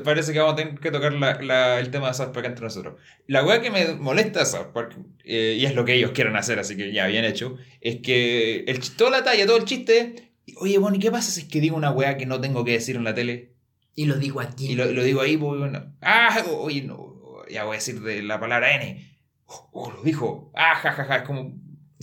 parece 0.04 0.34
que 0.34 0.40
vamos 0.40 0.54
a 0.54 0.56
tener 0.56 0.80
que 0.80 0.92
tocar 0.92 1.14
la- 1.14 1.42
la- 1.42 1.80
el 1.80 1.92
tema 1.92 2.08
de 2.08 2.14
South 2.14 2.32
Park 2.34 2.46
entre 2.48 2.64
nosotros. 2.64 2.96
La 3.28 3.44
weá 3.46 3.62
que 3.62 3.70
me 3.72 3.94
molesta 3.96 4.44
Park, 4.74 4.98
eh, 5.24 5.58
y 5.60 5.66
es 5.66 5.76
lo 5.76 5.86
que 5.86 5.94
ellos 5.96 6.12
quieren 6.12 6.36
hacer, 6.36 6.60
así 6.60 6.76
que 6.78 6.92
ya, 6.94 7.08
bien 7.08 7.26
hecho, 7.26 7.58
es 7.82 7.98
que 8.02 8.64
el, 8.68 8.80
toda 8.96 9.12
la 9.12 9.24
talla, 9.24 9.46
todo 9.46 9.58
el 9.58 9.66
chiste, 9.66 10.32
oye, 10.58 10.78
bueno, 10.78 10.98
¿y 10.98 11.00
qué 11.00 11.12
pasa 11.12 11.32
si 11.32 11.42
es 11.42 11.48
que 11.48 11.60
digo 11.60 11.76
una 11.76 11.92
weá 11.92 12.18
que 12.18 12.26
no 12.26 12.40
tengo 12.40 12.64
que 12.64 12.72
decir 12.74 12.96
en 12.96 13.04
la 13.04 13.14
tele? 13.16 13.55
Y 13.96 14.06
lo 14.06 14.18
digo 14.18 14.42
aquí. 14.42 14.72
Y 14.72 14.76
lo, 14.76 14.86
lo 14.86 15.04
digo 15.04 15.22
ahí, 15.22 15.38
pues, 15.38 15.60
bueno, 15.60 15.94
ah, 16.02 16.36
oye, 16.60 16.82
no, 16.84 17.16
ya 17.50 17.64
voy 17.64 17.76
a 17.76 17.80
decir 17.80 18.02
de 18.02 18.22
la 18.22 18.40
palabra 18.40 18.76
N. 18.76 19.20
Oh, 19.46 19.70
oh, 19.74 19.92
lo 19.92 20.04
dijo, 20.04 20.52
ah, 20.56 20.76
jajaja, 20.76 21.18
es 21.18 21.24
como... 21.24 21.54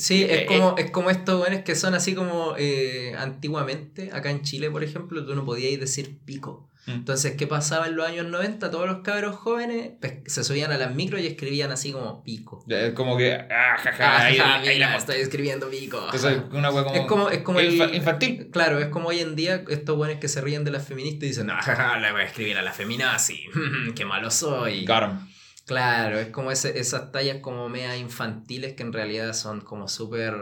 Sí, 0.03 0.23
Eh, 0.25 0.43
es 0.43 0.47
como, 0.49 0.75
es 0.79 0.91
como 0.91 1.11
estos 1.11 1.39
buenos 1.39 1.61
que 1.63 1.75
son 1.77 1.95
así 1.95 2.15
como 2.15 2.55
eh, 2.59 3.15
antiguamente, 3.17 4.11
acá 4.13 4.31
en 4.31 4.43
Chile, 4.43 4.71
por 4.71 4.83
ejemplo, 4.83 5.25
tú 5.25 5.35
no 5.35 5.45
podías 5.45 5.79
decir 5.79 6.19
pico. 6.25 6.69
Mm. 6.87 6.91
Entonces, 6.91 7.35
¿qué 7.39 7.47
pasaba 7.47 7.87
en 7.87 7.95
los 7.95 8.05
años 8.09 8.27
90? 8.27 8.69
Todos 8.73 8.89
los 8.89 9.03
cabros 9.05 9.37
jóvenes 9.37 9.93
pues, 10.01 10.15
se 10.27 10.43
subían 10.43 10.73
a 10.73 10.79
las 10.79 10.93
micros 10.93 11.21
y 11.21 11.29
escribían 11.29 11.71
así 11.71 11.93
como 11.93 12.25
pico. 12.25 12.65
Es 12.67 12.93
como 12.95 13.17
que, 13.17 13.33
ah, 13.35 13.77
jaja, 13.79 14.05
Ah, 14.05 14.25
ahí, 14.27 14.37
ja, 14.37 14.55
ahí 14.59 14.79
la 14.81 14.87
mira, 14.89 14.97
estoy 14.99 15.21
escribiendo 15.21 15.71
pico. 15.71 16.01
Entonces, 16.07 16.39
una 16.51 16.71
como... 16.71 16.93
es 16.95 17.07
como, 17.07 17.31
es 17.31 17.39
como 17.43 17.61
el- 17.61 17.79
infa- 17.79 17.95
infantil. 17.95 18.49
Claro, 18.53 18.81
es 18.81 18.87
como 18.89 19.11
hoy 19.11 19.21
en 19.21 19.37
día 19.37 19.63
estos 19.69 19.97
buenos 19.97 20.17
que 20.19 20.27
se 20.27 20.41
ríen 20.41 20.65
de 20.65 20.73
las 20.73 20.85
feministas 20.89 21.23
y 21.23 21.27
dicen, 21.29 21.51
ah, 21.51 21.63
jaja, 21.63 22.01
le 22.01 22.11
voy 22.11 22.23
a 22.23 22.25
escribir 22.25 22.57
a 22.59 22.63
la 22.63 22.73
feminazi, 22.73 23.39
qué 23.95 24.05
malo 24.05 24.33
soy. 24.33 24.81
'em. 24.81 25.29
Claro, 25.73 26.19
es 26.19 26.29
como 26.29 26.51
ese- 26.51 26.79
esas 26.79 27.11
tallas 27.13 27.39
como 27.41 27.69
media 27.69 27.97
infantiles 27.97 28.75
que 28.75 28.83
en 28.83 28.93
realidad 28.93 29.33
son 29.33 29.61
como 29.63 29.89
súper... 29.89 30.35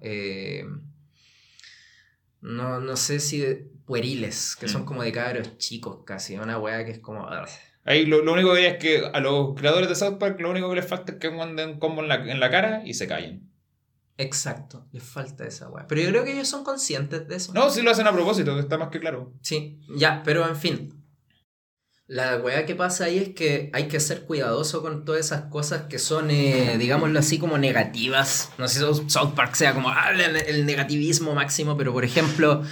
eh, 0.00 0.64
no, 2.40 2.80
no 2.80 2.96
sé 2.96 3.18
si 3.20 3.38
de- 3.38 3.68
pueriles, 3.86 4.56
que 4.56 4.68
son 4.68 4.82
Mm. 4.82 4.84
como 4.84 5.02
de 5.02 5.12
cabros 5.12 5.58
chicos 5.58 5.98
casi. 6.04 6.36
Una 6.36 6.58
weá 6.58 6.84
que 6.84 6.92
es 6.92 6.98
como... 6.98 7.28
Ahí 7.84 8.04
lo, 8.06 8.22
lo 8.22 8.32
único 8.32 8.50
que 8.50 8.56
diría 8.56 8.72
es 8.72 8.78
que 8.78 9.04
a 9.12 9.20
los 9.20 9.54
creadores 9.54 9.88
de 9.88 9.94
South 9.94 10.18
Park 10.18 10.40
lo 10.40 10.50
único 10.50 10.68
que 10.70 10.76
les 10.76 10.86
falta 10.86 11.12
es 11.12 11.18
que 11.18 11.30
manden 11.30 11.78
combo 11.78 12.02
en 12.02 12.08
la, 12.08 12.16
en 12.16 12.40
la 12.40 12.50
cara 12.50 12.82
y 12.84 12.94
se 12.94 13.06
callen. 13.06 13.48
Exacto, 14.18 14.86
les 14.92 15.02
falta 15.02 15.46
esa 15.46 15.68
weá. 15.68 15.86
Pero 15.86 16.00
yo 16.00 16.08
creo 16.08 16.24
que 16.24 16.32
ellos 16.32 16.48
son 16.48 16.64
conscientes 16.64 17.28
de 17.28 17.36
eso. 17.36 17.52
No, 17.52 17.70
sí 17.70 17.82
lo 17.82 17.90
hacen 17.90 18.06
a 18.06 18.12
propósito, 18.12 18.58
está 18.58 18.78
más 18.78 18.88
que 18.88 18.98
claro. 18.98 19.32
Sí, 19.40 19.78
ya, 19.96 20.22
pero 20.24 20.48
en 20.48 20.56
fin. 20.56 21.04
La 22.08 22.36
weá 22.36 22.66
que 22.66 22.76
pasa 22.76 23.06
ahí 23.06 23.18
es 23.18 23.28
que 23.30 23.68
hay 23.72 23.88
que 23.88 23.98
ser 23.98 24.22
cuidadoso 24.22 24.80
con 24.80 25.04
todas 25.04 25.26
esas 25.26 25.46
cosas 25.46 25.86
que 25.88 25.98
son, 25.98 26.30
eh, 26.30 26.76
digámoslo 26.78 27.18
así, 27.18 27.38
como 27.38 27.58
negativas. 27.58 28.52
No 28.58 28.68
sé 28.68 28.78
si 28.78 29.10
South 29.10 29.34
Park 29.34 29.56
sea 29.56 29.74
como 29.74 29.88
ah, 29.88 30.12
el, 30.12 30.66
negativismo 30.66 31.34
máximo, 31.34 31.76
pero 31.76 31.92
por 31.92 32.04
ejemplo, 32.04 32.62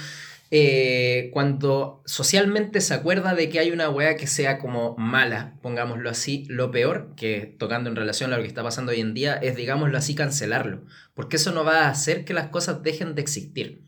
eh, 0.51 1.31
cuando 1.33 2.01
socialmente 2.05 2.79
se 2.79 2.93
acuerda 2.93 3.35
de 3.35 3.49
que 3.49 3.59
hay 3.59 3.71
una 3.71 3.89
weá 3.89 4.15
que 4.15 4.25
sea 4.25 4.57
como 4.57 4.95
mala, 4.97 5.55
pongámoslo 5.61 6.09
así, 6.09 6.45
lo 6.47 6.71
peor, 6.71 7.13
que 7.17 7.55
tocando 7.59 7.89
en 7.89 7.97
relación 7.97 8.31
a 8.31 8.37
lo 8.37 8.41
que 8.43 8.47
está 8.47 8.63
pasando 8.63 8.93
hoy 8.93 9.01
en 9.01 9.13
día, 9.13 9.35
es, 9.35 9.57
digámoslo 9.57 9.97
así, 9.97 10.15
cancelarlo. 10.15 10.85
Porque 11.13 11.35
eso 11.35 11.51
no 11.51 11.65
va 11.65 11.87
a 11.87 11.89
hacer 11.89 12.23
que 12.23 12.33
las 12.33 12.47
cosas 12.47 12.83
dejen 12.83 13.15
de 13.15 13.21
existir. 13.21 13.81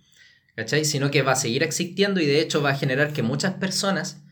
¿Cachai? 0.58 0.84
Sino 0.84 1.10
que 1.10 1.22
va 1.22 1.34
a 1.34 1.36
seguir 1.36 1.64
existiendo 1.64 2.20
y 2.20 2.26
de 2.26 2.42
hecho 2.42 2.62
va 2.62 2.72
a 2.72 2.76
generar 2.76 3.14
que 3.14 3.24
muchas 3.24 3.54
personas 3.54 4.24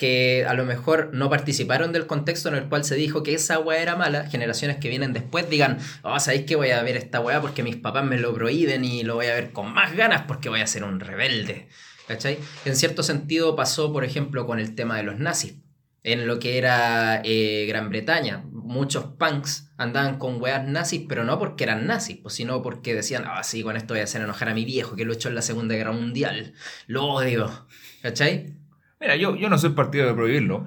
que 0.00 0.46
a 0.48 0.54
lo 0.54 0.64
mejor 0.64 1.10
no 1.12 1.28
participaron 1.28 1.92
del 1.92 2.06
contexto 2.06 2.48
en 2.48 2.54
el 2.54 2.70
cual 2.70 2.84
se 2.84 2.94
dijo 2.94 3.22
que 3.22 3.34
esa 3.34 3.58
weá 3.58 3.82
era 3.82 3.96
mala, 3.96 4.26
generaciones 4.30 4.78
que 4.78 4.88
vienen 4.88 5.12
después 5.12 5.50
digan, 5.50 5.78
oh, 6.00 6.18
¿sabéis 6.18 6.46
que 6.46 6.56
voy 6.56 6.70
a 6.70 6.82
ver 6.82 6.96
esta 6.96 7.20
weá 7.20 7.42
porque 7.42 7.62
mis 7.62 7.76
papás 7.76 8.02
me 8.06 8.16
lo 8.16 8.32
prohíben 8.32 8.82
y 8.82 9.02
lo 9.02 9.16
voy 9.16 9.26
a 9.26 9.34
ver 9.34 9.52
con 9.52 9.74
más 9.74 9.94
ganas 9.94 10.22
porque 10.22 10.48
voy 10.48 10.62
a 10.62 10.66
ser 10.66 10.84
un 10.84 11.00
rebelde? 11.00 11.68
¿Cachai? 12.08 12.38
En 12.64 12.76
cierto 12.76 13.02
sentido 13.02 13.54
pasó, 13.54 13.92
por 13.92 14.02
ejemplo, 14.04 14.46
con 14.46 14.58
el 14.58 14.74
tema 14.74 14.96
de 14.96 15.02
los 15.02 15.18
nazis. 15.18 15.56
En 16.02 16.26
lo 16.26 16.38
que 16.38 16.56
era 16.56 17.20
eh, 17.22 17.66
Gran 17.68 17.90
Bretaña, 17.90 18.42
muchos 18.50 19.04
punks 19.18 19.70
andaban 19.76 20.18
con 20.18 20.40
weas 20.40 20.66
nazis, 20.66 21.02
pero 21.06 21.24
no 21.24 21.38
porque 21.38 21.64
eran 21.64 21.86
nazis, 21.86 22.16
pues, 22.22 22.34
sino 22.34 22.62
porque 22.62 22.94
decían, 22.94 23.24
ah, 23.26 23.42
sí, 23.42 23.62
con 23.62 23.76
esto 23.76 23.92
voy 23.92 24.00
a 24.00 24.04
hacer 24.04 24.22
enojar 24.22 24.48
a 24.48 24.54
mi 24.54 24.64
viejo 24.64 24.96
que 24.96 25.04
luchó 25.04 25.28
en 25.28 25.34
la 25.34 25.42
Segunda 25.42 25.74
Guerra 25.74 25.92
Mundial. 25.92 26.54
Lo 26.86 27.04
odio. 27.04 27.66
¿Cachai? 28.00 28.59
Mira, 29.00 29.16
yo, 29.16 29.34
yo 29.36 29.48
no 29.48 29.56
soy 29.58 29.70
partido 29.70 30.06
de 30.06 30.14
prohibirlo, 30.14 30.66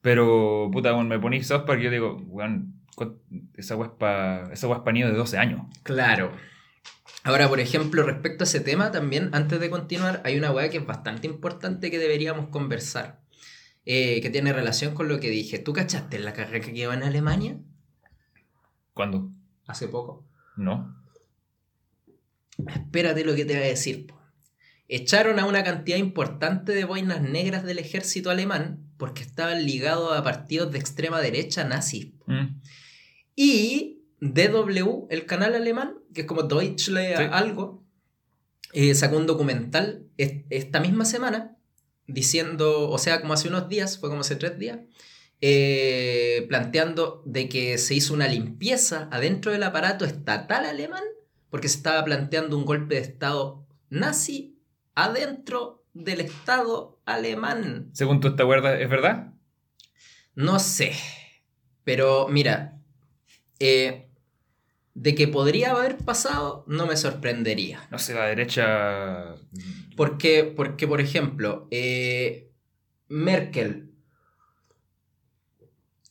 pero 0.00 0.68
puta, 0.72 0.92
cuando 0.92 1.14
me 1.14 1.20
ponís 1.20 1.46
South 1.46 1.64
Park, 1.64 1.80
yo 1.80 1.90
digo, 1.90 2.16
weón, 2.26 2.74
esa 3.54 3.76
weá 3.76 3.88
es 3.88 3.94
pa- 3.94 4.52
esa 4.52 4.66
weá 4.66 4.78
es 4.78 4.82
pa' 4.84 4.92
niños 4.92 5.10
de 5.12 5.16
12 5.16 5.38
años. 5.38 5.62
Claro. 5.84 6.32
Ahora, 7.24 7.48
por 7.48 7.60
ejemplo, 7.60 8.02
respecto 8.04 8.42
a 8.44 8.46
ese 8.46 8.60
tema, 8.60 8.90
también, 8.90 9.30
antes 9.32 9.60
de 9.60 9.70
continuar, 9.70 10.20
hay 10.24 10.36
una 10.36 10.50
weá 10.50 10.70
que 10.70 10.78
es 10.78 10.86
bastante 10.86 11.26
importante 11.26 11.90
que 11.90 11.98
deberíamos 11.98 12.48
conversar, 12.48 13.20
eh, 13.84 14.20
que 14.20 14.30
tiene 14.30 14.52
relación 14.52 14.94
con 14.94 15.08
lo 15.08 15.20
que 15.20 15.30
dije. 15.30 15.58
¿Tú 15.58 15.72
cachaste 15.72 16.18
la 16.18 16.32
carrera 16.32 16.64
que 16.64 16.72
quedó 16.72 16.92
en 16.92 17.02
Alemania 17.02 17.58
¿Cuándo? 18.94 19.30
hace 19.66 19.86
poco? 19.88 20.24
No. 20.56 20.96
Espérate 22.66 23.24
lo 23.24 23.34
que 23.36 23.44
te 23.44 23.54
voy 23.54 23.62
a 23.62 23.66
decir. 23.66 24.06
po. 24.06 24.17
Echaron 24.88 25.38
a 25.38 25.44
una 25.44 25.62
cantidad 25.64 25.98
importante 25.98 26.72
de 26.72 26.84
boinas 26.84 27.20
negras 27.20 27.62
del 27.64 27.78
ejército 27.78 28.30
alemán 28.30 28.84
porque 28.96 29.22
estaban 29.22 29.64
ligados 29.64 30.16
a 30.16 30.22
partidos 30.24 30.72
de 30.72 30.78
extrema 30.78 31.20
derecha 31.20 31.62
nazis. 31.64 32.08
Mm. 32.26 32.60
Y 33.36 34.02
DW, 34.20 35.06
el 35.10 35.26
canal 35.26 35.54
alemán, 35.54 35.94
que 36.14 36.22
es 36.22 36.26
como 36.26 36.42
Deutsche 36.42 36.92
Sí. 36.92 37.22
algo, 37.30 37.84
eh, 38.72 38.94
sacó 38.94 39.16
un 39.18 39.26
documental 39.26 40.06
es- 40.16 40.42
esta 40.50 40.80
misma 40.80 41.04
semana 41.04 41.56
diciendo, 42.06 42.90
o 42.90 42.98
sea, 42.98 43.20
como 43.20 43.34
hace 43.34 43.48
unos 43.48 43.68
días, 43.68 43.98
fue 43.98 44.08
como 44.08 44.22
hace 44.22 44.36
tres 44.36 44.58
días, 44.58 44.78
eh, 45.40 46.44
planteando 46.48 47.22
de 47.24 47.48
que 47.48 47.78
se 47.78 47.94
hizo 47.94 48.12
una 48.14 48.26
limpieza 48.26 49.08
adentro 49.12 49.52
del 49.52 49.62
aparato 49.62 50.04
estatal 50.04 50.64
alemán 50.64 51.04
porque 51.50 51.68
se 51.68 51.76
estaba 51.76 52.04
planteando 52.04 52.56
un 52.58 52.64
golpe 52.64 52.96
de 52.96 53.02
Estado 53.02 53.64
nazi 53.90 54.57
adentro 54.98 55.84
del 55.94 56.20
Estado 56.20 57.00
alemán. 57.06 57.90
Según 57.92 58.20
tú 58.20 58.34
te 58.34 58.42
acuerdas, 58.42 58.80
¿es 58.80 58.90
verdad? 58.90 59.32
No 60.34 60.58
sé. 60.58 60.92
Pero 61.84 62.26
mira, 62.28 62.80
eh, 63.60 64.08
de 64.94 65.14
que 65.14 65.28
podría 65.28 65.70
haber 65.70 65.98
pasado, 65.98 66.64
no 66.66 66.86
me 66.86 66.96
sorprendería. 66.96 67.86
No 67.92 67.98
sé, 67.98 68.12
la 68.14 68.26
derecha. 68.26 69.36
Porque, 69.96 70.42
porque 70.44 70.88
por 70.88 71.00
ejemplo, 71.00 71.68
eh, 71.70 72.50
Merkel 73.06 73.87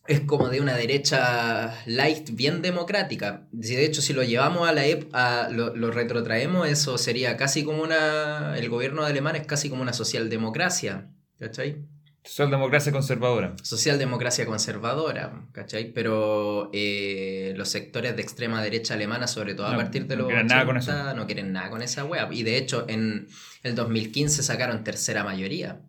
es 0.08 0.22
como 0.22 0.50
de 0.50 0.62
una 0.62 0.76
derecha 0.76 1.74
light 1.86 2.30
bien 2.32 2.62
democrática. 2.62 3.48
De 3.52 3.86
hecho, 3.86 4.02
si 4.02 4.14
lo 4.14 4.24
llevamos 4.24 4.68
a 4.68 4.72
la 4.74 4.86
ep- 4.86 5.10
a- 5.14 5.50
lo, 5.52 5.76
lo 5.76 5.92
retrotraemos, 5.92 6.68
eso 6.68 6.98
sería 6.98 7.38
casi 7.38 7.64
como 7.64 7.84
una. 7.84 8.58
El 8.58 8.70
gobierno 8.70 9.04
de 9.04 9.10
alemán 9.12 9.36
es 9.36 9.46
casi 9.46 9.70
como 9.70 9.82
una 9.82 9.94
socialdemocracia. 9.94 11.10
¿Cachai? 11.40 11.86
Socialdemocracia 12.24 12.92
conservadora. 12.92 13.56
socialdemocracia 13.64 14.46
conservadora, 14.46 15.48
¿cachai? 15.54 15.94
Pero 15.94 16.70
eh, 16.74 17.54
los 17.56 17.70
sectores 17.70 18.18
de 18.18 18.22
extrema 18.22 18.62
derecha 18.62 18.96
alemana, 18.96 19.28
sobre 19.28 19.54
todo 19.56 19.68
a 19.68 19.72
No, 19.72 19.78
partir 19.78 20.08
de 20.08 20.16
no 20.18 20.24
los 20.24 20.28
quieren 20.28 20.48
nada 20.48 20.66
con 20.66 20.76
80, 20.78 21.14
no 21.14 21.26
quieren 21.26 21.54
nada 21.54 21.70
con 21.70 21.82
esa 21.82 22.04
wea. 22.04 22.28
Y 22.32 22.44
de 22.44 22.58
hecho, 22.58 22.84
en 22.90 23.28
el 23.64 23.76
2015 23.76 24.44
sacaron 24.44 24.84
tercera 24.84 25.24
mayoría. 25.24 25.80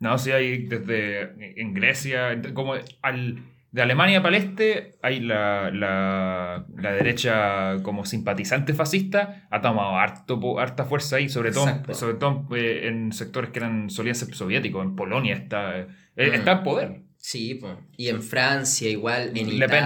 No, 0.00 0.18
sí, 0.18 0.32
hay 0.32 0.64
desde 0.66 1.60
en 1.60 1.72
Grecia, 1.74 2.40
como 2.54 2.74
al, 3.02 3.44
de 3.70 3.82
Alemania 3.82 4.22
para 4.22 4.36
el 4.36 4.42
este, 4.42 4.96
hay 5.02 5.20
la, 5.20 5.70
la, 5.70 6.66
la 6.76 6.92
derecha 6.92 7.76
como 7.82 8.04
simpatizante 8.04 8.74
fascista, 8.74 9.46
ha 9.50 9.60
tomado 9.60 9.96
harto, 9.98 10.58
harta 10.58 10.84
fuerza 10.86 11.16
ahí, 11.16 11.28
sobre 11.28 11.52
todo, 11.52 11.68
Exacto. 11.68 11.94
sobre 11.94 12.14
todo 12.14 12.48
eh, 12.56 12.88
en 12.88 13.12
sectores 13.12 13.50
que 13.50 13.58
eran, 13.60 13.90
solían 13.90 14.14
ser 14.16 14.34
soviéticos, 14.34 14.84
en 14.84 14.96
Polonia 14.96 15.34
está, 15.34 15.78
eh, 15.80 15.86
Mm. 16.16 16.34
está 16.34 16.52
en 16.52 16.62
poder. 16.64 17.00
Sí, 17.18 17.54
po. 17.56 17.78
y 17.96 18.08
en 18.08 18.22
Francia 18.22 18.88
igual, 18.90 19.36
en 19.36 19.58
Le 19.58 19.68
Pen. 19.68 19.84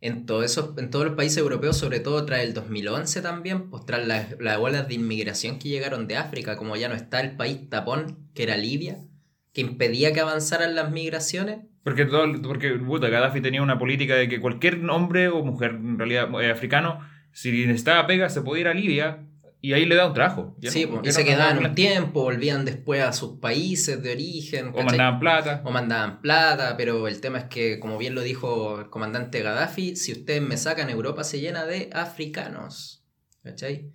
En, 0.00 0.26
todo 0.26 0.44
eso, 0.44 0.74
en 0.78 0.90
todos 0.90 1.06
los 1.06 1.14
países 1.16 1.38
europeos, 1.38 1.76
sobre 1.76 1.98
todo 1.98 2.24
tras 2.24 2.40
el 2.40 2.54
2011 2.54 3.20
también, 3.20 3.68
pues 3.68 3.84
tras 3.84 4.06
las, 4.06 4.38
las 4.38 4.58
olas 4.58 4.86
de 4.86 4.94
inmigración 4.94 5.58
que 5.58 5.68
llegaron 5.68 6.06
de 6.06 6.16
África, 6.16 6.56
como 6.56 6.76
ya 6.76 6.88
no 6.88 6.94
está 6.94 7.20
el 7.20 7.36
país 7.36 7.68
tapón, 7.68 8.28
que 8.34 8.44
era 8.44 8.56
Libia, 8.56 8.98
que 9.52 9.60
impedía 9.60 10.12
que 10.12 10.20
avanzaran 10.20 10.76
las 10.76 10.92
migraciones. 10.92 11.58
Porque, 11.82 12.04
todo, 12.04 12.26
porque 12.42 12.78
Gaddafi 12.78 13.40
tenía 13.40 13.62
una 13.62 13.78
política 13.78 14.14
de 14.14 14.28
que 14.28 14.40
cualquier 14.40 14.88
hombre 14.88 15.28
o 15.28 15.44
mujer, 15.44 15.72
en 15.72 15.98
realidad 15.98 16.28
eh, 16.40 16.50
africano, 16.50 17.00
si 17.32 17.50
necesitaba 17.66 18.06
pega, 18.06 18.28
se 18.28 18.42
podía 18.42 18.60
ir 18.62 18.68
a 18.68 18.74
Libia 18.74 19.24
y 19.60 19.72
ahí 19.72 19.84
le 19.86 19.96
da 19.96 20.06
un 20.06 20.14
trabajo. 20.14 20.54
Ya 20.58 20.70
Sí, 20.70 20.86
no- 20.86 21.02
y 21.04 21.12
se 21.12 21.20
no- 21.20 21.26
quedaban 21.26 21.58
un 21.64 21.74
tiempo, 21.74 22.22
volvían 22.22 22.64
después 22.64 23.02
a 23.02 23.12
sus 23.12 23.38
países 23.40 24.02
de 24.02 24.12
origen. 24.12 24.72
O 24.74 24.82
mandaban 24.82 25.18
plata. 25.20 25.62
O 25.64 25.70
mandaban 25.70 26.20
plata, 26.20 26.76
pero 26.76 27.08
el 27.08 27.20
tema 27.20 27.38
es 27.38 27.44
que, 27.44 27.78
como 27.80 27.98
bien 27.98 28.14
lo 28.14 28.20
dijo 28.22 28.80
el 28.80 28.90
comandante 28.90 29.42
Gaddafi, 29.42 29.96
si 29.96 30.12
ustedes 30.12 30.42
me 30.42 30.56
sacan, 30.56 30.90
Europa 30.90 31.24
se 31.24 31.40
llena 31.40 31.66
de 31.66 31.90
africanos. 31.92 33.04
¿Cachai? 33.42 33.90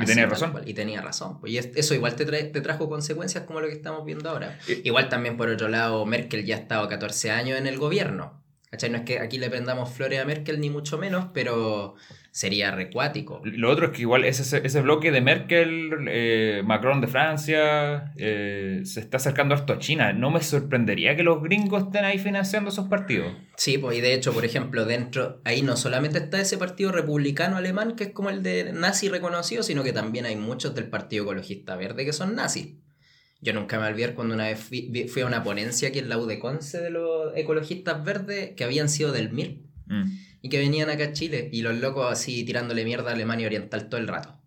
Y 0.00 0.04
tenía 0.04 0.26
razón. 0.26 0.52
cual, 0.52 0.68
Y 0.68 0.74
tenía 0.74 1.00
razón. 1.02 1.40
pues, 1.40 1.52
Y 1.52 1.58
es- 1.58 1.70
eso 1.74 1.92
igual 1.94 2.14
te, 2.14 2.24
trae- 2.24 2.52
te 2.52 2.60
trajo 2.60 2.88
consecuencias 2.88 3.42
como 3.44 3.60
lo 3.60 3.66
que 3.66 3.72
estamos 3.72 4.04
viendo 4.04 4.30
ahora. 4.30 4.56
Eh. 4.68 4.82
Igual 4.84 5.08
también, 5.08 5.36
por 5.36 5.48
otro 5.48 5.68
lado, 5.68 6.06
Merkel 6.06 6.44
ya 6.44 6.54
ha 6.54 6.58
estado 6.60 6.88
14 6.88 7.32
años 7.32 7.58
en 7.58 7.66
el 7.66 7.78
gobierno. 7.78 8.44
¿Cachai? 8.70 8.90
No 8.90 8.98
es 8.98 9.04
que 9.04 9.18
aquí 9.18 9.38
le 9.38 9.48
prendamos 9.48 9.90
flores 9.90 10.20
a 10.20 10.26
Merkel, 10.26 10.60
ni 10.60 10.68
mucho 10.68 10.98
menos, 10.98 11.28
pero 11.32 11.94
sería 12.30 12.70
recuático. 12.70 13.40
Lo 13.44 13.70
otro 13.70 13.86
es 13.86 13.92
que 13.92 14.02
igual 14.02 14.24
ese, 14.24 14.60
ese 14.64 14.80
bloque 14.82 15.10
de 15.10 15.20
Merkel, 15.22 16.06
eh, 16.08 16.62
Macron 16.64 17.00
de 17.00 17.06
Francia, 17.06 18.12
eh, 18.16 18.82
se 18.84 19.00
está 19.00 19.16
acercando 19.16 19.54
harto 19.54 19.72
a 19.72 19.78
China. 19.78 20.12
No 20.12 20.30
me 20.30 20.42
sorprendería 20.42 21.16
que 21.16 21.22
los 21.22 21.42
gringos 21.42 21.84
estén 21.84 22.04
ahí 22.04 22.18
financiando 22.18 22.68
esos 22.68 22.88
partidos. 22.88 23.32
Sí, 23.56 23.78
pues 23.78 23.96
y 23.98 24.00
de 24.02 24.12
hecho, 24.12 24.32
por 24.34 24.44
ejemplo, 24.44 24.84
dentro, 24.84 25.40
ahí 25.44 25.62
no 25.62 25.76
solamente 25.76 26.18
está 26.18 26.38
ese 26.40 26.58
partido 26.58 26.92
republicano 26.92 27.56
alemán, 27.56 27.96
que 27.96 28.04
es 28.04 28.12
como 28.12 28.28
el 28.28 28.42
de 28.42 28.72
nazi 28.72 29.08
reconocido, 29.08 29.62
sino 29.62 29.82
que 29.82 29.92
también 29.92 30.26
hay 30.26 30.36
muchos 30.36 30.74
del 30.74 30.88
Partido 30.88 31.24
Ecologista 31.24 31.74
Verde 31.76 32.04
que 32.04 32.12
son 32.12 32.34
nazis. 32.34 32.74
Yo 33.40 33.52
nunca 33.52 33.78
me 33.78 33.86
olvidar 33.86 34.14
cuando 34.14 34.34
una 34.34 34.46
vez 34.48 34.58
fui 34.60 35.22
a 35.22 35.26
una 35.26 35.42
ponencia 35.44 35.88
aquí 35.88 36.00
en 36.00 36.08
la 36.08 36.18
UDECONCE 36.18 36.78
de 36.80 36.90
los 36.90 37.36
ecologistas 37.36 38.02
verdes 38.04 38.52
que 38.56 38.64
habían 38.64 38.88
sido 38.88 39.12
del 39.12 39.30
MIR 39.30 39.58
Mm. 39.86 40.02
y 40.42 40.48
que 40.50 40.58
venían 40.58 40.90
acá 40.90 41.04
a 41.04 41.12
Chile 41.12 41.48
y 41.50 41.62
los 41.62 41.74
locos 41.78 42.12
así 42.12 42.44
tirándole 42.44 42.84
mierda 42.84 43.10
a 43.10 43.14
Alemania 43.14 43.46
Oriental 43.46 43.88
todo 43.88 43.98
el 44.00 44.06
rato. 44.06 44.37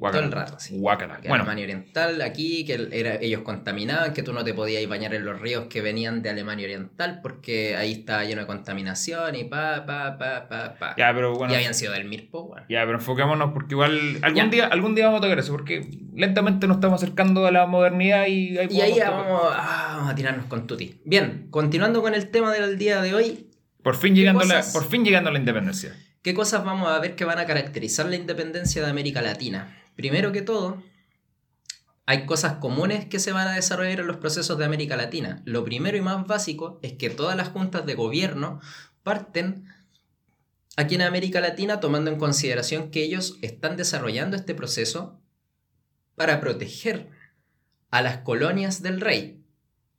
Todo 0.00 0.18
el 0.20 0.32
rato, 0.32 0.58
sí. 0.58 0.74
Que 0.74 0.80
Bueno, 0.80 1.44
Alemania 1.44 1.64
Oriental, 1.64 2.22
aquí, 2.22 2.64
que 2.64 2.88
era, 2.92 3.16
ellos 3.16 3.42
contaminaban, 3.42 4.12
que 4.14 4.22
tú 4.22 4.32
no 4.32 4.42
te 4.44 4.54
podías 4.54 4.86
bañar 4.88 5.14
en 5.14 5.24
los 5.24 5.40
ríos 5.40 5.66
que 5.68 5.82
venían 5.82 6.22
de 6.22 6.30
Alemania 6.30 6.64
Oriental 6.64 7.20
porque 7.22 7.76
ahí 7.76 7.92
estaba 7.92 8.24
lleno 8.24 8.40
de 8.40 8.46
contaminación 8.46 9.34
y 9.36 9.44
pa, 9.44 9.84
pa, 9.84 10.16
pa, 10.18 10.48
pa, 10.48 10.74
pa. 10.78 10.94
ya, 10.96 11.12
pero 11.14 11.34
bueno. 11.34 11.52
y 11.52 11.56
habían 11.56 11.74
sido 11.74 11.92
del 11.92 12.06
Mirpo, 12.06 12.44
bueno. 12.48 12.66
Ya, 12.68 12.84
pero 12.86 12.94
enfocémonos 12.98 13.52
porque 13.52 13.74
igual 13.74 14.18
algún 14.22 14.44
Ya. 14.44 14.48
día 14.48 14.66
algún 14.66 14.94
día 14.94 15.06
vamos 15.06 15.18
a 15.18 15.22
tocar 15.22 15.38
eso, 15.38 15.52
porque 15.52 15.88
lentamente 16.14 16.66
nos 16.66 16.78
estamos 16.78 17.02
acercando 17.02 17.46
a 17.46 17.50
la 17.50 17.66
modernidad 17.66 18.26
y 18.26 18.56
ahí 18.58 18.68
Y 18.70 18.80
ahí 18.80 18.98
vamos, 19.00 19.42
ah, 19.54 19.94
vamos 19.96 20.10
a 20.12 20.14
tirarnos 20.14 20.46
con 20.46 20.66
Tuti. 20.66 21.00
Bien, 21.04 21.48
continuando 21.50 22.00
con 22.02 22.14
el 22.14 22.30
tema 22.30 22.52
del 22.52 22.78
día 22.78 23.02
de 23.02 23.14
hoy, 23.14 23.50
Por 23.82 23.96
fin 23.96 24.14
llegando 24.14 24.44
la, 24.44 24.62
por 24.72 24.88
fin 24.88 25.04
llegando 25.04 25.30
a 25.30 25.32
la 25.32 25.38
independencia. 25.38 25.94
¿qué 26.22 26.34
cosas 26.34 26.64
vamos 26.64 26.88
a 26.90 26.98
ver 27.00 27.16
que 27.16 27.24
van 27.24 27.38
a 27.38 27.46
caracterizar 27.46 28.06
la 28.06 28.16
independencia 28.16 28.82
de 28.82 28.90
América 28.90 29.22
Latina? 29.22 29.76
Primero 30.00 30.32
que 30.32 30.40
todo, 30.40 30.82
hay 32.06 32.24
cosas 32.24 32.54
comunes 32.54 33.04
que 33.04 33.18
se 33.18 33.32
van 33.32 33.48
a 33.48 33.52
desarrollar 33.52 34.00
en 34.00 34.06
los 34.06 34.16
procesos 34.16 34.56
de 34.56 34.64
América 34.64 34.96
Latina. 34.96 35.42
Lo 35.44 35.62
primero 35.62 35.94
y 35.94 36.00
más 36.00 36.26
básico 36.26 36.80
es 36.80 36.94
que 36.94 37.10
todas 37.10 37.36
las 37.36 37.50
juntas 37.50 37.84
de 37.84 37.96
gobierno 37.96 38.62
parten 39.02 39.66
aquí 40.78 40.94
en 40.94 41.02
América 41.02 41.42
Latina 41.42 41.80
tomando 41.80 42.10
en 42.10 42.16
consideración 42.16 42.90
que 42.90 43.04
ellos 43.04 43.36
están 43.42 43.76
desarrollando 43.76 44.36
este 44.36 44.54
proceso 44.54 45.20
para 46.16 46.40
proteger 46.40 47.10
a 47.90 48.00
las 48.00 48.20
colonias 48.20 48.80
del 48.80 49.02
rey, 49.02 49.44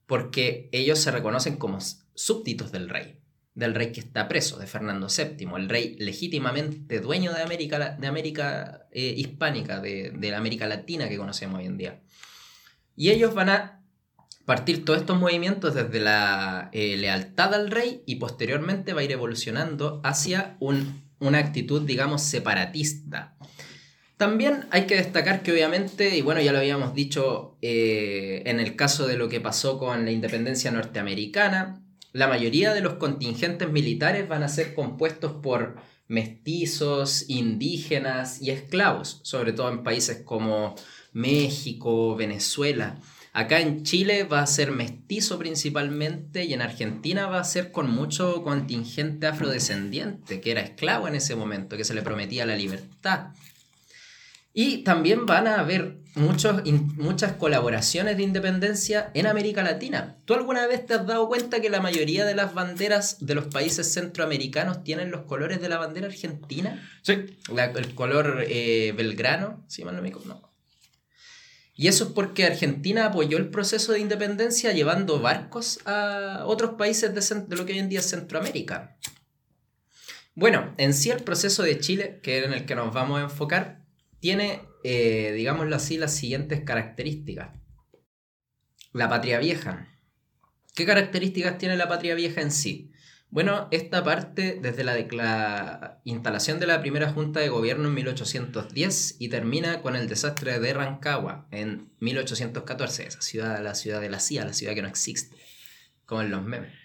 porque 0.07 0.67
ellos 0.71 0.97
se 0.97 1.11
reconocen 1.11 1.57
como 1.57 1.77
súbditos 2.15 2.71
del 2.71 2.89
rey, 2.89 3.20
del 3.53 3.75
rey 3.75 3.91
que 3.91 3.99
está 3.99 4.27
preso, 4.27 4.57
de 4.59 4.67
Fernando 4.67 5.07
VII, 5.07 5.47
el 5.57 5.67
rey 5.69 5.95
legítimamente 5.99 6.99
dueño 7.01 7.33
de 7.33 7.41
América, 7.41 7.97
de 7.99 8.07
América 8.07 8.87
eh, 8.91 9.13
hispánica, 9.17 9.79
de, 9.81 10.11
de 10.11 10.31
la 10.31 10.37
América 10.37 10.67
Latina 10.67 11.09
que 11.09 11.17
conocemos 11.17 11.59
hoy 11.59 11.65
en 11.65 11.77
día. 11.77 11.99
Y 12.95 13.09
ellos 13.09 13.33
van 13.33 13.49
a 13.49 13.81
partir 14.45 14.85
todos 14.85 14.99
estos 14.99 15.19
movimientos 15.19 15.75
desde 15.75 15.99
la 15.99 16.69
eh, 16.71 16.95
lealtad 16.97 17.53
al 17.53 17.69
rey 17.71 18.03
y 18.05 18.15
posteriormente 18.15 18.93
va 18.93 19.01
a 19.01 19.03
ir 19.03 19.11
evolucionando 19.11 20.01
hacia 20.03 20.55
un- 20.59 21.03
una 21.19 21.37
actitud, 21.39 21.81
digamos, 21.83 22.23
separatista. 22.23 23.35
También 24.17 24.65
hay 24.71 24.85
que 24.85 24.95
destacar 24.95 25.41
que 25.43 25.51
obviamente, 25.51 26.15
y 26.15 26.21
bueno, 26.21 26.41
ya 26.41 26.51
lo 26.51 26.59
habíamos 26.59 26.93
dicho 26.93 27.57
eh, 27.61 28.43
en 28.45 28.59
el 28.59 28.75
caso 28.75 29.07
de 29.07 29.17
lo 29.17 29.29
que 29.29 29.39
pasó 29.41 29.77
con 29.79 30.05
la 30.05 30.11
independencia 30.11 30.71
norteamericana, 30.71 31.81
la 32.13 32.27
mayoría 32.27 32.73
de 32.73 32.81
los 32.81 32.95
contingentes 32.95 33.69
militares 33.69 34.27
van 34.27 34.43
a 34.43 34.49
ser 34.49 34.73
compuestos 34.73 35.33
por 35.41 35.77
mestizos, 36.07 37.25
indígenas 37.29 38.41
y 38.41 38.51
esclavos, 38.51 39.21
sobre 39.23 39.53
todo 39.53 39.69
en 39.69 39.83
países 39.83 40.21
como 40.25 40.75
México, 41.13 42.15
Venezuela. 42.15 42.97
Acá 43.33 43.61
en 43.61 43.83
Chile 43.83 44.25
va 44.25 44.41
a 44.41 44.47
ser 44.47 44.71
mestizo 44.71 45.39
principalmente 45.39 46.43
y 46.43 46.53
en 46.53 46.61
Argentina 46.61 47.27
va 47.27 47.39
a 47.39 47.45
ser 47.45 47.71
con 47.71 47.89
mucho 47.89 48.43
contingente 48.43 49.25
afrodescendiente, 49.25 50.41
que 50.41 50.51
era 50.51 50.59
esclavo 50.59 51.07
en 51.07 51.15
ese 51.15 51.37
momento, 51.37 51.77
que 51.77 51.85
se 51.85 51.93
le 51.93 52.01
prometía 52.01 52.45
la 52.45 52.57
libertad. 52.57 53.27
Y 54.53 54.79
también 54.79 55.25
van 55.25 55.47
a 55.47 55.61
haber 55.61 56.00
muchos, 56.15 56.61
in- 56.65 56.95
muchas 56.97 57.33
colaboraciones 57.33 58.17
de 58.17 58.23
independencia 58.23 59.11
en 59.13 59.27
América 59.27 59.63
Latina. 59.63 60.17
¿Tú 60.25 60.33
alguna 60.33 60.67
vez 60.67 60.85
te 60.85 60.93
has 60.93 61.05
dado 61.07 61.27
cuenta 61.27 61.61
que 61.61 61.69
la 61.69 61.81
mayoría 61.81 62.25
de 62.25 62.35
las 62.35 62.53
banderas 62.53 63.17
de 63.25 63.35
los 63.35 63.45
países 63.45 63.91
centroamericanos 63.93 64.83
tienen 64.83 65.11
los 65.11 65.21
colores 65.21 65.61
de 65.61 65.69
la 65.69 65.77
bandera 65.77 66.07
argentina? 66.07 66.89
Sí, 67.01 67.25
La- 67.53 67.65
el 67.65 67.95
color 67.95 68.43
eh, 68.47 68.93
belgrano, 68.95 69.63
si 69.67 69.83
mal 69.83 69.95
no. 70.25 70.51
Y 71.73 71.87
eso 71.87 72.03
es 72.03 72.09
porque 72.11 72.45
Argentina 72.45 73.05
apoyó 73.07 73.37
el 73.37 73.49
proceso 73.49 73.91
de 73.93 73.99
independencia 73.99 74.71
llevando 74.71 75.19
barcos 75.19 75.79
a 75.85 76.43
otros 76.45 76.71
países 76.71 77.13
de, 77.15 77.45
de 77.47 77.55
lo 77.55 77.65
que 77.65 77.73
hoy 77.73 77.79
en 77.79 77.89
día 77.89 77.99
es 77.99 78.09
Centroamérica. 78.09 78.97
Bueno, 80.35 80.73
en 80.77 80.93
sí 80.93 81.09
el 81.09 81.23
proceso 81.23 81.63
de 81.63 81.79
Chile, 81.79 82.19
que 82.23 82.39
es 82.39 82.45
en 82.45 82.53
el 82.53 82.65
que 82.65 82.75
nos 82.75 82.93
vamos 82.93 83.19
a 83.19 83.23
enfocar, 83.23 83.80
tiene, 84.21 84.61
eh, 84.83 85.33
digámoslo 85.35 85.75
así, 85.75 85.97
las 85.97 86.15
siguientes 86.15 86.61
características. 86.61 87.49
La 88.93 89.09
patria 89.09 89.39
vieja. 89.39 89.89
¿Qué 90.75 90.85
características 90.85 91.57
tiene 91.57 91.75
la 91.75 91.89
patria 91.89 92.15
vieja 92.15 92.39
en 92.39 92.51
sí? 92.51 92.91
Bueno, 93.29 93.67
esta 93.71 94.03
parte 94.03 94.59
desde 94.61 94.83
la, 94.83 94.95
la 95.11 96.01
instalación 96.03 96.59
de 96.59 96.67
la 96.67 96.81
primera 96.81 97.11
junta 97.11 97.39
de 97.39 97.49
gobierno 97.49 97.87
en 97.87 97.95
1810 97.95 99.15
y 99.19 99.29
termina 99.29 99.81
con 99.81 99.95
el 99.95 100.07
desastre 100.07 100.59
de 100.59 100.73
Rancagua 100.73 101.47
en 101.49 101.91
1814, 101.99 103.07
esa 103.07 103.21
ciudad, 103.21 103.61
la 103.63 103.73
ciudad 103.73 104.01
de 104.01 104.09
la 104.09 104.19
CIA, 104.19 104.45
la 104.45 104.53
ciudad 104.53 104.75
que 104.75 104.81
no 104.81 104.89
existe, 104.89 105.35
como 106.05 106.21
en 106.21 106.31
los 106.31 106.43
memes. 106.43 106.80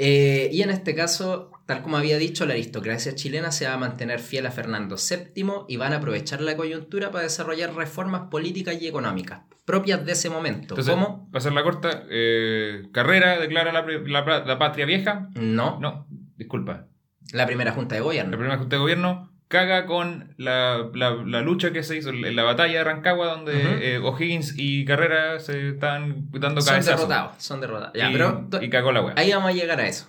Eh, 0.00 0.48
y 0.52 0.62
en 0.62 0.70
este 0.70 0.94
caso, 0.94 1.50
tal 1.66 1.82
como 1.82 1.96
había 1.96 2.18
dicho, 2.18 2.46
la 2.46 2.52
aristocracia 2.52 3.16
chilena 3.16 3.50
se 3.50 3.66
va 3.66 3.74
a 3.74 3.78
mantener 3.78 4.20
fiel 4.20 4.46
a 4.46 4.52
Fernando 4.52 4.94
VII 4.96 5.64
y 5.66 5.76
van 5.76 5.92
a 5.92 5.96
aprovechar 5.96 6.40
la 6.40 6.56
coyuntura 6.56 7.10
para 7.10 7.24
desarrollar 7.24 7.74
reformas 7.74 8.28
políticas 8.30 8.80
y 8.80 8.86
económicas 8.86 9.40
propias 9.64 10.06
de 10.06 10.12
ese 10.12 10.30
momento. 10.30 10.74
entonces, 10.74 10.94
¿Cómo? 10.94 11.26
para 11.30 11.40
hacer 11.40 11.52
la 11.52 11.62
corta, 11.64 12.04
eh, 12.08 12.84
Carrera 12.92 13.38
declara 13.40 13.70
la, 13.72 13.82
la- 13.82 14.44
la 14.46 14.58
patria 14.58 14.86
vieja. 14.86 15.28
No, 15.34 15.78
No, 15.80 16.06
disculpa. 16.36 16.86
la 17.32 17.44
primera 17.46 17.72
junta 17.72 17.94
de 17.96 18.00
La 18.00 18.04
gobierno. 18.06 18.30
primera 18.38 18.56
Junta 18.56 18.76
de 18.76 18.80
Gobierno 18.80 19.30
caga 19.48 19.86
con 19.86 20.34
la, 20.36 20.88
la- 20.94 21.22
la 21.26 21.40
lucha 21.40 21.72
que 21.72 21.82
se 21.82 21.96
hizo 21.96 22.10
en 22.10 22.36
la 22.36 22.42
batalla 22.42 22.78
de 22.78 22.84
Rancagua, 22.84 23.26
donde 23.28 23.94
eh, 23.94 23.98
O'Higgins 23.98 24.54
y 24.56 24.84
Carrera 24.84 25.40
se 25.40 25.70
estaban 25.70 26.28
dando 26.32 26.60
Son 26.60 26.70
cabezazos. 26.74 27.08
derrotados, 27.08 27.42
son 27.42 27.60
derrotados. 27.60 27.94
Ya, 27.94 28.10
y, 28.10 28.12
pero 28.12 28.48
y 28.60 28.68
cagó 28.70 28.92
la 28.92 29.00
wea. 29.02 29.14
Ahí 29.16 29.32
vamos 29.32 29.50
a 29.50 29.54
llegar 29.54 29.80
a 29.80 29.86
eso. 29.88 30.08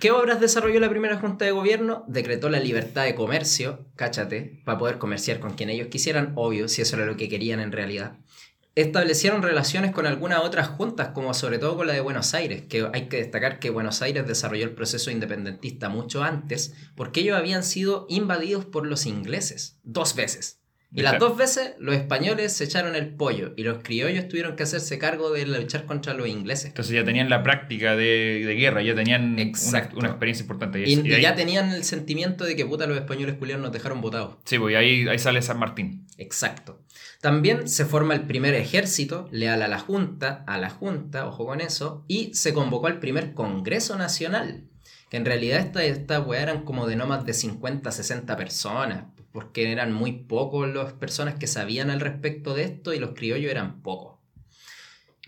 ¿Qué 0.00 0.10
obras 0.10 0.40
desarrolló 0.40 0.80
la 0.80 0.88
primera 0.90 1.16
Junta 1.18 1.44
de 1.44 1.52
Gobierno? 1.52 2.04
Decretó 2.08 2.48
la 2.48 2.58
libertad 2.58 3.04
de 3.04 3.14
comercio, 3.14 3.86
cáchate, 3.94 4.60
para 4.64 4.76
poder 4.78 4.98
comerciar 4.98 5.38
con 5.38 5.54
quien 5.54 5.70
ellos 5.70 5.88
quisieran, 5.88 6.32
obvio, 6.34 6.66
si 6.68 6.82
eso 6.82 6.96
era 6.96 7.06
lo 7.06 7.16
que 7.16 7.28
querían 7.28 7.60
en 7.60 7.70
realidad. 7.70 8.14
Establecieron 8.74 9.42
relaciones 9.42 9.92
con 9.92 10.06
algunas 10.06 10.40
otras 10.40 10.68
juntas, 10.68 11.08
como 11.08 11.34
sobre 11.34 11.58
todo 11.58 11.76
con 11.76 11.86
la 11.86 11.92
de 11.92 12.00
Buenos 12.00 12.32
Aires, 12.32 12.62
que 12.62 12.88
hay 12.94 13.08
que 13.08 13.18
destacar 13.18 13.58
que 13.58 13.68
Buenos 13.68 14.00
Aires 14.00 14.26
desarrolló 14.26 14.64
el 14.64 14.74
proceso 14.74 15.10
independentista 15.10 15.90
mucho 15.90 16.22
antes, 16.22 16.72
porque 16.96 17.20
ellos 17.20 17.36
habían 17.36 17.64
sido 17.64 18.06
invadidos 18.08 18.64
por 18.64 18.86
los 18.86 19.04
ingleses, 19.04 19.78
dos 19.82 20.14
veces. 20.14 20.61
Y 20.94 21.00
las 21.02 21.18
dos 21.18 21.36
veces 21.38 21.72
los 21.78 21.94
españoles 21.94 22.52
se 22.52 22.64
echaron 22.64 22.94
el 22.96 23.08
pollo 23.14 23.54
y 23.56 23.62
los 23.62 23.82
criollos 23.82 24.28
tuvieron 24.28 24.56
que 24.56 24.64
hacerse 24.64 24.98
cargo 24.98 25.30
de 25.32 25.46
luchar 25.46 25.86
contra 25.86 26.12
los 26.12 26.28
ingleses. 26.28 26.66
Entonces 26.66 26.94
ya 26.94 27.02
tenían 27.04 27.30
la 27.30 27.42
práctica 27.42 27.96
de, 27.96 28.44
de 28.46 28.54
guerra, 28.54 28.82
ya 28.82 28.94
tenían 28.94 29.32
una, 29.34 29.78
experiencia 30.08 30.42
importante. 30.42 30.80
Y, 30.86 30.92
y 31.00 31.08
y 31.08 31.14
ahí- 31.14 31.22
ya 31.22 31.34
tenían 31.34 31.70
el 31.72 31.84
sentimiento 31.84 32.44
de 32.44 32.56
que 32.56 32.66
puta 32.66 32.86
los 32.86 32.98
españoles 32.98 33.36
culiados 33.36 33.62
nos 33.62 33.72
dejaron 33.72 34.00
votados. 34.02 34.36
Sí, 34.44 34.58
pues 34.58 34.76
ahí, 34.76 35.08
ahí 35.08 35.18
sale 35.18 35.40
San 35.40 35.58
Martín. 35.58 36.06
Exacto. 36.18 36.80
También 37.22 37.68
se 37.68 37.84
forma 37.86 38.14
el 38.14 38.22
primer 38.22 38.54
ejército 38.54 39.28
leal 39.30 39.62
a 39.62 39.68
la 39.68 39.78
Junta, 39.78 40.44
a 40.46 40.58
la 40.58 40.70
Junta, 40.70 41.26
ojo 41.26 41.46
con 41.46 41.60
eso, 41.60 42.04
y 42.08 42.34
se 42.34 42.52
convocó 42.52 42.88
al 42.88 42.98
primer 42.98 43.32
Congreso 43.32 43.96
Nacional, 43.96 44.64
que 45.08 45.16
en 45.18 45.24
realidad 45.24 45.60
estas 45.60 45.84
esta 45.84 46.20
weá 46.20 46.42
eran 46.42 46.64
como 46.64 46.86
de 46.86 46.96
no 46.96 47.06
más 47.06 47.24
de 47.24 47.32
50, 47.32 47.90
60 47.92 48.36
personas, 48.36 49.04
porque 49.32 49.72
eran 49.72 49.92
muy 49.92 50.12
pocos 50.12 50.68
las 50.68 50.92
personas 50.92 51.34
que 51.34 51.46
sabían 51.46 51.90
al 51.90 52.00
respecto 52.00 52.54
de 52.54 52.64
esto 52.64 52.92
y 52.94 52.98
los 52.98 53.10
criollos 53.14 53.50
eran 53.50 53.82
pocos. 53.82 54.22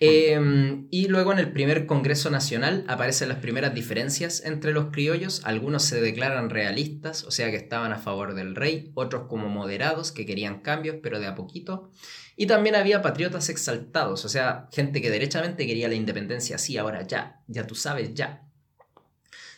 Eh, 0.00 0.84
y 0.90 1.06
luego 1.08 1.32
en 1.32 1.38
el 1.38 1.52
primer 1.52 1.86
Congreso 1.86 2.28
Nacional 2.28 2.84
aparecen 2.88 3.28
las 3.28 3.38
primeras 3.38 3.74
diferencias 3.74 4.44
entre 4.44 4.72
los 4.72 4.86
criollos. 4.86 5.42
Algunos 5.44 5.84
se 5.84 6.00
declaran 6.00 6.50
realistas, 6.50 7.24
o 7.24 7.30
sea 7.30 7.50
que 7.50 7.56
estaban 7.56 7.92
a 7.92 7.98
favor 7.98 8.34
del 8.34 8.56
rey, 8.56 8.90
otros 8.94 9.28
como 9.28 9.48
moderados 9.48 10.12
que 10.12 10.26
querían 10.26 10.60
cambios, 10.60 10.96
pero 11.02 11.20
de 11.20 11.26
a 11.26 11.34
poquito. 11.34 11.90
Y 12.36 12.46
también 12.46 12.74
había 12.74 13.02
patriotas 13.02 13.48
exaltados, 13.48 14.24
o 14.24 14.28
sea, 14.28 14.68
gente 14.72 15.00
que 15.00 15.10
derechamente 15.10 15.66
quería 15.66 15.88
la 15.88 15.94
independencia 15.94 16.56
así, 16.56 16.76
ahora 16.76 17.06
ya, 17.06 17.40
ya 17.46 17.66
tú 17.66 17.76
sabes, 17.76 18.12
ya. 18.14 18.42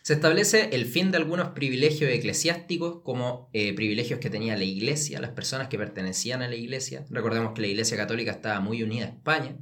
Se 0.07 0.13
establece 0.13 0.69
el 0.73 0.87
fin 0.87 1.11
de 1.11 1.17
algunos 1.17 1.49
privilegios 1.49 2.09
eclesiásticos, 2.13 3.03
como 3.03 3.51
eh, 3.53 3.75
privilegios 3.75 4.21
que 4.21 4.31
tenía 4.31 4.57
la 4.57 4.63
iglesia, 4.63 5.19
las 5.19 5.33
personas 5.33 5.67
que 5.67 5.79
pertenecían 5.79 6.43
a 6.43 6.49
la 6.49 6.55
iglesia. 6.55 7.05
Recordemos 7.11 7.55
que 7.55 7.63
la 7.63 7.67
iglesia 7.67 7.97
católica 7.97 8.31
estaba 8.31 8.61
muy 8.61 8.85
unida 8.85 9.07
a 9.07 9.09
España. 9.09 9.57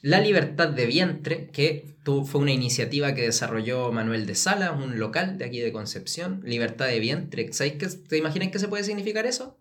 La 0.00 0.20
libertad 0.22 0.70
de 0.70 0.86
vientre, 0.86 1.50
que 1.50 1.98
fue 2.02 2.40
una 2.40 2.52
iniciativa 2.52 3.14
que 3.14 3.20
desarrolló 3.26 3.92
Manuel 3.92 4.24
de 4.24 4.36
Sala, 4.36 4.72
un 4.72 4.98
local 4.98 5.36
de 5.36 5.44
aquí 5.44 5.60
de 5.60 5.70
Concepción. 5.70 6.40
Libertad 6.46 6.86
de 6.86 7.00
vientre. 7.00 7.52
¿Sabéis 7.52 7.74
qué, 7.74 7.88
¿Te 7.88 8.16
imaginan 8.16 8.50
qué 8.50 8.58
se 8.58 8.68
puede 8.68 8.84
significar 8.84 9.26
eso? 9.26 9.60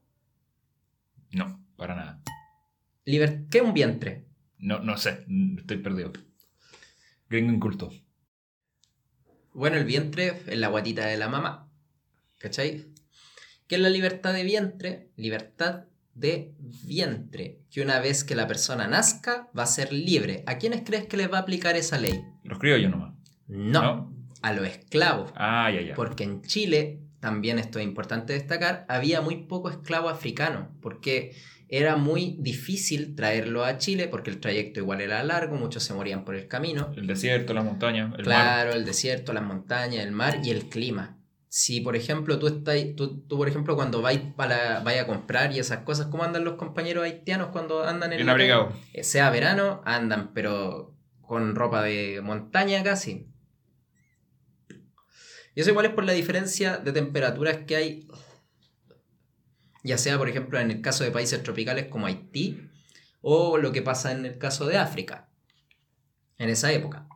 No, 1.34 1.62
para 1.76 1.96
nada. 1.96 2.22
Liber- 3.06 3.50
¿Qué 3.50 3.58
es 3.58 3.64
un 3.66 3.74
vientre? 3.74 4.24
No, 4.58 4.80
no 4.80 4.96
sé, 4.96 5.26
estoy 5.58 5.80
perdido. 5.80 6.14
Gringo 7.30 7.52
inculto. 7.52 7.92
Bueno, 9.58 9.78
el 9.78 9.86
vientre 9.86 10.40
es 10.46 10.58
la 10.60 10.68
guatita 10.68 11.08
de 11.08 11.18
la 11.18 11.30
mamá. 11.30 11.68
¿Cachai? 12.38 12.86
¿Qué 13.66 13.74
es 13.78 13.82
la 13.82 13.90
libertad 13.90 14.32
de 14.32 14.44
vientre? 14.44 15.10
Libertad 15.16 15.86
de 16.14 16.54
vientre, 16.60 17.62
que 17.72 17.82
una 17.82 18.00
vez 18.00 18.24
que 18.24 18.36
la 18.36 18.48
persona 18.48 18.88
nazca 18.88 19.50
va 19.58 19.64
a 19.64 19.66
ser 19.66 19.92
libre. 19.92 20.44
¿A 20.46 20.60
quiénes 20.60 20.84
crees 20.86 21.08
que 21.08 21.18
les 21.18 21.34
va 21.34 21.40
a 21.40 21.42
aplicar 21.42 21.76
esa 21.76 21.98
ley? 21.98 22.24
Los 22.44 22.60
criollos 22.60 22.92
nomás. 22.92 23.16
No, 23.48 23.82
¿No? 23.82 24.14
a 24.44 24.54
los 24.54 24.68
esclavos. 24.68 25.32
Ah, 25.36 25.72
ya, 25.74 25.82
ya. 25.82 25.96
Porque 25.96 26.24
en 26.24 26.44
Chile, 26.44 27.02
también 27.20 27.58
esto 27.58 27.80
es 27.80 27.86
importante 27.86 28.34
destacar, 28.34 28.86
había 28.88 29.22
muy 29.22 29.48
poco 29.48 29.72
esclavo 29.72 30.10
africano, 30.10 30.70
porque 30.82 31.36
era 31.70 31.98
muy 31.98 32.38
difícil 32.40 33.16
traerlo 33.16 33.66
a 33.66 33.78
Chile, 33.78 34.08
porque 34.08 34.30
el 34.30 34.40
trayecto 34.40 34.80
igual 34.80 35.02
era 35.02 35.24
largo, 35.24 35.56
muchos 35.56 35.84
se 35.84 35.94
morían 35.94 36.24
por 36.24 36.36
el 36.36 36.48
camino. 36.48 36.94
El 36.96 37.08
desierto, 37.08 37.54
las 37.54 37.66
montañas, 37.66 38.14
el 38.18 38.26
mar. 38.26 38.26
claro, 38.26 38.72
el 38.74 38.86
desierto, 38.86 39.34
las 39.34 39.44
montañas, 39.44 40.04
el 40.06 40.12
mar 40.12 40.40
y 40.44 40.52
el 40.52 40.70
clima. 40.70 41.18
Si, 41.50 41.82
por 41.82 41.96
ejemplo, 41.96 42.40
tú 42.40 42.48
estás, 42.48 42.76
tú, 42.96 43.22
tú, 43.22 43.38
por 43.38 43.48
ejemplo, 43.48 43.76
cuando 43.76 44.02
vais 44.02 44.22
para 44.36 44.82
vaya 44.82 45.04
a 45.04 45.08
comprar 45.08 45.52
y 45.54 45.60
esas 45.60 45.80
cosas, 45.80 46.08
¿cómo 46.08 46.24
andan 46.24 46.44
los 46.44 46.56
compañeros 46.56 47.04
haitianos 47.04 47.50
cuando 47.50 47.84
andan 47.84 48.12
en 48.14 48.18
Bien 48.18 48.28
calle? 48.28 48.44
Eh, 48.94 49.04
Sea 49.04 49.30
verano, 49.30 49.82
andan, 49.86 50.34
pero 50.34 50.94
con 51.22 51.56
ropa 51.56 51.84
de 51.84 52.22
montaña 52.22 52.84
casi. 52.84 53.28
Y 55.56 55.62
eso 55.62 55.72
igual 55.72 55.88
es 55.88 55.92
por 55.94 56.06
la 56.06 56.14
diferencia 56.14 56.78
de 56.78 56.92
temperaturas 56.92 57.58
que 57.66 57.76
hay, 57.76 58.08
ya 59.88 59.98
sea, 59.98 60.18
por 60.18 60.30
ejemplo, 60.30 60.60
en 60.60 60.70
el 60.70 60.82
caso 60.82 61.04
de 61.04 61.12
países 61.12 61.42
tropicales 61.42 61.88
como 61.88 62.06
Haití, 62.06 62.70
o 63.22 63.58
lo 63.58 63.72
que 63.72 63.82
pasa 63.82 64.12
en 64.12 64.26
el 64.26 64.38
caso 64.38 64.68
de 64.68 64.78
África, 64.78 65.30
en 66.38 66.50
esa 66.50 66.72
época. 66.72 67.08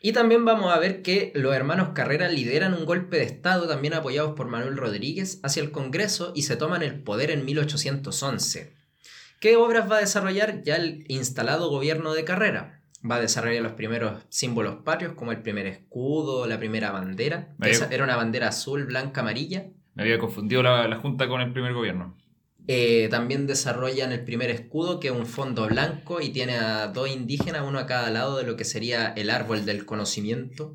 Y 0.00 0.12
también 0.12 0.44
vamos 0.44 0.72
a 0.72 0.78
ver 0.78 1.02
que 1.02 1.32
los 1.34 1.54
hermanos 1.54 1.90
Carrera 1.94 2.28
lideran 2.28 2.74
un 2.74 2.84
golpe 2.84 3.16
de 3.16 3.24
Estado, 3.24 3.66
también 3.66 3.94
apoyados 3.94 4.34
por 4.34 4.46
Manuel 4.46 4.76
Rodríguez, 4.76 5.40
hacia 5.42 5.62
el 5.62 5.72
Congreso 5.72 6.32
y 6.34 6.42
se 6.42 6.56
toman 6.56 6.82
el 6.82 7.02
poder 7.02 7.30
en 7.30 7.44
1811. 7.44 8.72
¿Qué 9.40 9.56
obras 9.56 9.90
va 9.90 9.96
a 9.96 10.00
desarrollar 10.00 10.62
ya 10.62 10.76
el 10.76 11.04
instalado 11.08 11.70
gobierno 11.70 12.14
de 12.14 12.24
Carrera? 12.24 12.82
Va 13.08 13.16
a 13.16 13.20
desarrollar 13.20 13.62
los 13.62 13.72
primeros 13.72 14.22
símbolos 14.28 14.76
patrios, 14.84 15.14
como 15.14 15.32
el 15.32 15.42
primer 15.42 15.66
escudo, 15.66 16.46
la 16.46 16.58
primera 16.58 16.90
bandera. 16.90 17.54
esa 17.62 17.88
era 17.90 18.04
una 18.04 18.16
bandera 18.16 18.48
azul, 18.48 18.84
blanca, 18.84 19.22
amarilla. 19.22 19.70
Me 19.96 20.04
había 20.04 20.18
confundido 20.18 20.62
la, 20.62 20.86
la 20.86 20.96
Junta 20.96 21.26
con 21.26 21.40
el 21.40 21.52
primer 21.52 21.74
gobierno. 21.74 22.16
Eh, 22.68 23.08
también 23.10 23.46
desarrollan 23.46 24.12
el 24.12 24.24
primer 24.24 24.50
escudo, 24.50 25.00
que 25.00 25.08
es 25.08 25.14
un 25.14 25.26
fondo 25.26 25.66
blanco 25.66 26.20
y 26.20 26.30
tiene 26.30 26.56
a 26.56 26.88
dos 26.88 27.08
indígenas, 27.08 27.62
uno 27.66 27.78
a 27.78 27.86
cada 27.86 28.10
lado 28.10 28.36
de 28.36 28.44
lo 28.44 28.56
que 28.56 28.64
sería 28.64 29.08
el 29.08 29.30
árbol 29.30 29.64
del 29.64 29.86
conocimiento. 29.86 30.74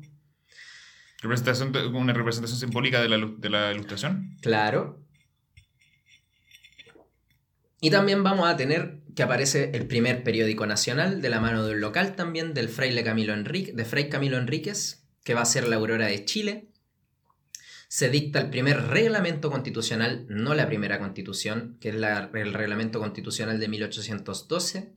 Representación, 1.20 1.74
una 1.94 2.12
representación 2.12 2.58
simbólica 2.58 3.00
de 3.00 3.08
la, 3.08 3.30
de 3.36 3.50
la 3.50 3.72
ilustración. 3.72 4.36
Claro. 4.40 4.98
Y 7.80 7.90
también 7.90 8.24
vamos 8.24 8.48
a 8.48 8.56
tener 8.56 9.02
que 9.14 9.22
aparece 9.22 9.70
el 9.74 9.86
primer 9.86 10.24
periódico 10.24 10.66
nacional 10.66 11.20
de 11.20 11.28
la 11.28 11.40
mano 11.40 11.64
de 11.64 11.74
un 11.74 11.80
local 11.80 12.16
también 12.16 12.54
del 12.54 12.68
fraile 12.68 13.04
Camilo 13.04 13.34
Enrique, 13.34 13.72
de 13.72 13.84
Fray 13.84 14.08
Camilo 14.08 14.38
Enríquez, 14.38 15.04
que 15.24 15.34
va 15.34 15.42
a 15.42 15.46
ser 15.46 15.68
la 15.68 15.76
Aurora 15.76 16.06
de 16.06 16.24
Chile. 16.24 16.71
Se 17.94 18.08
dicta 18.08 18.38
el 18.40 18.48
primer 18.48 18.86
reglamento 18.88 19.50
constitucional, 19.50 20.24
no 20.30 20.54
la 20.54 20.66
primera 20.66 20.98
constitución, 20.98 21.76
que 21.78 21.90
es 21.90 21.94
la- 21.94 22.30
el 22.32 22.54
reglamento 22.54 23.00
constitucional 23.00 23.60
de 23.60 23.68
1812. 23.68 24.94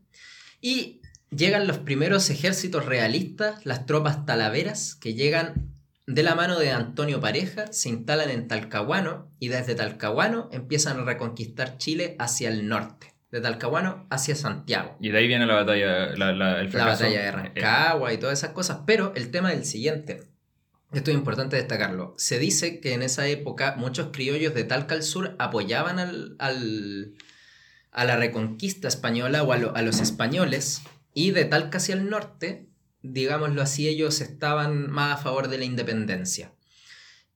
Y 0.62 1.02
llegan 1.30 1.68
los 1.68 1.80
primeros 1.80 2.30
ejércitos 2.30 2.86
realistas, 2.86 3.66
las 3.66 3.86
tropas 3.86 4.26
talaveras, 4.26 4.96
que 4.96 5.14
llegan 5.14 5.74
de 6.08 6.24
la 6.24 6.36
mano 6.36 6.58
de 6.58 6.72
Antonio 6.72 7.20
Pareja, 7.20 7.68
se 7.74 7.90
instalan 7.90 8.30
en 8.30 8.48
Talcahuano 8.48 9.30
y 9.40 9.50
desde 9.50 9.76
Talcahuano 9.76 10.48
empiezan 10.54 10.98
a 10.98 11.04
reconquistar 11.04 11.78
Chile 11.78 12.16
hacia 12.18 12.48
el 12.48 12.70
norte. 12.70 13.14
De 13.30 13.42
Talcahuano 13.42 14.08
hacia 14.10 14.36
Santiago. 14.36 14.96
Y 15.02 15.10
de 15.10 15.18
ahí 15.18 15.28
viene 15.28 15.46
la 15.46 15.56
batalla, 15.56 16.16
la, 16.16 16.32
la- 16.32 16.62
el 16.62 16.72
La 16.72 16.86
batalla 16.86 17.22
de 17.24 17.32
Rancagua 17.32 18.14
y 18.14 18.18
todas 18.20 18.40
esas 18.40 18.52
cosas. 18.52 18.80
Pero 18.88 19.12
el 19.18 19.32
tema 19.32 19.50
del 19.50 19.66
siguiente. 19.66 20.22
Esto 20.96 21.12
es 21.12 21.18
importante 21.18 21.56
destacarlo. 21.58 22.16
Se 22.18 22.40
dice 22.40 22.80
que 22.80 22.94
en 22.94 23.04
esa 23.04 23.28
época 23.28 23.76
muchos 23.78 24.10
criollos 24.12 24.54
de 24.54 24.64
Talca 24.64 24.96
al 24.96 25.04
sur 25.04 25.36
apoyaban 25.40 26.00
al, 26.00 26.36
al- 26.40 27.14
a 27.92 28.06
la 28.06 28.16
reconquista 28.18 28.88
española 28.88 29.44
o 29.44 29.52
a, 29.54 29.58
lo- 29.58 29.76
a 29.76 29.82
los 29.82 30.00
españoles 30.00 30.82
y 31.14 31.32
de 31.32 31.46
Talca 31.46 31.78
hacia 31.78 31.96
el 31.96 32.10
norte, 32.10 32.68
digámoslo 33.02 33.62
así, 33.62 33.88
ellos 33.88 34.22
estaban 34.22 34.90
más 34.90 35.14
a 35.14 35.18
favor 35.22 35.48
de 35.50 35.58
la 35.58 35.66
independencia. 35.66 36.54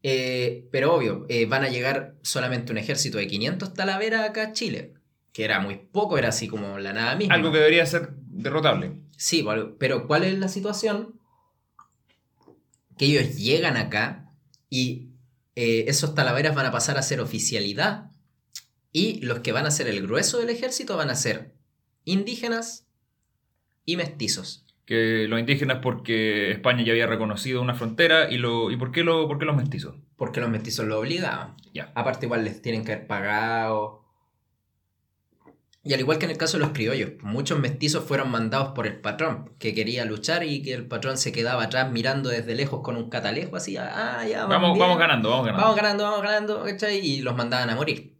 Eh, 0.01 0.67
pero 0.71 0.95
obvio, 0.95 1.25
eh, 1.27 1.45
van 1.45 1.63
a 1.63 1.69
llegar 1.69 2.15
solamente 2.21 2.71
un 2.71 2.77
ejército 2.77 3.17
de 3.17 3.27
500 3.27 3.73
talaveras 3.73 4.29
acá 4.29 4.43
a 4.43 4.51
Chile, 4.53 4.93
que 5.33 5.43
era 5.43 5.59
muy 5.59 5.75
poco, 5.75 6.17
era 6.17 6.29
así 6.29 6.47
como 6.47 6.79
la 6.79 6.93
nada 6.93 7.15
misma. 7.15 7.35
Algo 7.35 7.51
que 7.51 7.57
debería 7.57 7.85
ser 7.85 8.11
derrotable. 8.15 8.93
Sí, 9.17 9.43
pero- 9.45 9.77
pero 9.77 10.07
¿cuál 10.07 10.23
es 10.23 10.39
la 10.39 10.47
situación? 10.47 11.18
Que 12.99 13.05
ellos 13.05 13.37
llegan 13.37 13.77
acá 13.77 14.31
y 14.69 15.09
eh, 15.55 15.85
esos 15.87 16.13
talaveras 16.13 16.53
van 16.53 16.67
a 16.67 16.71
pasar 16.71 16.97
a 16.97 17.01
ser 17.01 17.21
oficialidad 17.21 18.11
y 18.91 19.21
los 19.21 19.39
que 19.39 19.51
van 19.51 19.65
a 19.65 19.71
ser 19.71 19.87
el 19.87 20.01
grueso 20.01 20.39
del 20.39 20.49
ejército 20.49 20.97
van 20.97 21.09
a 21.09 21.15
ser 21.15 21.53
indígenas 22.03 22.87
y 23.85 23.97
mestizos. 23.97 24.65
Que 24.85 25.27
los 25.29 25.39
indígenas 25.39 25.79
porque 25.81 26.51
España 26.51 26.83
ya 26.83 26.91
había 26.91 27.07
reconocido 27.07 27.61
una 27.61 27.73
frontera 27.73 28.29
y 28.29 28.37
lo 28.37 28.69
y 28.69 28.75
por 28.75 28.91
qué 28.91 29.03
lo 29.03 29.27
por 29.27 29.39
qué 29.39 29.45
los 29.45 29.55
mestizos. 29.55 29.95
Porque 30.17 30.41
los 30.41 30.49
mestizos 30.49 30.85
lo 30.85 30.99
obligaban. 30.99 31.55
Ya. 31.73 31.91
Aparte 31.95 32.25
igual 32.25 32.43
les 32.43 32.61
tienen 32.61 32.83
que 32.83 32.93
haber 32.93 33.07
pagado. 33.07 34.03
Y 35.89 35.93
al 35.95 36.01
igual 36.01 36.19
que 36.19 36.25
en 36.25 36.31
el 36.31 36.37
caso 36.37 36.57
de 36.57 36.63
los 36.63 36.71
criollos, 36.73 37.13
muchos 37.23 37.57
mestizos 37.57 38.03
fueron 38.03 38.29
mandados 38.29 38.73
por 38.73 38.85
el 38.85 39.01
patrón, 39.01 39.49
que 39.57 39.73
quería 39.73 40.05
luchar 40.05 40.43
y 40.43 40.61
que 40.61 40.75
el 40.75 40.85
patrón 40.85 41.17
se 41.17 41.31
quedaba 41.31 41.63
atrás 41.63 41.91
mirando 41.91 42.29
desde 42.29 42.53
lejos 42.53 42.81
con 42.83 42.95
un 42.95 43.09
catalejo 43.09 43.55
así, 43.55 43.75
ah, 43.75 44.23
ya, 44.29 44.45
Vamos, 44.45 44.73
bien. 44.73 44.81
vamos 44.81 44.99
ganando, 44.99 45.31
vamos 45.31 45.47
ganando. 45.47 45.63
Vamos 45.63 45.75
ganando, 45.75 46.03
vamos 46.03 46.21
ganando, 46.21 46.63
¿cachai? 46.63 46.99
Y 46.99 47.21
los 47.21 47.35
mandaban 47.35 47.71
a 47.71 47.75
morir. 47.75 48.15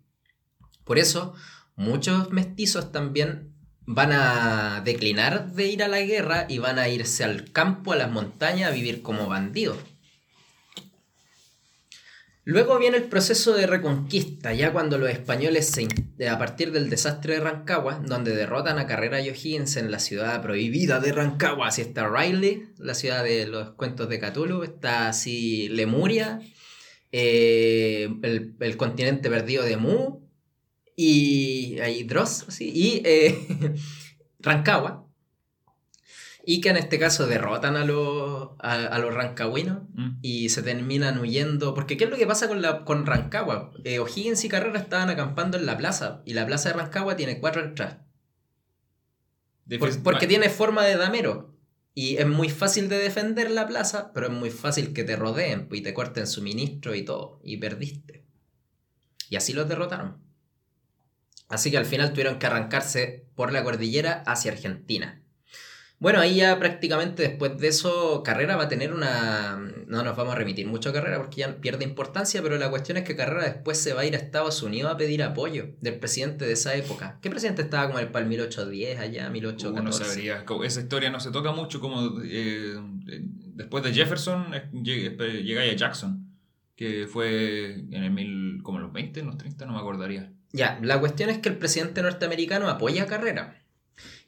Por 0.84 0.98
eso, 0.98 1.36
muchos 1.76 2.32
mestizos 2.32 2.92
también 2.92 3.54
van 3.86 4.14
a 4.14 4.82
declinar 4.84 5.52
de 5.52 5.68
ir 5.68 5.84
a 5.84 5.88
la 5.88 6.02
guerra 6.02 6.48
y 6.50 6.58
van 6.58 6.80
a 6.80 6.88
irse 6.88 7.24
al 7.24 7.52
campo, 7.52 7.94
a 7.94 7.98
las 7.98 8.10
montañas, 8.10 8.72
a 8.72 8.74
vivir 8.74 9.04
como 9.04 9.28
bandidos. 9.28 9.78
Luego 12.50 12.80
viene 12.80 12.98
el 12.98 13.04
proceso 13.04 13.54
de 13.54 13.68
reconquista, 13.68 14.52
ya 14.56 14.74
cuando 14.74 14.98
los 14.98 15.12
españoles, 15.12 15.68
se 15.68 16.28
a 16.28 16.40
partir 16.40 16.72
del 16.72 16.90
desastre 16.90 17.36
de 17.36 17.42
Rancagua, 17.42 18.02
donde 18.04 18.36
derrotan 18.36 18.80
a 18.80 18.88
Carrera 18.88 19.22
y 19.22 19.30
O'Higgins 19.30 19.78
en 19.78 19.92
la 19.92 20.00
ciudad 20.00 20.42
prohibida 20.42 21.00
de 21.00 21.12
Rancagua, 21.12 21.68
así 21.68 21.82
está 21.82 22.10
Riley, 22.10 22.64
la 22.80 22.96
ciudad 22.96 23.24
de 23.24 23.46
los 23.46 23.76
cuentos 23.76 24.10
de 24.10 24.20
Cthulhu, 24.20 24.64
está 24.64 25.10
así 25.10 25.70
Lemuria, 25.70 26.40
eh, 27.12 28.10
el, 28.24 28.56
el 28.60 28.78
continente 28.78 29.30
perdido 29.30 29.64
de 29.64 29.78
Mu, 29.78 30.22
y 30.96 31.78
ahí 31.82 32.02
Dross, 32.02 32.48
y 32.60 33.04
eh, 33.06 33.76
Rancagua, 34.40 35.06
y 36.52 36.62
que 36.62 36.70
en 36.70 36.78
este 36.78 36.98
caso 36.98 37.28
derrotan 37.28 37.76
a 37.76 37.86
los, 37.86 38.50
a, 38.60 38.74
a 38.74 38.98
los 39.00 39.14
rancagüinos 39.14 39.84
Mm. 39.94 40.18
y 40.22 40.50
se 40.50 40.64
terminan 40.64 41.20
huyendo. 41.20 41.74
Porque 41.76 41.96
¿qué 41.98 42.06
es 42.06 42.10
lo 42.10 42.16
que 42.18 42.26
pasa 42.26 42.48
con, 42.48 42.62
la, 42.62 42.86
con 42.86 43.06
Rancagua? 43.06 43.72
Eh, 43.84 44.00
O'Higgins 44.00 44.44
y 44.46 44.50
Carrera 44.50 44.80
estaban 44.80 45.10
acampando 45.10 45.58
en 45.58 45.66
la 45.66 45.78
plaza 45.78 46.22
y 46.26 46.34
la 46.34 46.46
plaza 46.48 46.70
de 46.70 46.76
Rancagua 46.76 47.16
tiene 47.16 47.40
cuatro 47.40 47.62
entradas. 47.64 47.98
Por- 49.80 50.02
porque 50.04 50.26
tiene 50.28 50.50
forma 50.50 50.84
de 50.86 50.98
damero. 50.98 51.56
Y 51.94 52.18
es 52.18 52.28
muy 52.28 52.50
fácil 52.50 52.88
de 52.88 52.98
defender 52.98 53.52
la 53.52 53.68
plaza, 53.68 54.12
pero 54.14 54.28
es 54.28 54.32
muy 54.34 54.50
fácil 54.52 54.94
que 54.94 55.04
te 55.04 55.16
rodeen 55.16 55.68
pues, 55.68 55.82
y 55.82 55.84
te 55.84 55.94
corten 55.94 56.28
suministro 56.28 56.96
y 56.96 57.04
todo. 57.04 57.40
Y 57.44 57.58
perdiste. 57.58 58.24
Y 59.30 59.36
así 59.36 59.54
los 59.54 59.68
derrotaron. 59.68 60.18
Así 61.50 61.70
que 61.72 61.78
al 61.78 61.86
final 61.86 62.12
tuvieron 62.12 62.40
que 62.40 62.48
arrancarse 62.48 63.28
por 63.36 63.52
la 63.52 63.64
cordillera 63.64 64.24
hacia 64.26 64.52
Argentina. 64.52 65.22
Bueno, 66.00 66.20
ahí 66.22 66.36
ya 66.38 66.58
prácticamente 66.60 67.24
después 67.24 67.58
de 67.58 67.68
eso, 67.68 68.24
Carrera 68.24 68.56
va 68.56 68.64
a 68.64 68.68
tener 68.70 68.94
una... 68.94 69.58
No 69.88 70.02
nos 70.04 70.16
vamos 70.16 70.34
a 70.34 70.36
remitir 70.38 70.66
mucho 70.68 70.92
a 70.92 70.94
Carrera 70.94 71.18
porque 71.18 71.42
ya 71.42 71.58
pierde 71.58 71.84
importancia, 71.84 72.42
pero 72.42 72.58
la 72.58 72.70
cuestión 72.70 72.98
es 72.98 73.04
que 73.04 73.16
Carrera 73.18 73.44
después 73.44 73.78
se 73.78 73.94
va 73.94 74.02
a 74.02 74.06
ir 74.06 74.16
a 74.16 74.18
Estados 74.20 74.64
Unidos 74.64 74.94
a 74.94 74.98
pedir 74.98 75.22
apoyo 75.24 75.72
del 75.82 76.00
presidente 76.00 76.46
de 76.46 76.54
esa 76.54 76.74
época. 76.76 77.18
¿Qué 77.22 77.30
presidente 77.30 77.64
estaba 77.64 77.88
como 77.88 78.00
el 78.00 78.08
para 78.08 78.24
el 78.24 78.30
1810 78.30 79.00
allá, 79.00 79.24
Uh, 79.24 79.26
no 79.28 79.32
1814? 79.34 80.06
sabría. 80.06 80.46
Esa 80.64 80.80
historia 80.80 81.10
no 81.10 81.20
se 81.20 81.32
toca 81.32 81.52
mucho 81.52 81.82
como 81.82 82.22
eh, 82.24 82.76
eh, 83.10 83.20
después 83.56 83.84
de 83.84 83.92
Jefferson 83.94 84.52
lleg- 84.72 85.18
llegáis 85.44 85.74
a 85.74 85.76
Jackson, 85.76 86.28
que 86.78 87.08
fue 87.12 87.74
en 87.74 88.04
el 88.04 88.12
mil, 88.12 88.62
como 88.64 88.78
en 88.78 88.84
los 88.86 88.94
20, 88.94 89.20
en 89.20 89.26
los 89.26 89.38
30, 89.38 89.66
no 89.66 89.74
me 89.74 89.80
acordaría. 89.80 90.32
Ya, 90.54 90.80
la 90.82 91.00
cuestión 91.00 91.30
es 91.30 91.40
que 91.40 91.50
el 91.50 91.58
presidente 91.58 92.02
norteamericano 92.02 92.70
apoya 92.70 93.04
a 93.04 93.06
Carrera 93.08 93.59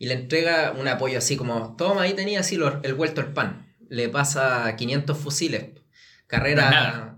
y 0.01 0.07
le 0.07 0.15
entrega 0.15 0.71
un 0.79 0.87
apoyo 0.87 1.17
así 1.19 1.37
como, 1.37 1.75
toma, 1.77 2.01
ahí 2.03 2.13
tenía 2.13 2.39
así 2.39 2.55
lo- 2.57 2.81
el 2.83 2.93
vuelto 2.95 3.21
al 3.21 3.33
pan. 3.33 3.67
Le 3.89 4.09
pasa 4.09 4.75
500 4.75 5.17
fusiles. 5.17 5.65
Carrera 6.27 6.69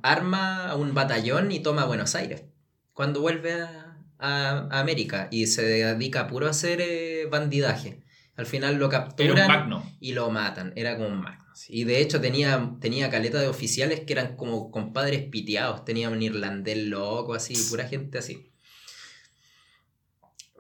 arma 0.04 0.68
a 0.70 0.76
un 0.76 0.94
batallón 0.94 1.52
y 1.52 1.60
toma 1.62 1.86
Buenos 1.86 2.16
Aires. 2.16 2.44
Cuando 2.94 3.22
vuelve 3.22 3.54
a, 3.62 3.98
a, 4.20 4.68
a 4.70 4.80
América 4.80 5.28
y 5.32 5.48
se 5.48 5.64
dedica 5.64 6.28
puro 6.28 6.48
a 6.48 6.50
hacer 6.50 6.80
eh, 6.82 7.26
bandidaje. 7.32 8.02
Al 8.36 8.48
final 8.48 8.76
lo 8.76 8.90
capturan 8.90 9.48
y 10.00 10.14
lo 10.14 10.30
matan. 10.32 10.74
Era 10.76 10.98
como 10.98 11.08
un 11.10 11.22
magno. 11.22 11.44
Y 11.70 11.84
de 11.84 12.02
hecho 12.02 12.20
tenía, 12.20 12.72
tenía 12.82 13.10
caleta 13.12 13.40
de 13.40 13.48
oficiales 13.48 14.02
que 14.02 14.14
eran 14.14 14.36
como 14.36 14.72
compadres 14.72 15.24
piteados. 15.30 15.86
Tenía 15.86 16.10
un 16.10 16.22
irlandés 16.22 16.78
loco, 16.80 17.36
así, 17.36 17.54
pura 17.70 17.88
gente 17.88 18.18
así. 18.18 18.52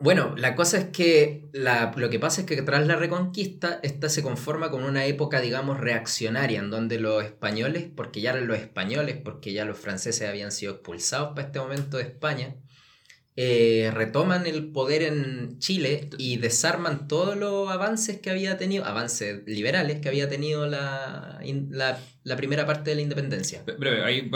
Bueno, 0.04 0.36
la 0.36 0.54
cosa 0.54 0.80
es 0.80 0.86
que 0.90 1.46
la- 1.54 1.94
lo 1.96 2.10
que 2.10 2.20
pasa 2.20 2.42
es 2.42 2.48
que 2.48 2.62
tras 2.62 2.86
la 2.86 2.98
reconquista, 2.98 3.80
esta 3.84 4.10
se 4.10 4.22
conforma 4.22 4.70
con 4.70 4.84
una 4.84 5.06
época, 5.06 5.40
digamos, 5.40 5.80
reaccionaria, 5.80 6.60
en 6.60 6.70
donde 6.70 7.00
los 7.00 7.24
españoles, 7.24 7.88
porque 7.96 8.20
ya 8.20 8.32
eran 8.32 8.48
los 8.48 8.58
españoles, 8.58 9.16
porque 9.24 9.54
ya 9.54 9.64
los 9.64 9.78
franceses 9.80 10.28
habían 10.28 10.52
sido 10.52 10.74
expulsados 10.74 11.30
para 11.30 11.48
este 11.48 11.60
momento 11.60 11.96
de 11.96 12.04
España, 12.04 12.58
eh, 13.38 13.92
retoman 13.94 14.46
el 14.46 14.74
poder 14.74 15.04
en 15.04 15.58
Chile 15.60 16.10
y 16.18 16.36
desarman 16.36 17.08
todos 17.08 17.38
los 17.38 17.72
avances 17.72 18.20
que 18.20 18.30
había 18.30 18.58
tenido, 18.58 18.84
avances 18.84 19.42
liberales 19.46 20.02
que 20.02 20.10
había 20.10 20.28
tenido 20.28 20.68
la, 20.68 21.40
la, 21.44 22.36
primera 22.36 22.66
parte 22.66 22.90
de 22.90 22.98
la 22.98 23.02
independencia. 23.04 23.64
Breve, 23.80 24.04
ahí 24.04 24.30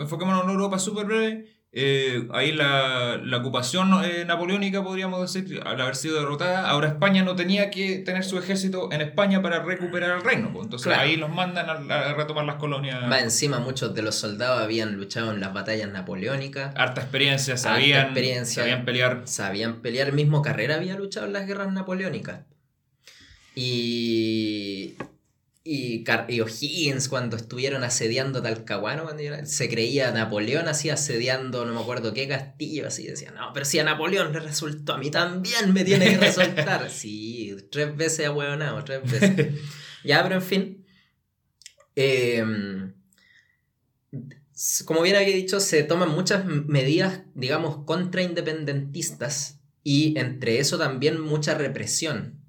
enfoquémonos 0.00 0.44
en 0.44 0.50
Europa 0.50 0.78
súper 0.78 1.06
breve. 1.06 1.61
Eh, 1.74 2.28
ahí 2.34 2.52
la, 2.52 3.18
la 3.24 3.38
ocupación 3.38 3.90
eh, 4.04 4.26
napoleónica, 4.26 4.84
podríamos 4.84 5.22
decir, 5.32 5.58
al 5.64 5.80
haber 5.80 5.96
sido 5.96 6.16
derrotada, 6.18 6.68
ahora 6.68 6.88
España 6.88 7.22
no 7.24 7.34
tenía 7.34 7.70
que 7.70 8.00
tener 8.00 8.24
su 8.24 8.36
ejército 8.38 8.92
en 8.92 9.00
España 9.00 9.40
para 9.40 9.62
recuperar 9.62 10.18
el 10.18 10.22
reino. 10.22 10.50
pues. 10.52 10.64
Entonces 10.64 10.88
Claro. 10.88 11.00
ahí 11.00 11.16
los 11.16 11.30
mandan 11.30 11.70
a, 11.90 11.94
a 12.10 12.12
retomar 12.14 12.44
las 12.44 12.56
colonias. 12.56 13.06
Más 13.08 13.22
encima, 13.22 13.58
muchos 13.58 13.94
de 13.94 14.02
los 14.02 14.14
soldados 14.16 14.60
habían 14.62 14.96
luchado 14.96 15.32
en 15.32 15.40
las 15.40 15.54
batallas 15.54 15.90
napoleónicas, 15.90 16.74
Harta 16.76 17.00
experiencia, 17.00 17.54
Harta 17.54 17.62
sabían, 17.70 18.04
experiencia. 18.04 18.62
sabían 18.64 18.84
pelear. 18.84 19.22
sabían 19.24 19.80
pelear. 19.80 20.08
El 20.08 20.14
mismo 20.14 20.42
Carrera 20.42 20.74
había 20.74 20.94
luchado 20.96 21.24
en 21.26 21.32
las 21.32 21.46
guerras 21.46 21.72
napoleónicas. 21.72 22.40
Y. 23.54 24.94
Y, 25.64 26.04
y 26.28 26.40
O'Higgins, 26.40 27.08
cuando 27.08 27.36
estuvieron 27.36 27.84
asediando 27.84 28.42
Talcahuano, 28.42 29.04
cuando 29.04 29.22
era- 29.22 29.46
se 29.46 29.68
creía 29.68 30.10
Napoleón 30.10 30.66
así 30.66 30.90
asediando, 30.90 31.64
no 31.64 31.72
me 31.72 31.80
acuerdo 31.80 32.12
qué 32.12 32.26
castillo, 32.26 32.88
así 32.88 33.06
decía, 33.06 33.30
no, 33.30 33.52
pero 33.52 33.64
si 33.64 33.78
a 33.78 33.84
Napoleón 33.84 34.32
le 34.32 34.40
resultó, 34.40 34.94
a 34.94 34.98
mí 34.98 35.10
también 35.10 35.72
me 35.72 35.84
tiene 35.84 36.06
que 36.10 36.18
resultar. 36.18 36.90
sí, 36.90 37.56
tres 37.70 37.96
veces 37.96 38.26
ahueonado, 38.26 38.82
tres 38.82 39.02
veces. 39.08 39.54
ya, 40.04 40.22
pero 40.24 40.34
en 40.36 40.42
fin. 40.42 40.84
S- 44.54 44.84
como 44.84 45.02
bien 45.02 45.16
había 45.16 45.34
dicho, 45.34 45.60
se 45.60 45.82
toman 45.82 46.10
muchas 46.10 46.44
medidas, 46.44 47.22
digamos, 47.34 47.84
contraindependentistas 47.84 49.60
y 49.82 50.18
entre 50.18 50.58
eso 50.58 50.78
también 50.78 51.20
mucha 51.20 51.54
represión. 51.54 52.41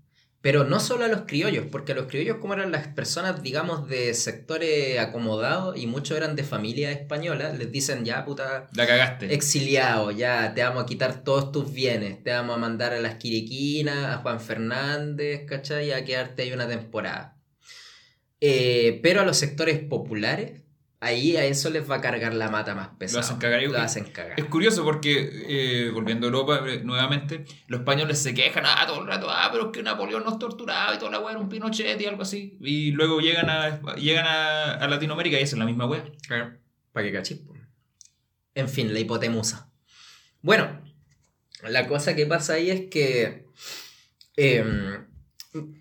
Pero 0.44 0.66
no 0.66 0.82
solo 0.82 1.06
a 1.06 1.08
los 1.08 1.22
criollos, 1.22 1.68
porque 1.72 1.94
a 1.94 1.96
los 1.96 2.08
criollos 2.08 2.40
como 2.42 2.54
eran 2.54 2.74
las 2.74 2.90
personas, 2.90 3.42
digamos, 3.42 3.88
de 3.88 4.14
sectores 4.14 5.00
acomodados 5.00 5.78
y 5.78 5.88
muchos 5.88 6.18
eran 6.18 6.36
de 6.36 6.44
familia 6.44 6.92
española, 6.92 7.54
les 7.54 7.72
dicen 7.72 8.04
ya, 8.04 8.26
puta, 8.26 8.68
La 8.74 8.86
cagaste. 8.86 9.34
exiliado, 9.34 10.12
ya, 10.12 10.54
te 10.54 10.62
vamos 10.62 10.84
a 10.84 10.86
quitar 10.86 11.24
todos 11.24 11.54
tus 11.54 11.72
bienes, 11.72 12.22
te 12.24 12.32
vamos 12.32 12.58
a 12.58 12.60
mandar 12.60 12.92
a 12.92 13.00
las 13.00 13.16
Quiriquinas, 13.16 14.16
a 14.16 14.18
Juan 14.18 14.42
Fernández, 14.42 15.46
¿cachai? 15.48 15.94
A 15.94 16.04
quedarte 16.04 16.42
ahí 16.42 16.52
una 16.52 16.68
temporada. 16.68 17.38
Eh, 18.42 19.00
pero 19.02 19.22
a 19.22 19.26
los 19.26 19.38
sectores 19.38 19.80
populares, 19.80 20.63
ahí 21.04 21.38
a 21.38 21.46
eso 21.46 21.70
les 21.70 21.90
va 21.90 21.96
a 21.96 22.02
cargar 22.02 22.34
la 22.34 22.50
mata 22.50 22.74
más 22.74 22.90
pesada. 22.98 23.22
hacen 23.22 23.38
cagar. 23.38 23.62
Lo 23.64 23.78
hacen 23.78 24.06
cagar. 24.06 24.40
Es 24.40 24.46
curioso 24.46 24.84
porque, 24.84 25.30
eh, 25.48 25.90
volviendo 25.92 26.28
a 26.28 26.30
Europa 26.30 26.64
eh, 26.68 26.82
nuevamente, 26.84 27.46
los 27.68 27.82
españoles 27.82 28.20
se 28.20 28.34
quejan 28.34 28.64
ah, 28.66 28.86
todo 28.88 29.02
el 29.02 29.08
rato, 29.08 29.28
ah, 29.30 29.50
pero 29.52 29.66
es 29.66 29.72
que 29.72 29.84
Napoleón 29.84 30.24
nos 30.24 30.40
torturaba 30.40 30.96
y 30.96 30.98
toda 30.98 31.12
la 31.12 31.20
weá 31.20 31.32
era 31.32 31.40
un 31.40 31.50
Pinochet 31.50 32.00
y 32.00 32.06
algo 32.06 32.22
así. 32.22 32.58
Y 32.62 32.92
luego 32.92 33.20
llegan 33.20 33.50
a, 33.50 33.96
llegan 33.96 34.26
a, 34.26 34.74
a 34.76 34.88
Latinoamérica 34.88 35.40
y 35.40 35.44
hacen 35.44 35.60
la 35.60 35.66
misma 35.66 35.86
weá. 35.86 36.06
Para 36.92 37.08
que 37.08 37.14
cachis. 37.14 37.42
En 38.56 38.70
fin, 38.70 38.94
la 38.94 39.00
hipotemusa. 39.00 39.72
Bueno, 40.42 40.82
la 41.64 41.88
cosa 41.88 42.16
que 42.16 42.26
pasa 42.26 42.54
ahí 42.54 42.70
es 42.70 42.90
que 42.90 43.48
em, 44.36 45.03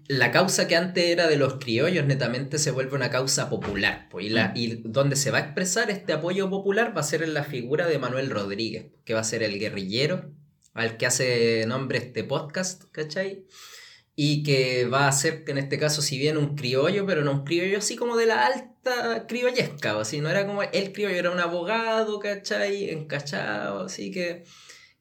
la 0.06 0.30
causa 0.30 0.68
que 0.68 0.76
antes 0.76 1.04
era 1.04 1.26
de 1.28 1.36
los 1.36 1.54
criollos 1.54 2.04
netamente 2.04 2.58
se 2.58 2.70
vuelve 2.70 2.94
una 2.94 3.10
causa 3.10 3.48
popular. 3.48 4.08
po, 4.10 4.20
y, 4.20 4.28
la, 4.28 4.52
y 4.54 4.82
donde 4.84 5.16
se 5.16 5.30
va 5.30 5.38
a 5.38 5.42
expresar 5.42 5.90
este 5.90 6.12
apoyo 6.12 6.50
popular 6.50 6.94
va 6.96 7.00
a 7.00 7.04
ser 7.04 7.22
en 7.22 7.34
la 7.34 7.44
figura 7.44 7.86
de 7.86 7.98
Manuel 7.98 8.30
Rodríguez, 8.30 8.92
que 9.04 9.14
va 9.14 9.20
a 9.20 9.24
ser 9.24 9.42
el 9.42 9.58
guerrillero 9.58 10.30
al 10.74 10.96
que 10.96 11.06
hace 11.06 11.64
nombre 11.66 11.98
este 11.98 12.24
podcast, 12.24 12.84
¿cachai? 12.92 13.46
Y 14.14 14.42
que 14.42 14.86
va 14.86 15.08
a 15.08 15.12
ser, 15.12 15.44
en 15.46 15.58
este 15.58 15.78
caso, 15.78 16.02
si 16.02 16.18
bien 16.18 16.36
un 16.36 16.54
criollo, 16.54 17.06
pero 17.06 17.24
no 17.24 17.32
un 17.32 17.44
criollo 17.44 17.78
así 17.78 17.96
como 17.96 18.16
de 18.16 18.26
la 18.26 18.46
alta 18.46 19.26
criollesca, 19.26 19.96
o 19.96 20.00
así, 20.00 20.20
no 20.20 20.28
era 20.28 20.46
como 20.46 20.62
el 20.62 20.92
criollo, 20.92 21.16
era 21.16 21.30
un 21.30 21.40
abogado, 21.40 22.18
¿cachai? 22.18 22.90
Encachado, 22.90 23.84
así 23.84 24.10
que, 24.10 24.44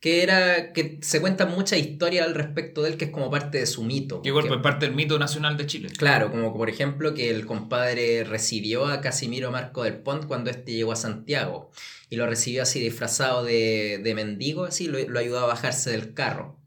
que 0.02 0.24
era, 0.24 0.74
que 0.74 0.98
se 1.04 1.22
cuentan 1.22 1.52
muchas 1.52 1.78
historias 1.78 2.26
al 2.26 2.34
respecto 2.34 2.82
de 2.82 2.90
él, 2.90 2.98
que 2.98 3.06
es 3.06 3.12
como 3.12 3.30
parte 3.30 3.60
de 3.60 3.68
su 3.68 3.84
mito. 3.84 4.24
Que 4.24 4.30
igual 4.30 4.48
pues 4.48 4.60
parte 4.60 4.88
del 4.88 4.96
mito 4.96 5.20
nacional 5.20 5.58
de 5.58 5.68
Chile. 5.68 5.90
Claro, 5.96 6.32
como 6.32 6.58
por 6.58 6.72
ejemplo 6.72 7.14
que 7.14 7.30
el 7.30 7.46
compadre 7.46 8.24
recibió 8.24 8.88
a 8.88 9.00
Casimiro 9.00 9.52
Marco 9.52 9.84
del 9.84 10.00
Pont 10.00 10.26
cuando 10.26 10.50
este 10.50 10.74
llegó 10.74 10.92
a 10.92 10.96
Santiago 10.96 11.70
y 12.10 12.16
lo 12.16 12.26
recibió 12.26 12.64
así 12.64 12.80
disfrazado 12.80 13.44
de, 13.44 14.02
de 14.04 14.16
mendigo, 14.16 14.66
así 14.66 14.88
lo, 14.88 14.98
lo 15.08 15.20
ayudó 15.20 15.40
a 15.40 15.46
bajarse 15.46 15.92
del 15.92 16.16
carro. 16.16 16.58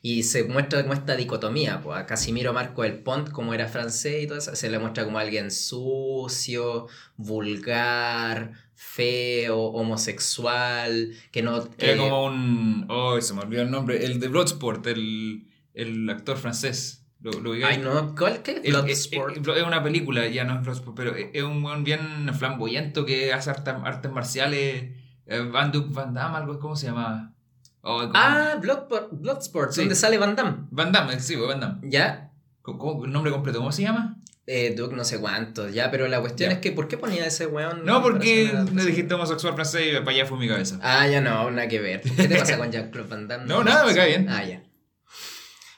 Y 0.00 0.22
se 0.22 0.44
muestra 0.44 0.82
como 0.82 0.94
esta 0.94 1.16
dicotomía, 1.16 1.80
pues 1.80 1.98
a 1.98 2.06
Casimiro 2.06 2.52
Marco 2.52 2.82
del 2.82 2.98
Pont, 2.98 3.30
como 3.30 3.54
era 3.54 3.66
francés 3.66 4.22
y 4.22 4.26
todo 4.28 4.38
eso, 4.38 4.54
se 4.54 4.68
le 4.70 4.78
muestra 4.78 5.04
como 5.04 5.18
alguien 5.18 5.50
sucio, 5.50 6.86
vulgar, 7.16 8.52
feo, 8.74 9.58
homosexual, 9.58 11.10
que 11.30 11.42
no... 11.42 11.56
Era 11.78 11.94
que- 11.94 11.96
como 11.96 12.24
un. 12.26 12.86
Oh, 12.88 13.20
se 13.20 13.34
me 13.34 13.40
olvidó 13.42 13.62
el 13.62 13.70
nombre. 13.70 14.04
El 14.04 14.20
de 14.20 14.28
Bloodsport, 14.28 14.86
el, 14.86 15.46
el 15.74 16.08
actor 16.10 16.36
francés. 16.36 17.00
¿Lo, 17.20 17.30
lo? 17.40 17.52
Ay, 17.66 17.78
no, 17.78 18.14
¿cuál 18.14 18.42
qué? 18.42 18.60
El- 18.62 18.72
Bloodsport. 18.72 19.36
el- 19.36 19.42
el- 19.50 19.56
es 19.58 19.66
una 19.66 19.82
película, 19.82 20.26
ya 20.28 20.44
no 20.44 20.56
es 20.56 20.62
Bloodsport, 20.62 20.96
pero 20.96 21.14
es 21.14 21.28
es 21.32 21.42
un 21.42 21.64
weón 21.64 21.82
bien 21.84 22.30
flamboyante 22.38 23.04
que 23.06 23.32
hace 23.32 23.50
artes, 23.50 23.74
artes 23.82 24.10
marciales. 24.12 24.92
eh, 25.26 25.40
Van, 25.50 25.72
Duke 25.72 25.88
Van 25.92 26.12
Damme, 26.12 26.36
algo, 26.36 26.58
¿cómo 26.58 26.76
se 26.76 26.86
llama? 26.88 27.34
Oh. 27.80 28.10
Ah, 28.14 28.56
Bloodsport, 28.60 29.08
Bloodsport, 29.12 29.72
Sí. 29.72 29.80
donde 29.82 29.94
sale 29.94 30.18
Van 30.18 30.36
Damme. 30.36 30.66
Van 30.70 30.92
Damme, 30.92 31.18
sí, 31.20 31.34
Van 31.36 31.60
Damme. 31.60 31.80
¿Ya? 31.90 32.30
¿Cómo- 32.62 32.78
cómo- 32.78 33.04
¿El 33.06 33.12
nombre 33.12 33.30
completo 33.32 33.58
cómo 33.58 33.72
se 33.72 33.82
llama? 33.82 34.16
Eh, 34.46 34.74
Duke 34.76 34.94
no 34.94 35.04
sé 35.04 35.18
cuántos, 35.20 35.72
ya, 35.72 35.90
pero 35.90 36.06
la 36.06 36.20
cuestión 36.20 36.50
Ya. 36.50 36.56
es 36.56 36.60
que 36.60 36.70
¿por 36.70 36.86
qué 36.86 36.98
ponía 36.98 37.24
ese 37.26 37.46
weón? 37.46 37.84
No, 37.86 38.02
porque 38.02 38.52
le 38.74 38.84
dijiste 38.84 39.14
homosexual 39.14 39.54
francés 39.54 39.86
y 39.90 39.98
para 40.00 40.10
allá 40.10 40.26
fue 40.26 40.38
mi 40.38 40.46
cabeza. 40.48 40.78
Ah, 40.82 41.08
ya 41.08 41.22
no, 41.22 41.50
nada 41.50 41.66
que 41.66 41.80
ver. 41.80 42.02
¿Qué 42.02 42.28
te 42.28 42.36
pasa 42.36 42.58
con 42.58 42.70
Jean-Claude 42.70 43.08
Van 43.08 43.26
Damme? 43.26 43.46
No, 43.46 43.64
nada, 43.64 43.86
me 43.86 43.94
cae 43.94 44.08
bien. 44.08 44.28
Ah, 44.28 44.44
ya. 44.44 44.62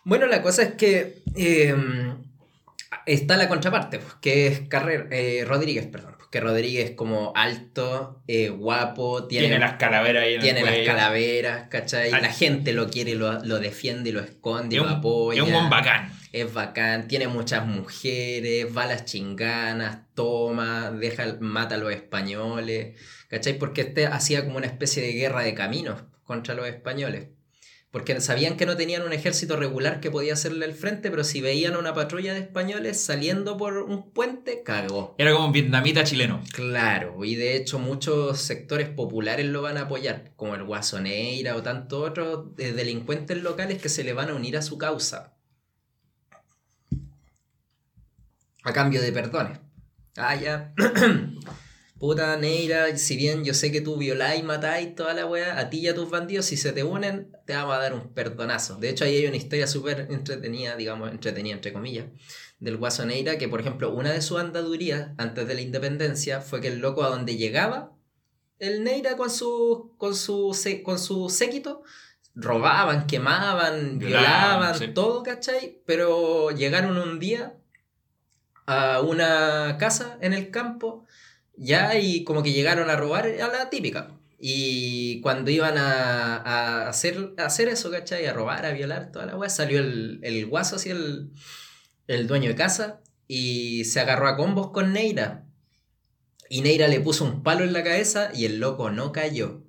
Bueno, 0.02 0.26
la 0.26 0.42
cosa 0.42 0.62
es 0.62 0.74
que 0.74 1.22
eh, 1.36 1.76
está 3.06 3.36
la 3.36 3.48
contraparte, 3.48 3.98
pues, 4.00 4.14
que 4.20 4.48
es 4.48 4.60
Carrer, 4.68 5.08
eh, 5.12 5.44
Rodríguez, 5.46 5.86
perdón. 5.86 6.15
Que 6.36 6.40
Rodríguez 6.40 6.90
como 6.90 7.32
alto, 7.34 8.20
eh, 8.28 8.50
guapo, 8.50 9.26
tiene, 9.26 9.46
Tiene, 9.46 9.58
las 9.58 9.76
calaveras 9.78 10.22
ahí 10.22 10.34
en 10.34 10.42
tiene 10.42 10.60
el 10.60 10.66
las 10.66 10.86
calaveras, 10.86 11.68
¿cachai? 11.70 12.10
La 12.10 12.30
gente 12.30 12.74
lo 12.74 12.90
quiere, 12.90 13.14
lo, 13.14 13.42
lo 13.42 13.58
defiende 13.58 14.12
lo 14.12 14.20
esconde 14.20 14.76
Es 14.76 14.82
lo 14.82 14.88
un, 14.88 14.94
apoya. 14.96 15.40
es 15.40 15.46
un 15.48 15.54
buen 15.54 15.70
bacán. 15.70 16.12
Es 16.32 16.52
bacán, 16.52 17.08
tiene 17.08 17.26
muchas 17.26 17.66
mujeres, 17.66 18.66
va 18.76 18.82
a 18.82 18.86
las 18.86 19.06
chinganas, 19.06 20.00
toma, 20.14 20.90
deja, 20.90 21.38
mata 21.40 21.76
a 21.76 21.78
los 21.78 21.90
españoles, 21.90 23.00
¿cachai? 23.28 23.54
Porque 23.54 23.80
este 23.80 24.06
hacía 24.06 24.44
como 24.44 24.58
una 24.58 24.66
especie 24.66 25.02
de 25.02 25.12
guerra 25.14 25.40
de 25.40 25.54
caminos 25.54 26.02
contra 26.24 26.52
los 26.52 26.66
españoles. 26.66 27.28
Porque 27.96 28.20
sabían 28.20 28.58
que 28.58 28.66
no 28.66 28.76
tenían 28.76 29.04
un 29.04 29.14
ejército 29.14 29.56
regular 29.56 30.00
que 30.00 30.10
podía 30.10 30.34
hacerle 30.34 30.66
el 30.66 30.74
frente, 30.74 31.10
pero 31.10 31.24
si 31.24 31.40
veían 31.40 31.72
a 31.72 31.78
una 31.78 31.94
patrulla 31.94 32.34
de 32.34 32.40
españoles 32.40 33.00
saliendo 33.00 33.56
por 33.56 33.78
un 33.78 34.10
puente, 34.10 34.62
cagó. 34.62 35.14
Era 35.16 35.32
como 35.32 35.46
un 35.46 35.52
vietnamita 35.52 36.04
chileno. 36.04 36.42
Claro, 36.52 37.24
y 37.24 37.36
de 37.36 37.56
hecho 37.56 37.78
muchos 37.78 38.38
sectores 38.38 38.90
populares 38.90 39.46
lo 39.46 39.62
van 39.62 39.78
a 39.78 39.84
apoyar, 39.84 40.32
como 40.36 40.54
el 40.54 40.64
Guasoneira 40.64 41.56
o 41.56 41.62
tantos 41.62 42.10
otros 42.10 42.48
eh, 42.58 42.72
delincuentes 42.72 43.42
locales 43.42 43.80
que 43.80 43.88
se 43.88 44.04
le 44.04 44.12
van 44.12 44.28
a 44.28 44.34
unir 44.34 44.58
a 44.58 44.62
su 44.62 44.76
causa. 44.76 45.32
A 48.62 48.74
cambio 48.74 49.00
de 49.00 49.10
perdones. 49.10 49.58
Ah, 50.18 50.34
ya. 50.34 50.74
Puta 51.98 52.36
Neira, 52.36 52.94
si 52.98 53.16
bien 53.16 53.44
yo 53.44 53.54
sé 53.54 53.72
que 53.72 53.80
tú 53.80 53.96
violáis, 53.96 54.44
matáis 54.44 54.94
toda 54.94 55.14
la 55.14 55.24
weá, 55.24 55.58
a 55.58 55.70
ti 55.70 55.78
y 55.78 55.88
a 55.88 55.94
tus 55.94 56.10
bandidos, 56.10 56.44
si 56.44 56.58
se 56.58 56.72
te 56.72 56.84
unen, 56.84 57.34
te 57.46 57.54
vamos 57.54 57.74
a 57.74 57.78
dar 57.78 57.94
un 57.94 58.12
perdonazo. 58.12 58.76
De 58.76 58.90
hecho, 58.90 59.04
ahí 59.04 59.16
hay 59.16 59.26
una 59.26 59.36
historia 59.36 59.66
súper 59.66 60.08
entretenida, 60.10 60.76
digamos, 60.76 61.10
entretenida 61.10 61.54
entre 61.54 61.72
comillas, 61.72 62.06
del 62.58 62.76
Guasoneira, 62.76 63.38
que 63.38 63.48
por 63.48 63.60
ejemplo, 63.60 63.94
una 63.94 64.12
de 64.12 64.20
sus 64.20 64.38
andadurías 64.38 65.12
antes 65.16 65.48
de 65.48 65.54
la 65.54 65.62
independencia 65.62 66.42
fue 66.42 66.60
que 66.60 66.68
el 66.68 66.80
loco 66.80 67.02
a 67.02 67.08
donde 67.08 67.36
llegaba, 67.36 67.92
el 68.58 68.84
Neira 68.84 69.16
con 69.16 69.30
su, 69.30 69.94
con 69.96 70.14
su, 70.14 70.54
con 70.82 70.98
su 70.98 71.30
séquito, 71.30 71.82
robaban, 72.34 73.06
quemaban, 73.06 73.98
Violaban, 73.98 73.98
violaban, 73.98 74.74
sí. 74.78 74.88
todo, 74.88 75.22
¿cachai? 75.22 75.80
Pero 75.86 76.50
llegaron 76.50 76.98
un 76.98 77.18
día 77.18 77.56
a 78.66 79.00
una 79.00 79.78
casa 79.78 80.18
en 80.20 80.34
el 80.34 80.50
campo, 80.50 81.05
ya, 81.56 81.98
y 81.98 82.24
como 82.24 82.42
que 82.42 82.52
llegaron 82.52 82.90
a 82.90 82.96
robar 82.96 83.26
a 83.26 83.48
la 83.48 83.70
típica. 83.70 84.12
Y 84.38 85.20
cuando 85.22 85.50
iban 85.50 85.78
a, 85.78 86.36
a 86.36 86.88
hacer, 86.88 87.34
hacer 87.38 87.68
eso, 87.68 87.90
¿cachai? 87.90 88.26
A 88.26 88.32
robar, 88.32 88.66
a 88.66 88.72
violar, 88.72 89.10
toda 89.10 89.26
la 89.26 89.36
weá, 89.36 89.48
salió 89.48 89.80
el, 89.80 90.20
el 90.22 90.46
guaso, 90.46 90.76
así 90.76 90.90
el, 90.90 91.30
el 92.06 92.26
dueño 92.26 92.48
de 92.50 92.56
casa, 92.56 93.00
y 93.28 93.84
se 93.84 94.00
agarró 94.00 94.28
a 94.28 94.36
combos 94.36 94.70
con 94.70 94.92
Neira. 94.92 95.46
Y 96.48 96.60
Neira 96.60 96.88
le 96.88 97.00
puso 97.00 97.24
un 97.24 97.42
palo 97.42 97.64
en 97.64 97.72
la 97.72 97.82
cabeza 97.82 98.30
y 98.34 98.44
el 98.44 98.60
loco 98.60 98.90
no 98.90 99.10
cayó. 99.12 99.65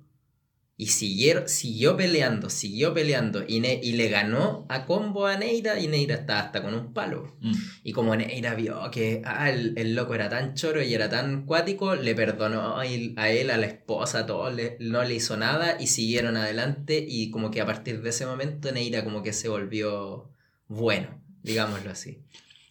Y 0.80 0.86
siguieron, 0.86 1.48
siguió 1.48 1.96
peleando, 1.96 2.50
siguió 2.50 2.94
peleando. 2.94 3.42
Y, 3.48 3.58
Ne- 3.58 3.80
y 3.82 3.92
le 3.94 4.08
ganó 4.08 4.64
a 4.68 4.86
combo 4.86 5.26
a 5.26 5.36
Neira 5.36 5.80
y 5.80 5.88
Neira 5.88 6.14
estaba 6.14 6.38
hasta 6.38 6.62
con 6.62 6.72
un 6.72 6.92
palo. 6.94 7.36
Mm. 7.40 7.52
Y 7.82 7.92
como 7.92 8.14
Neira 8.14 8.54
vio 8.54 8.88
que 8.92 9.20
ah, 9.24 9.50
el, 9.50 9.74
el 9.76 9.96
loco 9.96 10.14
era 10.14 10.28
tan 10.28 10.54
choro 10.54 10.80
y 10.80 10.94
era 10.94 11.08
tan 11.08 11.46
cuático, 11.46 11.96
le 11.96 12.14
perdonó 12.14 12.78
a 12.78 12.86
él, 12.86 13.14
a, 13.16 13.56
la 13.56 13.66
esposa, 13.66 14.20
a 14.20 14.26
todo, 14.26 14.50
le- 14.52 14.76
no 14.78 15.02
le 15.02 15.16
hizo 15.16 15.36
nada 15.36 15.76
y 15.80 15.88
siguieron 15.88 16.36
adelante. 16.36 17.04
Y 17.06 17.30
como 17.32 17.50
que 17.50 17.60
a 17.60 17.66
partir 17.66 18.00
de 18.00 18.10
ese 18.10 18.24
momento 18.24 18.70
Neira 18.70 19.02
como 19.02 19.24
que 19.24 19.32
se 19.32 19.48
volvió 19.48 20.30
bueno, 20.68 21.08
digámoslo 21.42 21.90
así. 21.90 22.18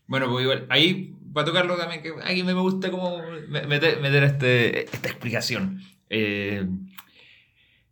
Bueno, 0.07 0.31
pues 0.31 0.43
igual, 0.43 0.65
ahí, 0.69 1.13
para 1.34 1.45
tocarlo 1.45 1.75
también, 1.75 2.01
que 2.01 2.13
aquí 2.23 2.41
me 2.43 2.53
gusta 2.53 2.89
como 2.89 3.21
me- 3.49 3.67
meter, 3.67 3.99
meter 3.99 4.23
este, 4.23 4.84
esta 4.85 5.09
explicación. 5.09 5.81
Eh, 6.09 6.65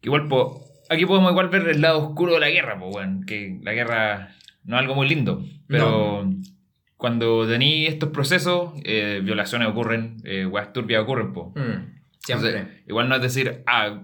igual, 0.06 0.28
po, 0.28 0.64
aquí 0.90 1.06
podemos 1.06 1.32
igual 1.32 1.50
ver 1.50 1.68
el 1.68 1.82
lado 1.82 2.08
oscuro 2.08 2.36
de 2.36 2.40
la 2.40 2.50
guerra, 2.50 2.80
pues, 2.80 2.92
bueno, 2.92 3.22
que 3.26 3.60
la 3.64 3.74
guerra 3.74 4.36
no 4.64 4.76
es 4.76 4.82
algo 4.82 4.96
muy 4.96 5.08
lindo, 5.08 5.44
pero 5.68 6.30
cuando 6.98 7.48
tenéis 7.48 7.90
estos 7.90 8.10
procesos, 8.10 8.74
eh, 8.84 9.22
violaciones 9.24 9.68
ocurren, 9.68 10.18
eh, 10.24 10.46
weas 10.46 10.72
turbias 10.74 11.04
ocurren, 11.04 11.34
pues. 11.34 11.48
Mm, 11.56 12.02
siempre. 12.20 12.50
Entonces, 12.50 12.84
igual 12.88 13.10
no 13.10 13.16
es 13.16 13.22
decir, 13.22 13.64
ah, 13.68 14.04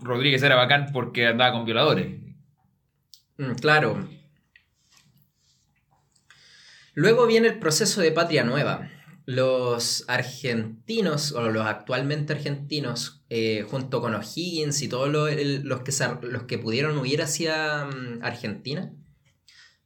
Rodríguez 0.00 0.42
era 0.42 0.54
bacán 0.54 0.90
porque 0.92 1.26
andaba 1.26 1.52
con 1.52 1.64
violadores. 1.64 2.20
Mm, 3.36 3.52
claro. 3.60 4.08
Luego 6.94 7.26
viene 7.26 7.48
el 7.48 7.58
proceso 7.58 8.00
de 8.00 8.12
patria 8.12 8.44
nueva. 8.44 8.88
Los 9.32 10.04
argentinos, 10.08 11.32
o 11.32 11.42
los 11.50 11.64
actualmente 11.64 12.32
argentinos, 12.32 13.22
eh, 13.28 13.64
junto 13.70 14.00
con 14.00 14.14
O'Higgins 14.14 14.82
y 14.82 14.88
todos 14.88 15.08
lo- 15.08 15.28
los, 15.28 15.80
que, 15.82 15.92
los 16.26 16.42
que 16.44 16.58
pudieron 16.58 16.98
huir 16.98 17.22
hacia 17.22 17.84
mm, 17.84 18.22
Argentina, 18.22 18.92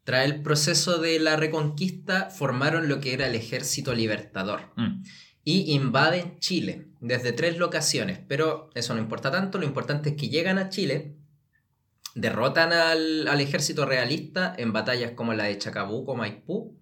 tras 0.05 0.25
el 0.25 0.43
proceso 0.43 0.99
de 0.99 1.19
la 1.19 1.37
reconquista, 1.37 2.31
formaron 2.31 2.89
lo 2.89 3.01
que 3.01 3.13
era 3.13 3.27
el 3.27 3.35
Ejército 3.35 3.95
Libertador 3.95 4.73
Mm. 4.77 5.03
y 5.45 5.73
invaden 5.75 6.39
Chile 6.39 6.89
desde 7.01 7.33
tres 7.33 7.59
locaciones. 7.59 8.21
Pero 8.27 8.71
eso 8.75 8.95
no 8.95 9.01
importa 9.01 9.31
tanto, 9.31 9.59
lo 9.59 9.67
importante 9.67 10.11
es 10.11 10.17
que 10.17 10.29
llegan 10.31 10.57
a 10.59 10.69
Chile, 10.71 11.17
derrotan 12.15 12.73
al, 12.73 13.29
al 13.29 13.41
ejército 13.41 13.85
realista 13.85 14.55
en 14.57 14.73
batallas 14.73 15.13
como 15.13 15.35
la 15.35 15.45
de 15.45 15.59
Chacabuco, 15.59 16.15
Maipú, 16.15 16.79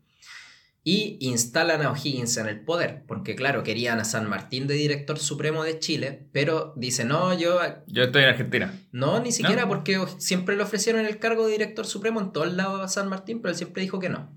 y 0.85 1.17
instalan 1.21 1.83
a 1.83 1.93
O'Higgins 1.93 2.37
en 2.39 2.49
el 2.49 2.61
poder, 2.61 3.05
porque 3.07 3.37
claro, 3.37 3.63
querían 3.63 4.01
a 4.01 4.05
San 4.05 4.29
Martín 4.29 4.67
de 4.67 4.75
director 4.75 5.19
supremo 5.19 5.63
de 5.63 5.79
Chile, 5.79 6.27
pero 6.33 6.73
dice, 6.77 7.05
no, 7.05 7.39
yo 7.39 7.61
Yo 7.87 8.03
estoy 8.03 8.23
en 8.25 8.29
Argentina. 8.31 8.75
no, 8.91 9.21
ni 9.21 9.31
siquiera 9.31 9.63
¿No? 9.63 9.69
porque 9.69 10.01
siempre 10.19 10.57
le 10.57 10.63
ofrecieron 10.65 11.07
el 11.07 11.19
cargo 11.19 11.47
de 11.47 11.53
director 11.53 11.87
supremo 11.87 12.21
en 12.21 12.33
todos 12.33 12.53
lados 12.53 12.81
a 12.81 12.89
San 12.89 13.09
Martín, 13.09 13.41
pero 13.41 13.51
él 13.51 13.57
siempre 13.57 13.83
dijo 13.83 14.01
que 14.01 14.09
no. 14.09 14.37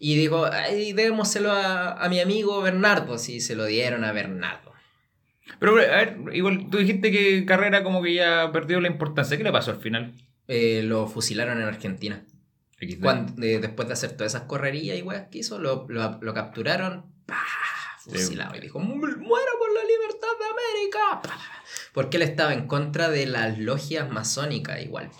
Y 0.00 0.16
dijo, 0.16 0.46
ay, 0.46 0.92
démoselo 0.92 1.52
a, 1.52 1.92
a 1.92 2.08
mi 2.08 2.20
amigo 2.20 2.60
Bernardo, 2.60 3.18
sí, 3.18 3.40
se 3.40 3.54
lo 3.56 3.64
dieron 3.66 4.04
a 4.04 4.12
Bernardo. 4.12 4.72
Pero, 5.60 5.72
a 5.72 5.76
ver, 5.76 6.18
igual 6.34 6.68
tú 6.70 6.78
dijiste 6.78 7.10
que 7.10 7.44
Carrera 7.46 7.82
como 7.82 8.02
que 8.02 8.14
ya 8.14 8.50
perdió 8.52 8.80
la 8.80 8.88
importancia. 8.88 9.36
¿Qué 9.36 9.42
le 9.44 9.50
pasó 9.50 9.70
al 9.72 9.80
final? 9.80 10.12
Eh, 10.46 10.82
lo 10.84 11.08
fusilaron 11.08 11.58
en 11.60 11.66
Argentina. 11.66 12.24
Cuando- 13.02 13.42
eh, 13.44 13.58
después 13.60 13.88
de 13.88 13.94
hacer 13.94 14.12
todas 14.12 14.34
esas 14.34 14.46
correrías 14.48 14.96
y 14.98 15.02
weas 15.02 15.28
que 15.30 15.38
hizo, 15.38 15.58
lo, 15.58 15.86
lo- 15.88 16.18
lo 16.20 16.34
capturaron, 16.34 17.04
¡pah! 17.26 17.34
fusilado. 17.98 18.56
Y 18.56 18.60
dijo, 18.60 18.78
"Mu- 18.78 18.94
muero 18.96 19.52
por 19.58 19.74
la 19.74 19.82
libertad 19.84 20.28
de 20.38 20.44
América. 20.46 21.22
¡Pah! 21.22 21.38
Porque 21.92 22.16
él 22.16 22.22
estaba 22.22 22.54
en 22.54 22.66
contra 22.66 23.10
de 23.10 23.26
las 23.26 23.58
logias 23.58 24.08
masónicas 24.10 24.80
igual. 24.82 25.10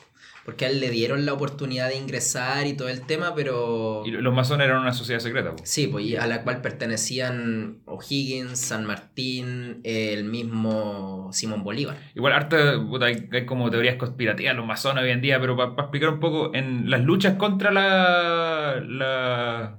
Porque 0.48 0.64
a 0.64 0.70
él 0.70 0.80
le 0.80 0.88
dieron 0.88 1.26
la 1.26 1.34
oportunidad 1.34 1.90
de 1.90 1.96
ingresar 1.96 2.66
y 2.66 2.72
todo 2.72 2.88
el 2.88 3.02
tema, 3.02 3.34
pero... 3.34 4.02
Y 4.06 4.12
los 4.12 4.32
masones 4.32 4.66
eran 4.66 4.80
una 4.80 4.94
sociedad 4.94 5.20
secreta. 5.20 5.54
po. 5.54 5.62
Sí, 5.66 5.88
pues 5.88 6.06
y 6.06 6.16
a 6.16 6.26
la 6.26 6.42
cual 6.42 6.62
pertenecían 6.62 7.80
O'Higgins, 7.84 8.58
San 8.58 8.86
Martín, 8.86 9.82
el 9.84 10.24
mismo 10.24 11.28
Simón 11.34 11.62
Bolívar. 11.64 11.98
Igual, 12.14 12.32
harta, 12.32 12.56
hay, 13.02 13.28
hay 13.30 13.44
como 13.44 13.68
teorías 13.70 13.96
conspirativas 13.96 14.56
los 14.56 14.64
masones 14.64 15.04
hoy 15.04 15.10
en 15.10 15.20
día, 15.20 15.38
pero 15.38 15.54
para 15.54 15.72
explicar 15.82 16.08
un 16.08 16.18
poco, 16.20 16.54
en 16.54 16.88
las 16.88 17.02
luchas 17.02 17.34
contra 17.34 17.70
la, 17.70 18.80
la- 18.86 19.78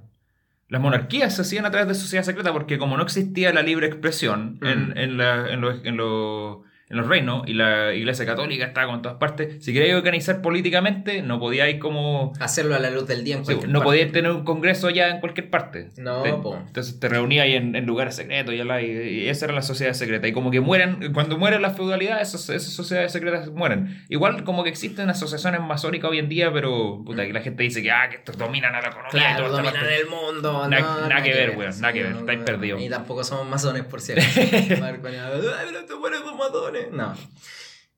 las 0.67 0.81
monarquías 0.81 1.35
se 1.35 1.41
hacían 1.41 1.65
a 1.65 1.71
través 1.71 1.87
de 1.87 1.95
sociedad 1.95 2.23
secreta, 2.23 2.53
porque 2.53 2.77
como 2.77 2.95
no 2.95 3.01
existía 3.01 3.51
la 3.53 3.63
libre 3.63 3.87
expresión 3.87 4.59
en, 4.61 4.89
Mm. 4.89 4.97
en, 4.99 5.17
la- 5.17 5.51
en 5.51 5.61
los, 5.61 5.83
en 5.83 5.97
los- 5.97 6.57
en 6.89 6.97
los 6.97 7.07
reinos 7.07 7.43
y 7.47 7.53
la 7.53 7.93
iglesia 7.93 8.25
católica 8.25 8.65
estaba 8.65 8.87
con 8.91 9.01
todas 9.01 9.17
partes, 9.17 9.63
si 9.63 9.73
queríais 9.73 9.95
organizar 9.95 10.41
políticamente, 10.41 11.21
no 11.21 11.39
podíais 11.39 11.79
como... 11.79 12.33
Hacerlo 12.39 12.75
a 12.75 12.79
la 12.79 12.89
luz 12.89 13.07
del 13.07 13.23
día 13.23 13.35
en 13.37 13.43
cualquier 13.43 13.69
no 13.69 13.79
parte. 13.79 13.85
podías 13.89 14.11
tener 14.11 14.31
un 14.31 14.43
congreso 14.43 14.89
ya 14.89 15.09
en 15.09 15.19
cualquier 15.19 15.49
parte. 15.49 15.89
No, 15.97 16.21
Te- 16.23 16.29
entonces 16.29 16.99
te 16.99 17.07
reunías 17.09 17.43
ahí 17.45 17.53
en, 17.53 17.75
en 17.75 17.85
lugares 17.85 18.15
secretos 18.15 18.53
y, 18.55 18.57
y, 18.57 18.91
y 19.25 19.29
esa 19.29 19.45
era 19.45 19.53
la 19.53 19.61
sociedad 19.61 19.93
secreta. 19.93 20.27
Y 20.27 20.31
como 20.33 20.51
que 20.51 20.59
mueren, 20.61 21.13
cuando 21.13 21.37
mueren 21.37 21.61
las 21.61 21.75
feudalidades, 21.75 22.29
esas, 22.29 22.49
esas 22.49 22.73
sociedades 22.73 23.11
secretas 23.11 23.49
mueren. 23.49 24.03
Igual 24.09 24.43
como 24.43 24.63
que 24.63 24.69
existen 24.69 25.09
asociaciones 25.09 25.61
masónicas 25.61 26.09
hoy 26.09 26.19
en 26.19 26.29
día, 26.29 26.51
pero 26.51 27.03
puta, 27.05 27.25
que 27.25 27.33
la 27.33 27.41
gente 27.41 27.63
dice 27.63 27.81
que, 27.83 27.91
ah, 27.91 28.09
que 28.09 28.15
estos 28.17 28.37
dominan 28.37 28.73
a 28.75 28.81
la 28.81 28.87
economía. 28.87 29.09
y 29.13 29.35
Claro, 29.35 29.45
esta 29.45 29.61
dominan 29.61 29.85
el 29.93 30.07
mundo. 30.07 30.67
Na- 30.67 30.79
no, 30.79 31.07
nada 31.07 31.21
que 31.23 31.33
ver, 31.33 31.55
weón, 31.57 31.71
nada 31.81 31.93
que 31.93 32.03
ver, 32.03 32.15
estáis 32.15 32.39
perdidos. 32.39 32.81
Y 32.81 32.89
tampoco 32.89 33.23
somos 33.23 33.47
masones, 33.47 33.83
por 33.83 34.01
nada, 34.01 34.15
"Ay, 34.39 35.65
pero 35.67 35.79
estos 35.79 35.99
buenos 35.99 36.21
son 36.21 36.37
masones". 36.37 36.78
No. 36.91 37.15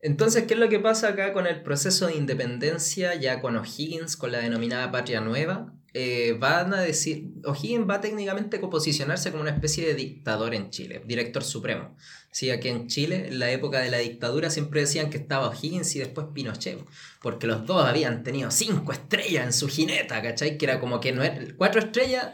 Entonces, 0.03 0.45
¿qué 0.45 0.55
es 0.55 0.59
lo 0.59 0.67
que 0.69 0.79
pasa 0.79 1.09
acá 1.09 1.31
con 1.31 1.45
el 1.45 1.61
proceso 1.61 2.07
de 2.07 2.15
independencia, 2.15 3.13
ya 3.15 3.39
con 3.39 3.55
O'Higgins, 3.55 4.17
con 4.17 4.31
la 4.31 4.39
denominada 4.39 4.91
Patria 4.91 5.21
Nueva? 5.21 5.73
Eh, 5.93 6.37
van 6.39 6.73
a 6.73 6.81
decir, 6.81 7.27
O'Higgins 7.43 7.87
va 7.87 7.99
técnicamente 8.01 8.57
a 8.57 8.61
posicionarse 8.61 9.29
como 9.29 9.41
una 9.43 9.51
especie 9.51 9.85
de 9.85 9.93
dictador 9.93 10.55
en 10.55 10.69
Chile, 10.71 11.03
director 11.05 11.43
supremo. 11.43 11.95
Sí, 12.31 12.49
aquí 12.49 12.69
en 12.69 12.87
Chile, 12.87 13.27
en 13.27 13.39
la 13.39 13.51
época 13.51 13.81
de 13.81 13.91
la 13.91 13.97
dictadura, 13.97 14.49
siempre 14.49 14.79
decían 14.79 15.09
que 15.09 15.17
estaba 15.17 15.49
O'Higgins 15.49 15.95
y 15.97 15.99
después 15.99 16.27
Pinochet, 16.33 16.79
porque 17.21 17.45
los 17.45 17.65
dos 17.65 17.85
habían 17.85 18.23
tenido 18.23 18.49
cinco 18.51 18.93
estrellas 18.93 19.45
en 19.45 19.53
su 19.53 19.67
jineta, 19.67 20.21
¿cachai? 20.21 20.57
Que 20.57 20.65
era 20.65 20.79
como 20.79 20.99
que 21.01 21.11
no 21.11 21.23
era, 21.23 21.37
cuatro 21.57 21.81
estrellas, 21.81 22.29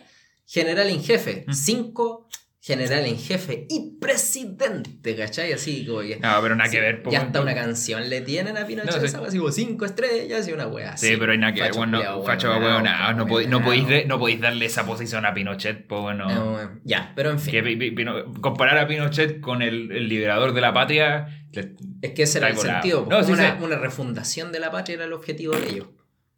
general 0.45 0.88
en 0.90 1.03
jefe, 1.03 1.44
Mm. 1.48 1.53
cinco, 1.53 2.28
general 2.68 3.06
en 3.06 3.18
jefe 3.18 3.65
y 3.69 3.98
presidente, 3.98 5.15
¿cachai? 5.15 5.53
Así 5.53 5.85
como 5.85 6.02
que... 6.02 6.18
No, 6.19 6.41
pero 6.41 6.53
nada 6.53 6.69
que 6.69 6.81
ver. 6.81 7.02
Ya 7.10 7.22
hasta 7.22 7.39
una 7.39 7.56
canción 7.56 8.10
le 8.10 8.19
tienen 8.19 8.57
a 8.57 8.68
Pinochet, 8.68 9.02
No, 9.02 9.07
sí. 9.07 9.15
así 9.26 9.38
como 9.38 9.52
cinco 9.53 9.85
estrellas 9.85 10.45
y 10.49 10.52
una 10.52 10.68
wea 10.68 10.91
así. 10.91 11.07
Sí, 11.07 11.15
pero 11.18 11.31
hay 11.31 11.38
nada 11.38 11.53
que 11.53 11.61
ver. 11.61 11.72
Bueno, 11.73 11.98
culiao, 11.99 12.23
facho, 12.26 12.49
weón, 12.49 12.84
no, 12.84 13.14
no, 13.14 13.26
podéis, 13.26 13.49
no, 13.49 13.64
podéis, 13.64 14.06
no 14.06 14.19
darle 14.41 14.65
esa 14.65 14.85
posición 14.85 15.26
a 15.26 15.34
Pinochet, 15.34 15.88
pues 15.88 16.02
bueno. 16.02 16.60
Eh, 16.61 16.68
ya, 16.84 17.14
pero 17.15 17.30
en 17.31 17.39
fin. 17.39 17.52
Que 17.53 17.64
Pi- 17.64 17.77
Pi- 17.77 17.91
Pino- 17.91 18.34
comparar 18.41 18.77
a 18.80 18.85
Pinochet 18.88 19.39
con 19.39 19.61
el, 19.61 19.89
el 19.94 20.10
liberador 20.10 20.53
de 20.53 20.60
la 20.60 20.73
patria. 20.73 21.27
le- 21.53 21.73
Es 22.02 22.11
que 22.11 22.23
ese 22.23 22.39
era 22.39 22.49
el 22.49 22.57
sentido. 22.57 23.07
No, 23.10 23.23
sí 23.23 23.31
una, 23.31 23.77
refundación 23.77 24.52
de 24.52 24.60
la 24.60 24.72
patria 24.72 24.95
era 24.95 25.06
el 25.06 25.14
objetivo 25.14 25.56
de 25.56 25.69
ellos. 25.69 25.88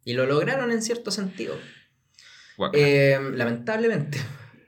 Y 0.04 0.12
lo 0.12 0.26
lograron 0.26 0.70
en 0.70 0.80
cierto 0.80 1.10
sentido. 1.10 1.58
Eh, 2.72 3.18
lamentablemente. 3.34 4.18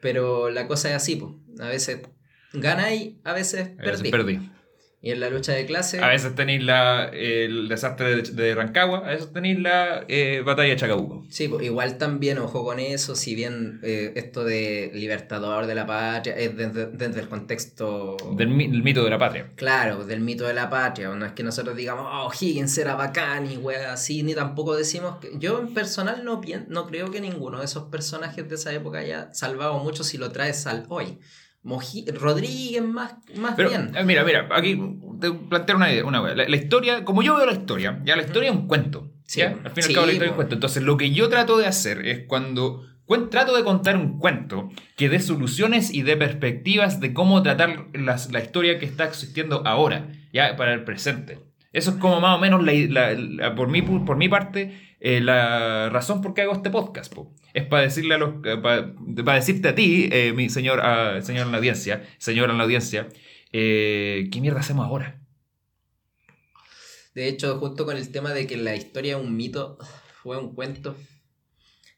Pero 0.02 0.50
la 0.50 0.66
cosa 0.66 0.90
es 0.90 0.96
así, 0.96 1.14
pues. 1.14 1.32
A 1.60 1.68
veces 1.68 2.00
ganáis, 2.52 3.14
a 3.22 3.32
veces 3.32 3.70
A 3.78 3.82
veces 3.82 4.10
perdí. 4.10 4.50
Y 5.04 5.10
en 5.10 5.18
la 5.18 5.30
lucha 5.30 5.50
de 5.52 5.66
clase. 5.66 5.98
A 6.00 6.06
veces 6.06 6.32
tenéis 6.36 6.62
la, 6.62 7.06
el 7.12 7.68
desastre 7.68 8.14
de, 8.14 8.22
de 8.22 8.54
Rancagua, 8.54 8.98
a 8.98 9.10
veces 9.10 9.32
tenéis 9.32 9.58
la 9.58 10.04
eh, 10.06 10.42
batalla 10.46 10.68
de 10.68 10.76
Chacabuco. 10.76 11.26
Sí, 11.28 11.48
pues, 11.48 11.64
igual 11.66 11.98
también, 11.98 12.38
ojo 12.38 12.64
con 12.64 12.78
eso, 12.78 13.16
si 13.16 13.34
bien 13.34 13.80
eh, 13.82 14.12
esto 14.14 14.44
de 14.44 14.92
libertador 14.94 15.66
de 15.66 15.74
la 15.74 15.86
patria 15.86 16.36
es 16.36 16.56
desde, 16.56 16.86
desde 16.86 17.18
el 17.20 17.28
contexto... 17.28 18.16
Del, 18.36 18.46
mi- 18.46 18.68
del 18.68 18.84
mito 18.84 19.02
de 19.02 19.10
la 19.10 19.18
patria. 19.18 19.50
Claro, 19.56 20.04
del 20.04 20.20
mito 20.20 20.46
de 20.46 20.54
la 20.54 20.70
patria, 20.70 21.08
no 21.08 21.26
es 21.26 21.32
que 21.32 21.42
nosotros 21.42 21.76
digamos, 21.76 22.06
oh, 22.08 22.30
Higgins 22.32 22.78
era 22.78 22.94
bacán 22.94 23.50
y 23.50 23.56
wea 23.56 23.92
así, 23.94 24.22
ni 24.22 24.34
tampoco 24.34 24.76
decimos 24.76 25.16
que... 25.18 25.30
Yo 25.36 25.58
en 25.58 25.74
personal 25.74 26.24
no, 26.24 26.40
pien- 26.40 26.66
no 26.68 26.86
creo 26.86 27.10
que 27.10 27.20
ninguno 27.20 27.58
de 27.58 27.64
esos 27.64 27.88
personajes 27.90 28.48
de 28.48 28.54
esa 28.54 28.72
época 28.72 28.98
haya 29.00 29.34
salvado 29.34 29.78
mucho 29.80 30.04
si 30.04 30.16
lo 30.16 30.30
traes 30.30 30.64
al 30.68 30.86
hoy. 30.88 31.18
Moji- 31.64 32.04
Rodríguez 32.12 32.82
más, 32.82 33.14
más 33.36 33.54
Pero, 33.56 33.68
bien. 33.70 33.92
eh, 33.96 34.04
mira, 34.04 34.24
mira, 34.24 34.48
aquí 34.50 34.80
te 35.20 35.30
planteo 35.32 35.76
una 35.76 35.92
idea, 35.92 36.04
una. 36.04 36.20
La, 36.34 36.48
la 36.48 36.56
historia, 36.56 37.04
como 37.04 37.22
yo 37.22 37.36
veo 37.36 37.46
la 37.46 37.52
historia, 37.52 38.00
ya 38.04 38.16
la 38.16 38.22
historia 38.22 38.50
es 38.50 38.56
un 38.56 38.66
cuento. 38.66 39.10
Sí, 39.24 39.40
Al 39.42 39.54
fin 39.70 39.84
y 39.84 39.86
al 39.88 39.94
cabo 39.94 40.06
la 40.06 40.12
historia 40.12 40.26
es 40.26 40.30
un 40.32 40.36
cuento. 40.36 40.54
Entonces 40.56 40.82
lo 40.82 40.96
que 40.96 41.12
yo 41.12 41.28
trato 41.28 41.56
de 41.58 41.66
hacer 41.66 42.06
es 42.06 42.26
cuando 42.26 42.84
trato 43.30 43.54
de 43.54 43.62
contar 43.62 43.96
un 43.96 44.18
cuento 44.18 44.70
que 44.96 45.08
dé 45.10 45.20
soluciones 45.20 45.92
y 45.92 46.02
dé 46.02 46.16
perspectivas 46.16 46.98
de 46.98 47.12
cómo 47.12 47.42
tratar 47.42 47.86
la 47.94 48.40
historia 48.40 48.78
que 48.78 48.86
está 48.86 49.04
existiendo 49.04 49.66
ahora, 49.66 50.08
ya 50.32 50.56
para 50.56 50.72
el 50.72 50.82
presente. 50.84 51.38
Eso 51.72 51.92
es 51.92 51.96
como 51.96 52.20
más 52.20 52.36
o 52.36 52.40
menos 52.40 52.62
la, 52.62 53.54
por, 53.54 53.68
mi, 53.68 53.82
por 53.82 54.16
mi 54.16 54.28
parte 54.28 54.92
eh, 55.04 55.20
la 55.20 55.88
razón 55.90 56.22
por 56.22 56.32
qué 56.32 56.42
hago 56.42 56.52
este 56.52 56.70
podcast. 56.70 57.12
Es 57.54 57.66
para 57.66 57.82
decirle 57.82 58.14
a 58.14 58.18
los, 58.18 58.34
eh, 58.44 58.56
para, 58.56 59.34
decirte 59.34 59.68
a 59.68 59.74
ti, 59.74 60.08
eh, 60.12 60.32
mi 60.32 60.48
señor, 60.48 60.80
señor 61.24 61.46
en 61.46 61.50
la 61.52 61.58
audiencia, 61.58 62.08
señora 62.18 62.52
en 62.52 62.58
la 62.58 62.64
audiencia, 62.64 63.08
¿qué 63.50 64.38
mierda 64.40 64.60
hacemos 64.60 64.86
ahora? 64.86 65.20
De 67.16 67.26
hecho, 67.26 67.58
justo 67.58 67.84
con 67.84 67.96
el 67.96 68.12
tema 68.12 68.32
de 68.32 68.46
que 68.46 68.56
la 68.56 68.76
historia 68.76 69.16
es 69.16 69.22
un 69.24 69.36
mito, 69.36 69.76
fue 70.22 70.38
un 70.38 70.54
cuento, 70.54 70.96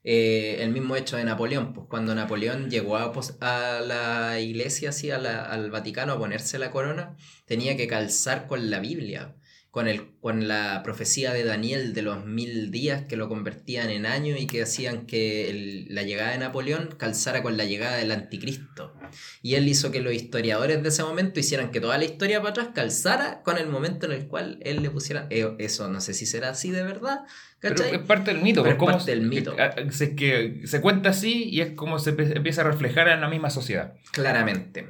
el 0.03 0.71
mismo 0.71 0.97
hecho 0.97 1.19
de 1.19 1.25
Napoleón, 1.25 1.75
pues 1.75 1.87
cuando 1.91 2.15
Napoleón 2.15 2.71
llegó 2.71 2.97
a, 2.97 3.13
a 3.41 3.81
la 3.83 4.41
iglesia, 4.41 4.89
así, 4.89 5.11
al 5.11 5.71
Vaticano 5.71 6.15
a 6.15 6.19
ponerse 6.19 6.59
la 6.59 6.71
corona, 6.71 7.19
tenía 7.45 7.77
que 7.77 7.87
calzar 7.87 8.47
con 8.47 8.71
la 8.71 8.81
Biblia 8.81 9.37
con, 9.75 9.89
el, 9.89 10.13
con 10.21 10.47
la 10.47 10.83
profecía 10.85 11.33
de 11.33 11.43
Daniel 11.43 11.95
de 11.95 12.03
los 12.03 12.25
mil 12.25 12.71
días 12.71 13.07
que 13.09 13.17
lo 13.17 13.29
convertían 13.29 13.91
en 13.91 14.07
años 14.07 14.41
y 14.41 14.47
que 14.47 14.63
hacían 14.63 15.05
que 15.05 15.85
la 15.89 16.05
llegada 16.05 16.31
de 16.31 16.39
Napoleón 16.39 16.95
calzara 16.97 17.43
con 17.43 17.57
la 17.57 17.65
llegada 17.65 17.97
del 17.97 18.13
anticristo. 18.13 18.95
Y 19.43 19.57
él 19.57 19.67
hizo 19.67 19.91
que 19.91 20.01
los 20.01 20.15
historiadores 20.15 20.81
de 20.81 20.89
ese 20.91 21.03
momento 21.03 21.41
hicieran 21.41 21.73
que 21.73 21.81
toda 21.81 21.99
la 21.99 22.05
historia 22.05 22.39
para 22.39 22.51
atrás 22.51 22.69
calzara 22.73 23.43
con 23.43 23.59
el 23.59 23.67
momento 23.67 24.07
en 24.07 24.13
el 24.13 24.29
cual 24.29 24.61
él 24.63 24.81
le 24.81 24.91
pusiera... 24.91 25.27
Eh, 25.31 25.57
eso 25.59 25.89
no 25.89 26.01
sé 26.01 26.15
si 26.15 26.25
será 26.25 26.51
así 26.51 26.71
de 26.71 26.85
verdad. 26.85 27.23
¿cachai? 27.59 27.91
Pero 27.91 28.01
es 28.03 28.07
parte 28.07 28.33
del 28.33 28.43
mito. 28.43 28.63
Pero 28.63 28.77
es 28.77 28.81
parte 28.81 29.11
del 29.11 29.23
mito. 29.23 29.57
Se, 29.91 30.15
que 30.15 30.63
se 30.67 30.81
cuenta 30.81 31.09
así 31.09 31.49
y 31.51 31.63
es 31.63 31.73
como 31.73 31.99
se 31.99 32.11
empieza 32.11 32.61
a 32.61 32.65
reflejar 32.65 33.09
en 33.09 33.21
la 33.21 33.29
misma 33.29 33.51
sociedad. 33.51 33.95
Claramente. 34.13 34.87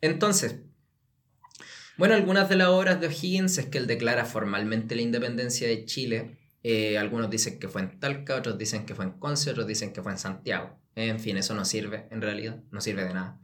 Entonces, 0.00 0.56
bueno, 2.02 2.16
algunas 2.16 2.48
de 2.48 2.56
las 2.56 2.66
obras 2.66 3.00
de 3.00 3.06
O'Higgins 3.06 3.58
es 3.58 3.66
que 3.66 3.78
él 3.78 3.86
declara 3.86 4.24
formalmente 4.24 4.96
la 4.96 5.02
independencia 5.02 5.68
de 5.68 5.84
Chile. 5.84 6.36
Eh, 6.64 6.98
algunos 6.98 7.30
dicen 7.30 7.60
que 7.60 7.68
fue 7.68 7.80
en 7.80 8.00
Talca, 8.00 8.34
otros 8.34 8.58
dicen 8.58 8.84
que 8.84 8.96
fue 8.96 9.04
en 9.04 9.12
Conce, 9.12 9.52
otros 9.52 9.68
dicen 9.68 9.92
que 9.92 10.02
fue 10.02 10.10
en 10.10 10.18
Santiago. 10.18 10.76
En 10.96 11.20
fin, 11.20 11.36
eso 11.36 11.54
no 11.54 11.64
sirve, 11.64 12.08
en 12.10 12.20
realidad, 12.20 12.60
no 12.72 12.80
sirve 12.80 13.04
de 13.04 13.14
nada. 13.14 13.38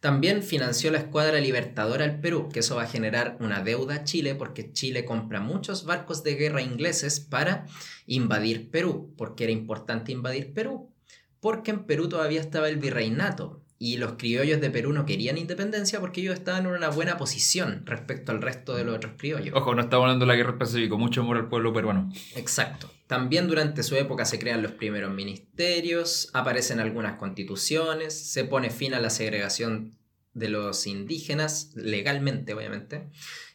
También 0.00 0.42
financió 0.42 0.90
la 0.90 0.96
escuadra 0.96 1.38
libertadora 1.38 2.06
al 2.06 2.18
Perú, 2.18 2.48
que 2.50 2.60
eso 2.60 2.76
va 2.76 2.84
a 2.84 2.88
generar 2.88 3.36
una 3.40 3.62
deuda 3.62 3.96
a 3.96 4.04
Chile 4.04 4.34
porque 4.34 4.72
Chile 4.72 5.04
compra 5.04 5.40
muchos 5.40 5.84
barcos 5.84 6.22
de 6.22 6.34
guerra 6.36 6.62
ingleses 6.62 7.20
para 7.20 7.66
invadir 8.06 8.70
Perú, 8.70 9.12
porque 9.18 9.44
era 9.44 9.52
importante 9.52 10.12
invadir 10.12 10.54
Perú, 10.54 10.94
porque 11.40 11.72
en 11.72 11.84
Perú 11.84 12.08
todavía 12.08 12.40
estaba 12.40 12.70
el 12.70 12.78
virreinato 12.78 13.67
y 13.78 13.96
los 13.96 14.14
criollos 14.14 14.60
de 14.60 14.70
Perú 14.70 14.92
no 14.92 15.06
querían 15.06 15.38
independencia 15.38 16.00
porque 16.00 16.20
ellos 16.20 16.34
estaban 16.34 16.66
en 16.66 16.72
una 16.72 16.88
buena 16.88 17.16
posición 17.16 17.82
respecto 17.86 18.32
al 18.32 18.42
resto 18.42 18.74
de 18.74 18.84
los 18.84 18.96
otros 18.96 19.12
criollos. 19.16 19.54
Ojo, 19.54 19.74
no 19.74 19.82
estamos 19.82 20.04
hablando 20.04 20.24
de 20.24 20.28
la 20.28 20.36
guerra 20.36 20.50
del 20.50 20.58
Pacífico, 20.58 20.98
mucho 20.98 21.20
amor 21.20 21.36
al 21.36 21.48
pueblo 21.48 21.72
peruano. 21.72 22.12
Exacto. 22.34 22.90
También 23.06 23.46
durante 23.46 23.82
su 23.82 23.94
época 23.94 24.24
se 24.24 24.38
crean 24.38 24.62
los 24.62 24.72
primeros 24.72 25.12
ministerios, 25.12 26.30
aparecen 26.34 26.80
algunas 26.80 27.18
constituciones, 27.18 28.14
se 28.32 28.44
pone 28.44 28.70
fin 28.70 28.94
a 28.94 29.00
la 29.00 29.10
segregación 29.10 29.96
de 30.34 30.48
los 30.48 30.86
indígenas, 30.86 31.72
legalmente 31.74 32.54
obviamente, 32.54 33.08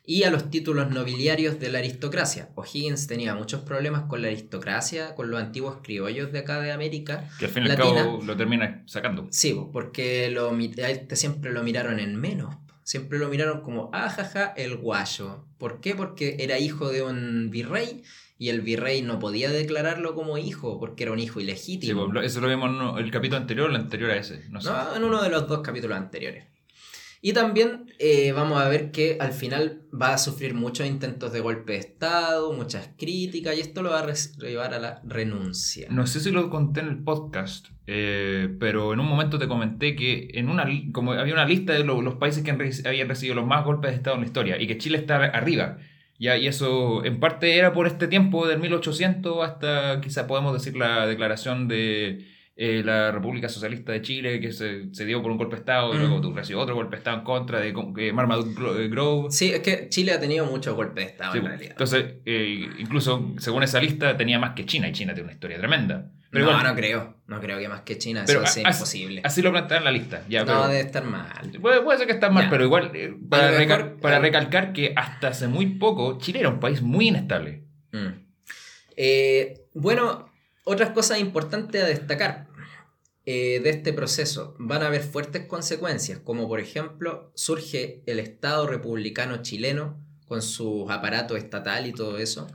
y 0.06 0.24
a 0.24 0.32
los 0.32 0.50
títulos 0.50 0.90
nobiliarios 0.90 1.60
de 1.60 1.72
la 1.72 1.80
aristocracia. 1.80 2.50
O'Higgins 2.56 3.08
tenía 3.08 3.36
muchos 3.36 3.62
problemas 3.62 4.04
con 4.04 4.22
la 4.22 4.28
aristocracia, 4.28 5.16
con 5.16 5.32
los 5.32 5.40
antiguos 5.40 5.78
criollos 5.82 6.32
de 6.32 6.40
acá 6.40 6.60
de 6.60 6.72
América. 6.72 7.30
Que 7.40 7.46
al 7.46 7.52
fin 7.52 7.66
y 7.66 7.70
al 7.70 7.78
cabo 7.78 8.22
lo 8.22 8.36
termina 8.36 8.84
sacando. 8.86 9.28
Sí, 9.32 9.58
porque 9.72 10.30
lo, 10.30 10.52
siempre 11.16 11.52
lo 11.52 11.64
miraron 11.64 12.00
en 12.00 12.18
menos. 12.18 12.56
Siempre 12.84 13.18
lo 13.18 13.30
miraron 13.30 13.62
como, 13.62 13.90
ajaja, 13.94 14.48
ah, 14.48 14.54
el 14.58 14.76
guayo. 14.76 15.46
¿Por 15.58 15.80
qué? 15.80 15.96
Porque 15.96 16.36
era 16.40 16.60
hijo 16.60 16.90
de 16.90 17.02
un 17.02 17.50
virrey 17.50 18.04
y 18.38 18.50
el 18.50 18.60
virrey 18.60 19.02
no 19.02 19.20
podía 19.20 19.50
declararlo 19.52 20.16
como 20.16 20.38
hijo 20.38 20.82
porque 20.82 21.04
era 21.04 21.14
un 21.14 21.20
hijo 21.20 21.40
ilegítimo. 21.40 22.12
Sí, 22.12 22.20
eso 22.24 22.42
lo 22.42 22.50
vimos 22.50 22.98
en 22.98 23.06
el 23.06 23.10
capítulo 23.10 23.38
anterior 23.38 23.68
o 23.68 23.70
el 23.70 23.78
anterior 23.78 24.12
a 24.12 24.18
ese. 24.18 24.44
No, 24.50 24.60
en 24.96 25.04
uno 25.06 25.24
de 25.24 25.30
los 25.30 25.48
dos 25.48 25.62
capítulos 25.62 25.98
anteriores. 25.98 26.53
Y 27.26 27.32
también 27.32 27.86
eh, 28.00 28.34
vamos 28.34 28.62
a 28.62 28.68
ver 28.68 28.91
que 28.91 29.16
al 29.18 29.32
final 29.32 29.84
va 29.90 30.14
a 30.14 30.18
sufrir 30.18 30.54
muchos 30.54 30.86
intentos 30.86 31.32
de 31.32 31.40
golpe 31.40 31.72
de 31.72 31.80
Estado, 31.80 32.52
muchas 32.52 32.90
críticas, 32.98 33.56
y 33.56 33.62
esto 33.62 33.82
lo 33.82 33.91
va 33.91 34.02
a 34.02 34.14
llevar 34.40 34.74
a 34.74 34.80
la 34.80 35.02
renuncia. 35.06 35.88
No 35.90 36.06
sé 36.06 36.20
si 36.20 36.32
lo 36.32 36.50
conté 36.50 36.82
en 36.82 36.90
el 36.90 37.02
podcast, 37.02 37.68
eh, 37.88 38.54
pero 38.60 38.91
en 38.91 39.00
un 39.00 39.08
momento 39.08 39.40
te 39.40 39.48
comenté 39.48 39.95
que 39.95 40.32
en 40.34 40.50
una, 40.50 40.68
como 40.91 41.14
había 41.14 41.34
una 41.34 41.45
lista 41.45 41.72
de 41.72 41.86
los 41.86 42.16
países 42.16 42.44
que 42.44 42.52
habían 42.52 43.08
recibido 43.08 43.36
los 43.36 43.48
más 43.48 43.64
golpes 43.64 43.91
de 43.91 43.95
Estado 43.95 44.18
en 44.18 44.24
la 44.24 44.28
historia 44.28 44.62
y 44.62 44.68
que 44.68 44.78
Chile 44.78 44.98
está 44.98 45.16
arriba. 45.16 45.78
Y 46.20 46.28
eso 46.28 47.06
en 47.06 47.22
parte 47.22 47.58
era 47.58 47.72
por 47.72 47.88
este 47.88 48.10
tiempo 48.10 48.48
del 48.48 48.60
1800 48.60 49.45
hasta 49.45 50.02
quizá 50.02 50.28
podemos 50.28 50.52
decir 50.52 50.76
la 50.76 51.08
declaración 51.08 51.70
de 51.70 52.32
eh, 52.56 52.84
la 52.86 53.12
República 53.12 53.50
Socialista 53.50 53.94
de 53.94 54.04
Chile, 54.04 54.40
que 54.40 54.52
se, 54.52 55.06
dio 55.06 55.24
por 55.24 55.32
un 55.32 55.40
golpe 55.40 55.56
de 55.56 55.62
Estado, 55.62 55.96
y 55.96 55.98
luego 55.98 56.20
mm. 56.22 56.36
recibió 56.36 56.62
otro 56.62 56.76
golpe 56.76 56.92
de 56.92 56.98
Estado 56.98 57.18
en 57.18 57.24
contra 57.24 57.60
de 57.60 57.70
eh, 57.70 58.14
Marmaduke 58.14 58.90
Grove. 58.90 59.32
Sí, 59.32 59.52
es 59.52 59.62
que 59.62 59.90
Chile 59.90 60.12
ha 60.12 60.20
tenido 60.20 60.46
muchos 60.46 60.76
golpes 60.76 61.04
de 61.04 61.12
Estado 61.12 61.36
en 61.36 61.46
realidad. 61.46 61.72
Entonces, 61.72 62.18
eh, 62.26 62.70
incluso 62.78 63.34
según 63.40 63.64
esa 63.64 63.80
lista, 63.82 64.16
tenía 64.18 64.38
más 64.38 64.54
que 64.54 64.68
China, 64.68 64.88
y 64.88 64.92
China 64.92 65.16
tiene 65.16 65.24
una 65.24 65.34
historia 65.34 65.58
tremenda. 65.58 66.12
Pero 66.30 66.46
no, 66.46 66.64
no 66.64 66.76
creo. 66.76 67.16
No 67.26 67.40
creo 67.42 67.58
que 67.58 67.70
más 67.70 67.82
que 67.82 67.98
China. 67.98 68.24
Eso 68.24 68.44
es 68.44 68.58
imposible. 68.58 69.22
Así 69.24 69.42
lo 69.42 69.52
plantean 69.52 69.80
en 69.80 69.86
la 69.86 69.92
lista. 69.92 70.24
Ya, 70.30 70.46
no, 70.46 70.68
debe 70.68 70.82
estar 70.82 71.04
mal. 71.04 71.28
Puede, 71.60 71.98
ser 71.98 72.06
que 72.06 72.14
está 72.14 72.30
mal, 72.30 72.50
pero 72.52 72.64
igual, 72.66 72.92
para, 73.30 73.96
para 74.00 74.20
recalcar 74.20 74.74
que 74.74 74.94
hasta 74.96 75.30
hace 75.30 75.48
muy 75.48 75.66
poco, 75.66 76.20
Chile 76.20 76.42
era 76.42 76.50
un 76.50 76.60
país 76.60 76.84
muy 76.84 77.08
inestable. 77.08 77.64
Mm. 77.92 78.10
bueno, 79.74 80.32
otras 80.64 80.91
cosas 80.91 81.19
importantes 81.19 81.84
a 81.84 81.88
destacar 81.88 82.48
eh, 83.26 83.61
de 83.64 83.69
este 83.69 83.94
proceso 83.94 84.56
van 84.60 84.81
a 84.84 84.88
haber 84.88 85.02
fuertes 85.02 85.45
consecuencias, 85.45 86.19
como 86.19 86.48
por 86.48 86.60
ejemplo 86.60 87.31
surge 87.35 88.03
el 88.06 88.19
Estado 88.19 88.68
republicano 88.68 89.41
chileno 89.41 89.98
con 90.27 90.41
su 90.41 90.90
aparato 90.90 91.38
estatal 91.38 91.88
y 91.88 91.94
todo 91.94 92.18
eso. 92.18 92.48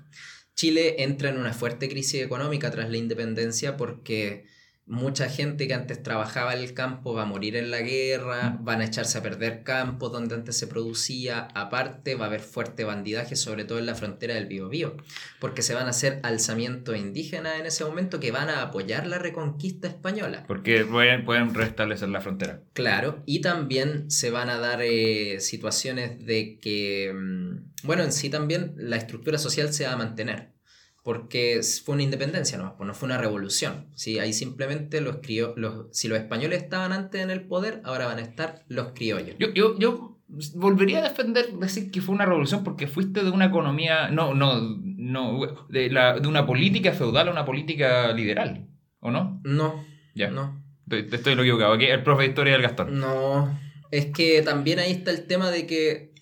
Chile 0.55 1.02
entra 1.05 1.30
en 1.30 1.39
una 1.39 1.52
fuerte 1.52 1.89
crisis 1.89 2.22
económica 2.22 2.70
tras 2.70 2.90
la 2.90 2.97
independencia 2.97 3.76
porque 3.76 4.47
mucha 4.89 5.28
gente 5.28 5.69
que 5.69 5.74
antes 5.74 6.02
trabajaba 6.02 6.55
en 6.55 6.60
el 6.60 6.73
campo 6.73 7.12
va 7.12 7.23
a 7.23 7.27
morir 7.27 7.56
en 7.56 7.70
la 7.70 7.82
guerra, 7.82 8.51
mm. 8.51 8.65
van 8.65 8.81
a 8.81 8.86
echarse 8.86 9.19
a 9.19 9.23
perder 9.23 9.62
campos 9.62 10.10
donde 10.10 10.35
antes 10.35 10.56
se 10.56 10.66
producía, 10.66 11.48
aparte 11.55 12.15
va 12.15 12.24
a 12.24 12.28
haber 12.28 12.40
fuerte 12.40 12.85
bandidaje, 12.85 13.36
sobre 13.36 13.65
todo 13.65 13.78
en 13.78 13.86
la 13.86 13.94
frontera 13.94 14.35
del 14.35 14.47
Biobío, 14.47 14.97
porque 15.40 15.62
se 15.62 15.74
van 15.74 15.86
a 15.86 15.90
hacer 15.90 16.20
alzamientos 16.23 16.97
indígenas 16.97 17.60
en 17.60 17.66
ese 17.66 17.85
momento 17.85 18.19
que 18.19 18.32
van 18.32 18.48
a 18.48 18.62
apoyar 18.62 19.06
la 19.06 19.19
reconquista 19.19 19.89
española. 19.89 20.44
Porque 20.47 20.85
pueden, 20.85 21.24
pueden 21.24 21.55
restablecer 21.55 22.09
la 22.09 22.20
frontera. 22.20 22.62
Claro, 22.73 23.23
y 23.27 23.40
también 23.40 24.10
se 24.10 24.31
van 24.31 24.48
a 24.48 24.59
dar 24.59 24.81
eh, 24.82 25.40
situaciones 25.40 26.24
de 26.24 26.59
que, 26.59 27.12
mm, 27.15 27.86
bueno, 27.86 28.02
en 28.02 28.12
sí 28.12 28.31
también 28.31 28.74
la 28.77 28.97
estructura 28.97 29.36
social 29.36 29.73
se 29.73 29.85
va 29.85 29.93
a 29.93 29.97
mantener 29.97 30.57
porque 31.03 31.61
fue 31.85 31.95
una 31.95 32.03
independencia, 32.03 32.59
no, 32.59 32.77
pues 32.77 32.87
no 32.87 32.95
fue 32.95 33.07
una 33.07 33.19
revolución. 33.19 33.87
¿sí? 33.95 34.19
Ahí 34.19 34.33
simplemente 34.33 35.01
los, 35.01 35.19
los 35.57 35.87
si 35.93 36.09
los 36.09 36.19
españoles 36.19 36.62
estaban 36.62 36.93
antes 36.93 37.23
en 37.23 37.31
el 37.31 37.47
poder, 37.47 37.81
ahora 37.85 38.07
van 38.07 38.19
a 38.19 38.23
estar 38.23 38.65
los 38.69 38.93
criollos. 38.93 39.37
Yo, 39.39 39.53
yo, 39.55 39.79
yo 39.79 40.19
volvería 40.55 40.99
a 40.99 41.09
defender, 41.09 41.53
decir 41.55 41.91
que 41.91 42.01
fue 42.01 42.15
una 42.15 42.27
revolución 42.27 42.62
porque 42.62 42.87
fuiste 42.87 43.25
de 43.25 43.31
una 43.31 43.47
economía, 43.47 44.11
no, 44.11 44.35
no, 44.35 44.61
no, 44.61 45.66
de, 45.69 45.91
la, 45.91 46.19
de 46.19 46.29
una 46.29 46.47
política 46.47 46.93
feudal 46.93 47.29
a 47.29 47.33
una 47.33 47.45
política 47.45 48.12
liberal, 48.12 48.69
¿o 49.01 49.11
no? 49.11 49.41
No, 49.45 49.85
ya. 50.15 50.31
No. 50.31 50.62
Te, 50.89 51.01
estoy 51.15 51.35
lo 51.35 51.43
equivocado, 51.43 51.73
aquí 51.73 51.87
el 51.87 52.03
profe 52.03 52.25
de 52.25 52.29
historia 52.29 52.53
del 52.55 52.62
Gastón. 52.62 52.99
No, 52.99 53.59
es 53.91 54.07
que 54.07 54.43
también 54.43 54.79
ahí 54.79 54.93
está 54.93 55.11
el 55.11 55.27
tema 55.27 55.51
de 55.51 55.66
que 55.66 56.12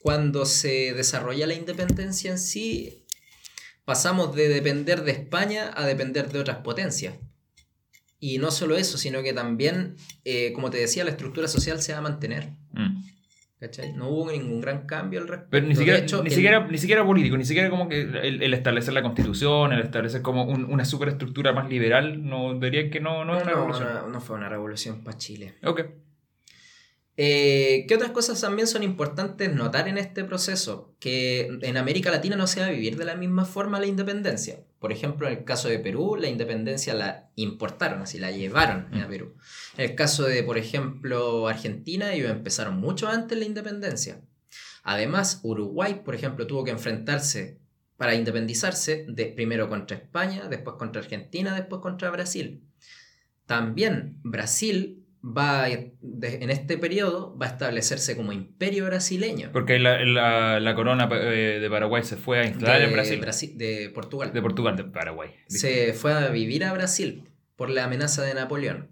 cuando 0.00 0.46
se 0.46 0.94
desarrolla 0.94 1.46
la 1.46 1.54
independencia 1.54 2.30
en 2.30 2.38
sí, 2.38 3.01
pasamos 3.84 4.34
de 4.34 4.48
depender 4.48 5.02
de 5.04 5.12
España 5.12 5.70
a 5.74 5.86
depender 5.86 6.30
de 6.30 6.38
otras 6.38 6.58
potencias. 6.58 7.14
Y 8.20 8.38
no 8.38 8.50
solo 8.52 8.76
eso, 8.76 8.98
sino 8.98 9.22
que 9.22 9.32
también, 9.32 9.96
eh, 10.24 10.52
como 10.52 10.70
te 10.70 10.78
decía, 10.78 11.04
la 11.04 11.10
estructura 11.10 11.48
social 11.48 11.82
se 11.82 11.92
va 11.92 11.98
a 11.98 12.02
mantener. 12.02 12.50
Mm. 12.72 13.02
¿Cachai? 13.58 13.92
No 13.92 14.08
hubo 14.08 14.30
ningún 14.30 14.60
gran 14.60 14.86
cambio 14.86 15.20
al 15.20 15.28
respecto. 15.28 15.50
Pero 15.50 15.66
ni 15.66 15.76
siquiera, 15.76 16.00
ni, 16.00 16.30
siquiera, 16.30 16.66
ni 16.66 16.78
siquiera 16.78 17.06
político, 17.06 17.36
ni 17.36 17.44
siquiera 17.44 17.70
como 17.70 17.88
que 17.88 18.00
el, 18.00 18.54
establecer 18.54 18.92
la 18.92 19.02
constitución, 19.02 19.72
el 19.72 19.80
establecer 19.80 20.20
como 20.20 20.44
una 20.44 20.84
superestructura 20.84 21.52
más 21.52 21.68
liberal, 21.68 22.24
no 22.28 22.58
diría 22.58 22.90
que 22.90 22.98
no, 22.98 23.24
no, 23.24 23.36
es 23.36 23.44
una 23.44 23.52
revolución. 23.52 23.88
No, 24.10 24.20
fue 24.20 24.36
una 24.36 24.48
revolución 24.48 25.04
para 25.04 25.16
Chile. 25.16 25.54
Ok. 25.62 25.82
Eh, 27.18 27.84
¿Qué 27.86 27.94
otras 27.94 28.12
cosas 28.12 28.40
también 28.40 28.66
son 28.66 28.82
importantes 28.82 29.54
notar 29.54 29.86
en 29.86 29.98
este 29.98 30.24
proceso? 30.24 30.94
Que 30.98 31.58
en 31.60 31.76
América 31.76 32.10
Latina 32.10 32.36
no 32.36 32.46
se 32.46 32.60
va 32.60 32.66
a 32.66 32.70
vivir 32.70 32.96
de 32.96 33.04
la 33.04 33.16
misma 33.16 33.44
forma 33.44 33.80
la 33.80 33.86
independencia. 33.86 34.64
Por 34.78 34.92
ejemplo, 34.92 35.26
en 35.26 35.38
el 35.38 35.44
caso 35.44 35.68
de 35.68 35.78
Perú, 35.78 36.16
la 36.16 36.28
independencia 36.28 36.94
la 36.94 37.30
importaron, 37.36 38.02
así 38.02 38.18
la 38.18 38.30
llevaron 38.30 38.92
a 38.94 39.06
Perú. 39.08 39.34
En 39.76 39.90
el 39.90 39.94
caso 39.94 40.24
de, 40.24 40.42
por 40.42 40.56
ejemplo, 40.56 41.48
Argentina, 41.48 42.12
ellos 42.12 42.30
empezaron 42.30 42.78
mucho 42.78 43.08
antes 43.08 43.38
la 43.38 43.44
independencia. 43.44 44.20
Además, 44.82 45.40
Uruguay, 45.42 46.00
por 46.04 46.14
ejemplo, 46.14 46.46
tuvo 46.46 46.64
que 46.64 46.72
enfrentarse 46.72 47.58
para 47.96 48.14
independizarse 48.14 49.06
de, 49.08 49.26
primero 49.26 49.68
contra 49.68 49.96
España, 49.96 50.48
después 50.48 50.76
contra 50.76 51.02
Argentina, 51.02 51.54
después 51.54 51.80
contra 51.80 52.10
Brasil. 52.10 52.64
También 53.46 54.18
Brasil 54.24 55.01
va 55.24 55.68
en 55.68 56.50
este 56.50 56.78
periodo 56.78 57.36
va 57.38 57.46
a 57.46 57.50
establecerse 57.50 58.16
como 58.16 58.32
imperio 58.32 58.86
brasileño. 58.86 59.50
Porque 59.52 59.78
la, 59.78 60.04
la, 60.60 60.74
corona 60.74 61.08
eh, 61.12 61.58
de 61.60 61.70
Paraguay 61.70 62.02
se 62.02 62.16
fue 62.16 62.40
a 62.40 62.46
instalar 62.46 62.82
en 62.82 62.92
Brasil. 62.92 63.56
De 63.56 63.90
Portugal. 63.94 64.32
De 64.32 64.42
Portugal, 64.42 64.76
de 64.76 64.84
Paraguay. 64.84 65.30
Se 65.46 65.92
fue 65.92 66.12
a 66.12 66.28
vivir 66.28 66.64
a 66.64 66.72
Brasil 66.72 67.28
por 67.56 67.70
la 67.70 67.84
amenaza 67.84 68.22
de 68.22 68.34
Napoleón. 68.34 68.90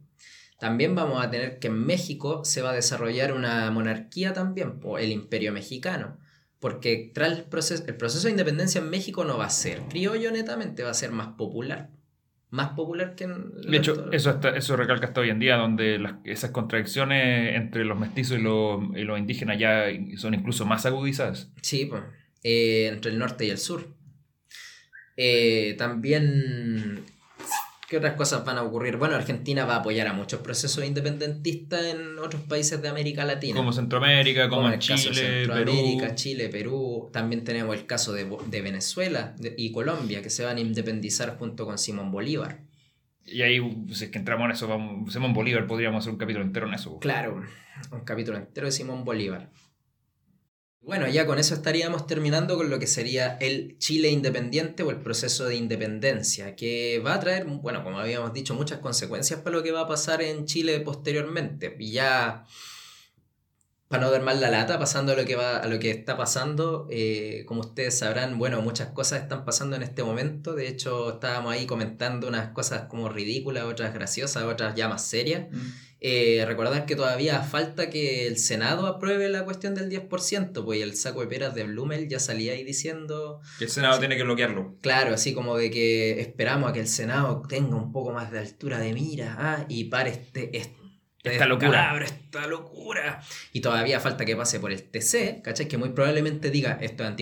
También 0.59 0.94
vamos 0.94 1.24
a 1.24 1.31
tener 1.31 1.59
que 1.59 1.69
en 1.69 1.85
México 1.85 2.44
se 2.44 2.62
va 2.62 2.70
a 2.70 2.74
desarrollar 2.74 3.32
una 3.32 3.70
monarquía 3.70 4.32
también, 4.32 4.78
el 4.98 5.11
imperio 5.11 5.52
mexicano. 5.52 6.19
Porque 6.61 7.11
tras 7.15 7.39
el 7.39 7.44
proceso, 7.44 7.85
el 7.86 7.97
proceso 7.97 8.27
de 8.27 8.32
independencia 8.32 8.81
en 8.81 8.90
México 8.90 9.24
no 9.24 9.39
va 9.39 9.47
a 9.47 9.51
ser 9.51 9.81
criollo 9.89 10.31
netamente, 10.31 10.82
va 10.82 10.90
a 10.90 10.94
ser 10.94 11.11
más 11.11 11.28
popular 11.28 11.89
más 12.51 12.70
popular 12.70 13.14
que 13.14 13.24
en... 13.24 13.52
De 13.62 13.77
hecho, 13.77 14.10
eso, 14.12 14.40
eso 14.55 14.77
recalca 14.77 15.06
hasta 15.06 15.20
hoy 15.20 15.31
en 15.31 15.39
día, 15.39 15.56
donde 15.56 16.01
esas 16.24 16.51
contradicciones 16.51 17.56
entre 17.56 17.85
los 17.85 17.98
mestizos 17.98 18.39
y 18.39 18.43
los, 18.43 18.82
y 18.97 19.02
los, 19.02 19.18
indígenas 19.18 19.59
ya 19.59 19.85
son 20.16 20.35
incluso 20.35 20.66
más 20.66 20.85
agudizadas. 20.86 21.52
Sí, 21.62 21.86
pues, 21.86 22.02
entre 22.43 23.12
el 23.12 23.18
norte 23.18 23.47
y 23.47 23.51
el 23.51 23.59
sur. 23.59 23.89
Eh, 25.16 25.74
también 25.78 27.05
¿Qué 27.90 27.96
otras 27.96 28.14
cosas 28.14 28.44
van 28.44 28.56
a 28.56 28.62
ocurrir? 28.62 28.98
Bueno, 28.98 29.16
Argentina 29.16 29.64
va 29.64 29.74
a 29.74 29.78
apoyar 29.78 30.06
a 30.06 30.12
muchos 30.12 30.38
procesos 30.42 30.84
independentistas 30.84 31.86
en 31.86 32.20
otros 32.20 32.40
países 32.42 32.80
de 32.80 32.88
América 32.88 33.24
Latina. 33.24 33.56
Como 33.56 33.72
Centroamérica, 33.72 34.48
como, 34.48 34.72
Chile, 34.78 35.12
Centroamérica, 35.12 36.04
Perú. 36.04 36.14
Chile, 36.14 36.48
Perú. 36.50 37.10
También 37.12 37.42
tenemos 37.42 37.74
el 37.74 37.86
caso 37.86 38.12
de, 38.12 38.26
Venezuela 38.62 39.34
y 39.56 39.72
Colombia, 39.72 40.22
que 40.22 40.30
se 40.30 40.44
van 40.44 40.58
a 40.58 40.60
independizar 40.60 41.36
junto 41.36 41.66
con 41.66 41.78
Simón 41.78 42.12
Bolívar. 42.12 42.60
Y 43.26 43.42
ahí, 43.42 43.60
si 43.92 44.04
es 44.04 44.10
que 44.12 44.18
entramos 44.18 44.44
en 44.44 44.52
eso, 44.52 44.68
vamos, 44.68 45.12
Simón 45.12 45.34
Bolívar, 45.34 45.66
podríamos 45.66 46.04
hacer 46.04 46.12
un 46.12 46.18
capítulo 46.20 46.44
entero 46.44 46.68
en 46.68 46.74
eso. 46.74 46.96
Claro, 47.00 47.42
un 47.90 48.00
capítulo 48.04 48.38
entero 48.38 48.68
de 48.68 48.72
Simón 48.72 49.04
Bolívar. 49.04 49.50
Bueno, 50.82 51.07
ya 51.09 51.27
con 51.27 51.39
eso 51.39 51.55
estaríamos 51.55 52.07
terminando 52.07 52.57
con 52.57 52.70
lo 52.70 52.78
que 52.78 52.86
sería 52.86 53.36
el 53.36 53.77
Chile 53.78 54.09
independiente 54.09 54.82
o 54.82 54.90
el 54.90 54.97
proceso 54.97 55.47
de 55.47 55.57
independencia, 55.57 56.57
que 56.57 57.02
va 57.05 57.15
a 57.15 57.20
traer, 57.20 57.44
bueno, 57.44 57.85
como 57.85 57.98
habíamos 57.98 58.32
dicho, 58.32 58.55
muchas 58.55 58.78
consecuencias 58.78 59.40
para 59.40 59.57
lo 59.57 59.62
que 59.62 59.73
va 59.73 59.82
a 59.82 59.89
pasar 59.89 60.23
en 60.23 60.47
Chile 60.47 60.81
posteriormente. 60.81 61.77
Y 61.78 61.93
ya, 61.93 62.47
para 63.90 64.04
no 64.04 64.12
dar 64.12 64.22
mal 64.22 64.40
la 64.40 64.50
lata, 64.50 64.78
pasando 64.78 65.14
a 65.14 65.16
lo 65.16 65.24
que, 65.24 65.34
va, 65.34 65.56
a 65.56 65.66
lo 65.66 65.80
que 65.80 65.90
está 65.90 66.16
pasando, 66.16 66.86
eh, 66.90 67.42
como 67.44 67.62
ustedes 67.62 67.98
sabrán, 67.98 68.38
bueno, 68.38 68.62
muchas 68.62 68.90
cosas 68.90 69.20
están 69.20 69.44
pasando 69.44 69.74
en 69.74 69.82
este 69.82 70.04
momento. 70.04 70.54
De 70.54 70.68
hecho, 70.68 71.14
estábamos 71.14 71.52
ahí 71.52 71.66
comentando 71.66 72.28
unas 72.28 72.50
cosas 72.50 72.82
como 72.82 73.08
ridículas, 73.08 73.64
otras 73.64 73.92
graciosas, 73.92 74.44
otras 74.44 74.76
ya 74.76 74.88
más 74.88 75.04
serias. 75.04 75.50
Mm. 75.50 75.70
Eh, 76.02 76.44
recordar 76.46 76.86
que 76.86 76.94
todavía 76.94 77.42
falta 77.42 77.90
que 77.90 78.28
el 78.28 78.38
Senado 78.38 78.86
apruebe 78.86 79.28
la 79.28 79.44
cuestión 79.44 79.74
del 79.74 79.90
10%, 79.90 80.64
pues 80.64 80.82
el 80.82 80.94
saco 80.94 81.22
de 81.22 81.26
peras 81.26 81.56
de 81.56 81.64
Blumel 81.64 82.08
ya 82.08 82.20
salía 82.20 82.52
ahí 82.52 82.62
diciendo... 82.62 83.40
Que 83.58 83.64
el 83.64 83.70
Senado 83.70 83.98
tiene 83.98 84.16
que 84.16 84.22
bloquearlo. 84.22 84.76
Claro, 84.82 85.14
así 85.14 85.34
como 85.34 85.56
de 85.56 85.72
que 85.72 86.20
esperamos 86.20 86.70
a 86.70 86.72
que 86.72 86.80
el 86.80 86.86
Senado 86.86 87.42
tenga 87.48 87.74
un 87.74 87.90
poco 87.90 88.12
más 88.12 88.30
de 88.30 88.38
altura 88.38 88.78
de 88.78 88.92
mira 88.92 89.34
ah, 89.36 89.66
y 89.68 89.86
pare 89.86 90.10
este, 90.10 90.56
este 90.56 90.80
esta 91.22 91.47
locura. 91.47 92.02
esta 92.02 92.47
locura. 92.47 93.20
Y 93.52 93.60
todavía 93.60 94.01
falta 94.01 94.24
que 94.24 94.36
pase 94.36 94.59
por 94.60 94.72
el 94.72 94.82
TC, 94.82 95.42
¿cachai? 95.42 95.68
Que 95.68 95.76
muy 95.76 95.90
probablemente 95.90 96.51
diga 96.51 96.78
esto 96.80 97.05
es, 97.05 97.14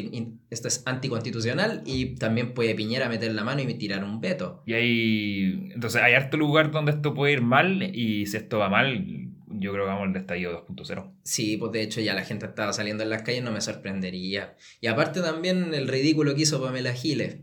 esto 0.50 0.68
es 0.68 0.82
anticonstitucional 0.86 1.82
y 1.84 2.14
también 2.16 2.54
puede 2.54 2.74
Piñera 2.74 3.08
meter 3.08 3.32
la 3.32 3.44
mano 3.44 3.62
y 3.62 3.74
tirar 3.74 4.04
un 4.04 4.20
veto. 4.20 4.62
Y 4.66 4.74
hay. 4.74 5.70
Entonces, 5.74 6.00
hay 6.02 6.14
harto 6.14 6.36
lugar 6.36 6.70
donde 6.70 6.92
esto 6.92 7.14
puede 7.14 7.32
ir 7.32 7.42
mal 7.42 7.82
y 7.82 8.26
si 8.26 8.36
esto 8.36 8.58
va 8.58 8.68
mal, 8.68 9.28
yo 9.48 9.72
creo 9.72 9.84
que 9.84 9.90
vamos 9.90 10.08
al 10.08 10.16
estallido 10.16 10.66
2.0. 10.66 11.12
Sí, 11.22 11.56
pues 11.56 11.72
de 11.72 11.82
hecho 11.82 12.00
ya 12.00 12.14
la 12.14 12.24
gente 12.24 12.46
estaba 12.46 12.72
saliendo 12.72 13.02
en 13.02 13.10
las 13.10 13.22
calles, 13.22 13.42
no 13.42 13.50
me 13.50 13.60
sorprendería. 13.60 14.54
Y 14.80 14.86
aparte 14.86 15.20
también 15.20 15.74
el 15.74 15.88
ridículo 15.88 16.34
que 16.34 16.42
hizo 16.42 16.62
Pamela 16.62 16.92
Giles 16.92 17.38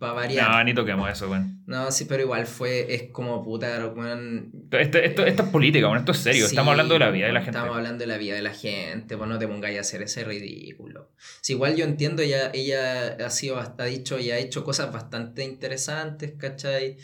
para 0.00 0.14
variar. 0.14 0.50
No, 0.50 0.64
ni 0.64 0.74
toquemos 0.74 1.08
eso, 1.08 1.30
weón. 1.30 1.62
No, 1.66 1.92
sí, 1.92 2.06
pero 2.06 2.22
igual 2.22 2.46
fue, 2.46 2.92
es 2.92 3.04
como 3.12 3.44
puta, 3.44 3.86
weón. 3.94 4.50
Esto, 4.72 4.98
esto, 4.98 5.24
esto, 5.24 5.42
es 5.44 5.48
política, 5.50 5.86
weón, 5.86 5.98
esto 5.98 6.12
es 6.12 6.18
serio. 6.18 6.46
estamos 6.46 6.72
hablando 6.72 6.94
de 6.94 7.00
la 7.00 7.10
vida 7.10 7.26
de 7.26 7.32
la 7.32 7.40
gente. 7.40 7.56
Estamos 7.56 7.76
hablando 7.76 7.98
de 7.98 8.06
la 8.08 8.16
vida 8.16 8.34
de 8.34 8.42
la 8.42 8.54
gente, 8.54 9.16
pues 9.16 9.28
no 9.28 9.38
te 9.38 9.46
pongáis 9.46 9.78
a 9.78 9.82
hacer 9.82 10.02
ese 10.02 10.24
ridículo. 10.24 11.12
Si 11.42 11.52
igual 11.52 11.76
yo 11.76 11.84
entiendo, 11.84 12.22
ella, 12.22 12.50
ella 12.52 13.18
ha 13.24 13.30
sido, 13.30 13.60
ha 13.60 13.84
dicho 13.84 14.18
y 14.18 14.30
ha 14.30 14.38
hecho 14.38 14.64
cosas 14.64 14.90
bastante 14.90 15.44
interesantes, 15.44 16.32
¿cachai? 16.36 16.96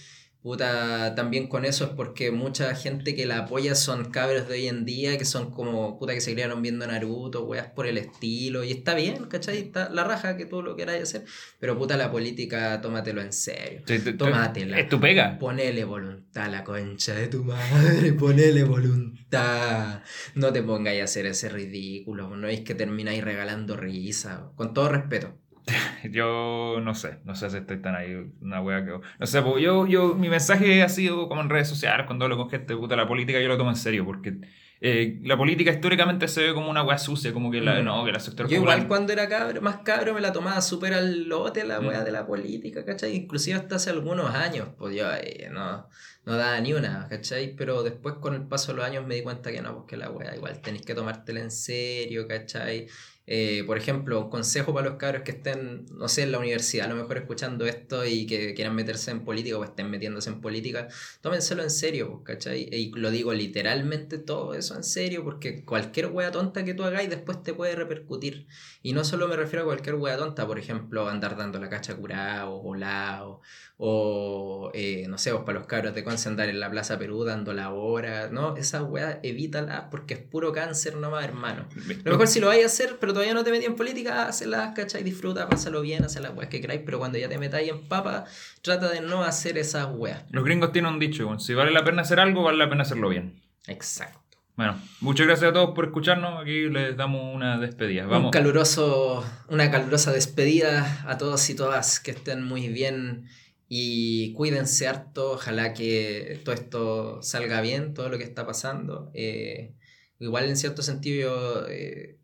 Puta, 0.47 1.17
también 1.17 1.49
con 1.49 1.65
eso 1.65 1.87
es 1.87 1.91
porque 1.91 2.31
mucha 2.31 2.73
gente 2.77 3.17
que 3.17 3.27
la 3.27 3.39
apoya 3.39 3.75
son 3.75 4.13
cabros 4.13 4.47
de 4.47 4.55
hoy 4.55 4.69
en 4.69 4.85
día 4.85 5.19
que 5.19 5.25
son 5.25 5.51
como 5.51 5.99
puta 5.99 6.15
que 6.15 6.21
se 6.21 6.35
criaron 6.35 6.63
viendo 6.63 6.87
Naruto, 6.87 7.45
weas 7.47 7.67
por 7.73 7.85
el 7.85 7.99
estilo. 7.99 8.63
Y 8.63 8.71
está 8.71 8.95
bien, 8.95 9.25
¿cachai? 9.25 9.59
Está 9.59 9.89
la 9.89 10.05
raja 10.05 10.37
que 10.37 10.47
tú 10.47 10.63
lo 10.63 10.77
queráis 10.77 11.03
hacer. 11.03 11.25
Pero 11.59 11.77
puta, 11.77 11.97
la 11.97 12.13
política, 12.13 12.81
tómatelo 12.81 13.23
en 13.23 13.33
serio. 13.33 13.83
Tómatela. 14.17 14.79
Es 14.79 14.89
tu 14.89 15.01
pega. 15.01 15.37
Ponele 15.37 15.83
voluntad 15.83 16.45
a 16.45 16.49
la 16.49 16.63
concha 16.63 17.13
de 17.15 17.27
tu 17.27 17.43
madre. 17.43 18.13
Ponele 18.13 18.63
voluntad. 18.63 20.05
No 20.37 20.53
te 20.53 20.63
pongáis 20.63 21.01
a 21.01 21.05
hacer 21.07 21.27
ese 21.27 21.49
ridículo. 21.49 22.37
No 22.37 22.47
es 22.47 22.61
que 22.61 22.77
termináis 22.77 23.25
regalando 23.25 23.77
risa. 23.77 24.53
Con 24.55 24.73
todo 24.73 24.91
respeto. 24.91 25.41
yo 26.11 26.81
no 26.83 26.95
sé, 26.95 27.19
no 27.25 27.35
sé 27.35 27.51
si 27.51 27.57
estoy 27.59 27.79
tan 27.79 27.97
ahí, 27.97 28.31
una 28.41 28.61
wea 28.61 28.85
que... 28.85 28.93
No 29.19 29.27
sé, 29.27 29.43
pues 29.43 29.63
yo, 29.63 29.87
yo, 29.87 30.15
mi 30.15 30.29
mensaje 30.29 30.83
ha 30.83 30.89
sido 30.89 31.29
como 31.29 31.41
en 31.41 31.51
redes 31.51 31.69
sociales, 31.69 32.07
cuando 32.07 32.25
hablo 32.25 32.37
con 32.37 32.51
gente, 32.51 32.77
puta, 32.77 32.97
la 32.97 33.09
política 33.09 33.41
yo 33.41 33.49
lo 33.49 33.57
tomo 33.57 33.71
en 33.71 33.77
serio, 33.77 34.05
porque 34.05 34.39
eh, 34.81 35.19
la 35.23 35.39
política 35.39 35.73
históricamente 35.73 36.29
se 36.29 36.43
ve 36.43 36.55
como 36.55 36.69
una 36.69 36.83
wea 36.83 36.99
sucia, 36.99 37.33
como 37.33 37.51
que 37.51 37.61
la, 37.61 37.81
mm. 37.81 37.85
no, 37.85 38.05
que 38.05 38.13
la 38.13 38.21
sector 38.21 38.47
Yo 38.47 38.59
igual 38.59 38.87
cuando 38.87 39.13
era 39.13 39.27
cabro, 39.29 39.63
más 39.63 39.79
cabro 39.79 40.13
me 40.13 40.21
la 40.21 40.33
tomaba 40.33 40.61
súper 40.61 40.93
al 40.93 41.25
lote 41.29 41.65
la 41.65 41.81
wea 41.81 42.03
mm. 42.03 42.05
de 42.05 42.13
la 42.13 42.27
política, 42.27 42.85
¿cachai? 42.85 43.17
Inclusive 43.17 43.57
hasta 43.57 43.77
hace 43.77 43.91
algunos 43.91 44.35
años, 44.35 44.69
pues 44.79 44.95
yo 44.95 45.07
eh, 45.15 45.49
no, 45.51 45.89
no 46.27 46.37
daba 46.37 46.61
ni 46.61 46.75
una, 46.75 47.09
¿cachai? 47.09 47.57
Pero 47.57 47.83
después 47.83 48.17
con 48.17 48.35
el 48.35 48.47
paso 48.47 48.73
de 48.73 48.79
los 48.79 48.87
años 48.87 49.07
me 49.07 49.15
di 49.15 49.23
cuenta 49.23 49.51
que 49.51 49.63
no, 49.63 49.75
pues 49.75 49.87
que 49.89 49.97
la 49.97 50.11
wea 50.11 50.37
igual 50.37 50.61
tenéis 50.61 50.85
que 50.85 50.95
tomártela 50.95 51.41
en 51.41 51.51
serio, 51.51 52.29
¿cachai? 52.29 52.87
Eh, 53.29 53.65
por 53.67 53.77
ejemplo, 53.77 54.21
un 54.21 54.31
consejo 54.31 54.73
para 54.73 54.89
los 54.89 54.99
cabros 54.99 55.23
que 55.23 55.33
estén, 55.33 55.87
no 55.93 56.09
sé, 56.09 56.23
en 56.23 56.33
la 56.33 56.39
universidad, 56.39 56.87
a 56.87 56.89
lo 56.89 56.97
mejor 56.97 57.19
escuchando 57.19 57.67
esto 57.67 58.07
y 58.07 58.27
que 58.27 58.55
quieran 58.55 58.75
meterse 58.77 59.11
en 59.11 59.25
política 59.25 59.59
o 59.59 59.65
estén 59.65 59.91
metiéndose 59.91 60.31
en 60.31 60.41
política, 60.41 60.89
tómenselo 61.21 61.63
en 61.65 61.71
serio, 61.71 62.23
¿cachai? 62.25 62.69
Y 62.73 62.93
lo 62.93 63.11
digo 63.11 63.33
literalmente 63.33 64.19
todo 64.19 64.55
eso 64.55 64.77
en 64.77 64.85
serio, 64.85 65.25
porque 65.25 65.65
cualquier 65.65 66.07
wea 66.07 66.31
tonta 66.31 66.65
que 66.65 66.75
tú 66.75 66.85
hagáis 66.85 67.11
después 67.11 67.43
te 67.43 67.53
puede 67.53 67.75
repercutir. 67.75 68.47
Y 68.83 68.93
no 68.93 69.05
solo 69.05 69.27
me 69.27 69.37
refiero 69.37 69.63
a 69.63 69.67
cualquier 69.67 69.97
wea 69.97 70.17
tonta, 70.17 70.47
por 70.47 70.59
ejemplo, 70.59 71.09
andar 71.09 71.37
dando 71.37 71.59
la 71.59 71.69
cacha 71.69 71.97
curada 71.97 72.49
o 72.49 72.63
volado, 72.63 73.41
o 73.79 74.71
eh, 74.73 75.05
no 75.09 75.19
sé, 75.19 75.33
vos 75.33 75.43
para 75.45 75.59
los 75.59 75.67
cabros 75.67 75.95
de 75.95 76.03
Conce 76.03 76.29
andar 76.29 76.49
en 76.49 76.61
la 76.61 76.71
Plaza 76.71 76.99
Perú 76.99 77.25
dando 77.25 77.53
la 77.53 77.73
hora, 77.73 78.29
¿no? 78.31 78.57
Esas 78.57 78.83
weas 78.83 79.19
evítalas 79.23 79.85
porque 79.91 80.15
es 80.15 80.21
puro 80.21 80.53
cáncer 80.53 80.97
nomás, 80.97 81.25
hermano. 81.25 81.67
Lo 82.05 82.13
mejor 82.13 82.27
si 82.27 82.41
lo 82.41 82.47
vais 82.47 82.63
a 82.63 82.67
hacer, 82.67 82.97
pero 82.99 83.13
todavía 83.13 83.35
no 83.35 83.45
te 83.45 83.51
metí 83.51 83.67
en 83.67 83.77
política, 83.77 84.27
hazlas, 84.29 84.75
¿cachai? 84.75 85.03
Disfruta, 85.03 85.49
pásalo 85.49 85.83
bien, 85.83 86.05
haz 86.05 86.19
las 86.21 86.35
weas 86.35 86.49
que 86.49 86.61
queráis, 86.61 86.81
pero 86.87 86.99
cuando 86.99 87.19
ya 87.19 87.29
te 87.29 87.39
metáis 87.39 87.71
en 87.71 87.87
papa, 87.87 88.25
trata 88.63 88.89
de 88.89 89.01
no 89.03 89.25
hacer 89.25 89.59
esas 89.59 89.89
weas. 89.93 90.25
Los 90.31 90.45
gringos 90.45 90.73
tienen 90.73 90.95
un 90.95 90.99
dicho, 90.99 91.39
si 91.39 91.53
vale 91.53 91.71
la 91.71 91.85
pena 91.85 92.03
hacer 92.03 92.19
algo, 92.19 92.43
vale 92.43 92.57
la 92.57 92.71
pena 92.71 92.83
hacerlo 92.83 93.11
bien. 93.11 93.43
Exacto. 93.67 94.21
Bueno, 94.57 94.81
muchas 95.01 95.27
gracias 95.27 95.51
a 95.51 95.53
todos 95.53 95.75
por 95.75 95.85
escucharnos. 95.85 96.41
Aquí 96.41 96.71
les 96.71 96.97
damos 96.97 97.35
una 97.35 97.59
despedida. 97.59 98.07
Vamos. 98.07 98.27
Un 98.27 98.31
caluroso, 98.31 99.23
una 99.49 99.71
calurosa 99.71 100.13
despedida 100.13 101.05
a 101.07 101.19
todos 101.19 101.51
y 101.51 101.55
todas 101.55 102.01
que 102.01 102.13
estén 102.13 102.43
muy 102.43 102.69
bien 102.69 103.27
y 103.69 104.33
cuídense 104.35 104.87
harto, 104.87 105.33
ojalá 105.33 105.75
que 105.75 106.41
todo 106.45 106.55
esto 106.55 107.23
salga 107.23 107.61
bien, 107.61 107.95
todo 107.95 108.09
lo 108.09 108.19
que 108.19 108.25
está 108.25 108.47
pasando. 108.47 109.11
Eh, 109.15 109.75
igual 110.21 110.45
en 110.47 110.57
cierto 110.57 110.83
sentido 110.83 111.21
yo 111.21 111.69
eh, 111.69 112.19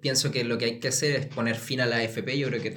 pienso 0.00 0.30
que 0.30 0.44
lo 0.44 0.56
que 0.58 0.66
hay 0.66 0.80
que 0.80 0.88
hacer 0.88 1.16
es 1.16 1.26
poner 1.26 1.56
fin 1.56 1.80
a 1.80 1.86
la 1.86 1.96
AFP, 1.96 2.38
yo 2.38 2.48
creo 2.48 2.62
que 2.62 2.74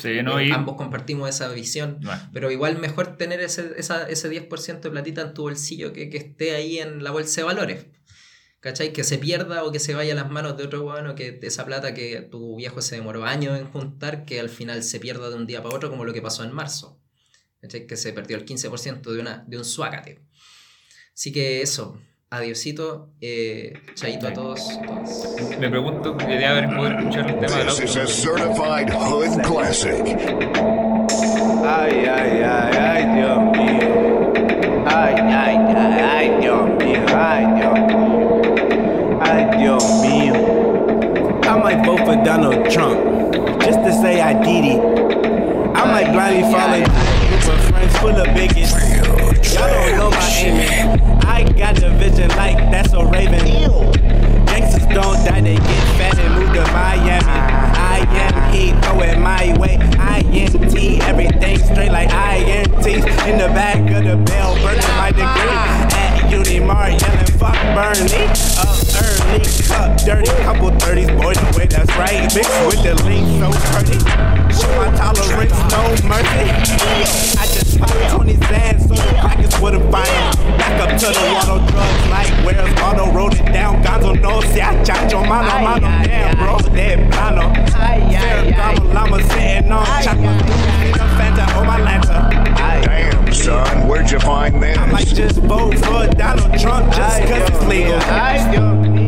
ambos 0.51 0.75
compartimos 0.77 1.29
esa 1.29 1.49
visión, 1.49 1.99
pero 2.33 2.49
igual 2.51 2.79
mejor 2.79 3.17
tener 3.17 3.41
ese, 3.41 3.73
esa, 3.77 4.07
ese 4.09 4.29
10% 4.31 4.79
de 4.79 4.89
platita 4.89 5.21
en 5.21 5.33
tu 5.33 5.43
bolsillo 5.43 5.93
que, 5.93 6.09
que 6.09 6.17
esté 6.17 6.55
ahí 6.55 6.79
en 6.79 7.03
la 7.03 7.11
bolsa 7.11 7.41
de 7.41 7.45
valores. 7.45 7.85
¿Cachai? 8.59 8.91
Que 8.91 9.03
se 9.03 9.19
pierda 9.19 9.63
o 9.63 9.71
que 9.71 9.79
se 9.79 9.93
vaya 9.93 10.13
a 10.13 10.15
las 10.15 10.31
manos 10.31 10.57
de 10.57 10.63
otro 10.63 10.81
bueno 10.81 11.13
que 11.13 11.39
esa 11.43 11.63
plata 11.63 11.93
que 11.93 12.21
tu 12.21 12.55
viejo 12.55 12.81
se 12.81 12.95
demoró 12.95 13.23
años 13.23 13.57
en 13.59 13.67
juntar, 13.67 14.25
que 14.25 14.39
al 14.39 14.49
final 14.49 14.81
se 14.81 14.99
pierda 14.99 15.29
de 15.29 15.35
un 15.35 15.45
día 15.45 15.61
para 15.61 15.75
otro, 15.75 15.91
como 15.91 16.05
lo 16.05 16.11
que 16.11 16.23
pasó 16.23 16.43
en 16.43 16.53
marzo. 16.53 16.99
Que 17.61 17.97
se 17.97 18.13
perdió 18.13 18.37
el 18.37 18.45
15% 18.45 19.01
de, 19.01 19.19
una, 19.19 19.43
de 19.47 19.57
un 19.57 19.65
suácate. 19.65 20.19
Así 21.13 21.31
que 21.31 21.61
eso, 21.61 21.99
adiosito, 22.29 23.09
eh, 23.19 23.73
chaito 23.95 24.27
a 24.27 24.33
todos. 24.33 24.79
Me 25.59 25.69
pregunto, 25.69 26.15
quería 26.15 26.51
haber 26.51 26.75
poder 26.75 26.97
escuchar 26.99 27.29
el 27.31 27.39
tema 27.39 27.57
del 27.57 27.69
auto. 27.69 27.81
This 27.81 27.89
is 27.89 27.97
a 27.97 28.07
certified 28.07 28.89
hood 28.91 29.41
classic. 29.43 30.05
Ay, 31.65 32.05
ay, 32.05 32.41
ay, 32.43 32.77
ay, 32.77 33.15
Dios 33.15 33.39
mío. 33.57 34.33
Ay, 34.85 35.15
ay, 35.17 35.57
ay, 35.75 35.99
ay, 35.99 36.41
Dios 36.41 36.69
mío. 36.77 37.05
Ay, 37.17 37.45
Dios 37.57 37.79
mío. 37.79 38.41
Ay, 39.21 39.57
Dios 39.57 39.83
mío. 40.01 40.67
I 41.43 41.57
might 41.57 41.85
vote 41.85 42.05
for 42.05 42.15
Donald 42.23 42.69
Trump 42.69 43.33
just 43.61 43.79
to 43.79 43.91
say 43.91 44.21
I 44.21 44.33
did 44.33 44.63
it. 44.63 44.81
I 45.75 45.85
might 45.85 46.11
blindly 46.11 46.43
fall 46.43 47.16
full 47.99 48.15
of 48.15 48.27
bigots. 48.35 48.73
Y'all 49.53 49.67
don't 49.67 49.97
know 49.97 50.09
my 50.11 50.29
aiming. 50.37 51.01
I 51.25 51.43
got 51.57 51.75
the 51.75 51.89
vision 51.91 52.29
like 52.29 52.57
that's 52.71 52.93
a 52.93 53.05
raven. 53.05 53.45
Gangsters 54.45 54.85
don't 54.87 55.17
die, 55.25 55.41
they 55.41 55.55
get 55.55 55.83
fat 55.97 56.17
and 56.19 56.33
move 56.35 56.53
to 56.53 56.63
Miami. 56.71 57.25
I 57.27 58.05
am 58.09 58.53
he, 58.53 58.71
throw 58.81 59.01
it 59.01 59.17
my 59.19 59.57
way. 59.59 59.77
I 59.99 60.21
N 60.31 60.69
T, 60.69 60.99
everything 61.01 61.57
straight 61.59 61.91
like 61.91 62.09
I 62.11 62.37
N 62.37 62.65
T's. 62.83 63.03
In 63.27 63.37
the 63.37 63.49
back 63.53 63.79
of 63.79 64.03
the 64.03 64.17
bell, 64.23 64.55
burning 64.63 64.95
my 64.97 65.11
degree. 65.11 65.57
At 65.97 66.31
Unimar, 66.31 66.99
yelling 66.99 67.31
fuck 67.37 67.57
Bernie. 67.75 68.27
Up 68.59 68.86
early, 69.27 69.43
cup 69.67 69.97
dirty, 70.05 70.31
couple 70.43 70.71
30s, 70.71 71.07
boy, 71.21 71.33
the 71.33 71.57
way 71.57 71.65
that's 71.67 71.91
right. 71.97 72.23
Mixed 72.33 72.65
with 72.65 72.83
the 72.83 72.95
lean, 73.03 73.39
so 73.39 73.49
pretty. 73.71 73.99
Show 74.53 74.71
my 74.77 74.89
tolerance, 74.95 75.53
no 75.71 75.81
mercy. 76.07 76.47
I 77.37 77.45
just 77.51 77.79
popped 77.79 78.15
20 78.15 78.33
Zans, 78.47 78.81
so 78.87 78.95
the 78.95 79.13
pockets 79.19 79.59
wouldn't 79.59 79.91
find 79.91 80.07
'em. 80.07 80.57
Back 80.57 80.81
up 80.81 80.89
to 80.99 81.07
the 81.07 81.23
water 81.33 81.71
drugs, 81.71 82.07
like 82.09 82.31
where's 82.45 82.81
Auto 82.81 83.11
wrote 83.11 83.35
it 83.39 83.51
down. 83.51 83.83
Gonzo 83.83 84.13
no, 84.19 84.41
si 84.41 84.61
I 84.61 84.75
chacho, 84.83 85.27
mano, 85.27 85.59
mano, 85.61 85.87
damn, 86.05 86.35
bro, 86.37 86.57
dead 86.73 87.11
plano. 87.11 87.53
Ferragamo 88.11 88.93
llama 88.93 89.17
sitting 89.29 89.71
on 89.71 89.85
chocolate, 90.03 90.45
in 90.83 90.99
a 90.99 91.07
Fanta, 91.17 91.45
oh 91.55 91.63
my 91.65 91.79
Lanta. 91.79 92.19
Damn, 92.85 93.33
son, 93.33 93.87
where'd 93.87 94.09
you 94.09 94.19
find 94.19 94.61
this? 94.61 94.77
I 94.77 94.85
might 94.87 95.05
this? 95.05 95.13
just 95.13 95.39
vote 95.41 95.77
for 95.79 96.07
Donald 96.15 96.59
Trump 96.59 96.91
just 96.93 97.21
cause 97.23 97.49
it's 97.49 97.63
legal. 97.65 99.07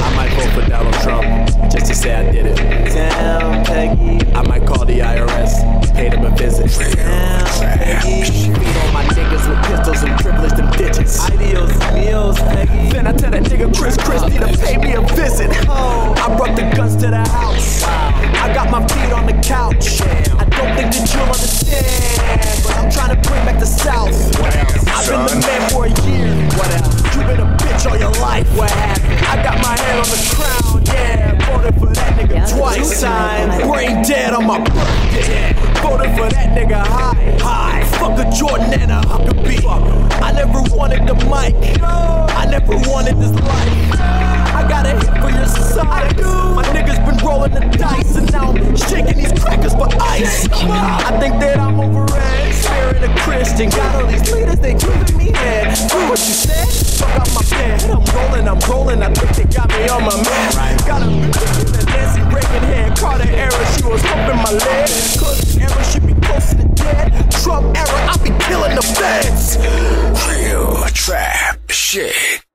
I 0.00 0.14
might 0.16 0.32
vote 0.32 0.62
for 0.62 0.68
Donald 0.68 0.94
Trump 1.02 1.26
just 1.70 1.86
to 1.86 1.94
say 1.94 2.14
I 2.14 2.30
did 2.32 2.46
it. 2.46 2.56
Damn, 2.56 3.64
Peggy. 3.64 4.26
I 4.32 4.42
might 4.42 4.66
call 4.66 4.84
the 4.84 5.00
IRS, 5.00 5.94
pay 5.94 6.08
them 6.08 6.24
a 6.24 6.30
visit. 6.36 6.70
Damn, 6.96 7.44
Peggy. 7.78 8.52
Beat 8.52 8.76
all 8.76 8.92
my 8.92 9.04
niggas 9.04 9.48
with 9.48 9.60
pistols 9.66 10.02
and 10.02 10.20
privilege 10.20 10.52
them 10.52 10.70
digits. 10.72 11.30
Ideals, 11.30 11.72
meals, 11.94 12.38
Peggy. 12.38 12.90
Then 12.90 13.06
I 13.06 13.12
tell 13.12 13.30
that 13.30 13.42
nigga 13.42 13.76
Chris 13.76 13.96
Christie 13.96 14.38
to 14.38 14.46
pay 14.58 14.76
me 14.76 14.94
a 14.94 15.02
visit. 15.14 15.50
Oh, 15.68 16.14
I 16.16 16.36
brought 16.36 16.56
the 16.56 16.62
guns 16.76 16.96
to 16.96 17.08
the 17.08 17.28
house. 17.30 17.82
I 17.82 18.52
got 18.54 18.70
my 18.70 18.86
feet 18.88 19.12
on 19.12 19.26
the 19.26 19.34
couch. 19.42 20.00
I 20.02 20.44
don't 20.44 20.74
think 20.76 20.92
that 20.94 21.10
you'll 21.12 21.24
understand, 21.24 22.62
but 22.64 22.76
I'm 22.76 22.90
trying 22.90 23.14
to 23.14 23.28
bring 23.28 23.44
back 23.44 23.58
the 23.58 23.66
South. 23.66 24.14
I've 24.88 25.06
been 25.08 25.26
the 25.26 25.46
man 25.46 25.70
for 25.70 25.86
a 25.86 25.92
year. 26.06 26.32
What 26.56 26.70
else? 26.72 27.16
You 27.16 27.22
been 27.26 27.40
a 27.40 27.56
bitch 27.56 27.90
all 27.90 27.98
your 27.98 28.12
life. 28.22 28.46
What 28.56 28.70
happened? 28.70 29.18
I 29.26 29.42
got 29.42 29.58
my 29.60 29.76
hand 29.88 29.98
on 29.98 30.10
the 30.10 30.20
crown. 30.34 30.84
Yeah, 30.84 31.32
voted 31.46 31.80
for 31.80 31.92
that 31.94 32.12
nigga 32.18 32.56
twice. 32.56 33.00
Time 33.00 33.68
brain 33.68 34.02
dead 34.02 34.34
on 34.34 34.46
my 34.46 34.58
birthday. 34.58 35.52
Voted 35.82 36.10
for 36.16 36.28
that 36.28 36.56
nigga 36.56 36.84
high. 36.84 37.38
High. 37.40 37.84
Fuck 37.98 38.18
a 38.18 38.30
Jordan 38.36 38.72
and 38.80 38.90
a 38.90 39.00
Huckabee. 39.00 39.64
I 40.22 40.32
never 40.32 40.62
wanted 40.74 41.06
the 41.06 41.14
mic. 41.14 41.54
I 41.82 42.46
never 42.50 42.76
wanted 42.88 43.16
this 43.18 43.32
life. 43.32 44.37
I 44.58 44.68
got 44.68 44.86
a 44.86 44.90
hit 44.90 45.22
for 45.22 45.30
your 45.30 45.46
society. 45.46 46.20
My 46.58 46.66
niggas 46.74 46.98
been 47.06 47.16
rolling 47.24 47.54
the 47.54 47.62
dice, 47.78 48.16
and 48.16 48.26
now 48.32 48.50
I'm 48.50 48.74
shaking 48.74 49.16
these 49.16 49.30
crackers 49.38 49.72
for 49.72 49.86
ice. 50.02 50.48
I 50.50 51.14
think 51.20 51.38
that 51.38 51.60
I'm 51.60 51.78
over 51.78 52.02
it. 52.10 52.54
Swearing 52.58 53.04
a 53.06 53.14
Christian, 53.22 53.70
got 53.70 53.94
all 53.94 54.10
these 54.10 54.26
leaders, 54.34 54.58
they 54.58 54.74
giving 54.74 55.16
me 55.16 55.30
head. 55.30 55.78
Do 55.88 55.98
what 56.10 56.18
you 56.18 56.34
said, 56.34 56.66
fuck 56.98 57.22
out 57.22 57.30
my 57.38 57.42
bed. 57.54 57.86
I'm 57.86 58.02
rolling, 58.10 58.48
I'm 58.48 58.58
rolling, 58.66 59.00
I 59.00 59.14
think 59.14 59.30
they 59.38 59.46
got 59.46 59.68
me 59.70 59.88
on 59.94 60.02
my 60.02 60.16
man. 60.26 60.76
Got 60.82 61.02
a 61.02 61.06
in 61.06 61.30
the 61.30 61.84
Nancy 61.94 62.22
Reagan 62.34 62.64
hand, 62.66 62.98
caught 62.98 63.20
an 63.20 63.28
error, 63.28 63.64
she 63.78 63.86
was 63.86 64.02
humping 64.02 64.42
my 64.42 64.50
leg. 64.58 64.90
Cause 65.22 65.56
era 65.56 65.84
should 65.86 66.04
be 66.04 66.14
closer 66.26 66.58
to 66.58 66.66
dead. 66.74 67.30
Trump 67.30 67.78
era, 67.78 67.98
I 68.10 68.16
be 68.26 68.34
killing 68.42 68.74
the 68.74 68.82
feds. 68.82 69.54
Real 70.26 70.82
trap 70.90 71.70
shit. 71.70 72.47